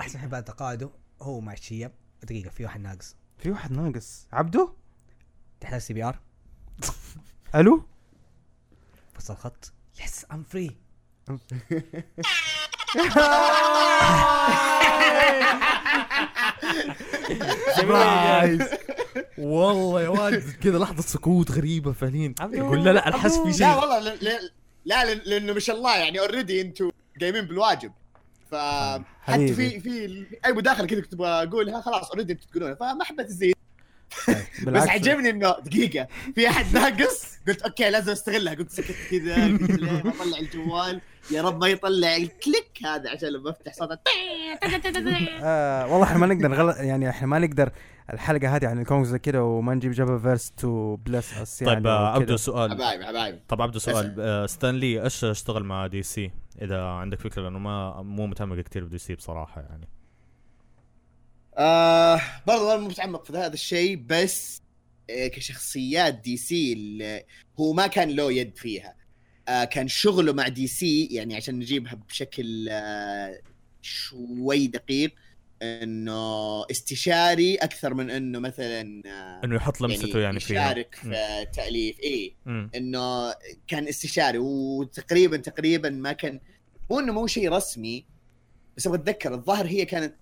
أحسن 0.00 0.18
حبة 0.18 0.40
تقاعده 0.40 0.90
هو 1.22 1.40
مع 1.40 1.52
الشياب 1.52 1.92
دقيقة 2.22 2.50
في 2.50 2.64
واحد 2.64 2.80
ناقص. 2.80 3.16
في 3.38 3.50
واحد 3.50 3.72
ناقص. 3.72 4.26
عبده 4.32 4.72
تحتاج 5.60 5.80
سي 5.80 5.92
بي 5.94 6.04
آر. 6.04 6.20
ألو؟ 7.54 7.82
بس 9.18 9.30
الخط 9.30 9.72
يس 10.04 10.26
ام 10.32 10.42
فري 10.42 10.76
والله 19.38 20.02
يا 20.02 20.08
واد 20.08 20.50
كذا 20.62 20.78
لحظة 20.78 21.02
سكوت 21.02 21.50
غريبة 21.50 21.92
فعليا. 21.92 22.34
يقول 22.40 22.84
لا 22.84 22.92
لا 22.92 23.08
الحس 23.08 23.38
في 23.38 23.46
لا 23.46 23.52
شيء. 23.52 23.66
والله 23.66 23.98
لا, 23.98 24.14
لا, 24.22 24.40
لا 24.84 25.14
لأنه 25.14 25.52
ما 25.52 25.60
شاء 25.60 25.76
الله 25.76 25.96
يعني 25.96 26.20
already 26.20 26.60
أنتم 26.60 26.90
قايمين 27.20 27.44
بالواجب. 27.46 27.92
ف 28.50 28.54
حتى 28.54 29.04
حبيبي. 29.22 29.54
في 29.54 29.80
في 29.80 30.26
اي 30.46 30.52
مداخلة 30.52 30.86
كذا 30.86 31.00
كنت 31.00 31.14
بقولها 31.14 31.80
خلاص 31.80 32.10
already 32.10 32.32
أنتم 32.32 32.46
تقولونها 32.50 32.74
فما 32.74 33.04
حبيت 33.04 33.26
ازيد 33.26 33.54
بس 34.28 34.64
بالعكس. 34.64 34.88
عجبني 34.88 35.30
إنه 35.30 35.56
دقيقة. 35.64 36.06
في 36.34 36.48
أحد 36.48 36.74
ناقص؟ 36.74 37.38
قلت 37.48 37.62
okay 37.62 37.90
لازم 37.90 38.12
أستغلها. 38.12 38.54
قلت 38.54 38.70
سكت 38.70 38.96
كذا 39.10 39.58
اطلع 40.08 40.38
الجوال. 40.38 41.00
يا 41.30 41.42
رب 41.42 41.60
ما 41.60 41.68
يطلع 41.68 42.16
ال 42.16 42.26
click 42.26 42.78
هذا 42.84 43.10
عشان 43.10 43.28
لما 43.28 43.50
أفتح 43.50 43.72
صوت 43.72 43.98
آه 45.42 45.86
والله 45.86 46.04
إحنا 46.04 46.18
ما 46.18 46.26
نقدر 46.26 46.48
نغلط 46.48 46.76
يعني 46.76 47.10
إحنا 47.10 47.26
ما 47.26 47.38
نقدر 47.38 47.70
الحلقة 48.12 48.56
هذه 48.56 48.66
عن 48.66 48.80
الكونغ 48.80 49.04
زي 49.04 49.18
كذا 49.18 49.40
وما 49.40 49.74
نجيب 49.74 49.92
جابا 49.92 50.18
فيرس 50.18 50.50
تو 50.50 50.96
بلس 50.96 51.38
اس 51.38 51.62
يعني 51.62 51.74
طيب 51.74 51.86
آه،. 51.86 52.14
عبدو 52.14 52.36
سؤال. 52.36 52.70
حبايبي 52.70 53.06
حبايبي. 53.06 53.38
طب 53.48 53.62
عبدو 53.62 53.78
سؤال. 53.78 54.14
آه، 54.18 54.46
ستانلي 54.46 55.02
إيش 55.02 55.24
اشتغل 55.24 55.64
مع 55.64 55.86
دي 55.86 56.02
سي 56.02 56.30
إذا 56.62 56.82
عندك 56.84 57.20
فكرة 57.20 57.42
لأنه 57.42 57.58
ما 57.58 58.02
مو 58.02 58.26
متعمق 58.26 58.60
كثير 58.60 58.84
بدي 58.84 58.98
سي 58.98 59.14
بصراحة 59.14 59.60
يعني. 59.60 59.88
آه 61.58 62.20
برضو 62.46 62.70
أنا 62.70 62.80
مو 62.80 62.88
متعمق 62.88 63.24
في 63.24 63.32
هذا 63.32 63.54
الشيء 63.54 63.96
بس 64.08 64.62
آه 65.10 65.26
كشخصيات 65.26 66.14
دي 66.14 66.36
سي 66.36 66.72
اللي 66.72 67.24
هو 67.60 67.72
ما 67.72 67.86
كان 67.86 68.10
له 68.10 68.32
يد 68.32 68.56
فيها. 68.56 68.96
آه 69.48 69.64
كان 69.64 69.88
شغله 69.88 70.32
مع 70.32 70.48
دي 70.48 70.66
سي 70.66 71.06
يعني 71.06 71.36
عشان 71.36 71.54
نجيبها 71.58 71.94
بشكل 71.94 72.68
آه 72.70 73.40
شوي 73.82 74.66
دقيق. 74.66 75.14
إنه 75.62 76.62
استشاري 76.70 77.54
أكثر 77.54 77.94
من 77.94 78.10
إنه 78.10 78.38
مثلا 78.38 78.80
إنه 79.44 79.56
يحط 79.56 79.80
لمسته 79.80 80.18
يعني, 80.18 80.40
فيها 80.40 80.70
يشارك 80.70 80.94
في 80.94 81.46
تأليف 81.52 81.96
مم. 82.46 82.70
إنه 82.74 83.34
كان 83.68 83.88
استشاري 83.88 84.38
وتقريبا 84.38 85.36
تقريبا 85.36 85.90
ما 85.90 86.12
كان 86.12 86.40
مو 86.90 87.00
إنه 87.00 87.12
مو 87.12 87.26
شيء 87.26 87.52
رسمي 87.52 88.06
بس 88.76 88.86
أبغى 88.86 88.98
أتذكر 88.98 89.34
الظاهر 89.34 89.66
هي 89.66 89.84
كانت 89.84 90.14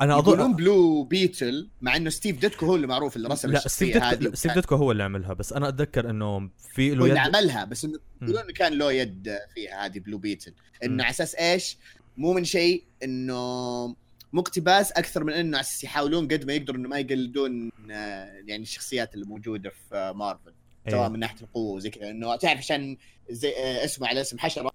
أنا 0.00 0.18
يقولون 0.18 0.40
اظن 0.40 0.56
Blue 0.56 1.04
Beetle 1.04 1.70
مع 1.80 1.96
إنه 1.96 2.10
ستيف 2.10 2.40
ديتكو 2.40 2.66
هو 2.66 2.76
اللي 2.76 2.86
معروف 2.86 3.16
اللي 3.16 3.28
رسم 3.28 3.52
لا 3.52 3.68
ستيف 3.68 3.96
هذه 3.96 4.14
ديتكو 4.14 4.36
ستيف 4.36 4.54
ديتكو 4.54 4.74
هو 4.74 4.92
اللي 4.92 5.02
عملها 5.02 5.32
بس 5.32 5.52
أنا 5.52 5.68
أتذكر 5.68 6.10
إنه 6.10 6.50
في 6.74 6.94
له 6.94 7.04
اللي 7.04 7.10
يد 7.10 7.16
عملها 7.16 7.64
بس 7.64 7.84
إنه. 7.84 7.98
يقولون 8.22 8.50
كان 8.50 8.72
له 8.72 8.92
يد 8.92 9.38
فيها 9.54 9.86
هذه 9.86 9.98
بلو 9.98 10.18
بيتل. 10.18 10.54
إنه 10.84 11.04
على 11.04 11.10
أساس 11.10 11.34
إيش؟ 11.34 11.78
مو 12.16 12.32
من 12.32 12.44
شيء 12.44 12.84
إنه 13.02 13.96
مو 14.34 14.40
اقتباس 14.40 14.92
أكثر 14.92 15.24
من 15.24 15.32
إنه 15.32 15.56
على 15.56 15.60
أساس 15.64 15.84
يحاولون 15.84 16.28
قد 16.28 16.44
ما 16.44 16.52
يقدروا 16.52 16.78
إنه 16.78 16.88
ما 16.88 16.98
يقلدون 16.98 17.70
آه، 17.90 18.32
يعني 18.46 18.62
الشخصيات 18.62 19.14
اللي 19.14 19.26
موجودة 19.26 19.70
في 19.70 20.12
مارفل 20.16 20.52
سواء 20.88 21.00
أيوه. 21.00 21.08
من 21.08 21.18
ناحية 21.18 21.40
القوة 21.40 21.74
وزي 21.74 21.90
كذا. 21.90 22.10
إنه 22.10 22.36
تعرف 22.36 22.58
عشان 22.58 22.96
زي 23.30 23.48
آه، 23.48 23.84
اسمه 23.84 24.08
على 24.08 24.20
اسم 24.20 24.38
حشرة 24.38 24.70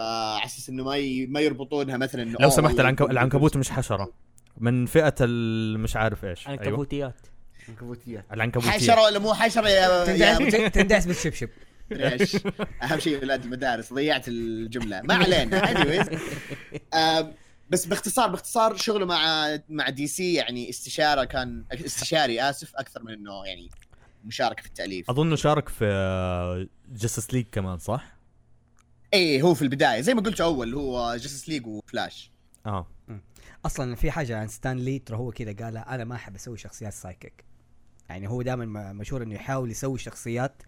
آه، 0.00 0.34
على 0.36 0.44
أساس 0.44 0.68
إنه 0.68 0.84
ما 0.84 0.96
ي... 0.96 1.26
ما 1.26 1.40
يربطونها 1.40 1.96
مثلا 1.96 2.22
إنه 2.22 2.36
لو 2.40 2.50
سمحت 2.50 2.80
العنك... 2.80 3.02
العنكبوت 3.02 3.56
مش 3.56 3.70
حشرة. 3.70 4.12
من 4.58 4.86
فئة 4.86 5.14
ال- 5.20 5.80
مش 5.80 5.96
عارف 5.96 6.24
إيش. 6.24 6.48
أيوه. 6.48 6.60
عنكبوتيات 6.60 7.20
عنكبوتية 7.68 8.24
العنكبوتيه 8.32 8.70
حشرة 8.70 9.02
ولا 9.02 9.18
مو 9.18 9.34
حشرة 9.34 9.68
يا, 9.68 10.04
تندعس 10.06 10.72
تندعس 10.72 11.06
بالشبشب. 11.06 11.48
إيش؟ 11.92 12.36
أهم 12.82 12.98
شيء 12.98 13.22
ولاد 13.22 13.44
المدارس 13.44 13.92
ضيعت 13.92 14.28
الجملة. 14.28 15.00
ما 15.02 15.14
علينا 15.14 15.62
anyways. 15.62 16.18
بس 17.72 17.86
باختصار 17.86 18.28
باختصار 18.30 18.76
شغله 18.76 19.06
مع 19.06 19.48
مع 19.68 19.88
DC 19.88 20.34
يعني 20.34 20.70
استشارة 20.70 21.24
كان 21.24 21.64
استشاري 21.72 22.42
آسف 22.50 22.76
أكثر 22.76 23.02
من 23.02 23.12
إنه 23.12 23.46
يعني 23.46 23.70
مشاركة 24.24 24.62
في 24.62 24.68
التأليف. 24.68 25.10
اظنه 25.10 25.36
شارك 25.36 25.68
في 25.68 26.68
Justice 26.88 27.34
League 27.34 27.46
كمان 27.52 27.78
صح؟ 27.78 28.16
إيه 29.14 29.42
هو 29.42 29.54
في 29.54 29.62
البداية. 29.62 30.00
زي 30.00 30.14
ما 30.14 30.20
قلت 30.20 30.40
أول 30.40 30.74
هو 30.74 31.16
Justice 31.16 31.48
League 31.48 31.66
و 31.66 31.77
Flash 31.77 32.30
آه. 32.66 32.86
أصلا 33.66 33.94
في 33.94 34.10
حاجة 34.10 34.38
عن 34.38 34.48
ستان 34.48 34.78
لي 34.78 34.98
ترى 34.98 35.16
هو 35.16 35.32
كذا 35.32 35.52
قال 35.52 35.76
أنا 35.76 36.04
ما 36.04 36.14
أحب 36.14 36.34
أسوي 36.34 36.58
شخصيات 36.58 36.92
sidekick 36.92 37.44
يعني 38.08 38.28
هو 38.28 38.42
دائما 38.42 38.92
مشهور 38.92 39.22
إنه 39.22 39.34
يحاول 39.34 39.70
يسوي 39.70 39.98
شخصيات 39.98 40.62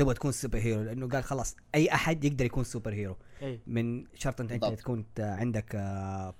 تبغى 0.00 0.14
تكون 0.14 0.32
superhero 0.32 0.82
لأنه 0.82 1.08
قال 1.08 1.24
خلاص 1.24 1.56
أي 1.74 1.92
أحد 1.94 2.24
يقدر 2.24 2.44
يكون 2.44 2.64
superhero. 2.64 3.16
أي. 3.42 3.60
مو 3.66 4.04
شرط 4.14 4.40
أنت 4.40 4.52
أنت 4.52 4.62
بالضبط. 4.64 4.78
تكون 4.80 5.04
عندك 5.18 5.76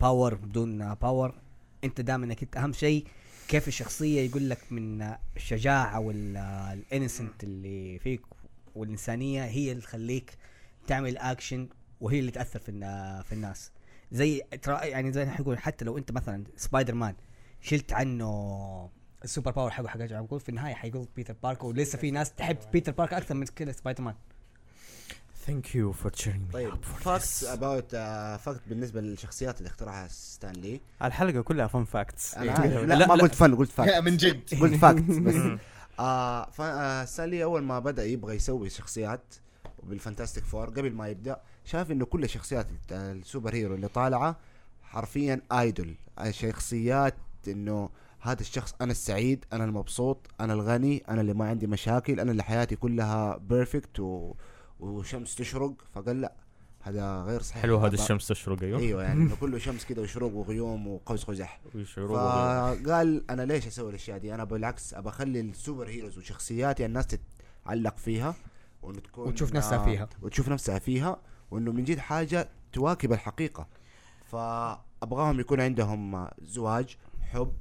power 0.01 0.35
بدون 0.35 0.95
power 0.95 1.35
أنت 1.85 2.01
دائما 2.01 2.25
أنك 2.25 2.43
أنت 2.43 2.57
أهم 2.57 2.73
شيء 2.73 3.05
كيف 3.49 3.69
الشخصية 3.69 4.21
يقول 4.21 4.51
لك 4.51 4.59
من 4.73 5.03
آه، 5.03 5.19
الشجاعه 5.37 6.01
وال 6.01 6.30
instinct 6.30 7.45
اللي 7.45 7.99
فيك 7.99 8.21
والإنسانية 8.75 9.45
هي 9.45 9.71
اللي 9.73 9.83
تخليك 9.83 10.35
تعمل 10.87 11.19
اكشن 11.19 11.69
وهي 12.01 12.19
اللي 12.19 12.31
تأثر 12.31 12.59
في 12.59 12.69
النا- 12.69 13.23
في 13.23 13.33
الناس. 13.33 13.73
زي 14.13 14.43
ترى 14.63 14.77
يعني 14.89 15.13
زي 15.13 15.25
ما 15.25 15.31
حيقول 15.31 15.59
حتى 15.59 15.85
لو 15.85 15.99
أنت 15.99 16.13
مثلا 16.13 16.45
سبايدر 16.57 16.95
مان 16.95 17.15
شلت 17.61 17.93
عنه 17.93 18.91
ال 19.25 19.51
superpower 19.51 19.71
حقه 19.71 19.89
حق 19.89 20.03
حقول 20.03 20.41
في 20.41 20.49
النهاية 20.49 20.75
حيقول 20.75 21.09
بيتر 21.17 21.35
باركر 21.43 21.67
ولسه 21.67 21.99
في 21.99 22.11
ناس 22.11 22.33
تحب 22.33 22.57
بيتر 22.73 22.93
باركر 22.93 23.17
أكثر 23.17 23.35
من 23.35 23.47
كذا 23.47 23.73
Spider-Man 23.73 24.15
thank 25.47 25.75
you 25.75 25.93
for 25.93 26.11
cheering 26.11 26.43
me 26.47 26.53
طيب 26.53 26.85
فاكتس 26.85 27.45
اباوت 27.45 27.91
fact 28.41 28.61
بالنسبة 28.67 29.01
للشخصيات 29.01 29.59
اللي 29.59 29.69
اخترعها 29.69 30.09
ستان 30.09 30.53
لي 30.53 30.81
الحلقة 31.03 31.41
كلها 31.41 31.67
fun 31.67 31.85
facts 31.85 32.35
إيه. 32.35 32.45
لا، 32.45 32.87
لا, 32.87 32.95
لا. 32.95 33.07
ما 33.07 33.15
قلت 33.15 33.35
fun 33.35 33.55
قلت 33.55 33.71
fact 33.71 33.95
من 34.05 34.17
جد. 34.17 34.61
قلت 34.61 34.75
fact 34.75 35.03
بس. 35.03 35.35
آه 36.01 36.49
آه 36.61 37.05
ستان 37.05 37.29
لي 37.29 37.45
أول 37.45 37.63
ما 37.63 37.79
بدأ 37.79 38.05
يبغى 38.05 38.37
يسوي 38.37 38.71
شخصيات 38.71 39.35
بال 39.83 39.94
Fantastic 39.94 40.45
Four 40.45 40.71
قبل 40.71 40.93
ما 40.93 41.09
يبدأ 41.09 41.41
شاف 41.65 41.91
إنه 41.91 42.05
كل 42.05 42.25
الشخصيات 42.25 42.67
ال 42.93 43.55
superhero 43.55 43.75
اللي 43.75 43.89
طالعة 43.89 44.37
حرفيا 44.83 45.41
ideal 45.53 45.95
شخصيات 46.31 47.15
إنه 47.49 47.91
هذا 48.21 48.41
الشخص 48.41 48.75
أنا 48.81 48.91
السعيد 48.91 49.45
أنا 49.53 49.65
المبسوط 49.65 50.27
أنا 50.41 50.53
الغني 50.53 51.05
أنا 51.09 51.21
اللي 51.21 51.35
ما 51.35 51.49
عندي 51.49 51.67
مشاكل 51.67 52.21
أنا 52.21 52.31
اللي 52.31 52.43
حياتي 52.43 52.77
كلها 52.77 53.37
perfect 53.37 54.01
و... 54.01 54.35
وشمس 54.81 55.35
تشرق. 55.35 55.75
فقال 55.95 56.21
لا 56.21 56.33
هذا 56.83 57.23
غير 57.23 57.43
صحيح. 57.43 57.63
حلو 57.63 57.77
هذا 57.79 57.95
الشمس 57.95 58.29
تشرق 58.29 58.63
أيوه. 58.63 58.79
أيوه 58.79 59.03
يعني 59.03 59.21
انه 59.23 59.37
كله 59.37 59.59
شمس 59.59 59.85
كده 59.85 60.03
وشروق 60.03 60.35
وغيوم 60.35 60.89
وقوس 60.89 61.25
قزح. 61.25 61.61
فقال 61.97 63.31
أنا 63.31 63.43
ليش 63.43 63.67
أسوي 63.67 63.91
الأشياء 63.91 64.19
دي؟ 64.19 64.35
أنا 64.35 64.45
بالعكس 64.45 64.95
ابى 64.95 65.09
أخلي 65.09 65.41
ال 65.41 65.89
superheroes 65.89 66.19
وشخصياتي 66.19 66.87
الناس 66.87 67.07
تت... 67.07 67.21
علق 67.67 67.97
فيها 67.97 68.35
وانه 68.83 69.01
تكون 69.01 69.29
وتشوف 69.29 69.55
نفسها 69.55 69.79
آه، 69.79 69.85
فيها. 69.85 70.09
وتشوف 70.23 70.49
نفسها 70.49 70.79
فيها 70.79 71.21
وإنه 71.51 71.73
من 71.73 71.85
جد 71.85 71.99
حاجة 71.99 72.49
تواكب 72.73 73.13
الحقيقة. 73.13 73.67
فأبغاهم 74.25 75.41
يكون 75.41 75.61
عندهم 75.61 76.29
زواج 76.43 76.97
حب 77.21 77.53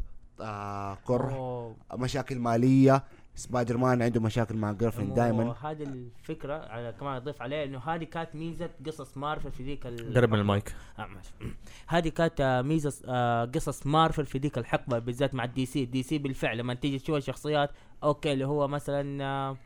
آه 0.42 0.98
كره 1.06 1.34
أوه. 1.36 1.76
مشاكل 1.94 2.40
مالية 2.40 3.04
سبايدر 3.36 3.78
مان 3.78 4.02
عنده 4.02 4.22
مشاكل 4.22 4.56
مع 4.56 4.72
girlfriend 4.72 5.14
دائما 5.14 5.56
هذه 5.62 5.84
الفكرة 5.84 6.54
على 6.54 6.94
كمان 7.00 7.16
أضيف 7.16 7.42
عليها 7.42 7.64
إنه 7.64 7.80
هذه 7.80 8.04
كانت 8.04 8.36
ميزة 8.36 8.70
قصص 8.86 9.18
مارفل 9.18 9.52
في 9.52 9.64
ذيك 9.64 9.86
ال- 9.88 10.14
قرب 10.16 10.30
من 10.30 10.40
المايك 10.40 10.76
آه. 11.00 11.08
هذه 11.88 12.10
كانت 12.10 12.42
آه، 12.42 12.62
ميزة 12.62 12.94
آه، 13.08 13.46
قصص 13.46 13.88
مارفل 13.88 14.26
في 14.26 14.38
ذيك 14.38 14.58
الحقبة 14.58 15.00
بالذات 15.00 15.34
مع 15.34 15.44
ال 15.44 15.66
DC 15.66 15.84
ال 15.84 16.04
DC 16.04 16.18
بالفعل 16.18 16.58
لما 16.58 16.74
تيجي 16.74 17.00
تشوف 17.00 17.16
الشخصيات 17.16 17.72
okay 18.04 18.34
اللي 18.34 18.46
هو 18.48 18.68
مثلا 18.68 19.58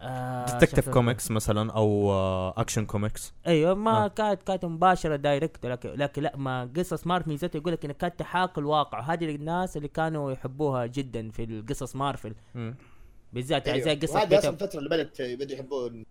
آه، 0.00 0.04
آه، 0.04 0.58
Detective 0.58 0.88
Comics 0.88 1.30
مثلا 1.30 1.72
أو 1.72 2.12
Action 2.56 2.86
Comics 2.86 3.34
أيوه 3.46 3.74
ما 3.74 4.04
آه. 4.04 4.08
كانت 4.08 4.42
كانت 4.42 4.64
مباشرة 4.64 5.16
direct 5.16 5.66
لكن, 5.66 5.88
لكن 5.90 6.22
لا 6.22 6.36
ما 6.36 6.70
قصص 6.76 7.06
مارفل 7.06 7.30
ميزتها 7.30 7.58
يقول 7.58 7.72
لك 7.72 7.84
إنها 7.84 7.94
كانت 7.96 8.18
تحاكي 8.18 8.60
الواقع. 8.60 9.00
هذه 9.00 9.34
الناس 9.34 9.76
اللي 9.76 9.88
كانوا 9.88 10.32
يحبوها 10.32 10.86
جدا 10.86 11.30
في 11.30 11.44
القصص 11.44 11.96
مارفل. 11.96 12.34
بالذات 13.32 13.66
يعني 13.66 13.80
زي 13.82 13.90
أيوه. 13.90 14.00
قصة 14.02 14.14
وهذه 14.14 14.38
أصلا 14.38 14.50
الفترة 14.50 14.78
اللي 14.78 14.90
بدأت 14.90 15.22
بدوا 15.22 15.56
يحبون 15.56 16.04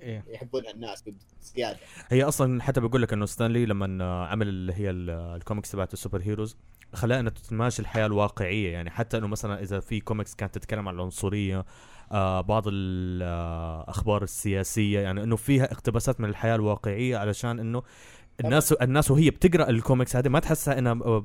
إيه. 0.00 0.24
يحبونها 0.28 0.70
الناس 0.70 1.04
بزياده 1.42 1.78
هي 2.08 2.22
أصلا 2.22 2.62
حتى 2.62 2.80
بقول 2.80 3.02
لك 3.02 3.12
إنه 3.12 3.26
ستانلي 3.26 3.66
لما 3.66 4.26
عمل 4.26 4.48
اللي 4.48 4.72
هي 4.74 4.90
ال- 4.90 5.10
الكوميكس 5.10 5.70
تبعت 5.70 5.92
ال 5.92 6.20
superheroes 6.22 6.56
خلاها 6.94 7.20
إنها 7.20 7.30
تتماشى 7.32 7.82
الحياة 7.82 8.06
الواقعية. 8.06 8.72
يعني 8.72 8.90
حتى 8.90 9.18
إنه 9.18 9.26
مثلا 9.26 9.62
إذا 9.62 9.80
في 9.80 10.00
كوميكس 10.00 10.34
كانت 10.34 10.54
تتكلم 10.54 10.88
عن 10.88 10.94
العنصرية 10.94 11.64
آه 12.12 12.40
بعض 12.40 12.64
الأخبار 12.66 14.22
السياسية 14.22 15.00
يعني 15.00 15.22
إنه 15.22 15.36
فيها 15.36 15.64
اقتباسات 15.64 16.20
من 16.20 16.28
الحياة 16.28 16.54
الواقعية 16.54 17.16
علشان 17.16 17.58
إنه 17.58 17.82
الناس 18.44 18.72
الناس 18.72 19.10
وهي 19.10 19.30
بتقرأ 19.30 19.70
الكوميكس 19.70 20.16
هذه 20.16 20.28
ما 20.28 20.38
تحسها 20.38 20.78
إنها 20.78 20.92
آه، 20.92 21.24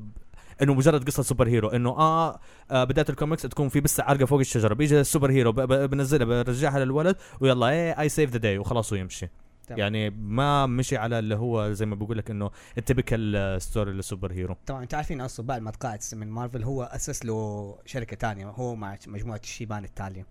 إنه 0.62 0.74
مجرد 0.74 1.08
قصة 1.08 1.24
superhero 1.24 1.70
إنه 1.70 1.90
آه, 1.90 2.40
آه 2.72 2.84
بداية 2.84 3.06
الكوميكس 3.10 3.42
تكون 3.42 3.70
في 3.70 3.80
بس 3.80 4.00
علقة 4.00 4.26
فوق 4.26 4.40
الشجرة 4.40 4.74
بيجي 4.74 5.00
ال 5.00 5.32
superhero 5.32 5.52
بنزلها 5.52 6.26
برجعها 6.26 6.80
للولد 6.80 7.16
ويلا 7.40 7.70
إيه 7.70 8.00
I 8.00 8.10
save 8.10 8.30
the 8.30 8.38
day 8.38 8.58
وخلاص 8.58 8.94
ويمشي. 8.94 9.30
تمام. 9.68 9.80
يعني 9.80 10.10
ما 10.10 10.66
مشي 10.66 10.98
على 10.98 11.20
اللي 11.20 11.36
هو 11.36 11.72
زي 11.72 11.86
ما 11.86 11.96
بقول 11.96 12.18
لك 12.18 12.32
إنه 12.32 12.52
ال 12.78 12.88
typical 12.88 13.62
story 13.62 13.83
لل 13.83 13.92
superhero. 13.92 14.56
طبعا 14.66 14.84
أنتوا 14.84 14.98
عارفين 14.98 15.22
أصلا 15.22 15.46
بعد 15.46 15.62
ما 15.62 15.72
تقاعد 15.72 16.00
من 16.14 16.30
مارفل 16.30 16.64
هو 16.64 16.84
أسس 16.84 17.26
له 17.26 17.78
شركة 17.86 18.16
تانية 18.16 18.48
هو 18.48 18.76
مع 18.76 18.98
مجموعة 19.08 19.42
الشيبان 19.44 19.84
التالية. 19.84 20.26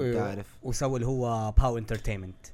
أيوه. 0.00 0.14
تعرف 0.14 0.46
وسووا 0.62 0.96
اللي 0.96 1.06
هو 1.06 1.52
POW! 1.58 1.78
Entertainment 1.78 2.46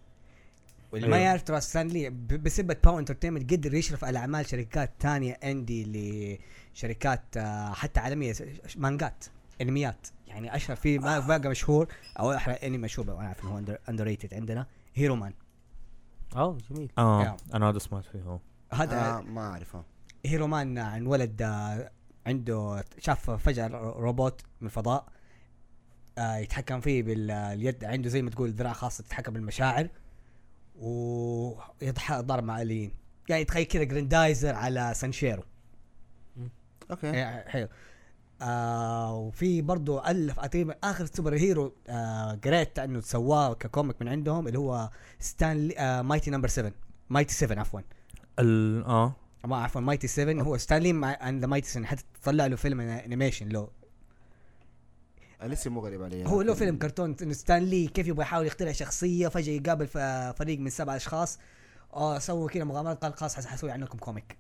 واللي 0.93 1.09
ما. 1.09 1.19
يعرف 1.19 1.43
ترى 1.43 1.61
ستانلي 1.61 2.11
بسبب 2.11 2.77
POW! 2.85 2.99
Entertainment 2.99 3.53
قدر 3.53 3.75
يشرف 3.75 4.05
على 4.05 4.19
أعمال 4.19 4.47
شركات 4.47 4.91
تانية 5.01 5.33
indie 5.33 6.39
لشركات 6.75 7.37
آه، 7.37 7.73
حتى 7.73 8.33
ش- 8.67 8.77
مانجات 8.77 9.25
أنميات. 9.61 10.07
يعني 10.27 10.57
أشهر 10.57 10.77
في 10.77 10.99
ما- 10.99 11.21
مانجا 11.21 11.49
مشهور 11.51 11.89
أو 12.21 12.33
احرى 12.33 12.55
أنمي 12.55 12.79
مشهور 12.79 13.13
أنا 13.19 13.29
عارف 13.29 13.45
إنه 13.45 13.53
هو 13.59 13.79
underrated 13.89 14.35
عندنا 14.35 14.67
Heroman 14.95 15.33
اوه 16.37 16.59
جميل. 16.71 16.91
آه 16.99 17.23
يا. 17.25 17.37
أنا 17.55 17.69
هذا 17.71 17.79
سمعت 17.79 18.05
فيه 18.05 18.23
هو 18.23 18.39
هذا 18.73 19.01
آه 19.01 19.21
ما 19.21 19.41
أعرفه. 19.41 19.85
Heroman 20.27 20.79
عن 20.79 21.07
ولد 21.07 21.43
آه، 21.43 21.91
عنده 22.27 22.85
شاف 22.99 23.31
فجأة 23.31 23.69
روبوت 23.99 24.41
من 24.61 24.67
الفضاء. 24.67 25.05
آه، 25.05 25.18
يتحكم 26.19 26.81
فيه 26.81 27.03
باليد 27.03 27.85
عنده 27.85 28.09
زي 28.09 28.23
ما 28.23 28.31
تقول 28.31 28.51
ذراع 28.51 28.73
خاصة 28.73 29.05
تتحكم 29.05 29.33
بالمشاعر 29.33 29.89
ويتضارب 30.79 32.45
مع 32.45 32.63
alien 32.63 32.93
يعني 33.29 33.45
تخيل 33.45 33.65
كذا 33.65 33.85
جراندايزر 33.85 34.55
على 34.55 34.93
سانشيرو. 34.95 35.43
أوكي. 36.91 37.11
إيه، 37.11 37.49
حلو. 37.49 37.69
آه 38.43 39.15
وفي 39.15 39.63
برضو 39.63 39.99
ألف 39.99 40.41
تقريبا 40.41 40.75
آخر 40.85 41.07
سوبر 41.07 41.35
هيرو 41.35 41.75
آه 41.89 42.39
قريت 42.45 42.79
انه 42.79 43.01
سواه 43.01 43.55
ك 43.55 43.63
comic 43.63 44.03
من 44.03 44.09
عندهم 44.09 44.47
اللي 44.49 44.59
هو 44.59 44.91
ستانلي 45.21 45.79
آه 45.79 46.03
Mighty 46.03 46.31
number 46.31 46.49
7 46.49 46.73
Mighty 47.11 47.35
7 47.35 47.61
عفوا. 47.61 47.81
ال 48.39 48.85
آه. 48.85 49.17
ما 49.45 49.57
عفوا 49.57 49.81
Mighty 49.81 50.07
7 50.07 50.43
هو 50.43 50.57
ستانلي 50.57 50.93
مع 50.93 51.29
and 51.29 51.41
the 51.41 51.47
Mighty 51.47 51.71
7 51.71 51.87
حتى 51.87 52.05
طلع 52.23 52.47
له 52.47 52.57
فيلم 52.57 52.81
animation 52.81 53.49
له 53.49 53.69
لسه 55.43 55.71
مو 55.71 55.81
غريب 55.81 56.03
علي. 56.03 56.27
هو 56.27 56.43
له 56.43 56.55
فيلم 56.55 56.77
كرتون 56.79 57.17
ستانلي 57.33 57.87
كيف 57.87 58.07
يبغى 58.07 58.23
يحاول 58.23 58.47
يخترع 58.47 58.73
شخصية 58.73 59.29
فجأة 59.29 59.53
يقابل 59.53 59.87
فريق 60.37 60.59
من 60.59 60.71
سبع 60.71 60.97
أشخاص. 60.97 61.39
آه 61.95 62.19
سووا 62.19 62.49
كذا 62.49 62.65
مغامرات 62.65 63.03
قال 63.03 63.15
خلاص 63.15 63.47
حسوي 63.47 63.71
عنكم 63.71 63.99
comic. 63.99 64.37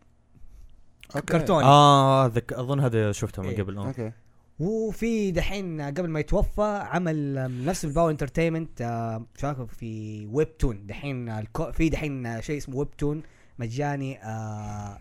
okay. 1.17 1.27
كرتون. 1.27 1.65
آه 1.65 2.27
ذك 2.27 2.53
أظن 2.53 2.81
هذا 2.81 3.13
شفته 3.13 3.43
من 3.43 3.49
إيه. 3.49 3.63
قبل 3.63 3.79
آه. 3.79 3.87
okay. 3.87 4.13
وفي 4.59 5.31
دحين 5.31 5.81
قبل 5.81 6.09
ما 6.09 6.21
يتوفى 6.21 6.83
عمل 6.91 7.35
نفس 7.65 7.85
ال 7.85 7.90
POW! 7.90 8.11
Entertainment 8.11 8.81
آه، 8.83 9.27
شاركوا 9.37 9.67
في 9.67 10.27
webtoon 10.27 10.87
دحين 10.87 11.31
الكو- 11.43 11.71
في 11.73 11.89
دحين 11.89 12.27
آه، 12.27 12.41
شيء 12.41 12.57
اسمه 12.59 12.77
webtoon 12.77 13.23
مجاني 13.59 14.23
آه، 14.25 14.99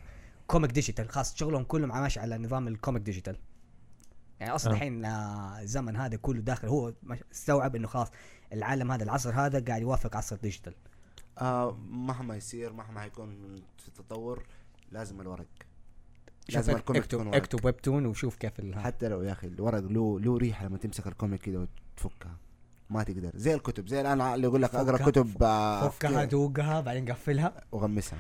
comic 0.47 0.71
digital 0.71 1.09
خاص 1.09 1.35
شغلهم 1.35 1.63
كله 1.63 1.87
مع 1.87 2.01
ماشي 2.01 2.19
على 2.19 2.37
نظام 2.37 2.67
ال 2.67 2.73
comic 2.73 3.01
digital 3.01 3.37
يعني 4.39 4.55
أصلا 4.55 4.71
آه. 4.71 4.75
الحين 4.75 5.05
آه، 5.05 5.61
الزمن 5.61 5.95
هذا 5.95 6.15
كله 6.17 6.41
داخل 6.41 6.67
هو 6.67 6.93
استوعب 7.31 7.75
إنه 7.75 7.87
خلاص 7.87 8.07
العالم 8.53 8.91
هذا 8.91 9.03
العصر 9.03 9.31
هذا 9.33 9.59
قاعد 9.67 9.81
يوافق 9.81 10.15
عصر 10.17 10.35
ال 10.35 10.40
digital 10.40 10.73
آه 11.37 11.71
مهما 11.89 12.35
يصير 12.35 12.73
مهما 12.73 12.99
حيكون 13.01 13.55
في 13.77 13.87
التطور 13.87 14.43
لازم 14.91 15.21
الورق. 15.21 15.45
لازم 16.49 16.75
ال 16.75 16.80
comic 16.80 17.01
اكتب 17.03 17.17
تكون 17.17 17.27
ورق. 17.27 17.35
اكتب 17.35 17.65
webtoon 17.65 18.05
وشوف 18.05 18.35
كيف 18.35 18.59
ال- 18.59 18.79
حتى 18.79 19.07
لو 19.07 19.21
يا 19.21 19.31
أخي 19.31 19.47
الورق 19.47 19.79
له 19.79 20.19
له 20.19 20.37
ريحة 20.37 20.65
لما 20.65 20.77
تمسك 20.77 21.07
ال 21.07 21.13
comic 21.13 21.41
كده 21.41 21.59
وتفكها. 21.97 22.37
ما 22.89 23.03
تقدر. 23.03 23.31
زي 23.35 23.53
الكتب 23.53 23.87
زي 23.87 24.01
الآن 24.01 24.21
اللي 24.21 24.47
يقول 24.47 24.61
لك 24.61 24.75
أقرأ 24.75 24.97
فكها- 24.97 25.09
كتب 25.11 25.43
آه 25.43 25.89
فكها 25.89 26.23
دوقها 26.25 26.81
بعدين 26.81 27.11
قفلها. 27.11 27.63
وغمسها. 27.71 28.19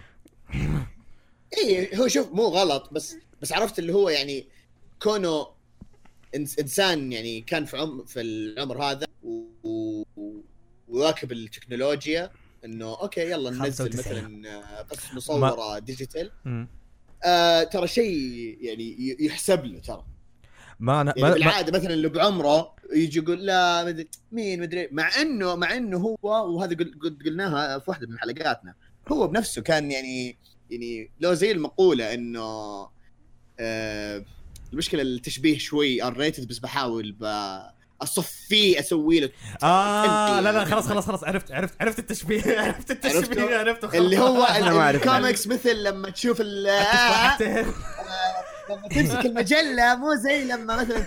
اي 1.57 1.99
هو 1.99 2.07
شوف 2.07 2.31
مو 2.33 2.43
غلط 2.43 2.93
بس 2.93 3.15
بس 3.41 3.53
عرفت 3.53 3.79
اللي 3.79 3.93
هو 3.93 4.09
يعني 4.09 4.47
كونه 5.01 5.47
إنسان 6.37 7.11
يعني 7.13 7.41
كان 7.41 7.65
في 7.65 7.77
عمر 7.77 8.05
في 8.05 8.21
العمر 8.21 8.83
هذا 8.83 9.07
و- 9.23 9.43
و- 9.63 10.03
ويواكب 10.87 11.31
التكنولوجيا 11.31 12.31
إنه 12.65 12.85
okay 13.01 13.21
يلا 13.31 13.49
ننزل 13.49 13.63
95. 13.91 13.99
مثلا 13.99 14.49
آه، 14.49 14.81
قصص 14.81 15.13
مصورة 15.13 15.79
digital 15.79 16.31
مم. 16.45 16.67
آه 17.23 17.63
ترى 17.63 17.87
شيء 17.87 18.57
يعني 18.61 19.15
يحسب 19.19 19.65
له 19.65 19.79
ترى 19.79 20.05
ما 20.79 21.01
أنا 21.01 21.13
يعني 21.17 21.21
ما 21.21 21.27
ما 21.29 21.33
بالعادة 21.35 21.79
مثلا 21.79 21.93
اللي 21.93 22.09
بعمره 22.09 22.75
يجي 22.93 23.19
يقول 23.19 23.45
لا 23.45 23.85
مدري 23.85 24.07
مين 24.31 24.61
مدري 24.61 24.87
مع 24.91 25.21
إنه 25.21 25.55
مع 25.55 25.77
إنه 25.77 25.97
هو 25.97 26.17
وهذا 26.55 26.75
قل- 26.75 27.17
قلناها 27.25 27.79
في 27.79 27.85
واحدة 27.91 28.07
من 28.07 28.19
حلقاتنا 28.19 28.75
هو 29.11 29.27
بنفسه 29.27 29.61
كان 29.61 29.91
يعني 29.91 30.37
يعني 30.69 31.11
لو 31.19 31.33
زي 31.33 31.51
المقولة 31.51 32.13
إنه 32.13 32.41
آه 33.59 34.25
المشكلة 34.73 35.01
التشبيه 35.01 35.57
شوي 35.57 36.03
الريتد 36.03 36.47
بس 36.47 36.59
بحاول 36.59 37.11
ب 37.19 37.23
أصف 38.01 38.31
فيه 38.49 38.79
أسوي 38.79 39.19
له 39.19 39.29
آه 39.63 40.39
لا 40.39 40.51
لا 40.51 40.65
خلاص 40.65 40.87
خلاص 40.87 41.05
خلاص 41.05 41.23
عرفت 41.23 41.51
عرفت 41.51 41.73
عرفت 41.81 41.99
التشبيه 41.99 42.41
عرفت 42.61 42.91
التشبيه 42.91 43.57
عرفته؟ 43.57 43.87
خلاص. 43.87 44.01
اللي 44.01 44.17
هو. 44.19 44.47
الكوميكس 44.89 45.47
مثل 45.47 45.83
لما 45.83 46.09
تشوف 46.09 46.41
ال- 46.41 46.67
التفاحتين. 46.69 47.73
لما 48.69 48.87
تمسك 48.91 49.25
المجلة 49.25 49.95
مو 49.95 50.15
زي 50.15 50.43
لما 50.43 50.75
مثلا 50.75 50.99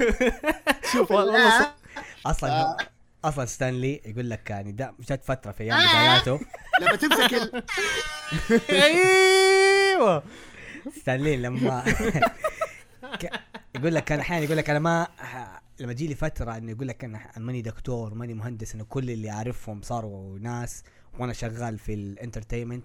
تشوف 0.83 1.13
صح. 1.13 1.75
أصلا 2.27 2.51
آه. 2.61 2.77
أصلا 3.25 3.45
ستانلي 3.45 4.01
يقول 4.05 4.31
لك 4.31 4.51
يعني 4.51 4.73
دا 4.73 4.95
جت 5.01 5.25
فترة 5.25 5.53
في 5.53 5.63
أيام 5.63 5.79
آه. 5.79 5.87
بداياته 5.93 6.41
لما 6.81 6.97
تمسك 6.97 7.35
ال... 7.35 7.63
أيوه 8.71 10.23
ستانلي 11.01 11.37
لما 11.37 11.85
يقول 13.77 13.95
لك 13.95 14.05
كان 14.05 14.21
أحيانا 14.21 14.45
يقول 14.45 14.57
لك 14.57 14.71
أنا 14.71 14.79
ما 14.79 15.09
لما 15.81 15.93
تجي 15.93 16.07
لي 16.07 16.15
فترة 16.15 16.57
إنه 16.57 16.71
يقول 16.71 16.89
لك 16.89 17.05
أنا 17.05 17.31
ماني 17.37 17.63
دكتور 17.63 18.15
ماني 18.15 18.35
مهندس 18.35 18.75
إنه 18.75 18.85
كل 18.85 19.11
اللي 19.11 19.31
أعرفهم 19.31 19.83
صاروا 19.83 20.39
ناس 20.39 20.83
وأنا 21.19 21.33
شغال 21.33 21.79
في 21.79 21.95
ال 21.95 22.01
entertainment. 22.01 22.85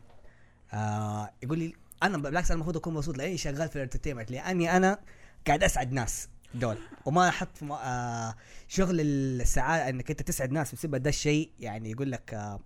آه 0.74 1.32
يقول 1.44 1.60
لي 1.60 1.74
أنا 2.04 2.18
بالعكس 2.18 2.48
أنا 2.52 2.56
المفروض 2.56 2.78
أكون 2.78 2.94
مبسوط 2.94 3.18
لأني 3.18 3.38
شغال 3.38 3.70
في 3.70 3.76
ال 3.76 3.80
entertainment 3.80 4.32
لأني 4.32 4.78
أنا 4.78 5.00
قاعد 5.48 5.64
أسعد 5.64 5.92
ناس 5.94 6.30
دول. 6.54 6.78
وما 7.06 7.30
أحط 7.30 7.64
آه 7.64 8.36
شغل 8.68 9.02
السعادة 9.02 9.90
إنك 9.90 10.10
أنت 10.12 10.22
تسعد 10.22 10.52
ناس 10.52 10.76
بسبب 10.76 10.96
ده 10.96 11.10
الشيء 11.10 11.52
يعني 11.60 11.92
يقول 11.92 12.12
لك 12.12 12.34
آه 12.34 12.60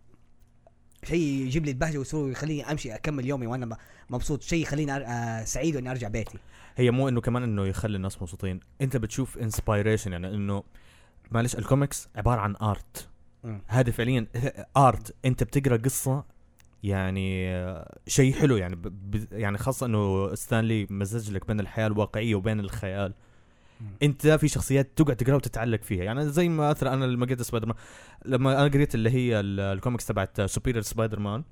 شيء 1.03 1.21
يجيب 1.21 1.65
لي 1.65 1.71
البهجة 1.71 1.97
ويسرور 1.97 2.25
ويخليني 2.25 2.71
أمشي 2.71 2.95
أكمل 2.95 3.25
يومي 3.25 3.47
وأنا 3.47 3.77
مبسوط 4.09 4.43
شيء 4.43 4.61
يخليني 4.61 4.93
آه 4.93 5.43
سعيد 5.43 5.75
وإني 5.75 5.91
أرجع 5.91 6.07
بيتي. 6.07 6.37
هي 6.79 6.91
مو 6.91 7.07
إنه 7.09 7.21
كمان 7.21 7.43
إنه 7.43 7.65
يخلي 7.67 7.95
الناس 7.95 8.21
مبسوطين 8.21 8.59
أنت 8.81 8.97
بتشوف 8.97 9.37
inspiration 9.37 10.11
يعني 10.11 10.27
إنه 10.35 10.63
معلش 11.31 11.55
الكوميكس 11.55 12.09
عبارة 12.15 12.39
عن 12.41 12.55
art. 12.55 13.09
هذا 13.67 13.91
فعليا 13.91 14.27
art 14.77 15.15
أنت 15.25 15.43
بتقرأ 15.43 15.77
قصة 15.77 16.23
يعني 16.83 17.53
شيء 18.07 18.33
حلو 18.33 18.57
يعني 18.57 18.75
ب... 18.75 19.25
يعني 19.31 19.57
خاصة 19.57 19.85
إنه 19.85 20.35
ستانلي 20.35 20.87
مزج 20.89 21.31
لك 21.31 21.47
بين 21.47 21.59
الحياة 21.59 21.87
الواقعية 21.87 22.35
وبين 22.35 22.59
الخيال. 22.59 23.13
أنت 24.03 24.27
في 24.27 24.47
شخصيات 24.47 24.89
تقعد 24.95 25.15
تقرأ 25.15 25.35
وتتعلق 25.35 25.81
فيها 25.81 26.03
يعني 26.03 26.29
زي 26.29 26.49
ما 26.49 26.69
مثلا 26.69 26.93
أنا 26.93 27.05
لما 27.05 27.25
قريت 27.25 27.41
سبايدر 27.41 27.67
مان 27.67 27.75
لما 28.25 28.51
أنا 28.61 28.67
قريت 28.73 28.95
اللي 28.95 29.09
هي 29.09 29.39
ال- 29.39 29.59
الكوميكس 29.59 30.05
تبعت 30.05 30.41
Superior 30.41 30.81
سبايدر 30.83 31.19
مان. 31.19 31.43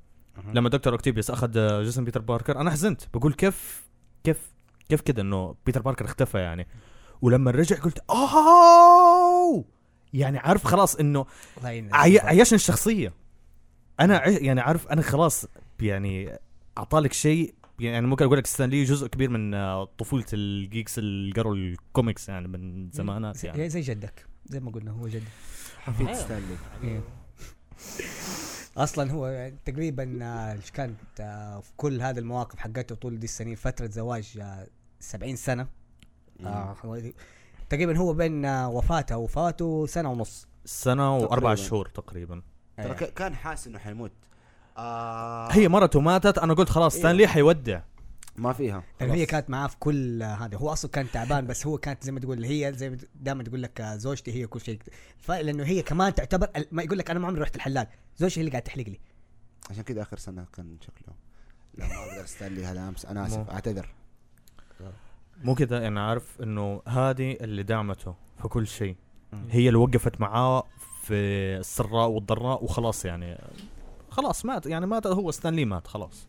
لما 0.53 0.69
دكتور 0.69 0.93
اوكتيفيوس 0.93 1.31
أخذ 1.31 1.83
جسم 1.83 2.03
بيتر 2.03 2.21
باركر 2.21 2.61
أنا 2.61 2.71
حزنت 2.71 3.01
بقول 3.13 3.33
كيف 3.33 3.87
كيف 4.23 4.51
كيف 4.89 5.01
كده 5.01 5.21
إنه 5.21 5.55
بيتر 5.65 5.81
باركر 5.81 6.05
اختفى 6.05 6.37
يعني؟ 6.37 6.67
ولما 7.21 7.51
رجع 7.51 7.75
قلت 7.75 7.99
اوه 8.09 9.65
يعني 10.13 10.37
عارف 10.37 10.63
خلاص 10.63 10.95
إنه 10.95 11.25
عي... 11.63 12.19
عيشني 12.19 12.55
الشخصية. 12.55 13.13
أنا 13.99 14.17
عي... 14.17 14.35
يعني 14.35 14.61
عارف 14.61 14.87
أنا 14.87 15.01
خلاص 15.01 15.45
يعني 15.79 16.39
اعطالك 16.77 17.13
شيء 17.13 17.53
يعني 17.79 18.07
ممكن 18.07 18.25
أقول 18.25 18.37
لك 18.37 18.47
ستانلي 18.47 18.83
جزء 18.83 19.07
كبير 19.07 19.29
من 19.29 19.53
آه، 19.53 19.89
طفولة 19.97 20.25
ال 20.33 20.44
geeks 20.44 20.99
اللي 20.99 21.31
قروا 21.31 21.55
الكوميكس 21.55 22.29
يعني 22.29 22.47
من 22.47 22.91
زمانات 22.91 23.43
يعني. 23.43 23.69
زي, 23.69 23.81
جدك 23.81 24.25
زي 24.45 24.59
ما 24.59 24.71
قلنا 24.71 24.91
هو 24.91 25.07
جدك. 25.07 25.27
حفيد. 25.79 26.13
ستانلي. 26.13 26.57
إيه. 26.83 27.01
أصلا 28.77 29.11
هو 29.11 29.51
تقريبا 29.65 30.19
آه، 30.21 30.53
إيش 30.53 30.71
كانت 30.71 30.99
آه، 31.19 31.59
في 31.59 31.71
كل 31.77 32.01
هذه 32.01 32.19
المواقف 32.19 32.59
حقته 32.59 32.95
طول 32.95 33.19
دي 33.19 33.25
السنين 33.25 33.55
فترة 33.55 33.87
زواج 33.87 34.39
70 34.99 35.35
سنة. 35.35 35.67
آه، 36.45 36.75
تقريبا 37.69 37.97
هو 37.97 38.13
بين 38.13 38.45
آه، 38.45 38.69
وفاته 38.69 39.17
ووفاته 39.17 39.85
سنة 39.85 40.11
ونص. 40.11 40.47
سنة 40.65 41.17
وأربع. 41.17 41.55
شهور 41.55 41.87
تقريبا. 41.87 42.41
ترى 42.77 42.93
ك- 42.93 43.13
كان 43.13 43.35
حاسس 43.35 43.67
إنه 43.67 43.79
حيموت. 43.79 44.11
آه. 44.77 45.51
هي 45.51 45.67
مرته 45.67 45.99
ماتت 45.99 46.37
أنا 46.37 46.53
قلت 46.53 46.69
خلاص 46.69 46.93
إيه. 46.93 46.99
ستانلي 47.01 47.27
حيودع. 47.27 47.81
ما 48.35 48.53
فيها. 48.53 48.83
لأنه 49.01 49.13
هي. 49.13 49.25
كانت 49.25 49.49
معاه 49.49 49.67
في 49.67 49.77
كل 49.79 50.23
هذا. 50.23 50.57
هو 50.57 50.73
أصلا 50.73 50.91
كان 50.91 51.11
تعبان 51.11 51.47
بس 51.47 51.67
هو 51.67 51.77
كانت 51.77 52.03
زي 52.03 52.11
ما 52.11 52.19
تقول 52.19 52.43
هي 52.45 52.73
زي 52.75 52.89
ما 52.89 52.97
دائما 53.15 53.43
تقول 53.43 53.63
لك 53.63 53.81
آه، 53.81 53.95
زوجتي 53.95 54.31
هي 54.33 54.47
كل 54.47 54.61
شيء. 54.61 54.79
لأنه 55.29 55.63
هي 55.63 55.81
كمان 55.81 56.15
تعتبر 56.15 56.49
ما 56.71 56.83
يقول 56.83 56.97
لك 56.97 57.09
أنا 57.11 57.19
ما 57.19 57.27
عمري 57.27 57.41
رحت 57.41 57.55
الحلاق 57.55 57.89
زوجتي 58.17 58.39
هي 58.39 58.41
اللي 58.41 58.51
قاعد 58.51 58.63
تحلق 58.63 58.83
لي. 58.89 58.99
عشان 59.69 59.83
كذا 59.83 60.01
آخر 60.01 60.17
سنة 60.17 60.45
كان 60.53 60.77
شكله 60.81 61.15
لا 61.73 61.87
ما 61.87 62.11
أقدر 62.11 62.25
ستانلي 62.25 62.65
هذا 62.65 62.87
أمس. 62.87 63.05
أنا 63.05 63.25
آسف. 63.27 63.49
أعتذر. 63.49 63.89
مو 65.43 65.55
كذا 65.55 65.81
يعني 65.81 65.99
عارف 65.99 66.41
إنه 66.41 66.81
هذه 66.87 67.37
اللي 67.41 67.63
دعمته 67.63 68.15
في 68.41 68.47
كل 68.47 68.67
شيء. 68.67 68.95
هي 69.49 69.67
اللي 69.67 69.79
وقفت 69.79 70.21
معاه 70.21 70.63
في 71.03 71.13
السراء 71.59 72.09
والضراء 72.09 72.63
وخلاص 72.63 73.05
يعني. 73.05 73.37
خلاص 74.09 74.45
مات 74.45 74.65
يعني 74.65 74.85
مات 74.85 75.07
هو 75.07 75.31
ستانلي 75.31 75.65
مات 75.65 75.87
خلاص. 75.87 76.27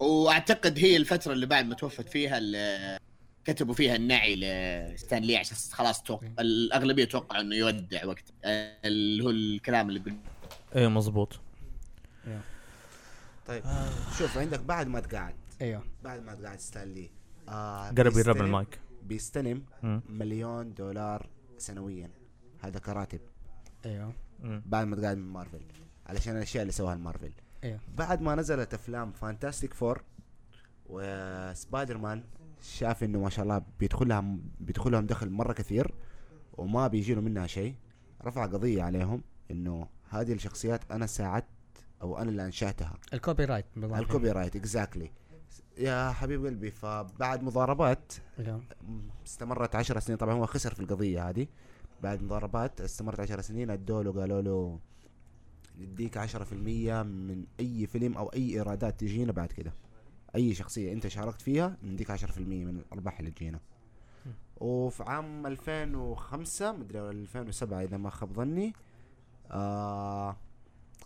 وأعتقد 0.00 0.78
هي 0.78 0.96
الفترة 0.96 1.32
اللي 1.32 1.46
بعد 1.46 1.66
ما 1.66 1.74
توفت 1.74 2.08
فيها 2.08 2.38
اللي 2.38 2.98
كتبوا 3.44 3.74
فيها 3.74 3.96
النعي 3.96 4.36
لستانلي 4.36 5.36
عشان 5.36 5.56
خلاص 5.72 6.02
توقع 6.02 6.28
الأغلبية 6.38 7.04
توقعوا 7.04 7.42
إنه 7.42 7.56
يودع 7.56 8.06
وقت. 8.06 8.24
اللي 8.44 9.24
هو 9.24 9.30
الكلام 9.30 9.88
اللي 9.88 10.00
قلت. 10.00 10.16
إيه 10.76 10.88
مزبوط 10.88 11.40
طيب 13.46 13.62
شوف 14.18 14.38
عندك 14.38 14.60
بعد 14.60 14.86
ما 14.86 15.00
تقعد. 15.00 15.34
أيوه. 15.60 15.82
بعد 16.04 16.22
ما 16.22 16.34
تقعد 16.34 16.60
ستانلي. 16.60 17.10
آه 17.48 17.90
قرب 17.90 18.16
يقرب 18.16 18.36
المايك. 18.36 18.80
بيستلم 19.02 19.64
مم. 19.82 20.02
مليون 20.08 20.74
دولار 20.74 21.28
سنويا. 21.58 22.10
هذا 22.60 22.78
كراتب. 22.78 23.20
أيوه. 23.86 24.12
مم. 24.40 24.62
بعد 24.66 24.86
ما 24.86 24.96
تقعد 24.96 25.16
من 25.16 25.32
مارفل. 25.32 25.62
علشان 26.06 26.36
الأشياء 26.36 26.62
اللي 26.62 26.72
سواها 26.72 26.94
المارفل. 26.94 27.32
أيوه. 27.64 27.80
بعد 27.94 28.22
ما 28.22 28.34
نزلت 28.34 28.74
أفلام 28.74 29.12
فانتاستيك 29.12 29.74
فور 29.74 30.02
وسبايدر 30.86 31.98
مان 31.98 32.24
شاف 32.62 33.04
إنه 33.04 33.20
ما 33.20 33.30
شاء 33.30 33.42
الله 33.42 33.62
بيدخلها 33.80 34.36
بيدخلهم 34.60 35.06
دخل 35.06 35.30
مرة 35.30 35.52
كثير 35.52 35.94
وما 36.52 36.88
بيجي 36.88 37.14
له 37.14 37.20
منها 37.20 37.46
شيء. 37.46 37.74
رفع 38.24 38.46
قضية 38.46 38.82
عليهم 38.82 39.22
إنه 39.50 39.88
هذه 40.10 40.32
الشخصيات 40.32 40.92
أنا 40.92 41.06
ساعدت 41.06 41.46
أو 42.02 42.18
أنا 42.18 42.30
اللي 42.30 42.44
أنشأتها. 42.44 42.98
ال 43.12 43.44
copyright. 43.44 43.66
ال 43.76 44.30
copyright 44.30 44.56
exactly 44.56 45.10
يا 45.78 46.12
حبيب 46.12 46.46
قلبي 46.46 46.70
فبعد 46.70 47.42
مضاربات 47.42 48.12
أيوه. 48.38 48.62
استمرت 49.26 49.74
عشر 49.74 50.00
سنين. 50.00 50.18
طبعا 50.18 50.34
هو 50.34 50.46
خسر 50.46 50.74
في 50.74 50.80
القضية 50.80 51.28
هذه. 51.28 51.46
بعد 52.02 52.22
مضاربات 52.22 52.80
استمرت 52.80 53.20
عشر 53.20 53.40
سنين. 53.40 53.70
ادوا 53.70 54.02
له 54.02 54.12
قالوا 54.12 54.42
له 54.42 54.78
نديك 55.78 56.16
عشرة 56.16 56.44
في 56.44 56.52
المية 56.52 57.02
من 57.02 57.44
أي 57.60 57.86
فيلم 57.86 58.16
أو 58.16 58.26
أي 58.26 58.50
إيرادات 58.50 59.00
تجينا 59.00 59.32
بعد 59.32 59.52
كده. 59.52 59.72
أي 60.34 60.54
شخصية 60.54 60.92
أنت 60.92 61.06
شاركت 61.06 61.42
فيها 61.42 61.76
نديك 61.82 62.10
عشرة 62.10 62.32
في 62.32 62.38
المية 62.38 62.64
من 62.64 62.76
الأرباح 62.76 63.18
اللي 63.18 63.30
تجينا. 63.30 63.60
وفي 64.56 65.02
عام 65.02 65.46
2005 65.46 66.72
مدري 66.72 67.00
ولا 67.00 67.10
2007 67.10 67.82
إذا 67.82 67.96
ما 67.96 68.10
خاب 68.10 68.32
ظني 68.32 68.72
آه 69.50 70.36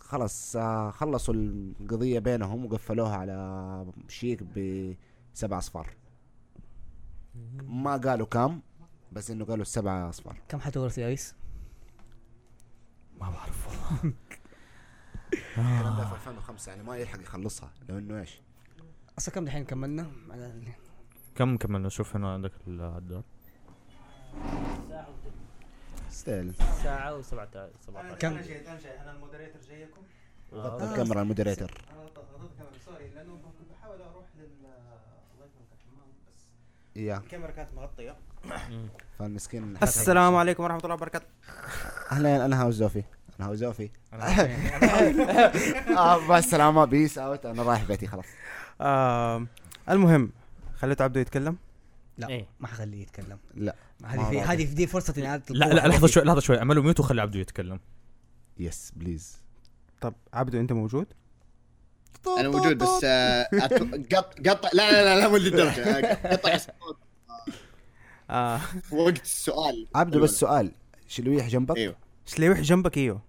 خلص 0.09 0.57
خلصوا 0.91 1.33
القضية 1.33 2.19
بينهم 2.19 2.65
وقفلوها 2.65 3.17
على 3.17 3.85
شيك 4.07 4.43
بسبع 4.43 5.57
أصفار. 5.57 5.89
ما 7.63 7.97
قالوا 7.97 8.25
كم 8.27 8.61
بس 9.11 9.31
إنه 9.31 9.45
قالوا 9.45 9.61
السبعة 9.61 10.09
أصفار. 10.09 10.37
كم 10.47 10.59
حتورث 10.59 10.97
يا 10.97 11.07
ريس؟ 11.07 11.35
ما 13.21 13.29
بعرف 13.29 13.67
الكلام 15.33 15.97
ده 15.97 16.05
في 16.05 16.13
2005 16.15 16.69
يعني 16.71 16.83
ما 16.83 16.97
يلحق 16.97 17.21
يخلصها. 17.21 17.71
لو 17.89 17.97
إنه 17.97 18.19
إيش؟ 18.19 18.41
أصلا 19.17 19.35
كم 19.35 19.45
دحين 19.45 19.65
كملنا؟ 19.65 20.11
على- 20.29 20.69
كم 21.35 21.57
كملنا؟ 21.57 21.89
شوف 21.89 22.15
هنا 22.15 22.33
عندك 22.33 22.51
العداد. 22.67 23.23
still 26.19 26.53
ساعة 26.83 27.21
و17 27.21 27.25
17 27.25 28.15
كم؟ 28.19 28.27
أنا 28.27 29.11
ال 29.11 29.16
moderator 29.16 29.59
جايكم. 29.69 30.01
غطى 30.53 30.85
الكاميرا 30.85 31.21
ال 31.21 31.26
moderator. 31.26 31.71
أنا 31.91 32.01
غطيت 32.01 32.17
الكاميرا. 32.17 32.77
sorry 32.85 33.09
لأنه 33.15 33.33
كنت 33.33 33.69
بحاول 33.71 34.01
أروح 34.01 34.25
لل 34.37 34.43
الله 34.43 35.45
يكرمك 35.45 35.71
الحمام 35.73 36.07
بس 36.27 36.41
يا. 36.95 37.17
الكاميرا 37.17 37.51
كانت 37.51 37.69
مغطية. 37.75 38.15
فالمسكين. 39.19 39.77
السلام 39.83 40.35
عليكم 40.35 40.63
ورحمة 40.63 40.81
الله 40.83 40.95
وبركاته. 40.95 41.25
أهلا 42.11 42.45
أنا 42.45 42.61
هاو 42.61 42.71
زوفي 42.71 43.03
أنا 43.39 43.47
هاو 43.47 43.55
زوفي 43.55 43.89
آه 45.97 46.27
بس 46.27 46.43
سلامة 46.43 46.85
peace 46.85 47.17
out 47.17 47.45
أنا 47.45 47.63
رايح 47.63 47.83
بيتي 47.83 48.07
خلاص. 48.07 48.25
آه 48.81 49.45
المهم 49.89 50.31
خليت 50.75 51.01
عبده 51.01 51.19
يتكلم. 51.21 51.57
لا 52.19 52.29
إيه. 52.29 52.47
ما 52.59 52.67
حخليه 52.67 53.01
يتكلم. 53.01 53.39
لا. 53.55 53.75
هذه 54.05 54.29
في. 54.29 54.41
هذه 54.41 54.63
دي 54.63 54.87
فرصة 54.87 55.13
انعادة 55.17 55.43
لا 55.49 55.65
لا 55.65 55.87
لحظة. 55.87 56.07
شوي 56.07 56.23
لحظة 56.23 56.39
شوي. 56.39 56.57
أعملوا 56.57 56.83
mute 56.83 56.99
وخلي 56.99 57.21
عبده 57.21 57.39
يتكلم. 57.39 57.79
yes 58.57 58.91
please 58.95 59.37
طب 60.01 60.13
عبده 60.33 60.59
أنت 60.59 60.73
موجود؟ 60.73 61.07
أنا 62.39 62.49
موجود 62.49 62.77
بس 62.77 63.03
آه، 63.03 63.43
قط 64.15 64.47
قطع 64.47 64.69
لا 64.73 64.91
لا 64.91 65.03
لا 65.03 65.19
لا 65.19 65.27
مو 65.27 65.37
للدرجه 65.37 65.83
آه، 65.83 66.33
قطع 66.35 66.53
الصوت. 66.53 66.97
آه. 68.29 68.61
وقت 68.91 69.21
السؤال. 69.21 69.87
عبده 69.95 70.19
بس 70.19 70.39
سؤال. 70.39 70.71
شلويح 71.07 71.47
جنبك؟ 71.47 71.77
أيوه. 71.77 71.95
شليوح 72.25 72.59
جنبك؟ 72.59 72.97
إيوه. 72.97 73.21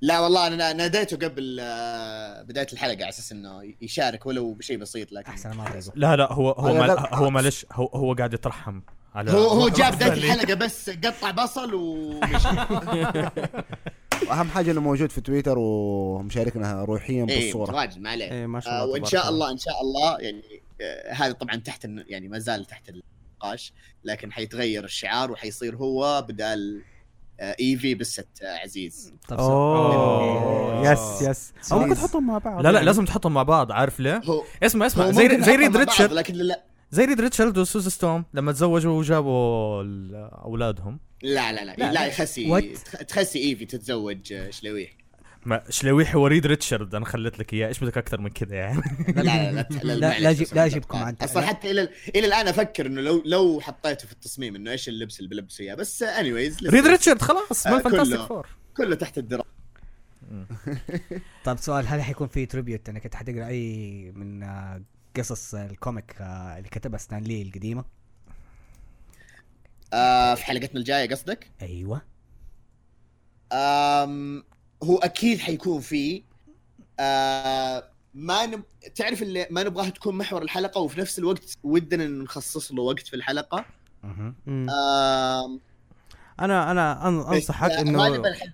لا 0.00 0.20
والله 0.20 0.46
أنا 0.46 0.72
ناديته 0.72 1.16
قبل 1.28 1.58
آه، 1.60 2.42
بداية 2.42 2.66
الحلقة 2.72 2.94
على 2.94 3.08
أساس 3.08 3.32
إنه 3.32 3.74
يشارك 3.80 4.26
ولو 4.26 4.52
بشيء 4.54 4.78
بسيط 4.78 5.12
لكن 5.12 5.30
أحسن 5.30 5.50
ما 5.50 5.64
تغزو 5.70 5.92
لا 5.94 6.16
لا 6.16 6.32
هو 6.32 6.50
هو 6.50 6.74
مال 6.74 6.86
لا- 6.86 7.14
هو 7.14 7.30
معلش 7.30 7.66
هو 7.72 7.86
هو 7.86 8.14
قاعد 8.14 8.34
يترحم 8.34 8.80
على 9.14 9.30
هو 9.32 9.46
هو 9.48 9.68
جاء 9.68 9.88
رفض 9.88 9.96
بدايه. 9.96 10.12
الحلقة 10.12 10.54
بس 10.54 10.90
قطع 10.90 11.30
بصل 11.30 11.74
ومشي. 11.74 12.48
وأهم 14.28 14.48
حاجة 14.48 14.70
إنه 14.70 14.80
موجود 14.80 15.10
في 15.10 15.20
تويتر 15.20 15.58
ومشاركنا 15.58 16.84
روحيا 16.84 17.26
إيه 17.28 17.44
بالصورة. 17.44 17.70
متواجد 17.70 17.98
ما 17.98 18.10
عليه 18.10 18.30
إيه 18.32 18.46
ما 18.46 18.60
شاء 18.60 18.72
آه 18.72 18.82
الله 18.84 18.92
وإن 18.92 19.04
شاء 19.04 19.28
الله. 19.28 19.50
إن 19.50 19.58
شاء 19.58 19.80
الله 19.82 20.18
يعني 20.20 20.42
آه 20.80 21.12
هذا 21.12 21.32
طبعا 21.32 21.56
تحت 21.56 21.84
يعني 22.08 22.28
ما 22.28 22.38
زال 22.38 22.64
تحت 22.64 22.88
النقاش 22.88 23.72
لكن 24.04 24.32
حيتغير 24.32 24.84
الشعار 24.84 25.30
وحيصير 25.32 25.76
هو 25.76 26.22
بدال 26.28 26.82
ايفي 27.40 27.94
بست 27.94 28.28
آه 28.42 28.58
عزيز 28.58 29.12
طب 29.28 29.38
أوه 29.38 30.92
يس 30.92 31.22
يس 31.22 31.52
أو 31.72 31.78
ممكن. 31.78 31.94
تحطهم 31.94 32.26
مع 32.26 32.38
بعض 32.38 32.62
لا 32.66 32.72
لا. 32.72 32.78
لازم 32.82 33.04
تحطهم 33.04 33.34
مع 33.34 33.42
بعض 33.42 33.72
عارف 33.72 34.00
ليه؟ 34.00 34.20
هو 34.24 34.44
اسمع 34.62 34.86
اسمع 34.86 35.10
زي 35.10 35.42
زي 35.42 35.56
ريد 35.56 35.76
ريتشارد 35.76 36.12
لكن 36.12 36.34
لا 36.34 36.62
زي 36.90 37.04
ريد 37.04 37.20
ريتشارد 37.20 37.58
وسوز 37.58 37.88
ستوم 37.88 38.24
لما 38.34 38.52
تزوجوا 38.52 38.98
وجابوا 38.98 39.82
أولادهم 40.44 40.98
لا 41.22 41.52
لا 41.52 41.64
لا 41.64 41.64
لا، 41.64 41.74
لا, 41.84 41.92
لا. 41.92 42.06
يخسي 42.06 42.60
What؟ 42.60 43.04
تخسي 43.04 43.38
ايفي 43.38 43.64
تتزوج 43.64 44.32
آه، 44.32 44.50
شلويح 44.50 44.90
ما 45.46 45.62
شلويحي 45.70 46.16
وريد 46.18 46.46
ريتشارد؟ 46.46 46.94
أنا 46.94 47.04
خليت 47.04 47.38
لك 47.38 47.54
إياه. 47.54 47.68
إيش 47.68 47.78
بدك 47.80 47.98
أكثر 47.98 48.20
من 48.20 48.30
كذا 48.30 48.56
يعني؟ 48.56 48.82
لا 49.08 49.22
لا 49.22 49.52
لا 49.52 49.66
لا 49.82 49.92
لا- 49.94 50.18
لا 50.18 50.34
أجيب- 50.34 50.54
لا 50.54 50.64
أجيبكم 50.66 50.98
عن- 50.98 51.16
أصلا 51.20 51.46
حتى 51.46 51.70
إلى 51.70 51.88
إلى 52.16 52.26
الآن 52.26 52.48
أفكر 52.48 52.86
إنه 52.86 53.00
لو 53.00 53.22
لو 53.26 53.60
حطيته 53.60 54.06
في 54.06 54.12
التصميم 54.12 54.56
إنه 54.56 54.70
إيش 54.70 54.88
اللبس 54.88 55.18
اللي 55.20 55.28
بلبسه 55.30 55.62
اياه 55.64 55.74
بس 55.74 56.02
اني 56.02 56.32
وايز 56.32 56.66
ريد 56.66 56.86
ريتشارد 56.86 57.22
خلاص 57.22 57.66
ما 57.66 57.78
فانتاستيك 57.78 58.16
كله. 58.16 58.26
فور 58.26 58.46
كله 58.76 58.94
تحت 58.94 59.18
الدراسه 59.18 59.48
طيب 61.44 61.58
سؤال 61.58 61.86
هل 61.88 62.02
حيكون 62.02 62.28
في 62.28 62.46
تريبيوت 62.46 62.88
انك 62.88 63.04
انت 63.04 63.14
حتقرأ 63.14 63.46
أي 63.46 64.12
من 64.16 64.42
آه، 64.42 64.82
قصص 65.16 65.54
الكوميك 65.54 66.16
آه، 66.20 66.58
اللي 66.58 66.68
كتبها 66.68 66.98
ستان 66.98 67.22
لي 67.22 67.42
القديمة؟ 67.42 67.84
آه 69.92 70.34
في 70.34 70.44
حلقتنا 70.44 70.80
الجاية 70.80 71.08
قصدك؟ 71.10 71.50
أيوه. 71.62 72.02
هو 74.82 74.98
أكيد 74.98 75.38
حيكون 75.38 75.80
فيه 75.80 76.22
آه 77.00 77.90
ما 78.14 78.46
نب... 78.46 78.62
تعرف 78.94 79.22
اللي 79.22 79.46
ما 79.50 79.62
نبغاها 79.62 79.90
تكون 79.90 80.14
محور 80.14 80.42
الحلقة 80.42 80.80
وفي 80.80 81.00
نفس 81.00 81.18
الوقت 81.18 81.58
ودنا 81.62 82.06
نخصص 82.06 82.72
له 82.72 82.82
وقت 82.82 83.06
في 83.06 83.16
الحلقة. 83.16 83.64
آم 84.04 85.60
أنا 86.40 86.70
أنا 86.70 87.00
أن- 87.02 87.28
أنصحك 87.32 87.70
بس 87.70 87.76
إنه 87.76 87.98
غالبا 87.98 88.32
حت... 88.32 88.48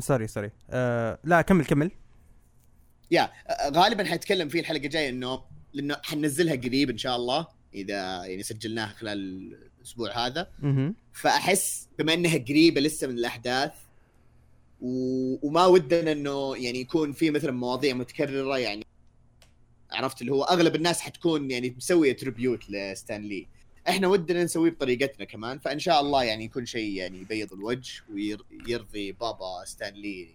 sorry 0.00 0.26
sorry. 0.26 0.50
آه 0.70 1.18
لا 1.24 1.42
كمل 1.42 1.64
كمل. 1.64 1.90
يا 3.10 3.32
آه، 3.46 3.68
غالبا 3.70 4.04
حيتكلم 4.04 4.48
فيه 4.48 4.60
الحلقة 4.60 4.84
الجاية 4.84 5.08
إنه 5.08 5.42
لأنه 5.72 5.96
حننزلها 6.02 6.56
قريب 6.56 6.90
إن 6.90 6.98
شاء 6.98 7.16
الله 7.16 7.46
إذا 7.74 8.24
يعني 8.24 8.42
سجلناها 8.42 8.88
خلال 8.88 9.18
الأسبوع 9.78 10.26
هذا. 10.26 10.48
فأحس 11.12 11.88
بما 11.98 12.14
إنها 12.14 12.38
قريبة 12.38 12.80
لسه 12.80 13.06
من 13.06 13.18
الأحداث 13.18 13.72
و... 14.82 15.48
وما 15.48 15.66
ودنا 15.66 16.12
إنه 16.12 16.56
يعني 16.56 16.80
يكون 16.80 17.12
في 17.12 17.30
مثلا 17.30 17.52
مواضيع 17.52 17.94
متكررة 17.94 18.58
يعني 18.58 18.86
عرفت 19.92 20.20
اللي 20.20 20.32
هو 20.32 20.42
أغلب 20.42 20.74
الناس 20.74 21.00
حتكون 21.00 21.50
يعني 21.50 21.74
مسوية 21.76 22.16
تريبيوت 22.16 22.70
لستان 22.70 23.22
لي 23.22 23.46
إحنا 23.88 24.08
ودنا 24.08 24.44
نسويه 24.44 24.70
بطريقتنا 24.70 25.24
كمان 25.24 25.58
فإن 25.58 25.78
شاء 25.78 26.00
الله 26.00 26.24
يعني 26.24 26.44
يكون 26.44 26.66
شيء 26.66 26.92
يعني 26.92 27.18
يبيض 27.18 27.52
الوجه 27.52 28.02
ويرضي 28.14 29.12
بابا 29.12 29.64
ستان 29.64 29.94
لي 29.94 30.28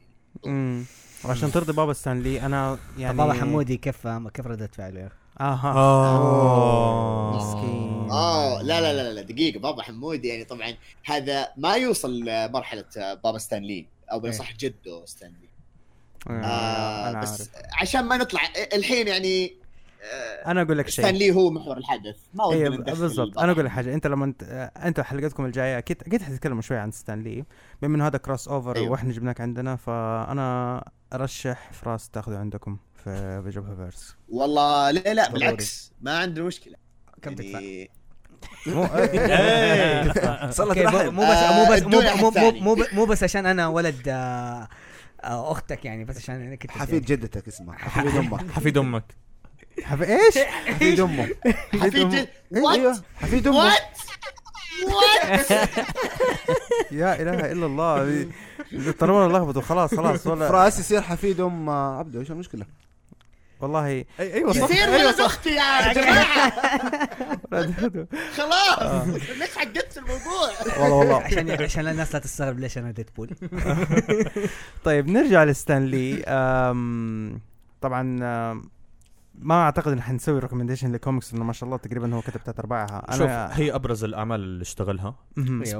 مم. 0.45 0.85
وعشان 1.25 1.51
ترضي 1.51 1.73
بابا 1.73 1.93
ستانلي 1.93 2.41
أنا 2.41 2.79
يعني 2.97 3.17
بابا 3.17 3.33
حمودي 3.33 3.77
كيف 3.77 4.07
كيف 4.07 4.47
ردة 4.47 4.69
فعله 4.73 4.99
يا 4.99 5.07
أخي؟ 5.07 5.15
آها 5.39 5.73
آه. 5.75 7.37
مسكين 7.37 8.11
آه 8.11 8.61
لا 8.61 8.81
لا 8.81 8.93
لا 8.93 9.13
لا 9.13 9.21
دقيقة 9.21 9.59
بابا 9.59 9.83
حمود 9.83 10.25
يعني 10.25 10.43
طبعا 10.43 10.73
هذا 11.05 11.47
ما 11.57 11.73
يوصل 11.73 12.19
لمرحلة 12.19 12.85
بابا 12.95 13.37
ستان 13.37 13.63
لي 13.63 13.85
أو 14.11 14.19
بالاصح 14.19 14.55
جده 14.55 15.05
ستان 15.05 15.31
لي 15.41 15.47
آه 16.29 16.41
آه 16.45 17.09
أنا 17.09 17.21
بس 17.21 17.29
عارف. 17.41 17.49
عشان 17.81 18.01
ما 18.05 18.17
نطلع 18.17 18.41
الحين 18.73 19.07
يعني 19.07 19.53
آه 20.01 20.51
أنا 20.51 20.61
أقول 20.61 20.77
لك 20.77 20.89
شيء. 20.89 21.09
لي 21.09 21.31
هو 21.31 21.49
محور 21.51 21.77
الحدث. 21.77 22.15
ما 22.33 22.45
ودنا 22.45 22.69
ندخل 22.69 22.99
بالضبط. 22.99 23.39
أنا 23.39 23.51
أقول 23.51 23.65
لك 23.65 23.71
حاجة. 23.71 23.93
أنت 23.93 24.07
لما 24.07 24.25
أنت 24.25 24.71
أنت 24.77 24.99
حلقتكم 24.99 25.45
الجاية 25.45 25.77
أكيد 25.77 26.01
أكيد 26.07 26.21
حتتكلموا 26.21 26.61
شوي 26.61 26.77
عن 26.77 26.91
ستان 26.91 27.23
لي 27.23 27.45
بما 27.81 27.95
إنه 27.95 28.07
هذا 28.07 28.17
crossover 28.17 28.75
أيوه. 28.75 28.91
وإحنا 28.91 29.11
جبناك 29.11 29.41
عندنا 29.41 29.75
فأنا 29.75 30.83
أرشح 31.13 31.71
فراس 31.71 32.09
تاخذه 32.09 32.37
عندكم 32.37 32.77
في 33.03 33.43
جبهة 33.47 33.75
فيرس 33.75 34.15
والله 34.29 34.91
لا 34.91 35.13
لا. 35.13 35.31
بالعكس. 35.31 35.91
ما 36.01 36.17
عندنا 36.17 36.45
مشكلة. 36.45 36.75
كم 37.21 37.35
تدفع؟ 37.35 37.85
يعني 38.65 40.07
مو 40.45 40.51
صلت 40.51 40.59
أوكي، 40.77 40.83
رحم 40.83 41.05
مو 41.05 41.11
مو 41.11 41.21
بس 41.31 41.37
آه، 41.37 41.65
مو 41.65 41.73
بس 41.73 41.81
مو 41.83 42.29
مو 42.31 42.51
مو. 42.51 42.75
مو, 42.75 42.83
مو 42.93 43.05
بس 43.05 43.23
عشان 43.23 43.45
أنا 43.45 43.67
ولد 43.67 44.01
آه، 44.07 44.67
آه، 45.23 45.51
أختك 45.51 45.85
يعني 45.85 46.05
بس 46.05 46.17
عشان 46.17 46.35
أنا 46.35 46.55
كنت 46.55 46.71
حفيد 46.71 47.05
جدتك 47.05 47.47
اسمه 47.47 47.73
حفيد 47.77 48.15
أمك. 48.15 48.51
حفيد 48.51 48.77
أمك. 48.77 49.03
حف- 49.83 50.01
إيش؟ 50.01 50.37
حفيد 50.73 50.99
أمه. 50.99 51.29
حفيد 51.73 52.09
جد 52.09 52.27
أيوه. 52.55 52.87
وات 52.91 52.97
حفيد 53.21 53.47
وات 53.47 53.71
يا 56.91 57.21
إله 57.21 57.51
إلا 57.51 57.65
الله. 57.65 58.25
اضطرونا 58.73 59.27
نلخبطوا 59.27 59.61
خلاص 59.61 59.95
خلاص 59.95 60.27
ولا 60.27 60.47
فراس 60.49 60.79
يصير 60.79 61.01
حفيد 61.01 61.39
أم 61.41 61.69
عبده. 61.69 62.19
إيش 62.19 62.31
المشكلة؟ 62.31 62.65
والله. 63.61 64.05
أيوه 64.19 64.49
يصير 64.49 64.89
ولد 64.89 65.19
أختي 65.19 65.49
يا 65.49 65.93
جماعة. 65.93 66.51
خلاص. 68.37 68.79
آه. 68.79 69.05
ليش 69.39 69.57
عقدت 69.57 69.97
الموضوع؟ 69.97 70.49
والله 70.79 70.95
والله. 70.95 71.23
عشان 71.25 71.51
عشان 71.63 71.87
الناس 71.87 72.13
لا 72.13 72.19
تستغرب 72.19 72.59
ليش 72.59 72.77
أنا 72.77 72.91
ديدبول. 72.91 73.29
طيب 74.85 75.07
نرجع 75.09 75.43
لستانلي. 75.43 76.15
طبعا 77.81 78.03
ما 79.39 79.55
أعتقد 79.55 79.91
إن 79.91 80.01
حنسوي 80.01 80.39
recommendation 80.39 80.91
لكوميكس 80.91 81.33
انه 81.33 81.43
ما 81.43 81.53
شاء 81.53 81.67
الله 81.67 81.77
تقريبا 81.77 82.15
هو 82.15 82.21
كتب 82.21 82.41
ثلاث 82.45 82.59
ارباعها 82.59 83.05
شوف 83.11 83.21
أنا 83.21 83.49
هي 83.57 83.75
أبرز 83.75 84.03
الأعمال 84.03 84.39
اللي 84.39 84.61
اشتغلها. 84.61 85.15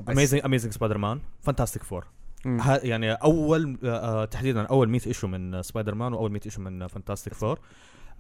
Amazing 0.10 0.42
Amazing 0.46 0.74
سبايدر 0.74 0.98
مان 0.98 1.20
Fantastic 1.42 1.84
Four. 1.84 2.06
ها 2.48 2.80
يعني 2.84 3.12
أول 3.12 3.78
آه 3.84 4.22
آه، 4.22 4.26
تحديدا 4.26 4.66
أول 4.66 4.90
100 4.90 5.02
issue 5.08 5.28
من 5.28 5.62
سبايدر 5.62 5.96
مان 5.96 6.14
وأول 6.14 6.32
100 6.32 6.42
issue 6.46 6.62
من 6.62 6.88
Fantastic 6.88 7.34
Four. 7.34 7.60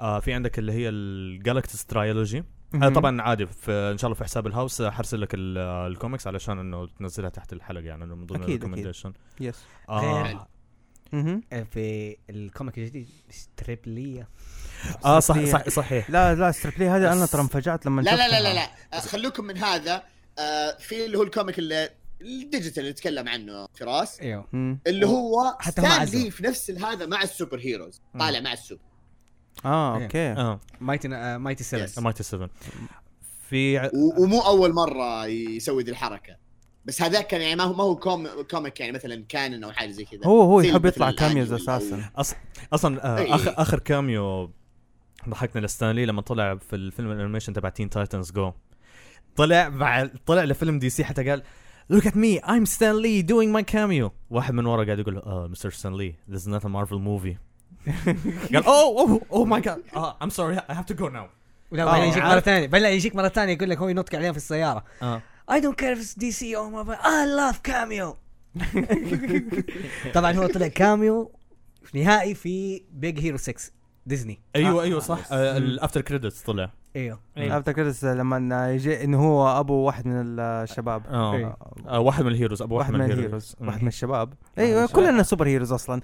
آه 0.02 0.20
في 0.20 0.34
عندك 0.34 0.60
اللي 0.60 0.72
هي 0.72 0.90
ال 0.90 1.00
Galactus 1.00 1.86
trilogy. 1.86 2.44
آه. 2.76 2.90
طبعا 2.90 3.22
عادي 3.22 3.45
في 3.45 3.72
إن 3.72 3.98
شاء 3.98 4.08
الله 4.08 4.16
في 4.18 4.24
حساب 4.24 4.48
ال 4.48 4.53
House 4.53 4.82
آه، 4.82 4.90
حرسل 4.90 5.22
لك 5.22 5.36
آه، 5.38 5.88
الكوميكس 5.88 6.28
علشان 6.28 6.60
إنه 6.60 6.88
تنزلها 6.99 7.30
تحت 7.30 7.54
الحلقة 7.54 7.84
يعني 7.84 8.04
إنه 8.04 8.16
من 8.16 8.26
ضمن. 8.26 8.44
ال 8.44 8.48
recommendation. 8.48 9.14
Yes 9.40 9.64
آه. 9.90 10.48
في 11.72 12.18
ال 12.30 12.38
comic 12.38 12.78
الجديد 12.78 13.08
ستريبلية. 13.30 14.30
آه 15.06 15.20
صح 15.20 15.45
صح 15.45 15.70
صحيح. 15.70 16.10
لا 16.10 16.36
لا 16.36 16.52
ستريبلي 16.52 16.90
هذه 16.90 17.14
أنا 17.14 17.26
ترى 17.26 17.41
انفجعت 17.41 17.86
لما 17.86 18.02
لا 18.02 18.16
لا 18.16 18.30
لا. 18.30 18.41
لا 18.44 18.54
لا 18.54 18.68
آه، 18.94 18.99
خلوكم 18.99 19.44
من 19.44 19.58
هذا. 19.58 20.04
آه، 20.40 20.78
في 20.80 21.06
اللي 21.06 21.18
هو 21.18 21.24
ال 21.24 21.30
comic 21.30 21.60
اللي 21.60 21.90
ال 22.22 22.29
digital 22.29 22.80
اللي 22.80 22.91
نتكلم 22.91 23.27
عنه 23.30 23.68
فراس 23.80 24.19
إيوه. 24.22 24.48
اللي 24.88 25.07
هو 25.07 25.57
حتى 25.60 25.81
ستان 25.82 26.04
لي 26.03 26.31
في 26.31 26.44
نفس 26.44 26.72
هذا 26.72 27.06
مع 27.06 27.22
ال 27.24 27.30
super 27.30 27.60
heroes 27.60 28.02
طالع 28.19 28.39
مع 28.39 28.53
السوبر. 28.53 28.81
آه 29.65 29.98
إيه. 29.98 30.03
Okay. 30.04 30.32
آه. 30.31 30.60
Mighty 30.82 31.16
آه، 31.15 31.38
Mighty 31.38 31.64
Yes. 31.64 31.68
7 31.68 32.03
Mighty 32.04 32.24
7 32.23 32.49
في 33.49 33.89
ومو 34.18 34.39
أول 34.39 34.73
مرة 34.73 35.26
يسوي 35.26 35.84
ذي 35.84 35.91
الحركة. 35.91 36.35
بس 36.85 37.02
هذاك 37.02 37.27
كان 37.27 37.41
يعني 37.41 37.56
ما 37.56 37.64
هو 37.64 37.73
ما 37.73 37.84
هو 37.84 37.95
com 37.95 38.28
comic 38.41 38.80
يعني 38.80 38.91
مثلا 38.91 39.26
canon 39.30 39.64
أو 39.64 39.72
حاجة 39.72 39.91
زي 39.91 40.06
كذا. 40.06 40.22
هو 40.26 40.41
هو 40.41 40.61
يحب 40.61 40.85
يطلع 40.85 41.11
cameos 41.12 41.54
أساسا. 41.53 42.10
أص... 42.15 42.34
أصلا 42.73 43.06
آه 43.06 43.19
إيه. 43.19 43.35
اخر 43.35 43.53
آخر 43.57 43.80
cameo 43.80 44.52
ضحكنا 45.30 45.65
لستانلي 45.65 46.06
لما 46.06 46.22
طلع 46.22 46.56
في 46.56 46.76
الفيلم 46.76 47.11
ال 47.12 47.16
animation 47.16 47.54
تبع 47.53 47.69
Teen 47.70 47.90
Titans 47.90 48.32
Go 48.32 48.52
طلع 49.35 49.69
مع 49.69 50.10
طلع 50.26 50.44
لفيلم 50.44 50.80
دي 50.80 50.89
سي 50.89 51.03
حتى 51.03 51.30
قال 51.30 51.44
Look 51.90 52.06
at 52.06 52.16
me, 52.16 52.40
I'm 52.44 52.66
Stan 52.66 53.02
Lee 53.02 53.22
doing 53.22 53.52
my 53.52 53.64
cameo. 53.64 54.12
واحد 54.30 54.54
من 54.54 54.66
ورا 54.66 54.86
قاعد 54.86 55.00
يقول 55.00 55.18
آه 55.18 55.48
مستر 55.48 55.72
ستان 55.72 55.98
لي 55.98 56.16
this 56.32 56.40
is 56.42 56.48
not 56.48 56.64
a 56.66 56.70
Marvel 56.70 57.00
movie. 57.00 57.38
قال 58.54 58.64
oh 58.64 58.98
oh 58.98 59.22
oh 59.32 59.46
my 59.46 59.62
god 59.62 59.80
uh, 59.96 60.12
I'm 60.22 60.30
sorry 60.30 60.58
I 60.70 60.74
have 60.74 60.86
to 60.86 60.94
go 60.94 61.08
now. 61.08 61.28
لا 61.72 61.84
آه، 61.84 61.86
بعدين 61.86 62.10
يجيك 62.10 62.24
عارف. 62.24 62.34
مرة 62.34 62.40
ثانية 62.40 62.68
بعدين 62.68 62.88
يجيك 62.88 63.16
مرة 63.16 63.28
ثانية 63.28 63.54
يقول 63.54 63.70
لك 63.70 63.78
هو 63.78 63.88
ينطق 63.88 64.16
عليهم 64.16 64.32
في 64.32 64.38
السيارة 64.38 64.84
آه 65.02 65.22
I 65.52 65.56
don't 65.60 65.78
care 65.78 65.96
if 65.98 66.02
it's 66.02 66.14
DC 66.24 66.42
or 66.58 66.70
Marvel 66.72 66.98
I 67.04 67.26
love 67.26 67.72
cameo 67.72 68.16
طبعا 70.16 70.32
هو 70.32 70.48
طلع 70.48 70.68
cameo 70.68 71.32
في 71.84 72.04
نهائي 72.04 72.34
في 72.36 72.84
Big 72.91 73.20
Hero 73.20 73.38
6 73.38 73.54
ديزني. 74.08 74.40
أيوه 74.56 74.82
آه، 74.82 74.84
أيوه 74.84 75.00
صح. 75.00 75.20
آه 75.32 75.58
ال 75.58 75.65
after 75.65 76.02
credits 76.02 76.41
طلع. 76.42 76.72
أيوه 76.96 77.20
افتكر 77.38 77.94
لما 78.04 78.72
يجي 78.72 79.04
إنه 79.04 79.20
هو 79.20 79.60
أبو 79.60 79.74
واحد 79.74 80.08
من 80.08 80.40
الشباب. 80.40 81.04
آه. 81.08 81.58
آه، 81.88 82.00
واحد 82.00 82.24
من 82.24 82.32
ال 82.32 82.36
heroes 82.36 82.62
أبو 82.62 82.78
واحد 82.78 82.94
من 82.94 83.02
الهيروز. 83.02 83.56
واحد 83.62 83.82
من 83.82 83.88
الشباب. 83.88 84.34
أيوه 84.58 84.88
كلنا 84.88 85.24
super 85.24 85.48
heroes 85.48 85.72
أصلا. 85.72 86.02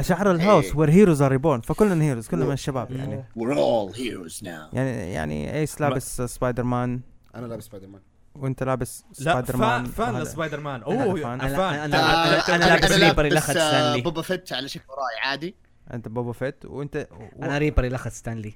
شعار 0.00 0.30
ال 0.30 0.37
House. 0.37 0.76
Where 0.76 0.90
heroes 0.90 1.22
are 1.22 1.30
reborn 1.30 1.60
فكلنا 1.60 2.04
heroes 2.04 2.28
كلنا 2.28 2.44
من 2.44 2.52
الشباب 2.52 2.90
يعني. 2.90 3.24
We're 3.38 3.56
all 3.56 3.96
heroes 3.96 4.42
now. 4.42 4.74
يعني 4.74 5.12
يعني 5.12 5.58
ايس 5.58 5.80
لابس 5.80 6.22
سبايدر 6.22 6.62
مان 6.62 7.00
أنا 7.34 7.46
لابس 7.46 7.64
سبايدر 7.64 7.86
مان 7.86 8.00
وأنت 8.34 8.62
لابس 8.62 9.04
لا 9.18 9.32
سبايدر 9.32 9.56
مان 9.56 9.84
fan 9.84 10.14
هذا. 10.14 10.24
لسبايدر 10.24 10.60
مان 10.60 10.82
أوه 10.82 11.14
fan. 11.14 11.40
أنا 11.40 11.84
أنا 11.84 12.66
لابس 12.66 12.92
أخذ 13.36 13.56
آه، 13.56 13.68
ستانلي. 13.68 14.00
بوبا 14.00 14.22
فيت 14.22 14.52
على 14.52 14.68
شكل 14.68 14.84
راي 14.88 15.30
عادي. 15.30 15.54
انت 15.94 16.08
بوبا 16.08 16.32
فيت 16.32 16.64
وانت 16.64 17.08
و... 17.10 17.42
أنا 17.44 17.58
ريبر 17.58 17.84
اللي 17.84 17.96
اخذ 17.96 18.10
ستانلي. 18.10 18.52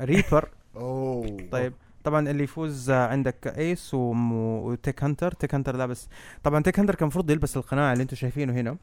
ريبر؟ 0.00 0.48
أوه. 0.76 1.36
طيب 1.52 1.72
طبعا 2.04 2.30
اللي 2.30 2.44
يفوز 2.44 2.90
عندك 2.90 3.46
ايس 3.58 3.94
وتيك 3.94 5.04
هانتر 5.04 5.32
تيك 5.32 5.54
هانتر 5.54 5.76
لابس 5.76 6.08
طبعا 6.42 6.62
تيك 6.62 6.78
هانتر 6.78 6.94
كان 6.94 7.02
المفروض 7.02 7.30
يلبس 7.30 7.56
القناع 7.56 7.92
اللي 7.92 8.02
أنتم 8.02 8.16
شايفينه 8.16 8.52
هنا 8.52 8.76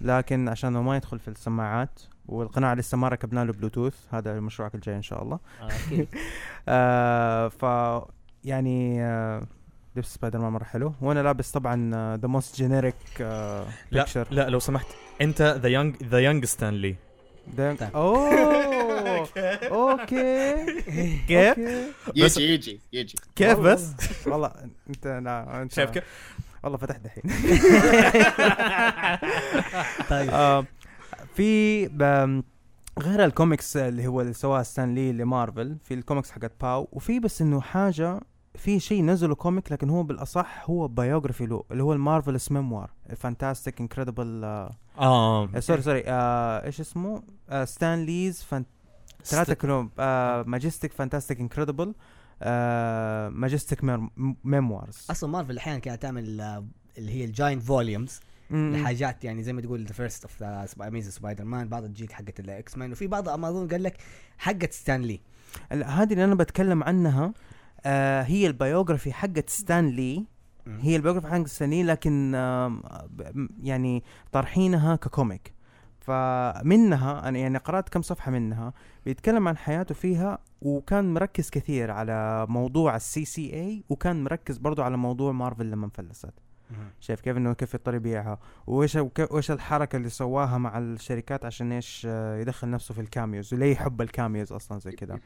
لكن 0.00 0.48
عشان 0.48 0.72
ما 0.72 0.96
يدخل 0.96 1.18
في 1.18 1.28
السماعات 1.28 2.00
والقناع 2.26 2.74
لسه 2.74 2.98
ما 2.98 3.08
ركبنا 3.08 3.44
له 3.44 3.52
بلوتوث 3.52 3.94
هذا 4.10 4.40
مشروعك 4.40 4.74
الجاي 4.74 4.96
إن 4.96 5.02
شاء 5.02 5.22
الله. 5.22 5.38
آه، 5.60 5.66
أكيد. 5.66 6.08
آه 6.68 7.48
ف 7.48 7.62
يعني 8.44 9.02
آه 9.04 9.46
لبس 9.96 10.14
سبايدر 10.14 10.38
مان 10.38 10.52
مرة 10.52 10.64
حلو. 10.64 10.94
وأنا 11.00 11.20
لابس 11.20 11.50
طبعا 11.50 11.90
the 12.16 12.28
most 12.28 12.56
generic 12.56 12.94
لا 13.20 13.64
picture 13.92 14.28
لا 14.30 14.48
لو 14.48 14.58
سمحت 14.58 14.86
أنت 15.20 15.42
the 15.42 15.68
young 15.68 16.02
the 16.02 16.18
young 16.18 16.44
ستانلي 16.44 16.96
ده 17.46 17.74
طيب. 17.74 17.90
أوه 17.96 19.28
okay 20.00 20.66
كيف؟ 21.28 21.58
يجي 22.14 22.52
يجي 22.52 22.80
يجي 22.92 23.14
كيف 23.36 23.48
والله. 23.58 23.72
بس؟ 23.72 23.92
والله 24.26 24.52
أنت 24.90 25.06
لا 25.06 25.62
أنت 25.62 25.72
شايف 25.72 25.90
كيف؟ 25.90 26.04
والله 26.62 26.78
فتحت 26.78 27.00
دحين 27.00 27.22
طيب 30.10 30.30
آه، 30.30 30.64
في 31.34 31.86
غير 32.98 33.24
الكوميكس 33.24 33.76
اللي 33.76 34.06
هو 34.06 34.20
اللي 34.20 34.32
سواها 34.32 34.62
ستان 34.62 34.94
لي 34.94 35.12
لمارفل 35.12 35.76
في 35.84 35.94
الكوميكس 35.94 36.30
حقت 36.30 36.52
POW 36.60 36.88
وفي 36.92 37.20
بس 37.20 37.42
إنه 37.42 37.60
حاجة 37.60 38.20
في 38.54 38.80
شيء 38.80 39.04
نزلوا 39.04 39.34
comic 39.36 39.72
لكن 39.72 39.90
هو 39.90 40.02
بالأصح 40.02 40.70
هو 40.70 40.88
biography 40.88 41.46
له 41.46 41.64
اللي 41.70 41.82
هو 41.82 41.92
ال 41.92 41.98
marvelous 41.98 42.52
memoir 42.52 42.90
fantastic 43.16 43.80
incredible 43.80 44.44
آه 44.98 45.48
sorry 45.58 45.82
sorry 45.82 46.02
آه، 46.06 46.64
إيش 46.64 46.80
اسمه؟ 46.80 47.22
Stan 47.64 48.04
Lee's 48.04 48.46
ثلاثة 49.24 49.54
كلهم 49.54 49.90
majestic 50.50 50.92
fantastic 50.92 51.40
incredible 51.40 51.94
majestic 53.30 53.84
memoirs 54.44 55.06
أصلا 55.10 55.30
مارفل 55.30 55.58
أحيانا 55.58 55.78
كانت 55.78 56.02
تعمل 56.02 56.40
آه، 56.40 56.66
اللي 56.98 57.12
هي 57.12 57.24
ال 57.24 57.30
giant 57.30 57.62
volumes 57.62 58.20
لحاجات 58.50 59.24
يعني 59.24 59.42
زي 59.42 59.52
ما 59.52 59.60
تقول 59.60 59.84
the 59.84 59.92
first 59.92 60.24
of 60.24 60.42
the 60.42 60.88
amazing 60.88 61.12
سبايدر 61.12 61.44
مان 61.44 61.68
بعض 61.68 61.86
تجيك 61.86 62.12
حقت 62.12 62.40
ال 62.40 62.76
X-Men 62.76 62.92
وفي 62.92 63.06
بعض 63.06 63.28
ما 63.28 63.48
اظن 63.48 63.68
قال 63.68 63.82
لك 63.82 63.96
حقت 64.38 64.72
ستانلي 64.72 65.20
هذه 65.72 66.12
اللي 66.12 66.24
أنا 66.24 66.34
بتكلم 66.34 66.82
عنها 66.82 67.32
آه 67.86 68.22
هي 68.22 68.46
ال 68.46 68.53
biography 68.53 69.12
حقت 69.12 69.50
ستان 69.50 69.88
لي. 69.88 70.24
هي 70.66 70.96
ال 70.96 70.99
biography 70.99 71.26
حقت 71.26 71.46
ستان 71.48 71.70
لي 71.70 71.82
لكن 71.82 72.32
ب- 73.10 73.48
يعني 73.62 74.02
طارحينها 74.32 74.96
ك 74.96 75.04
comic. 75.04 75.52
فمنها 76.00 77.28
أنا 77.28 77.38
يعني 77.38 77.58
قرأت 77.58 77.88
كم 77.88 78.02
صفحة 78.02 78.30
منها 78.30 78.72
بيتكلم 79.06 79.48
عن 79.48 79.56
حياته 79.56 79.94
فيها 79.94 80.38
وكان 80.62 81.14
مركز 81.14 81.50
كثير 81.50 81.90
على 81.90 82.46
موضوع 82.48 82.96
ال 82.96 83.24
CCA 83.24 83.84
وكان 83.88 84.24
مركز 84.24 84.58
برضو 84.58 84.82
على 84.82 84.96
موضوع 84.96 85.32
مارفل 85.32 85.70
لما 85.70 85.88
فلست 85.94 86.30
شايف 87.00 87.20
كيف 87.20 87.36
إنه 87.36 87.52
كيف 87.52 87.74
يضطر 87.74 87.94
يبيعها؟ 87.94 88.38
وإيش 88.66 88.98
وإيش 89.30 89.50
الحركة 89.50 89.96
اللي 89.96 90.08
سواها 90.08 90.58
مع 90.58 90.78
الشركات 90.78 91.44
عشان 91.44 91.72
إيش 91.72 92.06
آه، 92.10 92.36
يدخل 92.40 92.70
نفسه 92.70 92.94
في 92.94 93.00
ال 93.00 93.08
cameos 93.08 93.54
وليه 93.54 93.72
يحب 93.72 94.02
ال 94.02 94.09
cameos 94.09 94.52
أصلا 94.52 94.78
زي 94.78 94.92
كذا. 94.92 95.18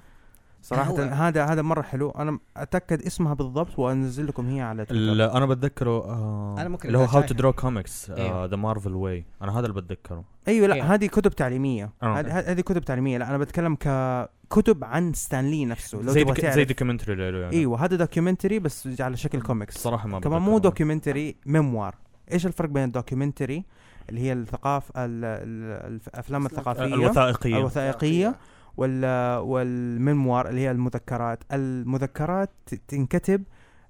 صراحة 0.62 1.02
هذا 1.02 1.44
هذا 1.44 1.62
مرة 1.62 1.82
حلو. 1.82 2.10
أنا 2.10 2.38
أتأكد 2.56 3.02
اسمها 3.02 3.34
بالضبط 3.34 3.78
وأنزل 3.78 4.26
لكم 4.26 4.46
هي 4.46 4.60
على 4.60 4.84
تويتر 4.84 5.14
لا 5.14 5.36
أنا 5.36 5.46
بتذكره 5.46 6.04
آه 6.04 6.54
أنا 6.58 6.68
ممكن 6.68 6.88
اللي 6.88 6.98
هو 6.98 7.04
How 7.05 7.22
to 7.22 7.34
draw 7.34 7.52
comics. 7.52 8.10
The 8.20 8.56
Marvel 8.56 8.94
way 8.94 9.24
أنا 9.42 9.58
هذا 9.58 9.66
اللي 9.66 9.80
بتذكره. 9.80 10.24
أيوة 10.48 10.66
لا 10.66 10.74
أيوة. 10.74 10.94
هذه 10.94 11.06
كتب 11.06 11.30
تعليمية. 11.30 11.90
آه. 12.02 12.20
هذه 12.20 12.60
كتب 12.60 12.84
تعليمية. 12.84 13.18
لا 13.18 13.28
أنا 13.28 13.38
بتكلم 13.38 13.74
ككتب 13.76 14.84
عن 14.84 15.12
ستانلي 15.12 15.64
نفسه 15.64 15.98
لو 15.98 16.12
زي 16.12 16.24
doc 16.24 16.47
زي 16.46 16.64
documentary 16.64 17.14
له 17.14 17.38
يعني. 17.38 17.56
أيوة 17.56 17.84
هذا 17.84 17.96
documentary 17.97 18.59
بس 18.58 19.00
على 19.00 19.16
شكل 19.16 19.40
كوميكس 19.40 19.78
صراحة 19.78 20.08
ما 20.08 20.20
كمان. 20.20 20.42
مو 20.42 20.58
documentary 20.59 21.36
memoir 21.47 21.94
إيش 22.32 22.46
الفرق 22.46 22.68
بين 22.68 22.84
ال 22.84 22.91
documentary 22.91 23.64
اللي 24.08 24.20
هي 24.20 24.32
الثقافة 24.32 25.04
ال- 25.04 25.24
ال- 25.24 26.00
الأفلام 26.14 26.46
الثقافية؟ 26.46 26.84
الوثائقية. 26.84 28.26
وال 28.26 28.34
وال 28.76 29.19
memoir 29.19 30.48
اللي 30.48 30.61
هي 30.61 30.70
المذكرات. 30.70 31.44
المذكرات 31.53 32.51
تنكتب 32.89 33.44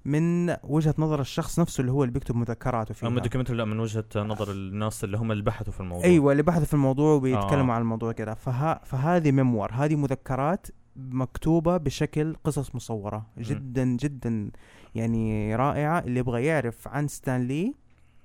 من 0.05 0.55
وجهة 0.63 0.95
نظر 0.97 1.21
الشخص 1.21 1.59
نفسه 1.59 1.81
اللي 1.81 1.91
هو 1.91 2.03
اللي 2.03 2.13
بيكتب 2.13 2.35
مذكراته 2.35 2.93
فيها. 2.93 3.09
اما 3.09 3.17
ال 3.17 3.20
documentary 3.20 3.57
لا 3.57 3.65
من 3.65 3.79
وجهة 3.79 4.05
نظر 4.15 4.51
الناس 4.51 5.03
اللي 5.03 5.17
هم 5.17 5.31
اللي 5.31 5.43
بحثوا 5.43 5.73
في 5.73 5.79
الموضوع. 5.79 6.05
أيوه 6.05 6.31
اللي 6.31 6.43
بحثوا 6.43 6.65
في 6.65 6.73
الموضوع 6.73 7.13
وبيتكلموا 7.13 7.73
آه. 7.73 7.75
عن 7.75 7.81
الموضوع 7.81 8.11
كده. 8.11 8.33
فها 8.33 8.81
فهذه 8.85 9.31
memoir. 9.31 9.71
هذه 9.73 9.95
مذكرات 9.95 10.67
مكتوبة 10.95 11.77
بشكل 11.77 12.35
قصص 12.43 12.75
مصورة. 12.75 13.25
جدا 13.37 13.83
جدا 13.83 14.51
يعني 14.95 15.55
رائعة. 15.55 15.99
اللي 15.99 16.19
يبغى 16.19 16.45
يعرف 16.45 16.87
عن 16.87 17.07
ستانلي 17.07 17.73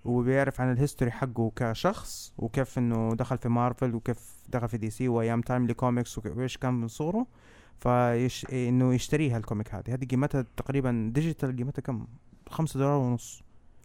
وبيعرف 0.05 0.61
عن 0.61 0.73
ال 0.73 0.77
history 0.77 1.11
حقه 1.11 1.53
كشخص 1.57 2.33
وكيف 2.39 2.79
إنه 2.79 3.15
دخل 3.15 3.39
في 3.39 3.49
مارفل 3.49 3.95
وكيف 3.95 4.37
دخل 4.49 4.69
في 4.69 4.77
دي 4.79 4.91
سي 4.91 5.09
وأيام 5.09 5.41
Timely 5.41 5.74
Comics 5.74 6.19
وك- 6.19 6.37
وإيش 6.37 6.57
كان 6.59 6.74
من 6.74 6.89
صوره. 6.89 7.27
فيش 7.79 8.47
إنه 8.53 8.95
يشتريها 8.95 9.37
ال 9.39 9.45
comic 9.45 9.74
هذه. 9.74 9.95
هذه 9.95 10.05
قيمتها 10.05 10.45
تقريبا 10.57 11.11
digital 11.15 11.57
قيمتها 11.57 11.83
كم؟ 11.83 12.07
خمسة 12.49 12.79
دولار 12.81 12.97
ونص. 12.99 13.43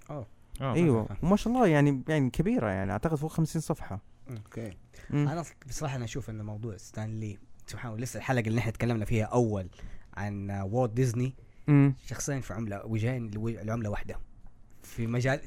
آه. 0.09 0.25
أيوه. 0.61 1.07
وما 1.23 1.35
شاء 1.35 1.53
الله 1.53 1.67
يعني 1.67 2.03
يعني 2.09 2.29
كبيرة 2.29 2.67
يعني. 2.67 2.91
أعتقد 2.91 3.15
فوق 3.15 3.31
50 3.31 3.61
صفحة. 3.61 3.99
Okay. 4.29 4.77
مم. 5.09 5.27
أنا 5.27 5.43
بصراحة 5.67 5.95
أنا 5.95 6.05
أشوف 6.05 6.29
ان 6.29 6.41
موضوع 6.45 6.77
ستانلي 6.77 7.37
سبحان 7.67 7.91
الله 7.91 8.03
لسه 8.03 8.17
الحلقة 8.17 8.47
اللي 8.47 8.59
إحنا 8.59 8.71
تكلمنا 8.71 9.05
فيها 9.05 9.25
أول 9.25 9.69
عن 10.17 10.51
وولت 10.51 10.91
ديزني 10.93 11.35
مم. 11.67 11.95
شخصين 12.05 12.41
في 12.41 12.53
عملة 12.53 12.85
وجهين 12.85 13.31
لعملة 13.63 13.89
واحدة. 13.89 14.19
في 14.87 15.07
مجال 15.07 15.39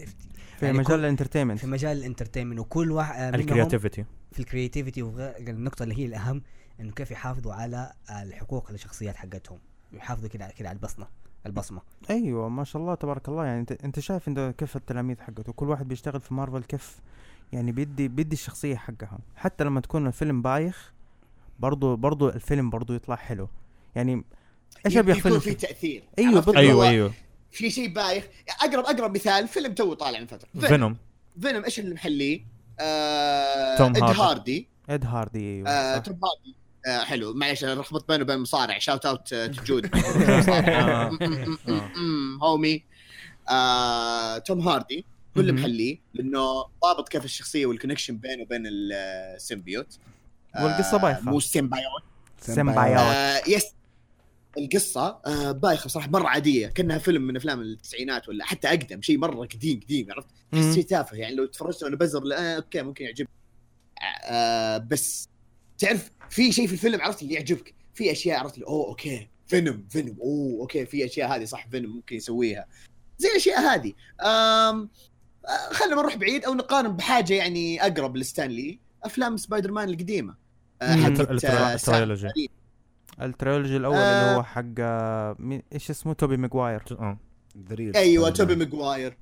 في 0.59 0.67
يعني 0.67 0.79
مجال 0.79 1.01
ال 1.01 1.05
entertainment 1.05 1.59
في 1.59 1.67
مجال 1.67 1.99
ال 1.99 2.03
entertainment 2.03 2.59
وكل 2.59 2.93
واحد 2.93 3.23
منهم 3.23 3.35
ال 3.35 3.41
creativity 3.41 4.05
في 4.33 4.41
ال 4.41 4.46
creativity 4.46 5.03
والنقطه 5.03 5.83
اللي 5.83 5.99
هي 5.99 6.07
الأهم 6.07 6.43
إنه 6.81 6.93
كيف 6.93 7.11
يحافظوا 7.11 7.55
على 7.55 7.93
الحقوق 8.11 8.71
الشخصيات 8.71 9.17
حقتهم. 9.17 9.59
يحافظوا 9.93 10.29
كده 10.29 10.49
كده 10.59 10.69
على 10.69 10.77
البصمه 10.77 11.07
البصمة. 11.47 11.81
أيوه 12.11 12.49
ما 12.49 12.65
شاء 12.65 12.83
الله 12.83 12.95
تبارك 12.95 13.29
الله. 13.29 13.45
يعني 13.45 13.61
انت, 13.61 13.73
أنت 13.73 14.01
شايف 14.01 14.29
انت 14.29 14.55
كيف 14.59 14.77
التلاميذ 14.77 15.21
حقته؟ 15.21 15.53
كل 15.53 15.69
واحد 15.69 15.89
بيشتغل 15.89 16.21
في 16.21 16.35
مارفل 16.35 16.63
كيف 16.63 16.97
يعني 17.53 17.73
بيدي 17.73 18.09
بيدي 18.09 18.35
الشخصية 18.35 18.77
حقها؟ 18.77 19.19
حتى 19.37 19.65
لما 19.65 19.81
تكون 19.81 20.07
الفيلم 20.07 20.43
بايخ 20.43 20.93
برضو 21.59 21.97
برضو 21.97 22.29
الفيلم 22.29 22.71
برضو 22.71 22.95
يطلع 22.95 23.17
حلو. 23.17 23.49
يعني 23.95 24.25
إيش 24.87 24.99
بيختلف 24.99 25.27
يكون 25.27 25.39
في 25.39 25.55
تأثير؟ 25.55 26.03
بالضبط. 26.17 26.57
أيوه 26.57 26.73
هو 26.73 26.85
أيوه. 26.85 27.13
في 27.53 27.71
شيء 27.71 27.89
بايخ 27.89 28.25
اقرب 28.61 28.85
أقرب 28.85 29.15
مثال 29.15 29.49
فيلم 29.49 29.75
تو 29.75 29.95
طالع 29.95 30.21
من 30.21 30.27
فترة 30.27 30.49
فينوم 30.61 30.97
فينوم 31.43 31.65
إيش 31.65 31.79
اللي 31.81 31.95
محليه؟ 31.95 32.41
آه 32.81 33.77
توم 33.79 33.97
إد 33.97 34.03
هاردي. 34.03 34.69
إد 34.91 35.05
هاردي 35.05 35.39
أيوه 35.57 35.69
آه. 35.71 35.99
توم 35.99 36.21
هاردي 36.25 36.57
آه 36.87 37.05
حلو 37.05 37.35
معلش 37.35 37.65
أنا 37.65 37.81
لخبطت 37.81 38.09
بينه 38.09 38.23
وبين 38.23 38.39
مصارع 38.39 38.79
shout 38.79 39.07
out 39.07 39.33
آه، 39.33 39.47
good 39.47 39.91
آه. 40.49 41.11
هومي 42.43 42.85
آه، 43.51 44.39
توم 44.39 44.61
هاردي 44.69 45.05
كل 45.35 45.41
اللي. 45.41 45.53
محليه 45.53 45.99
لأنه 46.15 46.65
ضابط 46.83 47.09
كيف 47.09 47.25
الشخصية 47.25 47.67
وال 47.67 47.75
connection 47.75 48.17
بينه 48.17 48.43
وبين 48.43 48.63
ال 48.67 48.81
symbiote 48.81 49.99
آه، 50.57 50.65
والقصة 50.65 50.97
بايخة. 50.97 51.21
مو 51.23 51.41
سيمبايوت 51.41 52.03
سيمبايوت. 52.41 52.99
آه 52.99 53.43
yes 53.49 53.65
القصة 54.59 55.21
آه 55.27 55.53
بايخة 55.53 55.89
صراحة 55.89 56.09
مرة 56.11 56.29
عادية. 56.29 56.67
كأنها 56.67 56.99
فيلم 56.99 57.23
من 57.23 57.37
أفلام 57.37 57.61
التسعينات 57.61 58.29
ولا 58.29 58.45
حتى 58.45 58.69
أقدم 58.69 59.03
شيء 59.03 59.19
مرة 59.19 59.47
قديم 59.47 59.81
قديم 59.81 60.07
عرفت؟ 60.13 60.29
شيء 60.75 60.85
تافه 60.85 61.17
يعني 61.17 61.35
لو 61.35 61.47
تفرجت 61.47 61.83
وأنا 61.83 61.97
بزر 61.97 62.23
آه 62.35 62.57
okay 62.57 62.83
ممكن 62.83 63.05
يعجبك. 63.05 63.29
آه 64.25 64.79
بس 64.79 65.29
تعرف 65.79 66.11
في 66.31 66.53
شيء 66.53 66.67
في 66.67 66.73
الفيلم 66.73 67.01
عرفت 67.01 67.23
اللي 67.23 67.35
يعجبك؟ 67.35 67.75
في 67.95 68.13
أشياء 68.13 68.39
عرفت 68.39 68.55
اللي 68.55 68.67
أوه 68.67 68.89
okay 68.89 69.29
فينوم 69.47 69.87
فينوم 69.91 70.17
أوه 70.21 70.61
okay 70.61 70.87
في 70.87 71.05
أشياء 71.05 71.37
هذه 71.37 71.45
صح 71.45 71.69
فينوم 71.69 71.97
ممكن 71.97 72.17
يسويها. 72.17 72.67
زي 73.19 73.29
الأشياء 73.29 73.61
هذه. 73.61 73.93
آم 74.23 74.89
آه، 75.47 75.73
خلينا 75.73 75.95
نروح 75.97 76.17
بعيد 76.17 76.45
أو 76.45 76.55
نقارن 76.55 76.97
بحاجة 76.97 77.35
يعني 77.35 77.83
أقرب 77.83 78.17
لستانلي. 78.17 78.79
أفلام 79.05 79.37
سبايدر 79.37 79.73
مان 79.73 79.89
آه، 80.83 81.07
الترا- 81.09 81.45
آه، 81.45 81.75
ال 81.75 81.83
trilogy. 81.83 82.51
سام 83.21 83.31
ال 83.31 83.36
trilogy 83.36 83.77
الأول 83.77 83.97
آه. 83.97 84.21
اللي 84.29 84.37
هو 84.39 84.43
حق 84.43 84.65
مين 85.41 85.63
إيش 85.73 85.91
اسمه؟ 85.91 86.13
توبي 86.13 86.37
ماجواير. 86.37 86.83
آه. 86.91 87.19
أيوه 87.97 88.31
توبي 88.31 88.57
ماجواير. 88.57 89.17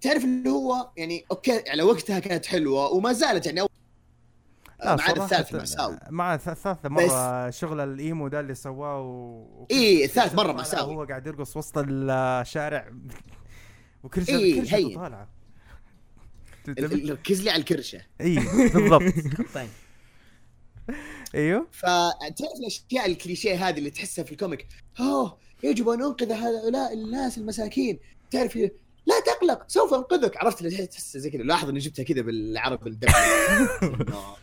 تعرف 0.00 0.24
اللي 0.24 0.50
هو 0.50 0.90
يعني 0.96 1.24
okay 1.30 1.64
على 1.70 1.82
وقتها 1.82 2.18
كانت 2.18 2.46
حلوة 2.46 2.92
وما 2.92 3.12
زالت 3.12 3.46
يعني 3.46 3.60
لا 3.60 4.96
صراحة 4.96 5.12
الثالث 5.24 5.54
مأساوي 5.54 5.98
مع 6.10 6.38
الث- 6.38 6.48
الثالثة 6.48 6.88
مرة 6.88 7.50
شغل 7.50 7.80
ال 7.80 7.92
emo 7.92 8.28
ده 8.28 8.40
اللي 8.40 8.54
سواه 8.54 9.00
و... 9.00 9.66
إيه، 9.70 10.04
الثالث 10.04 10.34
مرة 10.34 10.52
مأساوي. 10.52 10.94
هو 10.94 11.04
قاعد 11.04 11.26
يرقص 11.26 11.56
وسط 11.56 11.84
الشارع. 11.88 12.92
وكرشة 14.04 14.30
إيه، 14.36 14.60
كرشة 14.60 14.76
هي. 14.76 14.94
طالعة. 14.94 15.28
ال- 16.68 16.84
ال- 16.84 17.10
ركز 17.10 17.42
لي 17.42 17.50
على 17.50 17.60
الكرشة. 17.60 18.00
اي 18.20 18.34
بالضبط. 18.74 19.02
طيب. 19.54 19.68
أيوه. 21.34 21.66
فتعرف 21.72 22.52
الأشياء 22.60 23.06
الكليشيه 23.06 23.68
هذه 23.68 23.78
اللي 23.78 23.90
تحسها 23.90 24.24
في 24.24 24.32
ال 24.32 24.37
comic؟ 24.37 24.66
أوه 25.00 25.38
يجب 25.62 25.88
أن 25.88 26.02
أنقذ 26.02 26.32
هؤلاء 26.32 26.94
الناس 26.94 27.38
المساكين. 27.38 27.98
تعرف 28.30 28.56
لا 29.06 29.20
تقلق 29.26 29.64
سوف 29.68 29.94
أنقذك. 29.94 30.36
عرفت 30.36 30.62
اللي 30.64 30.86
تحس 30.86 31.16
زي 31.16 31.30
كذا؟ 31.30 31.42
لاحظ 31.42 31.68
إني 31.68 31.78
جبتها 31.78 32.02
كذا 32.02 32.20
إنه 32.20 32.60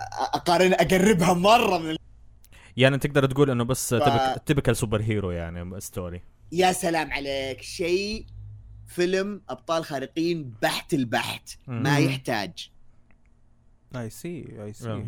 أ- 0.00 0.02
أقارن 0.34 0.72
أقربها 0.72 1.34
مرة 1.34 1.78
من 1.78 1.96
يعني 2.76 2.98
تقدر 2.98 3.26
تقول 3.26 3.50
إنه 3.50 3.64
بس 3.64 3.94
ف- 3.94 4.38
typical 4.46 4.76
superhero 4.76 5.30
يعني 5.30 5.80
story 5.80 6.22
يا 6.52 6.72
سلام 6.72 7.12
عليك. 7.12 7.62
شيء 7.62 8.26
فيلم 8.86 9.42
أبطال 9.48 9.84
خارقين 9.84 10.54
بحت 10.62 10.94
البحت. 10.94 11.50
ما. 11.66 11.98
يحتاج. 11.98 12.70
I 13.96 14.10
see 14.10 14.62
I 14.64 14.72
see. 14.72 15.06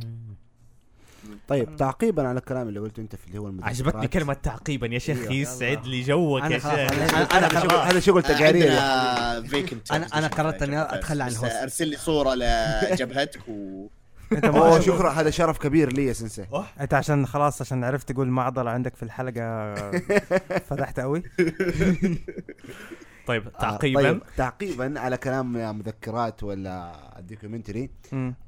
طيب 1.49 1.77
تعقيبا 1.77 2.28
على 2.28 2.39
الكلام 2.39 2.69
اللي 2.69 2.81
قلته 2.81 3.01
أنت 3.01 3.16
في 3.16 3.27
اللي 3.27 3.39
هو 3.39 3.49
المذكرات. 3.49 3.69
عجبتني 3.74 4.09
كلمة 4.09 4.35
تعقيبا 4.35 4.86
يا 4.86 4.99
شيخ 4.99 5.19
أيوة. 5.19 5.32
يسعد 5.32 5.86
لي 5.86 6.03
جوك 6.03 6.43
يا 6.43 6.59
شيخ. 6.59 6.65
أنا- 6.90 7.35
هذا 7.74 8.01
شغل 8.01 8.23
vacant 8.23 9.93
أنا- 9.93 10.15
أنا 10.16 10.27
قررت 10.27 10.62
إني 10.62 10.85
بس- 10.85 10.93
أتخلى 10.93 11.23
عن 11.24 11.31
الهوست. 11.31 11.53
أرسل 11.53 11.89
لي 11.89 11.97
صورة 11.97 12.35
لجبهتك 12.93 13.49
و 13.49 13.86
أنت 14.32 14.44
أوه 14.44 14.81
شكرا. 14.81 15.11
هذا 15.11 15.31
شرف 15.31 15.59
كبير 15.59 15.93
لي 15.93 16.07
يا 16.07 16.12
سنسي. 16.12 16.47
أنت 16.81 16.94
عشان 16.94 17.27
خلاص 17.27 17.61
عشان 17.61 17.85
عرفت 17.85 18.12
تقول 18.12 18.28
معضله 18.28 18.70
عندك 18.70 18.97
في 18.97 19.03
الحلقة 19.03 19.74
فتحت 20.69 21.01
قوي 21.01 21.23
طيب 23.27 23.47
آه، 23.47 23.51
تعقيبا؟ 23.61 24.03
طيب 24.03 24.20
تعقيبا 24.36 25.01
على 25.01 25.16
كلام 25.16 25.57
يا 25.57 25.73
مذكرات 25.73 26.43
ولا 26.43 26.93
ال 27.19 27.24
documentary 27.24 27.90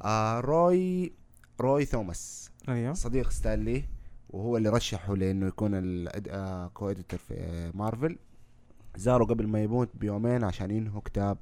آه 0.05 0.40
روي 0.40 1.12
روي 1.60 1.84
توماس. 1.84 2.51
أيوه. 2.68 2.92
صديق 2.94 3.30
ستانلي 3.30 3.84
وهو 4.30 4.56
اللي 4.56 4.68
رشحه 4.68 5.16
لإنه 5.16 5.46
يكون 5.46 5.70
ال 5.74 6.90
co-editor 6.90 7.18
في 7.18 7.70
مارفل. 7.74 8.18
زاره 8.96 9.24
قبل 9.24 9.46
ما 9.46 9.62
يموت 9.62 9.88
بيومين 9.94 10.44
عشان 10.44 10.70
ينهوا 10.70 11.00
كتاب 11.00 11.38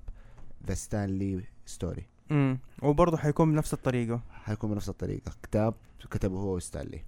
The 0.66 0.74
Stan 0.74 1.14
Lee 1.14 1.44
Story 1.66 2.06
امم 2.30 2.58
وبرضه 2.82 3.16
حيكون 3.16 3.52
بنفس 3.52 3.74
الطريقة. 3.74 4.20
حيكون 4.30 4.70
بنفس 4.70 4.88
الطريقة. 4.88 5.32
كتاب 5.42 5.74
كتبه 6.10 6.36
هو 6.36 6.56
وستانلي. 6.56 7.04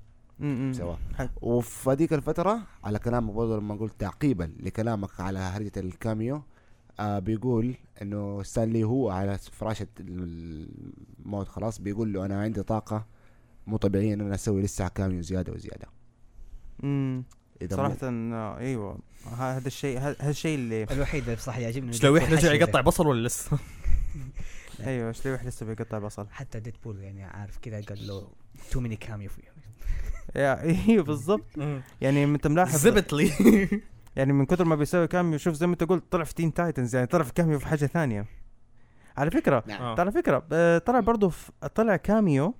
سوا 0.72 0.96
وفي 1.42 1.90
هذيك 1.90 2.12
الفترة 2.12 2.60
على 2.84 2.98
كلامك 2.98 3.32
برضه 3.34 3.58
لما 3.58 3.74
قلت 3.74 4.00
تعقيبا 4.00 4.52
لكلامك 4.60 5.20
على 5.20 5.38
هرجة 5.38 5.72
ال 5.76 5.87
cameo 5.87 6.42
آه 7.00 7.18
بيقول 7.18 7.74
إنه 8.02 8.42
ستانلي 8.42 8.84
هو 8.84 9.10
على 9.10 9.38
فراش 9.38 9.86
الموت 10.00 11.48
خلاص. 11.48 11.80
بيقول 11.80 12.12
له 12.12 12.24
أنا 12.26 12.40
عندي 12.40 12.62
طاقة 12.62 13.06
مو 13.66 13.76
طبيعية 13.76 14.14
إن 14.14 14.20
أنا 14.20 14.34
أسوي 14.34 14.62
لسه 14.62 14.88
cameo 14.88 15.22
زيادة 15.22 15.52
وزيادة. 15.52 15.88
امم 16.84 17.24
آه، 17.72 18.58
إيوه. 18.58 18.98
هذا 19.38 19.66
الشيء 19.66 19.98
هذا 19.98 20.30
الشيء 20.30 20.54
اللي 20.54 20.82
الوحيد 20.92 21.22
اللي 21.22 21.36
بصراحه 21.36 21.60
يعجبني 21.60 21.88
إيش 21.88 22.04
لو 22.04 22.16
يحرج 22.16 22.38
حشو 22.38 22.46
يقطع 22.46 22.80
بصل 22.80 23.06
ولا 23.06 23.28
لسه؟ 23.28 23.50
إيوه 24.86 25.08
إيش 25.08 25.26
ليه 25.26 25.46
لسه 25.46 25.66
بيقطع 25.66 25.98
بصل؟ 25.98 26.26
حتى 26.30 26.60
ديدبول 26.60 27.00
يعني 27.00 27.24
عارف 27.24 27.58
كذا 27.58 27.80
قال 27.80 28.06
له 28.06 28.28
too 28.70 28.80
many 28.80 28.96
cameo 28.96 29.30
يا 30.36 30.62
إيوه 30.62 31.04
بالضبط. 31.04 31.44
يعني 32.00 32.24
أنت 32.24 32.46
ملاحظ 32.46 32.78
زبط 32.78 33.12
لي 33.12 33.30
يعني 34.16 34.32
من 34.32 34.46
كثر 34.46 34.64
ما 34.64 34.74
بيسوي 34.76 35.06
cameo 35.06 35.38
شوف 35.38 35.54
زي 35.54 35.66
ما 35.66 35.72
أنت 35.72 35.84
قلت 35.84 36.04
طلع 36.10 36.24
في 36.24 36.34
تين 36.34 36.54
تايتنز 36.54 36.94
يعني 36.94 37.06
طلع 37.06 37.22
في 37.22 37.32
cameo 37.32 37.58
في 37.58 37.66
حاجة 37.66 37.86
ثانية. 37.86 38.26
على 39.16 39.30
فكرة 39.30 39.64
نعم. 39.66 40.00
على 40.00 40.12
فكرة 40.12 40.46
آه، 40.52 40.78
طلع 40.78 41.00
برضه 41.00 41.32
طلع 41.74 41.96
cameo 41.96 42.54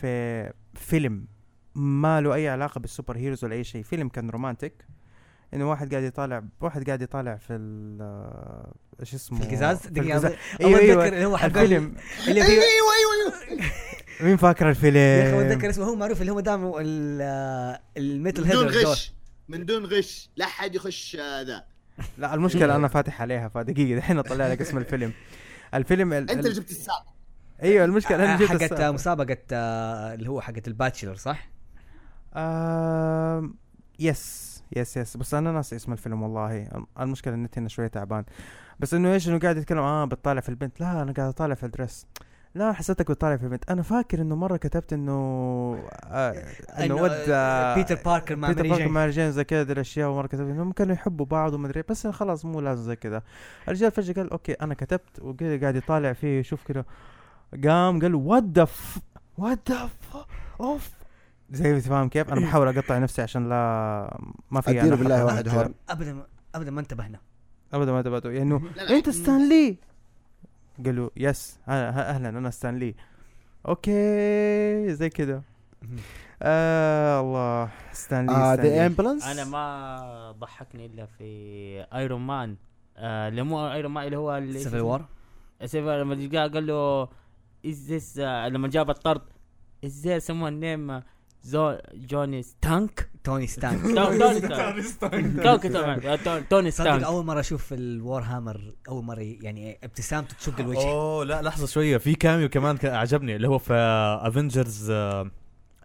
في 0.00 0.52
فيلم 0.74 1.26
ما 1.74 2.20
له 2.20 2.34
أي 2.34 2.48
علاقة 2.48 2.78
بال 2.78 3.16
superheroes 3.16 3.44
ولا 3.44 3.54
أي 3.54 3.64
شيء. 3.64 3.82
فيلم 3.82 4.08
كان 4.08 4.30
romantic. 4.30 4.86
إنه 5.54 5.70
واحد 5.70 5.90
قاعد 5.90 6.04
يطالع 6.04 6.44
واحد 6.60 6.86
قاعد 6.86 7.02
يطالع 7.02 7.36
في 7.36 7.52
ال 7.52 7.98
آه، 8.02 8.74
إيش 9.00 9.14
اسمه؟ 9.14 9.38
في 9.38 9.44
القزاز؟ 9.44 9.86
القزاز. 9.86 10.32
أيوه 10.60 10.78
أيوه. 10.78 11.04
اتذكر 11.04 11.14
اللي 11.14 11.24
هو 11.24 11.36
حق 11.36 11.44
الفيلم. 11.44 11.94
اللي 12.28 12.42
أيوه 12.42 12.52
أيوه 12.52 13.34
أيوه. 13.48 13.62
مين 14.20 14.36
فاكر 14.36 14.70
الفيلم؟ 14.70 14.96
يا 14.96 15.38
أخي 15.38 15.46
اتذكر 15.46 15.70
اسمه 15.70 15.84
هو 15.84 15.94
معروف 15.94 16.20
اللي 16.20 16.32
هو 16.32 16.40
دائما 16.40 16.82
الميتل 17.96 18.44
من 18.44 18.50
دون 18.50 18.68
هيد 18.68 18.86
غش. 18.86 19.12
من 19.48 19.66
دون 19.66 19.86
غش. 19.86 20.30
لا 20.36 20.46
حد 20.46 20.74
يخش 20.74 21.16
آه، 21.16 21.42
ذا 21.42 21.64
لا 22.18 22.34
المشكلة 22.34 22.76
أنا 22.76 22.88
فاتح 22.88 23.22
عليها 23.22 23.48
فدقيقة. 23.48 23.98
الحين 23.98 24.18
أطلع 24.18 24.48
لك 24.48 24.60
اسم 24.60 24.78
الفيلم. 24.78 25.12
الفيلم 25.74 26.12
ال... 26.12 26.16
أنت 26.16 26.30
اللي 26.30 26.48
ال... 26.48 26.54
جبت 26.54 26.70
السابق. 26.70 27.17
أيوه 27.62 27.84
المشكلة 27.84 28.24
أنا 28.24 28.36
جبت 28.36 28.48
حقت 28.48 28.62
السالفة. 28.62 28.90
مسابقة 28.90 29.36
آه، 29.52 30.14
اللي 30.14 30.28
هو 30.30 30.40
حقت 30.40 30.68
الباتشلر 30.68 31.14
صح؟ 31.14 31.48
يس 34.00 34.62
يس 34.76 34.96
يس. 34.96 35.16
بس 35.16 35.34
أنا 35.34 35.52
ناسي 35.52 35.76
اسم 35.76 35.92
الفيلم 35.92 36.22
والله. 36.22 36.68
المشكلة 37.00 37.34
النت 37.34 37.58
هنا 37.58 37.68
شوية 37.68 37.86
تعبان. 37.86 38.24
بس 38.80 38.94
إنه 38.94 39.12
إيش 39.12 39.28
إنه 39.28 39.38
قاعد 39.38 39.56
يتكلم 39.56 39.78
آه 39.78 40.04
بتطالع 40.04 40.40
في 40.40 40.48
البنت. 40.48 40.80
لا 40.80 41.02
أنا 41.02 41.12
قاعد 41.12 41.28
أطالع 41.28 41.54
في 41.54 41.66
الدرس 41.66 42.06
لا 42.54 42.72
حسيتك 42.72 43.10
بتطالع 43.10 43.36
في 43.36 43.42
البنت. 43.44 43.70
أنا 43.70 43.82
فاكر 43.82 44.20
إنه 44.20 44.36
مرة 44.36 44.56
كتبت 44.56 44.92
إنه 44.92 45.12
آه 46.04 46.44
إنه 46.78 46.94
ود 46.94 47.10
آه، 47.10 47.26
آه 47.28 47.74
بيتر 47.74 47.94
باركر 48.04 48.36
مع 48.36 48.48
بيتر 48.48 48.68
باركر. 48.68 48.88
مع 48.88 49.06
جين 49.08 49.32
زي 49.32 49.44
كذا 49.44 49.72
الاشياء 49.72 50.08
ومرة 50.10 50.26
كتبت 50.26 50.40
انهم 50.50 50.72
كانوا 50.72 50.94
يحبوا 50.94 51.26
بعض 51.26 51.54
وما 51.54 51.66
أدري 51.68 51.82
بس 51.88 52.06
خلاص 52.06 52.44
مو 52.44 52.60
لازم 52.60 52.82
زي 52.82 52.96
كذا. 52.96 53.22
الرجال 53.68 53.90
فجأة 53.90 54.12
قال 54.14 54.30
أوكي 54.30 54.52
أنا 54.52 54.74
كتبت. 54.74 55.20
وقاعد 55.20 55.60
قاعد 55.60 55.76
يطالع 55.76 56.12
فيه 56.12 56.40
يشوف 56.40 56.64
كذا 56.64 56.84
قام 57.64 58.00
قال 58.00 58.14
وات 58.14 58.44
ذا 58.44 58.68
وات 59.38 59.70
ذا 59.70 59.90
اوف 60.60 60.90
زي 61.50 61.80
فاهم 61.80 62.08
كيف؟ 62.08 62.32
أنا 62.32 62.40
بحاول 62.40 62.68
أقطع 62.78 62.98
نفسي 62.98 63.22
عشان 63.22 63.48
لا 63.48 64.18
ما 64.50 64.60
في 64.60 64.70
اديله 64.70 64.86
أنا 64.86 64.94
بالله 64.96 65.24
واحد. 65.24 65.48
هورن 65.48 65.74
ابدا 65.88 66.12
ما- 66.12 66.26
ابدا 66.54 66.70
ما 66.70 66.80
انتبهنا. 66.80 67.18
ابدا 67.72 67.92
ما 67.92 68.02
تبعته 68.02 68.30
يعني. 68.30 68.60
أنت 68.90 69.10
ستانلي 69.10 69.76
قال 70.84 70.96
له 70.96 71.10
يس 71.16 71.58
أهلا 71.68 72.10
أهلاً، 72.10 72.28
أنا 72.28 72.50
ستانلي 72.50 72.94
أوكي 73.68 74.94
زي 74.94 75.08
كذا 75.10 75.42
آه 76.42 77.20
الله. 77.20 77.70
ستانلي 77.92 78.32
ذا. 78.32 78.86
امبلانس 78.86 79.24
أنا 79.26 79.44
ما 79.44 80.34
ضحكني 80.40 80.86
إلا 80.86 81.06
في 81.06 81.24
ايرون 81.94 82.20
مان 82.26 82.56
آه 82.96 83.28
اللي 83.28 83.42
مو 83.42 83.72
ايرون 83.72 83.92
مان 83.92 84.04
اللي 84.04 84.16
هو 84.16 84.36
اللي 84.36 84.58
سيفل 84.58 84.80
وار 84.80 85.04
سيفل 85.64 86.00
لما 86.00 86.48
قال 86.48 86.66
له 86.66 87.08
از 87.66 87.92
ذس 87.92 88.18
لما 88.18 88.68
جاب 88.68 88.90
الطرد 88.90 89.22
از 89.84 90.00
ذير 90.02 90.18
سمون 90.18 90.52
نيم 90.60 91.02
زو 91.42 91.76
جوني 91.94 92.42
ستانك 92.42 93.08
توني 93.24 93.46
ستانك 93.46 93.82
توني 93.94 94.82
ستانك 94.82 96.48
توني- 96.50 96.70
ستانك 96.70 97.02
أول 97.02 97.24
مرة 97.24 97.40
أشوف 97.40 97.72
ال 97.72 97.85
War 97.85 98.22
Hammer 98.22 98.74
أول 98.88 99.04
مرة 99.04 99.20
يعني 99.20 99.78
ابتسامته 99.84 100.34
تشق 100.36 100.60
الوجه. 100.60 100.78
أوه 100.88 101.24
لا 101.24 101.42
لحظة 101.42 101.66
شوية. 101.66 101.96
في 101.98 102.14
cameo 102.14 102.48
كمان 102.48 102.78
عجبني 102.84 103.36
اللي 103.36 103.48
هو 103.48 103.58
في 103.58 103.74
Avengers 104.22 104.90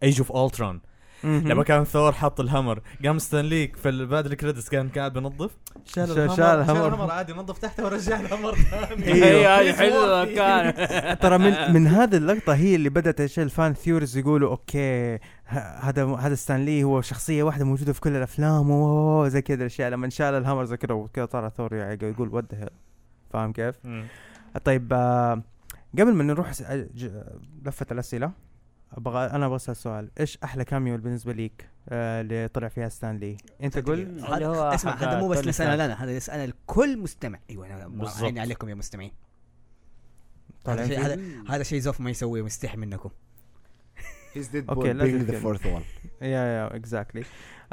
Age 0.04 0.20
of 0.20 0.32
Ultron. 0.32 0.82
لما 1.24 1.64
كان 1.64 1.84
ثور 1.84 2.12
حط 2.12 2.40
ال 2.40 2.46
hammer 2.46 2.82
قام 3.06 3.20
ستانلي 3.20 3.76
في 3.76 4.06
بعد 4.06 4.26
ال 4.26 4.31
credits 4.31 4.70
كان 4.70 4.90
قاعد 4.90 5.14
بينظف 5.14 5.52
شال 5.86 6.04
ال 6.12 6.15
hammer 6.15 6.36
شال. 6.36 6.46
ال 6.46 6.54
hammer. 6.54 7.12
عادي 7.12 7.34
نظف 7.34 7.58
تحته 7.58 7.86
ورجع 7.86 8.20
ال 8.20 8.25
hammer 8.25 8.56
ثاني. 8.56 9.06
هي 9.14 9.48
هذه 9.48 9.74
حلوة 9.80 10.26
كان. 10.36 11.18
ترى 11.20 11.38
من 11.38 11.74
من 11.74 11.88
هذه 11.88 12.16
اللقطة 12.18 12.54
هي 12.56 12.76
اللي 12.76 12.90
بدأت 12.90 13.22
إيش 13.22 13.40
ال 13.40 13.48
fan 13.48 13.74
theories 13.74 14.18
يقولوا 14.18 14.50
okay 14.50 15.20
هذا 15.80 16.06
هذا 16.16 16.36
ستانلي 16.36 16.84
هو 16.84 17.02
شخصية 17.02 17.44
واحدة 17.44 17.66
موجودة 17.66 17.94
في 17.94 18.02
كل 18.02 18.16
الأفلام. 18.16 18.72
و 18.72 19.28
زي 19.28 19.42
كذا 19.42 19.56
الأشياء. 19.62 19.90
لما 19.90 20.10
شال 20.10 20.34
ال 20.34 20.38
hammer 20.38 20.66
زي 20.66 20.78
كذا 20.78 20.94
وكذا 20.94 21.26
طلع 21.26 21.50
ثور 21.50 21.74
يقول 21.76 22.30
what 22.30 22.46
فاهم 23.34 23.52
كيف؟ 23.54 23.76
طيب 24.66 24.94
آه، 24.94 25.42
قبل 26.00 26.14
ما 26.14 26.24
نروح 26.24 26.52
لفة 27.66 27.86
الأسئلة. 27.92 28.32
أبغى 28.94 29.26
أنا 29.26 29.46
أبغى 29.46 29.56
أسأل 29.56 29.76
سؤال. 29.76 30.10
إيش 30.20 30.38
أحلى 30.44 30.66
كاميو 30.66 30.98
بالنسبة 30.98 31.34
ليك؟ 31.34 31.70
آه، 31.90 32.22
اللي 32.22 32.48
طلع 32.48 32.68
فيها 32.68 32.90
ستانلي. 32.90 33.38
أنت 33.64 33.78
قول. 33.80 34.00
اللي 34.00 34.46
هو 34.46 34.54
هذا- 34.54 34.76
اسمع 34.76 34.96
هذا 34.96 35.20
مو 35.20 35.28
بس 35.28 35.38
ستارك. 35.38 35.74
لنا 35.80 36.04
هذا 36.04 36.18
نسأله 36.18 36.46
لكل 36.46 36.98
مستمع. 36.98 37.40
أيوه 37.50 37.68
أنا. 37.68 38.12
عيني 38.22 38.40
عليكم 38.40 38.70
يا 38.70 38.76
مستمعين. 38.76 39.12
طالعين 40.64 40.92
هذا 40.92 40.96
شيء 40.96 41.04
فيه؟ 41.06 41.14
هذا 41.14 41.22
هذا 41.56 41.64
شيء 41.64 41.80
زوف 41.80 42.02
ما 42.02 42.10
يسويه 42.10 42.42
مستحي 42.42 42.78
منكم. 42.78 43.10
أوكي، 44.38 44.62
بول 44.62 44.88
لازم 44.98 45.12
بينج 45.12 45.22
ذا 45.24 45.32
كده. 45.32 45.40
فورث 45.40 45.66
وان 45.66 45.82
يا 46.22 46.28
يا 46.28 46.76
اكزاكتلي 46.76 47.24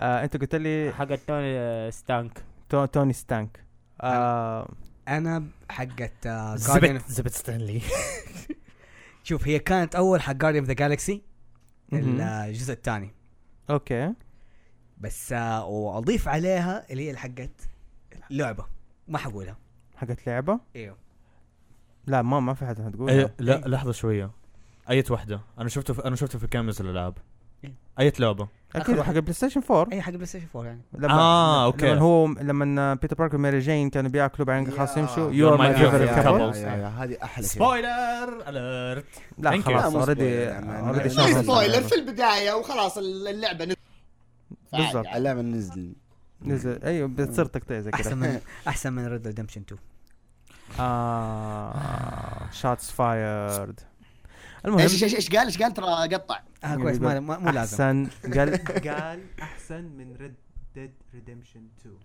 أنت 0.01 0.37
قلت 0.37 0.55
لي 0.55 0.93
حق 0.99 1.15
توني 1.15 1.91
ستانك. 1.91 2.43
تو- 2.69 2.85
توني 2.85 3.13
ستانك. 3.13 3.65
آه، 4.01 4.73
أنا 5.09 5.45
حقت 5.71 6.27
آه، 6.27 6.57
zip 6.57 6.84
it 6.84 7.03
zip 7.09 7.22
it 7.22 7.31
ستانلي. 7.33 7.81
شوف 9.23 9.49
هي 9.49 9.59
كانت 9.59 9.95
أول 9.95 10.21
حق 10.21 10.33
Guardian 10.33 10.63
of 10.65 10.69
the 10.69 10.75
Galaxy. 10.75 11.23
الجزء 11.93 12.73
الثاني. 12.73 13.15
okay. 13.71 14.15
بس 14.99 15.33
آه، 15.33 15.65
وأضيف 15.65 16.29
عليها 16.29 16.93
اللي 16.93 17.11
هي 17.11 17.17
حقت 17.17 17.69
لعبة 18.31 18.67
ما 19.09 19.19
حقولها 19.19 19.57
حقت 19.97 20.27
لعبة؟ 20.27 20.61
إيوه. 20.77 20.97
لا 22.07 22.23
ما 22.23 22.41
ما 22.41 22.55
في 22.55 22.67
حد 22.67 22.81
هتقول 22.81 23.11
أي 23.11 23.31
لا 23.39 23.63
لحظة 23.67 23.93
شوية. 23.93 24.31
اية 24.91 25.05
واحدة؟ 25.11 25.41
أنا 25.59 25.69
شفته 25.69 25.95
في 25.95 26.05
أنا 26.05 26.17
شفته 26.17 26.39
في 26.39 26.47
cameos 26.47 26.81
الألعاب. 26.81 27.19
إيه. 27.65 27.75
اية 27.99 28.13
لعبة؟ 28.19 28.49
أكيد. 28.77 29.01
حق 29.01 29.13
ال 29.15 29.33
PlayStation 29.33 29.61
4 29.71 29.93
أي 29.93 30.03
حق 30.03 30.13
PlayStation 30.13 30.47
4 30.57 30.67
يعني. 30.67 30.81
لما 30.95 31.13
آه، 31.13 31.65
okay. 31.65 31.91
لما 31.91 32.01
هو 32.01 32.27
لما 32.27 32.95
بيتر 32.95 33.17
باركر 33.17 33.37
وماري 33.37 33.59
جين 33.59 33.91
كانوا 33.91 34.11
بيأكلوا 34.11 34.47
بعدين 34.47 34.71
خلاص 34.73 34.97
يمشوا. 34.97 35.31
you're 35.31 35.57
my 35.57 35.61
my 35.61 35.75
favorite. 35.75 36.09
couple 36.09 36.41
هذه 36.43 37.17
أحلى 37.23 37.47
شيء. 37.47 37.53
spoiler 37.53 38.49
alert 38.49 39.05
لا. 39.39 39.61
خلاص 39.63 39.95
already. 39.95 40.49
already 40.49 41.09
spoiler 41.11 41.81
في 41.83 41.95
البداية 41.95 42.53
وخلاص 42.53 42.99
اللعبة 42.99 43.65
نزلت. 43.65 43.79
بالضبط. 44.73 45.07
اللعبه 45.15 45.41
نزل. 45.43 45.93
نزل. 46.43 46.83
أيوه 46.85 47.09
بتصير 47.09 47.45
تقطيع 47.45 47.81
زي 47.81 47.91
أحسن 47.95 48.03
كذا 48.11 48.15
من 48.15 48.41
أحسن 48.69 48.93
من 48.93 49.07
Red 49.07 49.27
Redemption 49.27 49.61
2 49.61 49.81
آه 50.81 51.75
شوتس 52.53 52.91
فايرد 52.91 53.81
المهم. 54.65 54.81
إيش 54.81 55.03
إيش 55.05 55.15
إيش 55.15 55.31
قال؟ 55.31 55.47
إيش 55.47 55.63
قال؟ 55.63 55.75
ترى 55.75 55.87
قطع. 56.15 56.41
آه 56.65 56.75
كويس 56.75 57.01
ما 57.01 57.21
ما- 57.21 57.39
مو 57.39 57.51
لازم. 57.51 57.59
احسن 57.59 58.09
قال 58.39 58.65
قال 58.89 59.21
أحسن 59.43 59.83
من 59.85 60.17
Red 60.21 60.35
Dead 60.75 60.93
Redemption 61.15 61.61
2 61.81 61.97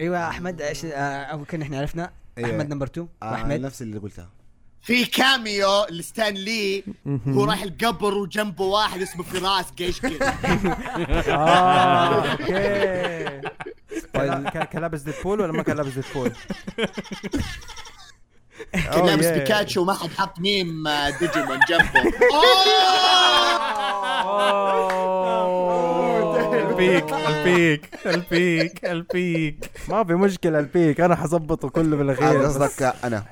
أيوه 0.00 0.28
أحمد 0.28 0.62
إيش 0.62 0.84
آه، 0.84 1.22
أو 1.24 1.44
كنا 1.44 1.64
إحنا 1.64 1.78
عرفنا. 1.78 2.10
أيوة. 2.38 2.50
أحمد 2.50 2.68
number 2.72 2.86
2 2.86 3.08
آه 3.22 3.30
وأحمد. 3.32 3.60
نفس 3.60 3.82
اللي 3.82 3.98
قلتها 3.98 4.28
في 4.82 5.04
cameo 5.04 5.84
لستان 5.90 6.34
لي 6.34 6.84
هو 7.28 7.44
راح 7.44 7.62
القبر 7.62 8.14
وجنبه 8.14 8.64
واحد 8.64 9.00
اسمه 9.00 9.22
فراس 9.22 9.70
قيش 9.70 10.00
كذا. 10.00 10.28
آه 11.34 12.24
okay. 12.32 12.44
كان 14.50 14.64
كان 14.64 14.82
لابس 14.82 15.00
Deadpool 15.00 15.40
ولا 15.40 15.52
ما 15.52 15.62
كان 15.62 15.76
لابس 15.76 15.92
Deadpool؟ 15.92 16.32
كان 18.72 19.06
لابس. 19.06 19.26
بيكاتشو 19.26 19.82
وما 19.82 19.94
حد 19.94 20.10
حط 20.10 20.38
ميم 20.40 20.86
آه، 20.86 21.10
ديجيمون 21.10 21.58
جنبه. 21.68 22.12
البيك 26.74 27.12
البيك 27.12 28.06
البيك 28.06 28.84
البيك 28.84 29.70
ما 29.88 30.04
في 30.04 30.14
مشكلة 30.14 30.58
البيك 30.58 31.00
أنا 31.00 31.14
حظبطه 31.16 31.68
كله 31.68 31.96
بالأخير 31.96 32.42
قصدك 32.42 32.82
أنا؟ 33.04 33.24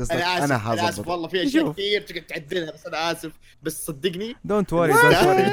قصدك 0.00 0.12
أنا 0.12 0.44
أنا 0.72 0.88
آسف 0.88 1.08
والله 1.08 1.28
في 1.28 1.42
أشياء. 1.46 1.72
كثير 1.72 2.00
تقعد 2.02 2.22
تعدلها 2.22 2.72
بس 2.72 2.86
أنا 2.86 3.12
آسف. 3.12 3.32
بس 3.62 3.86
صدقني؟ 3.86 4.36
don't 4.44 4.72
worry 4.72 4.92
don't 4.92 5.24
worry 5.24 5.52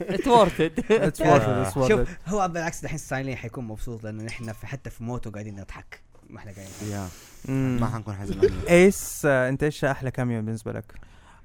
it's 0.00 0.28
worth 0.28 0.60
it 0.90 1.88
شوف 1.88 2.08
هو 2.26 2.48
بالعكس 2.48 2.82
دحين 2.82 2.98
ستانلي 2.98 3.36
حيكون 3.36 3.64
مبسوط 3.64 4.04
لأنه 4.04 4.22
نحن 4.24 4.52
حتى 4.52 4.90
في 4.90 5.04
موته 5.04 5.30
قاعدين 5.30 5.60
نضحك. 5.60 6.02
ما 6.30 6.38
إحنا 6.38 6.52
يا 6.90 7.08
ما 7.80 7.86
حنكون 7.86 8.14
حزنانين 8.14 8.60
إيش 8.68 9.22
آه، 9.26 9.48
أنت 9.48 9.62
إيش 9.62 9.84
أحلى 9.84 10.10
cameo 10.10 10.42
بالنسبة 10.42 10.72
لك؟ 10.72 10.94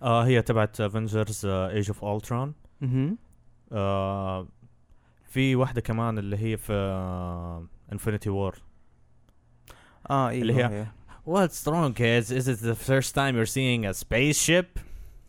آه 0.01 0.25
هي 0.25 0.41
تبعت 0.41 0.81
Avengers 0.81 1.45
Age 1.45 1.87
of 1.89 2.05
Ultron 2.05 2.53
في 5.29 5.55
واحدة 5.55 5.81
كمان 5.81 6.17
اللي 6.17 6.37
هي 6.37 6.57
في 6.57 6.73
Infinity 7.91 8.29
War 8.29 8.55
آه 10.09 10.29
أيوه 10.29 10.41
اللي 10.41 10.53
هي- 10.53 10.65
هي. 10.65 10.85
What's 11.27 11.63
wrong 11.67 11.93
kids? 11.93 12.29
Is 12.31 12.47
it 12.47 12.59
the 12.59 12.75
first 12.89 13.15
time 13.15 13.33
you're 13.35 13.51
seeing 13.57 13.85
a 13.85 13.93
spaceship? 13.93 14.67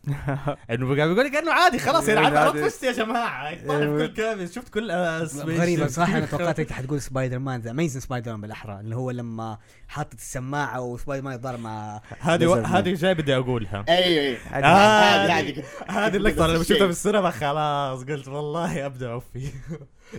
انه 0.70 0.96
قاعد 0.96 1.08
بيقول 1.08 1.24
لك 1.24 1.34
إنه 1.36 1.52
عادي 1.52 1.78
خلاص 1.78 2.08
يعني. 2.08 2.28
أنا 2.28 2.52
فزت 2.52 2.82
يا 2.82 2.92
جماعة. 2.92 3.66
طالع 3.68 3.98
في 3.98 4.06
كل 4.08 4.14
كامل 4.14 4.48
شفت 4.52 4.68
كل 4.68 4.90
آه، 4.90 5.24
ship. 5.26 5.86
صراحة 5.86 6.18
أنا 6.18 6.26
توقعت 6.32 6.60
انت 6.60 6.72
حتقول 6.72 7.00
Spider-Man 7.00 7.60
The 7.60 7.70
Amazing 7.70 8.02
Spider-Man 8.02 8.40
بالأحرى 8.40 8.80
اللي 8.80 8.96
هو 8.96 9.10
لما 9.10 9.58
حاطط 9.88 10.14
السماعة 10.14 10.80
وسبايدر 10.80 11.24
مان 11.24 11.34
يتضارب 11.34 11.60
مع 11.60 12.00
هذه 12.20 12.46
و- 12.46 12.62
Lizard 12.62 12.66
هذه 12.66 12.94
جاي 12.94 13.14
بدي 13.14 13.36
أقولها. 13.36 13.84
أيوه. 13.88 14.38
هذه 14.50 15.38
هذه 15.38 15.64
هذه 15.88 16.16
لما 16.18 16.30
نفس 16.30 16.40
الشيء. 16.40 16.62
شفتها 16.62 16.86
في 16.86 16.92
السينما 16.92 17.30
خلاص 17.30 18.04
قلت 18.04 18.28
والله 18.28 18.86
أبدأ 18.86 19.12
أوفي. 19.12 19.50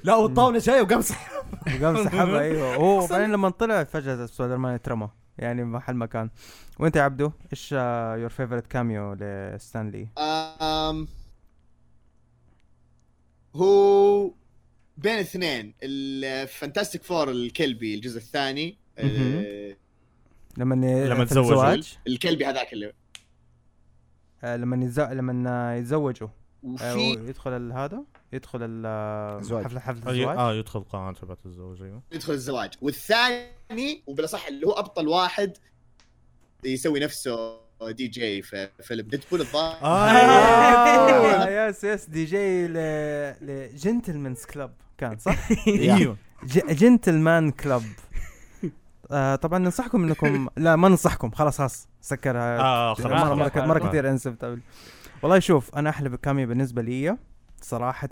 لا 0.03 0.15
والطاولة 0.15 0.59
جاية 0.59 0.81
وقام 0.81 1.01
سحب. 1.01 1.31
وقام 1.81 2.03
سحبها 2.03 2.39
أيوه. 2.41 2.75
هو 2.75 3.07
بعدين 3.07 3.31
لما 3.31 3.49
طلع 3.49 3.83
فجأة 3.83 4.25
سبايدر 4.25 4.57
مان 4.57 4.73
اترمى 4.73 5.09
يعني 5.39 5.63
محل 5.63 5.95
مكان. 5.95 6.29
وانت 6.79 6.95
يا 6.95 7.01
عبدو 7.01 7.31
إيش 7.53 7.71
your 8.21 8.29
favorite 8.29 8.67
cameo 8.67 9.13
لستانلي؟ 9.13 10.07
آم، 10.17 11.07
هو 13.55 14.31
بين 14.97 15.13
الاثنين 15.15 15.73
الفانتاستيك 15.83 17.03
فور 17.03 17.31
الكلبي 17.31 17.95
الجزء 17.95 18.17
الثاني 18.17 18.77
آه، 18.97 19.75
لما 20.57 20.75
لما. 20.75 21.23
الزواج؟ 21.23 21.97
الكلبي 22.07 22.45
هذاك 22.45 22.73
اللي 22.73 22.93
آه، 24.43 24.55
لما 24.55 24.85
يتز... 24.85 24.99
لما 24.99 25.77
يتزوجوا. 25.77 26.27
آه، 26.27 26.33
وفي 26.63 27.09
يدخل 27.09 27.71
هذا؟ 27.71 28.03
يدخل 28.33 28.59
ال- 28.61 28.85
الزواج. 29.39 29.63
حفله 29.65 29.79
حفله 29.79 30.07
آه 30.07 30.11
الزواج. 30.11 30.37
آه، 30.37 30.53
يدخل 30.53 30.79
قاعة 30.79 31.13
تبعت 31.13 31.37
الزوج 31.45 31.81
أيوه. 31.81 32.01
يدخل 32.11 32.33
الزواج. 32.33 32.73
والثاني 32.81 34.03
وبالأصح 34.07 34.47
اللي 34.47 34.67
هو 34.67 34.71
أبطل 34.71 35.07
واحد 35.07 35.57
يسوي 36.63 36.99
نفسه 36.99 37.57
دي 37.89 38.07
جي 38.07 38.41
في 38.41 38.69
فيلم. 38.83 39.07
ديدبول 39.07 39.41
الظاهر. 39.41 39.77
آه، 39.83 41.67
yes 41.67 41.83
yes 41.83 42.05
DJ 42.05 42.67
ل 42.67 42.73
ل 43.41 43.50
gentleman's 43.50 44.45
club 44.45 44.71
كان 44.97 45.17
صح؟ 45.17 45.37
أيوه. 45.67 46.17
gentleman 46.69 47.51
club 47.51 47.83
آه 49.11 49.35
طبعا 49.35 49.59
ننصحكم 49.59 50.03
انكم 50.03 50.49
لا 50.57 50.75
ما 50.75 50.89
ننصحكم. 50.89 51.31
خلاص 51.31 51.57
خلاص. 51.57 51.87
سكرها 52.01 52.59
آه 52.59 52.93
خلاص. 52.93 53.23
مره 53.23 53.33
مره. 53.35 53.65
مرة 53.65 53.79
كثير 53.89 54.09
أنسب. 54.09 54.59
والله 55.21 55.39
شوف 55.39 55.75
أنا 55.75 55.89
أحلى 55.89 56.17
cameo 56.17 56.47
بالنسبة 56.47 56.81
لي. 56.81 57.17
صراحة 57.61 58.09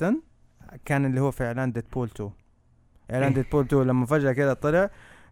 كان 0.85 1.05
اللي 1.05 1.21
هو 1.21 1.31
في 1.31 1.43
إعلان 1.43 1.71
Deadpool 1.71 2.09
2 2.15 2.31
إعلان 3.11 3.33
Deadpool 3.33 3.65
2 3.65 3.83
لما 3.83 4.05
فجأة 4.05 4.31
كذا 4.31 4.53
طلع 4.53 4.89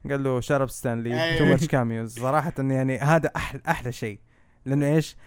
قال 0.09 0.23
له 0.23 0.39
shut 0.39 0.59
up 0.59 0.69
ستانلي. 0.69 1.37
too 1.37 1.45
much 1.45 1.67
cameos 1.67 2.19
صراحة 2.19 2.53
يعني 2.57 2.97
هذا 2.97 3.31
أحلى 3.35 3.61
أحلى 3.67 3.91
شيء. 3.91 4.19
لأنه 4.65 4.85
إيش؟ 4.85 5.17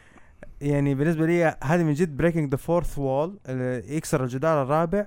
يعني 0.61 0.95
بالنسبة 0.95 1.27
لي 1.27 1.57
هذه 1.65 1.83
من 1.83 1.93
جد 1.93 2.17
breaking 2.17 2.51
the 2.51 2.57
fourth 2.57 2.99
wall 2.99 3.39
يكسر 3.89 4.25
الجدار 4.25 4.63
الرابع 4.63 5.07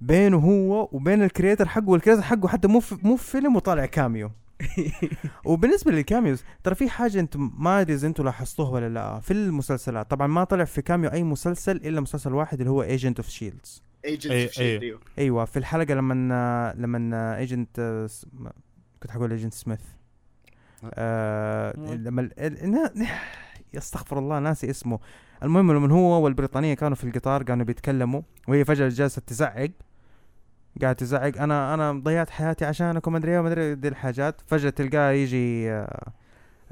بينه 0.00 0.38
هو 0.38 0.88
وبين 0.92 1.22
ال 1.22 1.28
creator 1.28 1.68
حقه 1.68 1.88
وال 1.88 1.96
creator 1.96 2.22
حقه 2.22 2.48
حتى 2.48 2.68
مو 2.68 2.82
مو 3.02 3.16
في 3.16 3.30
فيلم 3.30 3.56
وطالع 3.56 3.86
cameo 3.86 4.30
وبالنسبة 5.44 5.92
لل 5.92 6.05
cameos 6.05 6.44
ترى 6.64 6.74
في 6.74 6.90
حاجة 6.90 7.20
أنتم 7.20 7.52
ما 7.58 7.80
أدري 7.80 7.94
إذا 7.94 8.06
أنتم 8.06 8.24
لاحظتوها 8.24 8.70
ولا 8.70 8.88
لا 8.88 9.20
في 9.20 9.30
المسلسلات. 9.30 10.10
طبعا 10.10 10.26
ما 10.26 10.44
طلع 10.44 10.64
في 10.64 10.82
cameo 10.82 11.10
أي 11.10 11.22
مسلسل 11.22 11.76
إلا 11.76 12.00
مسلسل 12.00 12.32
واحد 12.34 12.58
اللي 12.60 12.70
هو 12.70 12.82
Agent 12.82 13.18
of 13.18 13.28
Shields 13.28 13.82
Agent. 14.04 14.58
أيوه. 14.58 15.00
أيوه 15.18 15.44
في 15.44 15.58
الحلقة 15.58 15.94
لما 15.94 16.74
لما 16.76 17.38
Agent 17.38 17.80
كنت 19.02 19.10
حقول 19.10 19.30
Agent 19.30 19.54
Smith 19.54 19.80
آه 20.94 21.74
مم. 21.78 21.94
لما 21.94 22.30
يستغفر 23.74 24.18
الله 24.18 24.38
ناسي 24.38 24.70
اسمه. 24.70 24.98
المهم 25.42 25.72
لما 25.72 25.94
هو 25.94 26.24
والبريطانية 26.24 26.74
كانوا 26.74 26.96
في 26.96 27.04
القطار 27.04 27.42
كانوا 27.42 27.64
بيتكلموا 27.64 28.22
وهي 28.48 28.64
فجأة 28.64 28.88
جالسة 28.88 29.22
تزعق. 29.26 29.70
قاعد 30.82 30.96
تزعق. 30.96 31.38
أنا 31.38 31.74
أنا 31.74 31.92
ضيعت 31.92 32.30
حياتي 32.30 32.64
عشانكم 32.64 33.12
مدري 33.12 33.32
إيه 33.32 33.38
ومدري 33.38 33.74
دي 33.74 33.88
الحاجات. 33.88 34.40
فجأة 34.46 34.70
تلقاه 34.70 35.10
يجي 35.10 35.70
آه 35.72 36.12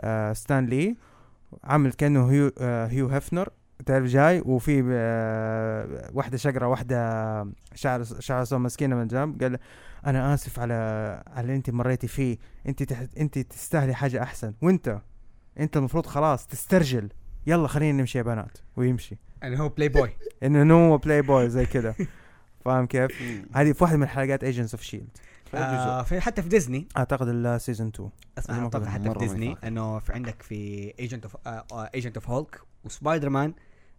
آه 0.01 0.32
ستانلي 0.32 0.97
عامل 1.64 1.93
كأنه 1.93 2.31
Hugh 2.31 2.52
آه 2.59 2.86
Hugh 2.86 3.06
Hefner 3.09 3.48
تعرف 3.86 4.05
جاي؟ 4.05 4.40
وفي 4.40 4.85
آه 4.93 6.10
واحدة 6.14 6.36
شقرة 6.36 6.66
واحدة 6.66 6.97
شعر 7.74 8.05
شعر 8.05 8.59
مسكينة 8.59 8.97
من 8.97 9.06
جنب. 9.06 9.43
قال 9.43 9.59
أنا 10.06 10.35
آسف 10.35 10.60
على 10.60 10.74
على 11.27 11.40
اللي 11.40 11.56
أنت 11.56 11.70
مريتي 11.70 12.09
فيه. 12.09 12.39
أنت 12.68 12.82
تح... 12.82 13.02
أنت 13.18 13.39
تستاهلي 13.39 13.94
حاجة 13.94 14.22
أحسن. 14.22 14.55
وأنت 14.62 14.98
أنت 15.60 15.77
المفروض 15.77 16.06
خلاص 16.06 16.47
تسترجل. 16.47 17.09
يلا 17.47 17.68
خلينا 17.68 17.98
نمشي 18.01 18.18
يا 18.18 18.22
بنات. 18.22 18.59
ويمشي. 18.77 19.18
يعني 19.43 19.60
هو 19.60 19.68
بلاي 19.68 19.89
بوي 19.89 20.10
إنه 20.43 20.74
هو 20.74 20.98
بلاي 20.98 21.22
بوي 21.22 21.48
زي 21.48 21.66
كده. 21.66 21.94
فاهم 22.65 22.87
كيف؟ 22.87 23.23
هذه 23.53 23.73
في 23.73 23.85
واحدة 23.85 23.99
من 23.99 24.07
حلقات 24.07 24.45
Agents 24.44 24.74
of 24.74 24.82
Shield 24.82 25.09
آه 25.55 26.03
في 26.03 26.20
حتى 26.20 26.43
في 26.43 26.49
ديزني 26.49 26.89
أعتقد 26.97 27.28
ال 27.28 27.37
season 27.37 27.86
2 27.89 28.11
اسمع 28.39 28.66
أتوقع 28.66 28.91
حتى 28.91 29.12
في 29.12 29.19
ديزني. 29.19 29.57
إنه 29.65 29.99
في 29.99 30.12
عندك 30.12 30.43
في 30.43 30.93
Agent 30.98 31.24
of 31.24 31.36
Agent 31.94 32.16
of 32.16 32.31
Hulk 32.31 32.60
و 32.85 33.28
Spider-Man 33.28 33.55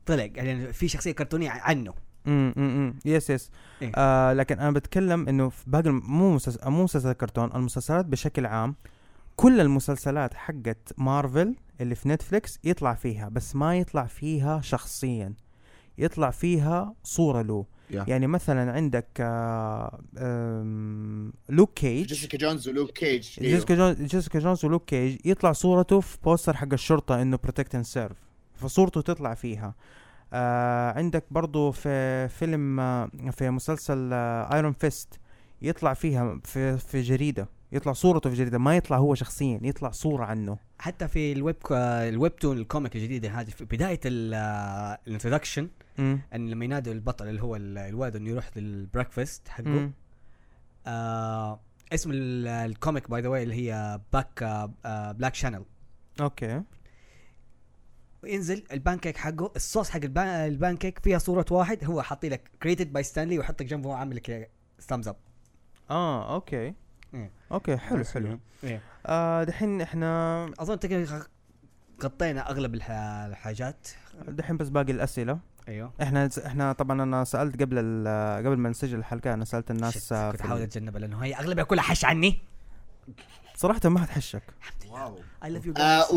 طلع 0.06 0.24
يعني 0.36 0.74
في 0.74 0.88
شخصية 0.88 1.12
كرتونية 1.12 1.50
عنه. 1.50 1.94
امم 2.28 2.54
امم 2.58 3.00
yes 3.06 3.30
yes 3.30 3.52
إيه. 3.82 3.92
آه 3.96 4.34
لكن 4.34 4.60
أنا 4.60 4.72
بتكلم 4.72 5.28
إنه 5.28 5.50
في 5.50 5.64
باقي 5.68 5.90
مو 5.90 6.36
مسلسل 6.36 6.70
مو 6.70 6.84
مسلسل 6.84 7.14
كرتون 7.14 7.52
المسلسلات 7.56 8.06
بشكل 8.06 8.46
عام 8.46 8.76
كل 9.36 9.62
المسلسلات 9.62 10.34
حقت 10.34 10.94
مارفل 10.98 11.56
اللي 11.82 11.96
في 11.96 12.10
نتفليكس 12.10 12.60
يطلع 12.64 12.94
فيها 12.94 13.30
بس 13.30 13.56
ما 13.56 13.78
يطلع 13.78 14.06
فيها 14.06 14.62
شخصيا. 14.62 15.34
يطلع 15.98 16.30
فيها 16.30 16.94
صورة 17.04 17.42
له. 17.42 17.66
yeah. 17.92 18.06
يعني 18.08 18.28
مثلا 18.28 18.72
عندك 18.72 19.08
آه 19.20 20.00
لوك 21.50 21.74
كيج 21.74 22.08
جيسيكا 22.08 22.38
جونز 22.38 22.68
ولوك 22.70 22.92
كيج 22.92 23.30
أيوه. 23.42 23.54
جيسيكا 23.54 23.76
جونز 23.76 24.02
جيسيكا 24.02 24.40
جونز 24.40 24.66
ولوك 24.66 24.86
كيج 24.86 25.18
يطلع 25.26 25.52
صورته 25.52 26.00
في 26.00 26.18
poster 26.24 26.58
حق 26.58 26.74
الشرطة 26.74 27.22
إنه 27.22 27.38
protect 27.44 27.76
and 27.76 27.86
serve 27.86 28.18
فصورته 28.56 29.02
تطلع 29.02 29.34
فيها 29.34 29.76
آه 30.34 30.92
عندك 30.92 31.24
برضو 31.32 31.72
في 31.72 32.28
فيلم 32.28 32.80
آه 32.80 33.10
في 33.32 33.50
مسلسل 33.50 34.14
Iron 34.14 34.74
Fist 34.74 35.20
يطلع 35.62 35.94
فيها 35.94 36.40
في 36.44 36.78
في 36.78 37.02
جريدة 37.02 37.48
يطلع 37.72 37.94
صورته 37.94 38.30
في 38.30 38.36
جريدة 38.36 38.58
ما 38.58 38.78
يطلع 38.78 38.98
هو 38.98 39.16
شخصيا 39.16 39.60
يطلع 39.64 39.92
صورة 39.92 40.26
عنه 40.26 40.58
حتى 40.80 41.08
في 41.08 41.32
ال 41.32 41.38
web 41.38 41.56
ال 41.72 42.36
webtoon 42.36 42.58
ال 42.58 42.64
comic 42.64 42.96
الجديدة 42.96 43.30
هذه 43.30 43.50
في 43.50 43.66
بداية 43.66 44.00
ال 44.06 44.18
introduction 44.18 45.62
مم. 45.62 45.70
أن 46.00 46.50
لما 46.50 46.66
ينادوا 46.66 46.94
البطل 46.94 47.28
اللي 47.28 47.42
هو 47.44 47.56
ال- 47.56 47.78
الولد 47.78 48.16
إنه 48.16 48.30
يروح 48.30 48.58
لل 48.58 48.74
breakfast 48.74 49.48
حقه. 49.48 49.92
آه 50.88 51.60
اسم 51.94 52.12
ال- 52.12 52.48
ال 52.48 52.58
comic 52.58 53.10
by 53.10 53.22
the 53.22 53.28
way 53.30 53.44
اللي 53.44 53.56
هي 53.56 54.00
باك 54.14 54.44
آه 54.86 55.12
black 55.12 55.36
channel 55.36 55.66
okay. 56.22 56.62
وينزل 58.24 58.64
البانكيك 58.72 59.18
حقه 59.18 59.52
الصوص 59.56 59.90
حق 59.90 60.00
ال 60.04 60.10
pan 60.10 60.28
ال 60.28 60.37
pancake 60.37 61.00
فيها 61.00 61.18
صورة 61.18 61.46
واحد 61.52 61.84
هو 61.86 62.02
حاطي 62.02 62.30
لك 62.30 62.52
created 62.64 62.94
by 62.94 63.04
ستانلي 63.04 63.38
ويحط 63.38 63.62
لك 63.62 63.68
جنبه 63.68 63.96
عامل 63.96 64.16
لك 64.16 64.52
ثامز 64.82 65.08
اب 65.08 65.16
آه 65.90 66.34
أوكي. 66.36 66.74
إيه. 67.14 67.32
okay 67.52 67.78
حلو 67.78 68.04
حلو. 68.04 68.40
إيه. 68.64 68.82
آه 69.06 69.44
دحين 69.44 69.82
إحنا 69.82 70.46
أظن 70.60 70.80
تقريبا 70.80 71.24
غطينا 72.04 72.50
أغلب 72.50 72.74
الح- 72.76 72.92
الحاجات. 73.28 73.88
دحين 74.28 74.58
بس 74.58 74.70
باقي 74.70 74.92
الأسئلة. 74.92 75.40
أيوه. 75.68 75.94
إحنا 76.02 76.30
إحنا 76.46 76.74
طبعا 76.74 77.04
أنا 77.04 77.24
سألت 77.24 77.62
قبل 77.62 77.76
ال- 77.80 78.46
قبل 78.46 78.58
ما 78.58 78.70
نسجل 78.70 78.98
الحلقة 78.98 79.34
أنا 79.34 79.46
سألت 79.46 79.72
الناس 79.72 80.10
كنت 80.14 80.42
احاول 80.42 80.62
أتجنبها 80.62 81.00
لأنه 81.00 81.20
هي 81.20 81.36
أغلبها 81.36 81.64
كلها 81.64 81.84
حش 81.84 82.06
عني. 82.06 82.42
صراحة 83.56 83.90
ما 83.90 84.00
حتحشك 84.00 84.44
واو. 84.90 85.20
I 85.44 85.48
love 85.48 85.66
you 85.66 85.80
آه 85.82 86.12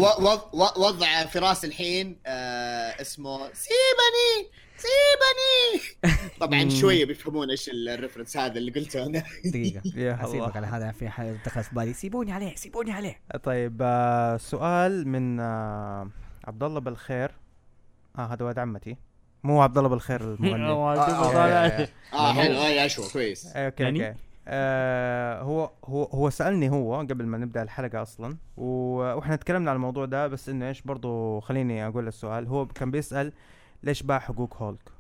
وضع 0.78 1.26
فراس 1.26 1.64
الحين 1.64 2.16
آه 2.26 3.00
اسمه 3.00 3.38
سيبني 3.52 4.50
سيبني. 4.76 6.14
طبعا 6.40 6.64
مم. 6.64 6.70
شوية 6.70 7.04
بيفهمون 7.04 7.50
إيش 7.50 7.70
الريفرنس 7.74 8.36
هذا 8.36 8.58
اللي 8.58 8.70
قلته 8.72 9.06
أنا. 9.06 9.22
دقيقة. 9.44 9.82
يا 10.00 10.24
أسيبك 10.24 10.56
على 10.56 10.66
هذا 10.66 10.92
في 10.92 11.08
حاجة 11.08 11.36
دخلت 11.46 11.66
في 11.66 11.74
بالي. 11.74 11.92
سيبوني 11.92 12.32
عليه 12.32 12.54
سيبوني 12.54 12.92
عليه. 12.92 13.20
طيب 13.42 13.78
آه 13.82 14.36
سؤال 14.36 15.08
من 15.08 15.40
آه 15.40 16.10
عبد 16.44 16.62
الله 16.62 16.80
بالخير. 16.80 17.30
آه 18.18 18.26
هذا 18.32 18.44
ولد 18.44 18.58
عمتي. 18.58 18.96
مو 19.44 19.62
عبد 19.62 19.78
الله 19.78 19.88
بالخير 19.90 20.20
المغني. 20.20 20.64
آه 20.68 21.88
آه، 22.12 22.32
حلو 22.32 22.54
آه 22.56 22.68
يا 22.68 22.88
شو 22.88 23.02
كويس. 23.12 23.46
أوكي 23.56 23.82
يعني؟ 23.82 24.08
أوكي. 24.08 24.18
آه 24.48 25.42
هو 25.42 25.70
هو 25.84 26.04
هو 26.04 26.30
سألني 26.30 26.70
هو 26.70 26.96
قبل 26.96 27.26
ما 27.26 27.38
نبدأ 27.38 27.62
الحلقة 27.62 28.02
أصلا 28.02 28.36
و- 28.56 29.14
وإحنا 29.14 29.36
تكلمنا 29.36 29.70
عن 29.70 29.76
الموضوع 29.76 30.04
ده 30.04 30.26
بس 30.26 30.48
إنه 30.48 30.68
إيش 30.68 30.82
برضو 30.82 31.40
خليني 31.40 31.86
أقول 31.86 32.08
السؤال. 32.08 32.46
هو 32.46 32.66
كان 32.66 32.90
بيسأل 32.90 33.32
ليش 33.82 34.02
باع 34.02 34.18
حقوق 34.18 34.56
هولك؟ 34.62 34.90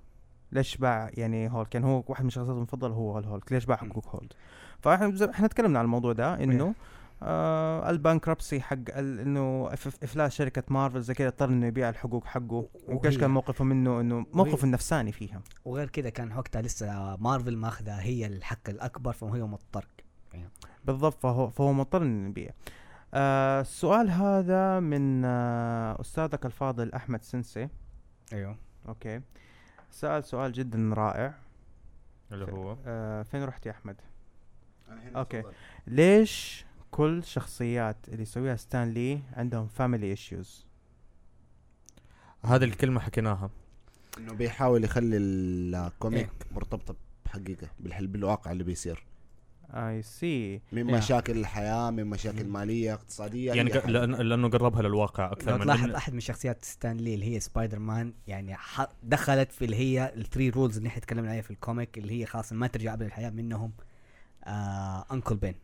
ليش 0.52 0.76
باع 0.76 1.10
يعني 1.14 1.50
هولك؟ 1.50 1.68
كان 1.68 1.84
هو 1.84 2.04
واحد 2.08 2.24
من 2.24 2.30
شخصياته 2.30 2.56
المفضلة 2.56 2.94
هو 2.94 3.18
الهولك 3.18 3.52
ليش 3.52 3.64
باع 3.66 3.76
حقوق 3.76 4.08
هولك؟ 4.16 4.32
فإحنا 4.82 5.30
إحنا 5.30 5.46
تكلمنا 5.48 5.78
عن 5.78 5.84
الموضوع 5.84 6.12
ده 6.12 6.34
إنه 6.34 6.74
آه 7.26 7.90
ال 7.90 7.97
bankruptcy 7.97 8.60
حق 8.60 8.76
ال- 8.88 9.20
إنه 9.20 9.68
إف- 9.70 10.02
إفلاس 10.02 10.34
شركة 10.34 10.62
مارفل 10.68 11.00
زي 11.02 11.14
كذا 11.14 11.28
اضطر 11.28 11.48
إنه 11.48 11.66
يبيع 11.66 11.88
الحقوق 11.88 12.24
حقه. 12.24 12.68
وكاش 12.88 13.12
وهي- 13.12 13.20
كان 13.20 13.30
موقفه 13.30 13.64
منه 13.64 14.00
إنه 14.00 14.26
موقفه 14.32 14.64
النفساني 14.64 15.12
فيها. 15.12 15.42
وغير 15.64 15.88
كذا 15.88 16.10
كان 16.10 16.32
وقتها 16.36 16.62
لسه 16.62 17.16
مارفل 17.16 17.56
ماخذة 17.56 17.94
هي 17.94 18.26
الحق 18.26 18.68
الأكبر 18.70 19.12
فهو 19.12 19.46
مضطر. 19.46 19.86
بالضبط 20.84 21.20
فهو 21.22 21.50
فهو 21.50 21.72
مضطر 21.72 22.02
إنه 22.02 22.28
يبيع. 22.28 22.50
آه 23.14 23.60
السؤال 23.60 24.10
هذا 24.10 24.80
من 24.80 25.22
آه 25.24 26.00
أستاذك 26.00 26.46
الفاضل 26.46 26.92
أحمد 26.92 27.22
سنسي. 27.22 27.68
أيوه. 28.32 28.56
okay. 28.88 29.20
سأل 29.90 30.24
سؤال 30.24 30.52
جدا 30.52 30.90
رائع. 30.94 31.34
اللي 32.32 32.52
هو؟ 32.52 32.76
آه 32.86 33.22
فين 33.22 33.44
رحت 33.44 33.66
يا 33.66 33.70
أحمد؟ 33.70 33.96
أوكي. 35.16 35.42
ليش 35.86 36.64
كل 36.94 37.24
شخصيات 37.24 37.96
اللي 38.08 38.22
يسويها 38.22 38.56
ستان 38.56 38.90
لي 38.90 39.20
عندهم 39.32 39.66
family 39.66 40.10
issues 40.10 40.66
هذه 42.44 42.64
الكلمة 42.64 43.00
حكيناها 43.00 43.50
إنه 44.18 44.32
بيحاول 44.32 44.84
يخلي 44.84 45.16
ال 45.16 45.33
comic 45.33 46.20
إيه. 46.28 46.54
مرتبطة 46.56 46.94
بحقيقة 47.24 47.68
بالحل 47.80 48.06
بالواقع 48.06 48.52
اللي 48.52 48.64
بيصير 48.64 49.04
I 49.70 50.02
see 50.02 50.60
من 50.72 50.88
إيه. 50.90 50.96
مشاكل 50.98 51.38
الحياة 51.38 51.90
من 51.90 52.06
مشاكل 52.06 52.46
مالية 52.46 52.94
اقتصادية 52.94 53.52
يعني 53.52 53.70
ق-. 53.70 53.86
لأن 53.86 54.10
لأنه 54.14 54.48
قربها 54.48 54.82
للواقع 54.82 55.32
أكثر 55.32 55.50
لو 55.50 55.56
من 55.58 55.64
تلاحظ 55.64 55.90
إن- 55.92 55.94
أحد 55.94 56.12
من 56.14 56.20
شخصيات 56.20 56.64
ستان 56.64 56.96
لي 56.96 57.14
اللي 57.14 57.34
هي 57.34 57.40
سبايدر 57.40 57.78
مان 57.78 58.14
يعني 58.26 58.54
ح- 58.54 58.88
دخلت 59.02 59.52
في 59.52 59.64
اللي 59.64 59.76
هي 59.76 60.12
ال 60.16 60.22
three 60.22 60.50
rules 60.50 60.76
اللي 60.76 60.88
إحنا 60.88 61.00
تكلمنا 61.00 61.30
عليها 61.30 61.42
في 61.42 61.50
ال 61.50 61.58
comic 61.58 61.98
اللي 61.98 62.20
هي 62.20 62.26
خلاص 62.26 62.52
ما 62.52 62.66
ترجع 62.66 62.94
ابدا 62.94 63.06
الحياة 63.06 63.30
منهم 63.30 63.72
آه 64.44 65.04
uncle 65.12 65.36
بين 65.36 65.54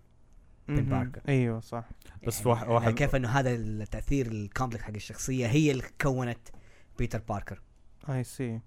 بين. 0.75 0.89
باركر. 0.89 1.21
أيوه 1.29 1.61
صح. 1.61 1.85
بس 2.27 2.47
واحد- 2.47 2.69
واحد- 2.69 2.95
كيف 2.95 3.17
إنه 3.17 3.29
هذا 3.29 3.55
التأثير 3.55 4.27
ال 4.27 4.34
complex 4.34 4.83
حق 4.83 4.91
الشخصية 4.95 5.47
هي 5.47 5.71
اللي 5.71 5.83
كونت 6.01 6.39
بيتر 6.99 7.23
باركر؟ 7.29 7.61
I 8.09 8.25
see 8.25 8.61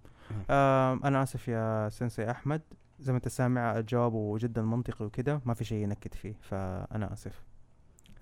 أنا 0.49 1.23
آسف 1.23 1.47
يا 1.47 1.89
سنسي 1.89 2.31
أحمد. 2.31 2.61
زي 2.99 3.11
ما 3.11 3.17
أنت 3.17 3.27
سامع 3.27 3.79
جوابه 3.79 4.37
جدا 4.37 4.61
منطقي 4.61 5.05
وكده. 5.05 5.41
ما 5.45 5.53
في 5.53 5.63
شيء 5.65 5.77
ينكد 5.83 6.13
فيه 6.13 6.35
فأنا 6.41 7.13
آسف. 7.13 7.41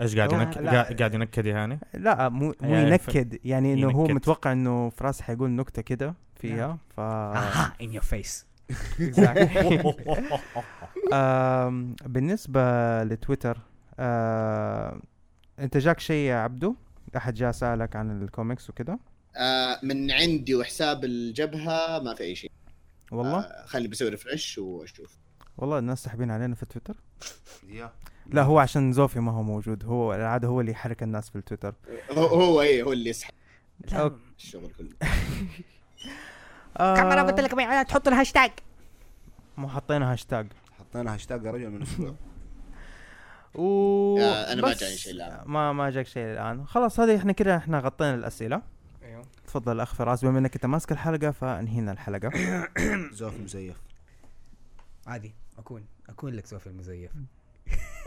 إيش 0.01 0.15
قاعد 0.17 0.31
ينكد 0.31 0.61
لا. 0.61 0.81
قاعد 0.81 1.13
ينكد 1.13 1.45
يعني؟ 1.45 1.79
لا 1.93 2.29
مو 2.29 2.53
مو 2.61 2.75
يعني 2.75 2.89
ينكد. 2.91 3.39
يعني 3.45 3.73
إنه 3.73 3.91
هو. 3.91 4.03
متوقع 4.07 4.51
إنه 4.51 4.89
فراس 4.89 5.21
حيقول 5.21 5.49
نكتة 5.51 5.81
كده 5.81 6.13
فيها 6.35 6.77
ف 6.89 6.99
آها 6.99 7.73
in 7.81 7.93
your 7.93 8.03
face 8.03 8.45
بالنسبة 12.05 12.61
لتويتر 13.03 13.57
آه، 13.99 15.01
انت 15.59 15.77
جاك 15.77 15.99
شيء 15.99 16.29
يا 16.29 16.35
عبدو؟ 16.35 16.75
أحد 17.17 17.33
جاء 17.33 17.51
سألك 17.51 17.95
عن 17.95 18.23
الكوميكس 18.23 18.69
وكده؟ 18.69 18.99
آه 19.37 19.79
من 19.83 20.11
عندي 20.11 20.55
وحساب 20.55 21.05
الجبهة 21.05 21.99
ما 21.99 22.13
في 22.13 22.23
أي 22.23 22.35
شيء. 22.35 22.51
والله؟ 23.11 23.39
آه 23.39 23.65
خلي 23.65 23.87
بسوي 23.87 24.09
refresh 24.09 24.57
وأشوف. 24.57 25.17
والله 25.57 25.79
الناس 25.79 26.03
ساحبين 26.03 26.31
علينا 26.31 26.55
في 26.55 26.63
التويتر 26.63 26.97
يا. 27.67 27.91
لا 28.25 28.41
هو 28.41 28.59
عشان 28.59 28.93
زوفي 28.93 29.19
ما 29.19 29.31
هو 29.31 29.43
موجود. 29.43 29.85
هو 29.85 30.15
العادة 30.15 30.47
هو 30.47 30.61
اللي 30.61 30.71
يحرك 30.71 31.03
الناس 31.03 31.29
في 31.29 31.35
التويتر. 31.35 31.75
هو 32.11 32.25
هو 32.25 32.61
إيه 32.61 32.83
هو 32.83 32.93
اللي 32.93 33.09
يسحب. 33.09 33.33
الشغل 34.37 34.71
كله. 34.77 34.89
آه، 36.77 36.95
لك 37.41 37.87
تحط 37.87 38.07
الهاشتاج. 38.07 38.51
مو 39.57 39.69
حطينا 39.69 40.11
هاشتاج. 40.11 40.47
حطينا 40.79 41.13
هاشتاج 41.13 41.47
رجل 41.47 41.69
من 41.69 41.81
أسبوع 41.81 42.15
و 43.55 44.17
أنا 44.17 44.61
ما 44.61 44.73
جاني 44.73 44.97
شيء 44.97 45.13
الآن. 45.13 45.41
ما 45.45 45.73
ما 45.73 45.89
جاك 45.89 46.07
شيء 46.07 46.23
الآن. 46.33 46.65
خلاص 46.65 46.99
هذه 46.99 47.15
إحنا 47.17 47.31
كده 47.31 47.57
إحنا 47.57 47.79
غطينا 47.79 48.15
الأسئلة. 48.15 48.61
أيوه. 49.03 49.25
تفضل 49.47 49.79
أخ 49.79 49.93
فراس 49.95 50.25
بما 50.25 50.39
إنك 50.39 50.55
أنت 50.55 50.65
ماسك 50.65 50.91
الحلقة 50.91 51.31
فأنهينا 51.31 51.91
الحلقة. 51.91 52.31
زوف 53.19 53.39
مزيف 53.39 53.81
عادي 55.07 55.35
أكون 55.57 55.85
أكون 56.09 56.33
لك 56.33 56.45
سوفي 56.45 56.67
المزيف. 56.67 57.11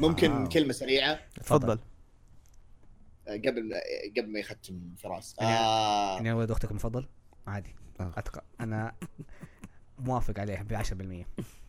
ممكن 0.01 0.33
آه. 0.33 0.49
كلمة 0.49 0.73
سريعة؟ 0.73 1.19
تفضل. 1.35 1.79
قبل 3.29 3.75
قبل 4.19 4.33
ما 4.33 4.39
يختم 4.39 4.95
فراس. 4.99 5.37
يعني- 5.41 5.57
آه. 5.57 6.15
يعني 6.17 6.33
ولد 6.33 6.51
أختك 6.51 6.71
المفضل؟ 6.71 7.07
عادي. 7.47 7.75
آه. 8.01 8.13
أتقى. 8.17 8.45
أنا 8.61 8.93
موافق 9.99 10.39
عليه 10.41 10.63
ب 10.63 10.73
10% 10.73 11.27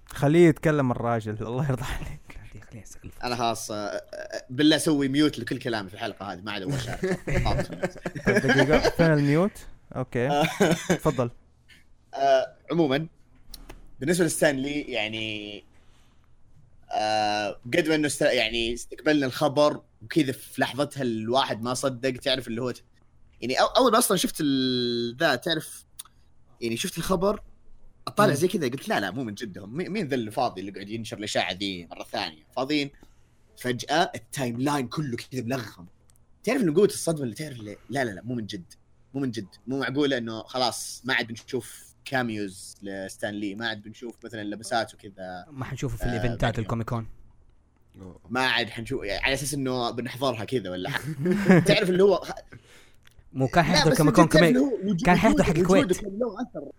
خليه 0.08 0.48
يتكلم 0.48 0.92
الراجل 0.92 1.38
الله 1.48 1.68
يرضى 1.70 1.84
عليك. 1.84 2.20
خليه 2.76 2.84
يستقل 2.84 3.12
أنا 3.24 3.36
خلاص 3.36 3.72
آه، 3.72 3.76
آه، 3.76 4.46
بالله 4.50 4.78
سوي 4.78 5.08
mute 5.08 5.40
لكل 5.40 5.58
كلامي 5.58 5.90
في 5.90 5.96
الحلقة 5.96 6.34
هذه 6.34 6.42
ما 6.42 6.52
عاد 6.52 6.62
أبغى 6.62 6.76
اشارك 6.76 7.20
طيب 8.26 8.36
دقيقة. 8.36 8.90
فين 8.90 9.14
الميوت 9.14 9.52
أوكي. 9.96 10.30
تفضل. 10.90 11.30
آه، 12.14 12.56
عموما 12.72 13.08
بالنسبة 14.00 14.26
لستانلي 14.26 14.82
يعني 14.82 15.64
قد 17.74 17.88
ما 17.88 17.96
إنه. 17.96 18.10
يعني 18.22 18.74
استقبلنا 18.74 19.26
الخبر 19.26 19.82
وكذا 20.02 20.32
في 20.32 20.62
لحظتها 20.62 21.04
الواحد 21.04 21.62
ما 21.62 21.74
صدق 21.74 22.12
تعرف 22.12 22.48
اللي 22.48 22.62
هو 22.62 22.74
يعني 23.42 23.56
أول 23.56 23.92
ما 23.92 23.98
أصلا 23.98 24.18
شفت 24.18 24.42
ذا 25.20 25.36
تعرف 25.36 25.86
يعني 26.62 26.78
شفت 26.78 26.98
الخبر 26.98 27.42
اطالع 28.08 28.34
زي 28.34 28.48
كذا 28.48 28.68
قلت 28.68 28.90
لا 28.90 29.00
لا 29.00 29.12
مو 29.12 29.24
من 29.24 29.34
جدهم 29.34 29.78
مي- 29.78 29.90
مين 29.90 30.08
ذا 30.08 30.16
اللي 30.16 30.32
فاضي 30.32 30.62
اللي 30.62 30.72
قاعد 30.72 30.90
ينشر 30.90 31.18
الاشاعه 31.18 31.54
ذي 31.54 31.86
مرة 31.92 32.04
ثانية؟ 32.04 32.44
فاضيين؟ 32.56 32.90
فجأة 33.58 34.12
ال 34.16 34.62
timeline 34.62 34.88
كله 34.88 35.18
كذا 35.32 35.42
ملغم. 35.42 35.86
تعرف 36.44 36.62
إنه 36.62 36.74
قوة 36.76 36.86
الصدمة 36.86 37.24
اللي 37.24 37.36
تعرف 37.36 37.60
اللي 37.60 37.78
لا 37.90 38.04
لا 38.04 38.12
لا 38.12 38.22
مو 38.24 38.36
من 38.36 38.46
جد 38.46 38.74
مو 39.14 39.22
من 39.22 39.32
جد 39.32 39.48
مو 39.68 39.80
معقولة 39.80 40.18
إنه 40.18 40.44
خلاص 40.44 41.02
ما 41.06 41.14
عاد 41.14 41.28
بنشوف 41.28 41.86
cameos 42.06 42.76
لستانلي 42.82 43.56
ما 43.56 43.68
عاد 43.68 43.82
بنشوف 43.82 44.16
مثلا 44.26 44.44
لبسات 44.44 44.94
وكذا. 44.94 45.46
ما 45.52 45.66
حنشوفه 45.66 45.98
في 45.98 46.04
آه، 46.04 46.08
ال 46.08 46.13
eventات 46.13 46.42
بعد 46.42 46.54
يوم. 46.58 46.64
ال 46.64 46.68
Comic 46.68 46.90
Con. 46.90 47.08
ما 48.30 48.42
عاد 48.48 48.70
حنشوف 48.70 49.04
يعني 49.04 49.24
على 49.26 49.34
أساس 49.34 49.54
إنه 49.54 49.92
بنحضرها 49.92 50.44
كذا 50.46 50.70
ولا. 50.70 50.90
تعرف 51.68 51.90
اللي 51.90 52.04
هو 52.04 52.24
مو 53.34 53.48
كان 53.48 53.64
حيحضر 53.64 53.92
بس 53.92 53.98
كما 53.98 54.06
من 54.12 54.16
كون 54.16 54.26
جد 54.26 54.32
تعرف 54.32 54.50
كمان 54.54 54.98
كان 54.98 55.18
حيحضر 55.18 55.44
حق 55.44 55.50
الكويت. 55.50 55.86
وجوده 55.86 56.02
كان 56.02 56.20
له 56.20 56.36
اثر 56.42 56.72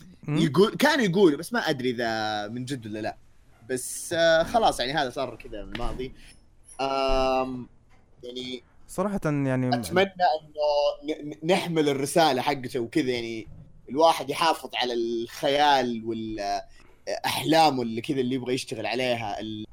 مم. 0.00 0.06
يقول 0.28 0.74
كانوا 0.76 1.04
يقولوا 1.04 1.38
بس 1.38 1.52
ما 1.52 1.60
أدري 1.70 1.90
إذا 1.90 2.48
من 2.48 2.64
جد 2.64 2.86
ولا 2.86 2.98
لا. 2.98 3.16
بس 3.70 4.12
آه 4.12 4.42
خلاص 4.42 4.80
يعني 4.80 4.92
هذا 4.92 5.10
صار 5.10 5.36
كذا 5.36 5.64
من 5.64 5.72
الماضي. 5.72 6.12
آم 6.80 7.68
يعني 8.22 8.62
صراحة 8.88 9.20
يعني 9.24 9.74
أتمنى 9.74 10.10
إنه 10.10 11.36
نحمل 11.44 11.88
الرسالة 11.88 12.42
حقته 12.42 12.80
وكذا 12.80 13.10
يعني 13.10 13.48
الواحد 13.88 14.30
يحافظ 14.30 14.70
على 14.74 14.92
الخيال 14.94 16.04
والاحلام 16.04 17.80
اللي 17.80 18.00
كذا 18.00 18.20
اللي 18.20 18.34
يبغى 18.34 18.54
يشتغل 18.54 18.86
عليها 18.86 19.40
ال- 19.40 19.64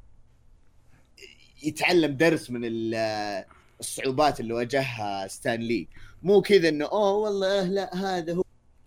يتعلم 1.62 2.16
درس 2.16 2.50
من 2.50 2.60
ال- 2.64 3.44
الصعوبات 3.80 4.40
اللي 4.40 4.54
واجهها 4.54 5.28
ستان 5.28 5.60
لي. 5.60 5.88
مو 6.22 6.40
كذا 6.42 6.68
إنه 6.68 6.84
أوه 6.84 7.12
والله 7.12 7.62
لا 7.64 7.96
هذا 7.96 8.34
هو 8.34 8.42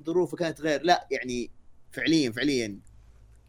ظروفه 0.06 0.38
كانت 0.38 0.62
غير 0.62 0.82
لا 0.84 1.08
يعني 1.12 1.50
فعليا 1.92 2.32
فعليا 2.32 2.80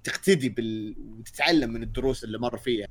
تقتدي 0.04 0.48
بال 0.48 0.94
وتتعلم 1.18 1.70
من 1.72 1.82
الدروس 1.82 2.24
اللي 2.24 2.38
مر 2.38 2.56
فيها. 2.56 2.86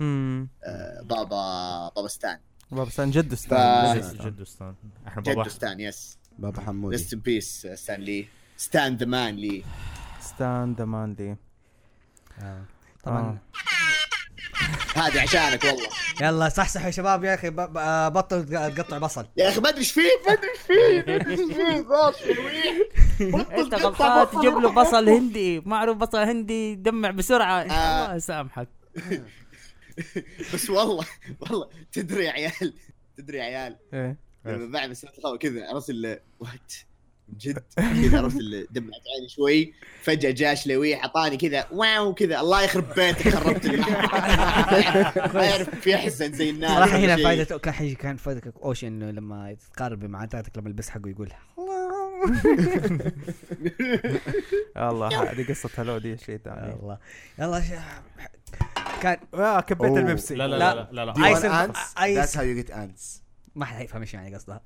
امم 0.00 0.48
آه، 0.64 1.02
بابا 1.02 1.88
بابا 1.96 2.08
ستان. 2.08 2.38
بابا 2.70 2.90
ستان 2.90 3.10
جد 3.10 3.34
ف- 3.34 3.38
ستان 3.38 3.98
جد 4.00 4.22
جد 4.22 4.40
أستاذ 4.40 4.72
إحنا 5.06 5.22
بابا 5.22 5.48
ستان 5.48 5.80
yes 5.80 6.18
بابا 6.38 6.60
حمودي. 6.60 6.96
rest 6.96 7.12
in 7.12 7.20
peace 7.20 7.66
ستان 7.74 8.00
لي 8.00 8.26
ستان 8.56 8.96
the 8.96 9.06
man 9.06 9.36
لي 9.36 9.64
ستان 10.20 10.72
the 10.74 10.84
man 10.84 11.16
لي 11.18 11.36
آه. 12.42 12.64
طبعا. 13.04 13.20
آه. 13.20 13.38
هذه 14.98 15.20
عشانك 15.22 15.64
والله. 15.64 15.88
يلا 16.20 16.48
صحصحوا 16.48 16.86
يا 16.86 16.90
شباب 16.90 17.24
يا 17.24 17.34
أخي 17.34 17.48
آه، 17.76 18.08
بطلوا 18.08 18.42
تق- 18.42 18.68
تقطع 18.74 18.98
بصل. 18.98 19.26
يا 19.36 19.48
أخي 19.48 19.60
ما 19.60 19.68
أدري 19.68 19.78
إيش 19.80 19.92
فيه 19.92 20.08
ما 20.26 20.32
أدري 20.32 20.50
إيش 20.50 20.58
فيه 20.58 21.04
ما 21.06 21.16
أدري 21.16 21.32
إيش 21.32 22.16
فيه. 23.18 23.34
إنت 23.62 23.74
غلطان 23.74 24.30
تجيب 24.40 24.58
له 24.58 24.72
بصل 24.72 25.08
هندي 25.08 25.60
معروف 25.60 25.96
بصل 25.96 26.18
هندي 26.18 26.74
دمع 26.74 27.10
بسرعة. 27.10 27.60
آه. 27.60 28.04
الله 28.04 28.16
يسامحك. 28.16 28.68
بس 30.54 30.70
والله 30.70 31.06
والله 31.40 31.68
تدري 31.92 32.24
يا 32.24 32.30
عيال 32.30 32.74
تدري 33.16 33.38
يا 33.38 33.42
عيال. 33.42 33.76
إيه. 33.94 34.16
لما 34.44 34.66
بعد 34.72 34.90
بس 34.90 35.06
كذا 35.40 35.68
عرفت 35.68 35.90
اللي 35.90 36.20
وات 36.40 36.72
جد 37.36 37.58
كذا 37.76 38.18
عرفت 38.18 38.36
اللي 38.36 38.66
دمعت 38.70 39.00
عيني 39.16 39.28
شوي 39.28 39.74
فجأة 40.02 40.30
جاء 40.30 40.54
شلويح 40.54 41.00
اعطاني 41.04 41.36
كذا 41.36 41.66
واو 41.72 42.14
كذا 42.14 42.40
الله 42.40 42.62
يخرب 42.62 42.94
بيتك 42.96 43.28
خربت 43.28 43.66
لي 43.66 43.76
ما 45.34 45.44
يعرف 45.44 45.70
في 45.80 45.94
احزن 45.94 46.32
زي 46.32 46.50
الناس 46.50 46.70
صراحة 46.70 46.96
هنا. 46.98 47.16
فائده 47.16 47.58
كان 47.58 47.74
حي 47.74 47.94
كان 47.94 48.16
فائده 48.16 48.52
اوشن 48.62 48.86
إنه 48.86 49.10
لما 49.10 49.56
تقارب 49.74 50.04
مع 50.04 50.18
عاداتك 50.20 50.58
لما 50.58 50.68
البس 50.68 50.88
حقه 50.90 51.08
يقول 51.08 51.32
الله 54.76 55.22
هذه 55.30 55.48
قصة 55.48 55.70
هلو 55.78 55.98
دي 55.98 56.16
شيء 56.16 56.36
ثاني 56.44 56.72
الله 56.72 56.98
يلا 57.38 57.62
كان 59.02 59.16
آه 59.34 59.60
كبيت. 59.60 59.96
البيبسي 59.96 60.34
لا 60.34 60.46
لا 60.48 60.56
لا. 60.58 60.88
لا 60.92 61.04
لا? 61.04 61.12
Ice- 61.14 62.26
That's 62.26 62.34
how 62.34 62.40
you 62.42 62.64
get 62.66 62.70
ants. 62.74 63.22
ما 63.54 63.64
حد 63.64 63.76
حيفهم 63.76 64.00
إيش 64.00 64.14
يعني 64.14 64.34
قصدها 64.34 64.60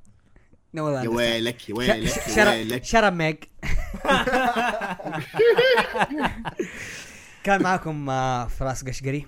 No 0.76 0.78
يا. 0.78 1.08
ويلك 1.08 1.68
يا 1.68 1.74
ويلك 1.74 2.16
يا 2.16 2.34
شرب 2.34 2.48
ويلك 2.52 2.84
شرب 2.84 3.12
ميج 3.12 3.36
كان 7.44 7.62
معكم 7.62 8.10
آه، 8.10 8.46
فراس 8.46 8.84
قشقري 8.84 9.26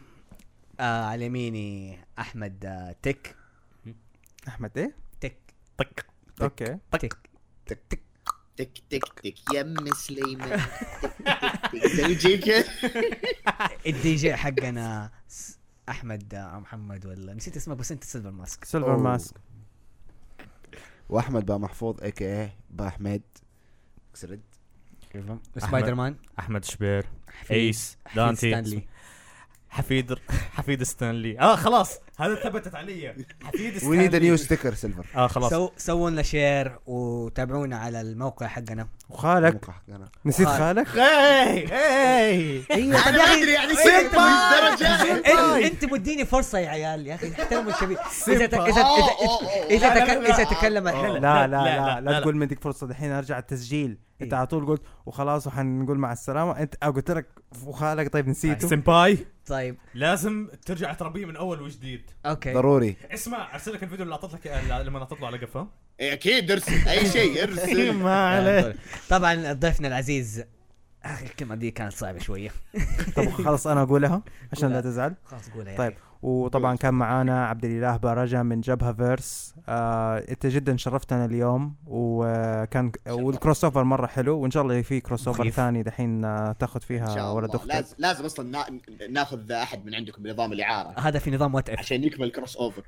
آه 0.81 1.05
على 1.05 1.25
يميني 1.27 1.99
احمد 2.19 2.65
آه 2.65 2.97
تك 3.03 3.37
احمد 4.49 4.79
إيه 4.79 4.95
تك 5.21 5.37
طق 5.79 6.07
أوكي 6.43 6.77
تك 6.93 7.17
تك 7.67 7.83
تك 8.57 9.03
تك 9.25 9.55
يم 9.55 9.75
سليمان 9.95 10.61
تجي 11.97 12.39
كذا 12.39 12.65
الدي 13.87 14.15
جي 14.15 14.37
حقنا 14.37 15.11
احمد 15.89 16.35
آه، 16.35 16.59
محمد 16.59 17.07
ولا 17.07 17.35
نسيت 17.35 17.57
اسمه 17.57 17.75
بس 17.75 17.93
انت 17.93 18.05
سيلفر 18.05 18.31
ماسك 18.31 18.65
سيلفر. 18.65 18.97
ماسك 18.97 19.35
وأحمد 21.09 21.47
با 21.47 21.59
محفوظ 21.59 22.03
اي 22.03 22.11
كي 22.11 22.51
با 22.71 22.87
أحمد. 22.87 23.23
اكسرد 24.11 24.41
سبايدر 25.59 25.95
مان. 25.95 26.17
أحمد 26.39 26.65
شبير. 26.65 27.07
ايس 27.51 27.97
دانتي. 28.17 28.51
ستانلي. 28.51 28.89
حفيد 29.75 30.15
حفيد 30.57 30.83
ستانلي. 30.83 31.41
آه 31.41 31.57
خلاص. 31.57 31.99
هذا 32.19 32.35
ثبتت 32.35 32.75
علي. 32.75 33.15
حفيد 33.45 33.85
وي 33.85 33.97
نيد 33.97 34.09
ستانلي. 34.09 34.27
نيو 34.27 34.37
ستيكر 34.37 34.75
سيلفر 34.75 35.07
آه 35.17 35.27
خلاص. 35.27 35.51
سو 35.51 35.71
سووا 35.77 36.11
لنا 36.11 36.23
شير 36.23 36.79
وتابعونا 36.87 37.77
على 37.79 38.01
الموقع 38.01 38.47
حقنا. 38.47 38.89
وخالك 39.09 39.71
نسيت 40.27 40.49
خالك. 40.49 40.97
اي 40.97 41.03
اي 41.59 42.63
أيوه 42.71 43.09
أنا 43.09 43.19
ما 43.19 43.25
أدري 43.25 43.53
يعني 43.53 43.75
سيد 43.75 44.07
الدرجه 44.07 45.23
إن- 45.23 45.65
انت 45.65 45.85
مديني 45.85 46.25
فرصة 46.25 46.59
يا 46.59 46.69
عيال. 46.69 47.07
يا 47.07 47.15
أخي 47.15 47.33
احترموا 47.33 47.73
الشباب. 47.73 47.99
إذا 48.29 48.47
تك- 48.47 48.55
اذا 48.61 48.83
اذا. 49.71 49.91
إذا 50.35 50.45
تكلم 50.45 50.89
لا 50.89 51.19
لا 51.19 51.47
لا 51.47 52.01
لا, 52.01 52.21
تقول 52.21 52.37
مديك 52.37 52.61
فرصة 52.61 52.87
دحين 52.87 53.13
أرجع 53.13 53.39
التسجيل. 53.39 53.99
انت 54.23 54.33
إيه. 54.33 54.39
على 54.39 54.47
طول 54.47 54.67
قلت 54.67 54.83
وخلاص 55.07 55.47
وحنقول 55.47 55.99
مع 55.99 56.13
السلامة. 56.13 56.59
انت 56.59 56.75
آه، 56.83 56.87
قلت 56.87 57.11
لك 57.11 57.27
وخالك 57.65 58.13
طيب 58.13 58.29
نسيته. 58.29 58.69
سمباي 58.69 59.19
طيب. 59.47 59.77
لازم 59.95 60.49
ترجع 60.67 60.93
تربيه 60.93 61.27
من 61.27 61.37
أول 61.37 61.63
وجديد. 61.63 62.11
أوكي. 62.27 62.53
ضروري. 62.53 62.97
اسمع 63.11 63.55
أرسل 63.55 63.73
لك 63.73 63.83
الفيديو 63.83 64.05
اللي 64.05 64.15
أعطيت 64.15 64.35
لك 64.35 64.47
لما 64.87 64.99
نطط 64.99 65.21
له 65.21 65.27
على 65.27 65.39
قفاه 65.39 65.69
إيه، 66.01 66.13
أكيد 66.13 66.51
ارسل. 66.51 66.89
أي 66.89 67.07
شيء 67.17 67.43
ارسل. 67.43 67.93
ما 68.03 68.29
عليه. 68.29 68.75
طبعا 69.09 69.53
ضيفنا 69.53 69.89
العزيز. 69.89 70.45
آخي 71.05 71.27
الكلمة 71.27 71.55
دي 71.55 71.71
كانت 71.71 71.93
صعبة 71.93 72.19
شوية. 72.19 72.51
طب 73.17 73.29
خلاص 73.31 73.67
أنا 73.67 73.83
أقولها 73.83 74.23
عشان 74.53 74.73
لا. 74.73 74.81
تزعل. 74.81 75.15
خلاص 75.25 75.51
قولها 75.51 75.77
طيب. 75.77 75.95
وطبعا 76.25 76.77
كان 76.77 76.95
معانا 76.95 77.47
عبد 77.47 77.65
الإله 77.65 77.97
بارجا 77.97 78.43
من 78.43 78.61
جبهة 78.61 78.93
فيرس. 78.93 79.55
آه 79.69 80.19
أنت 80.29 80.47
جدا 80.47 80.77
شرفتنا 80.77 81.25
اليوم 81.25 81.75
وكان 81.87 82.93
وال 83.09 83.65
crossover 83.65 83.85
مرة 83.85 84.07
حلو 84.07 84.39
وإن 84.39 84.51
شاء 84.51 84.63
الله 84.63 84.83
في 84.83 85.01
crossover. 85.01 85.51
ثاني 85.51 85.83
دحين 85.83 86.25
آه 86.25 86.53
تأخذ 86.53 86.81
فيها 86.81 87.31
ولد 87.31 87.55
أختك. 87.55 87.69
لازم 87.69 87.95
لازم 87.99 88.25
أصلا 88.25 88.49
نا- 88.51 88.67
ناخذ 89.11 89.53
أحد 89.53 89.87
من 89.87 89.95
عندكم 89.95 90.23
بنظام 90.23 90.53
الإعارة. 90.53 90.95
هذا 91.01 91.19
في 91.19 91.31
نظام 91.31 91.55
وات 91.55 91.71
عشان 91.79 92.05
يكمل 92.05 92.27
الكروس 92.27 92.57
اوفر 92.57 92.83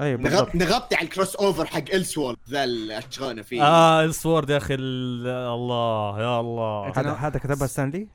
اي 0.00 0.16
بالضبط. 0.16 0.48
نغط- 0.48 0.56
نغطي 0.56 0.96
على 0.96 1.04
ال 1.04 1.36
crossover 1.36 1.66
حق 1.66 1.84
السوول 1.94 2.36
ذا 2.50 2.64
اللي 2.64 2.98
اشتغلنا 2.98 3.42
فيه. 3.42 3.62
آه 3.62 4.04
السوورد 4.04 4.50
يا 4.50 4.56
أخي 4.56 4.74
ال- 4.74 5.26
الله 5.26 6.20
يا 6.20 6.40
الله. 6.40 6.92
هذا 6.96 7.12
هذا 7.12 7.38
كتبها 7.38 7.66
ستانلي 7.66 8.08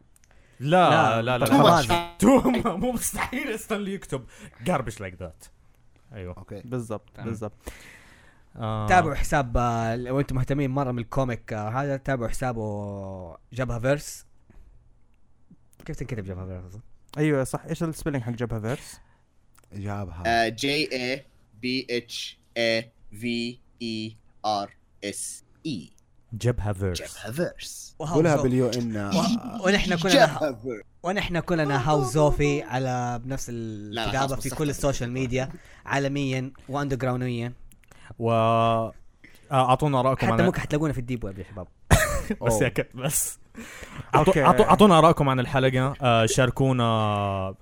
لا 0.59 1.21
لا 1.21 1.37
لا 1.37 1.45
لا 1.45 1.81
much. 1.81 2.19
تو 2.19 2.39
مو 2.77 2.91
مستحيل 2.91 3.59
ستانلي 3.59 3.93
يكتب. 3.93 4.25
Garbage 4.65 4.97
like 4.99 5.21
that. 5.21 5.49
أيوه. 6.13 6.35
Okay. 6.37 6.61
بالضبط. 6.65 7.19
بالضبط. 7.19 7.53
آه. 8.55 8.87
تابعوا 8.87 9.15
حساب 9.15 9.57
آه، 9.57 9.95
لو 9.95 10.19
أنتم 10.19 10.35
مهتمين 10.35 10.71
مرة 10.71 10.91
من 10.91 10.99
ال 10.99 11.08
comic 11.08 11.53
آه، 11.53 11.69
هذا 11.69 11.97
تابعوا 11.97 12.29
حسابه 12.29 13.37
جبهه 13.53 13.79
فيرس 13.79 14.25
كيف 15.85 15.95
تنكتب 15.95 16.23
جبهه 16.23 16.45
فيرس 16.45 16.81
أيوه 17.17 17.43
صح. 17.43 17.65
إيش 17.65 17.83
ال 17.83 17.87
spelling 17.87 18.21
حق 18.23 18.31
جبهه 18.31 18.59
فيرس؟ 18.59 18.99
جابها 19.73 20.47
J 20.47 20.91
A 20.93 21.25
B 21.61 21.87
H 21.89 22.39
A 22.57 22.91
V 23.11 23.59
I 23.81 24.17
ار 24.45 24.71
اس 25.03 25.43
اي 25.65 25.89
جبهة 26.41 26.73
فيرس 26.73 27.01
جبهة 27.01 27.31
فيرس 27.31 27.95
قولها 27.99 28.35
باليو 28.41 28.69
ان 28.69 29.11
ونحن 29.65 29.95
كلنا 29.95 30.57
ونحن 31.03 31.39
كلنا 31.39 31.89
هاوس 31.89 32.13
زوفي 32.13 32.63
على 32.63 33.21
بنفس 33.23 33.47
الكتابة 33.49 34.35
في 34.35 34.49
كل. 34.49 34.69
السوشيال 34.69 35.11
ميديا 35.11 35.49
عالميا 35.85 36.51
واندر 36.69 36.95
جراونديا 36.95 37.53
و 38.19 38.31
آه، 38.31 38.93
أعطونا 39.51 39.99
ارائكم 39.99 40.33
حتى 40.33 40.43
ممكن 40.43 40.61
حتلاقونا 40.61 40.93
في 40.93 40.99
الديب 40.99 41.23
ويب 41.23 41.39
يا 41.39 41.43
شباب. 41.43 41.67
بس 42.47 42.61
يا 42.61 42.73
بس. 42.95 43.39
أعطونا 44.15 44.97
ارائكم 44.99 45.29
عن 45.29 45.39
الحلقة. 45.39 45.93
آه 46.01 46.25
شاركونا 46.25 46.83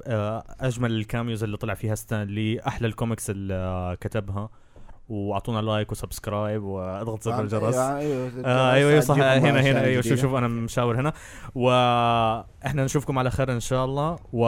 آه 0.08 0.44
أجمل 0.60 0.92
الكاميوز 0.92 1.44
اللي 1.44 1.58
طلع 1.58 1.74
فيها 1.74 1.96
ستانلي 1.96 2.62
أحلى 2.68 2.88
الكوميكس 2.88 3.30
اللي 3.30 3.54
آه 3.54 3.96
كتبها. 3.96 4.50
واعطونا 5.10 5.60
like 5.62 5.92
و 5.92 5.99
subscribe 5.99 6.64
واضغط 6.64 7.24
زر 7.24 7.40
الجرس 7.42 7.76
أيوه 7.76 8.32
آه 8.46 8.74
أيوه 8.74 8.90
أيوه 8.92 9.02
صح 9.02 9.16
هنا 9.16 9.62
هنا 9.62 9.82
أيوه 9.84 10.02
شوف 10.02 10.22
شوف 10.22 10.34
أنا 10.36 10.48
مشاور 10.48 10.96
هنا 11.00 11.14
وإحنا 11.56 12.84
نشوفكم 12.86 13.20
على 13.20 13.32
خير 13.32 13.52
ان 13.52 13.60
شاء 13.60 13.86
الله 13.86 14.18
و 14.34 14.46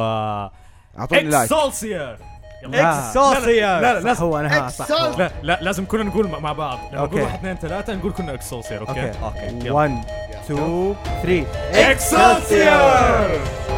اعطوني 0.99 1.21
like 1.21 1.51
Excelsior 1.51 2.17
لا. 2.65 3.09
اكسوسيا 3.09 3.81
لا 3.81 3.99
لا 3.99 4.19
هو 4.19 4.37
أنا 4.39 4.67
صح. 4.69 4.91
لا 4.91 5.31
لا 5.43 5.59
لازم 5.61 5.85
كلنا 5.85 6.03
نقول 6.03 6.27
مع 6.27 6.53
بعض 6.53 6.79
لما. 6.93 7.03
نقول 7.05 7.21
واحد 7.21 7.39
اثنين 7.39 7.55
ثلاثة 7.55 7.95
نقول 7.95 8.11
كلنا 8.11 8.33
Excelsior 8.33 8.79
okay 8.81 9.01
okay 9.09 9.23
okay 9.23 9.65
يلا. 9.67 9.71
1 9.71 10.05
2 10.45 10.95
3 11.23 11.91
Excelsior 11.91 13.74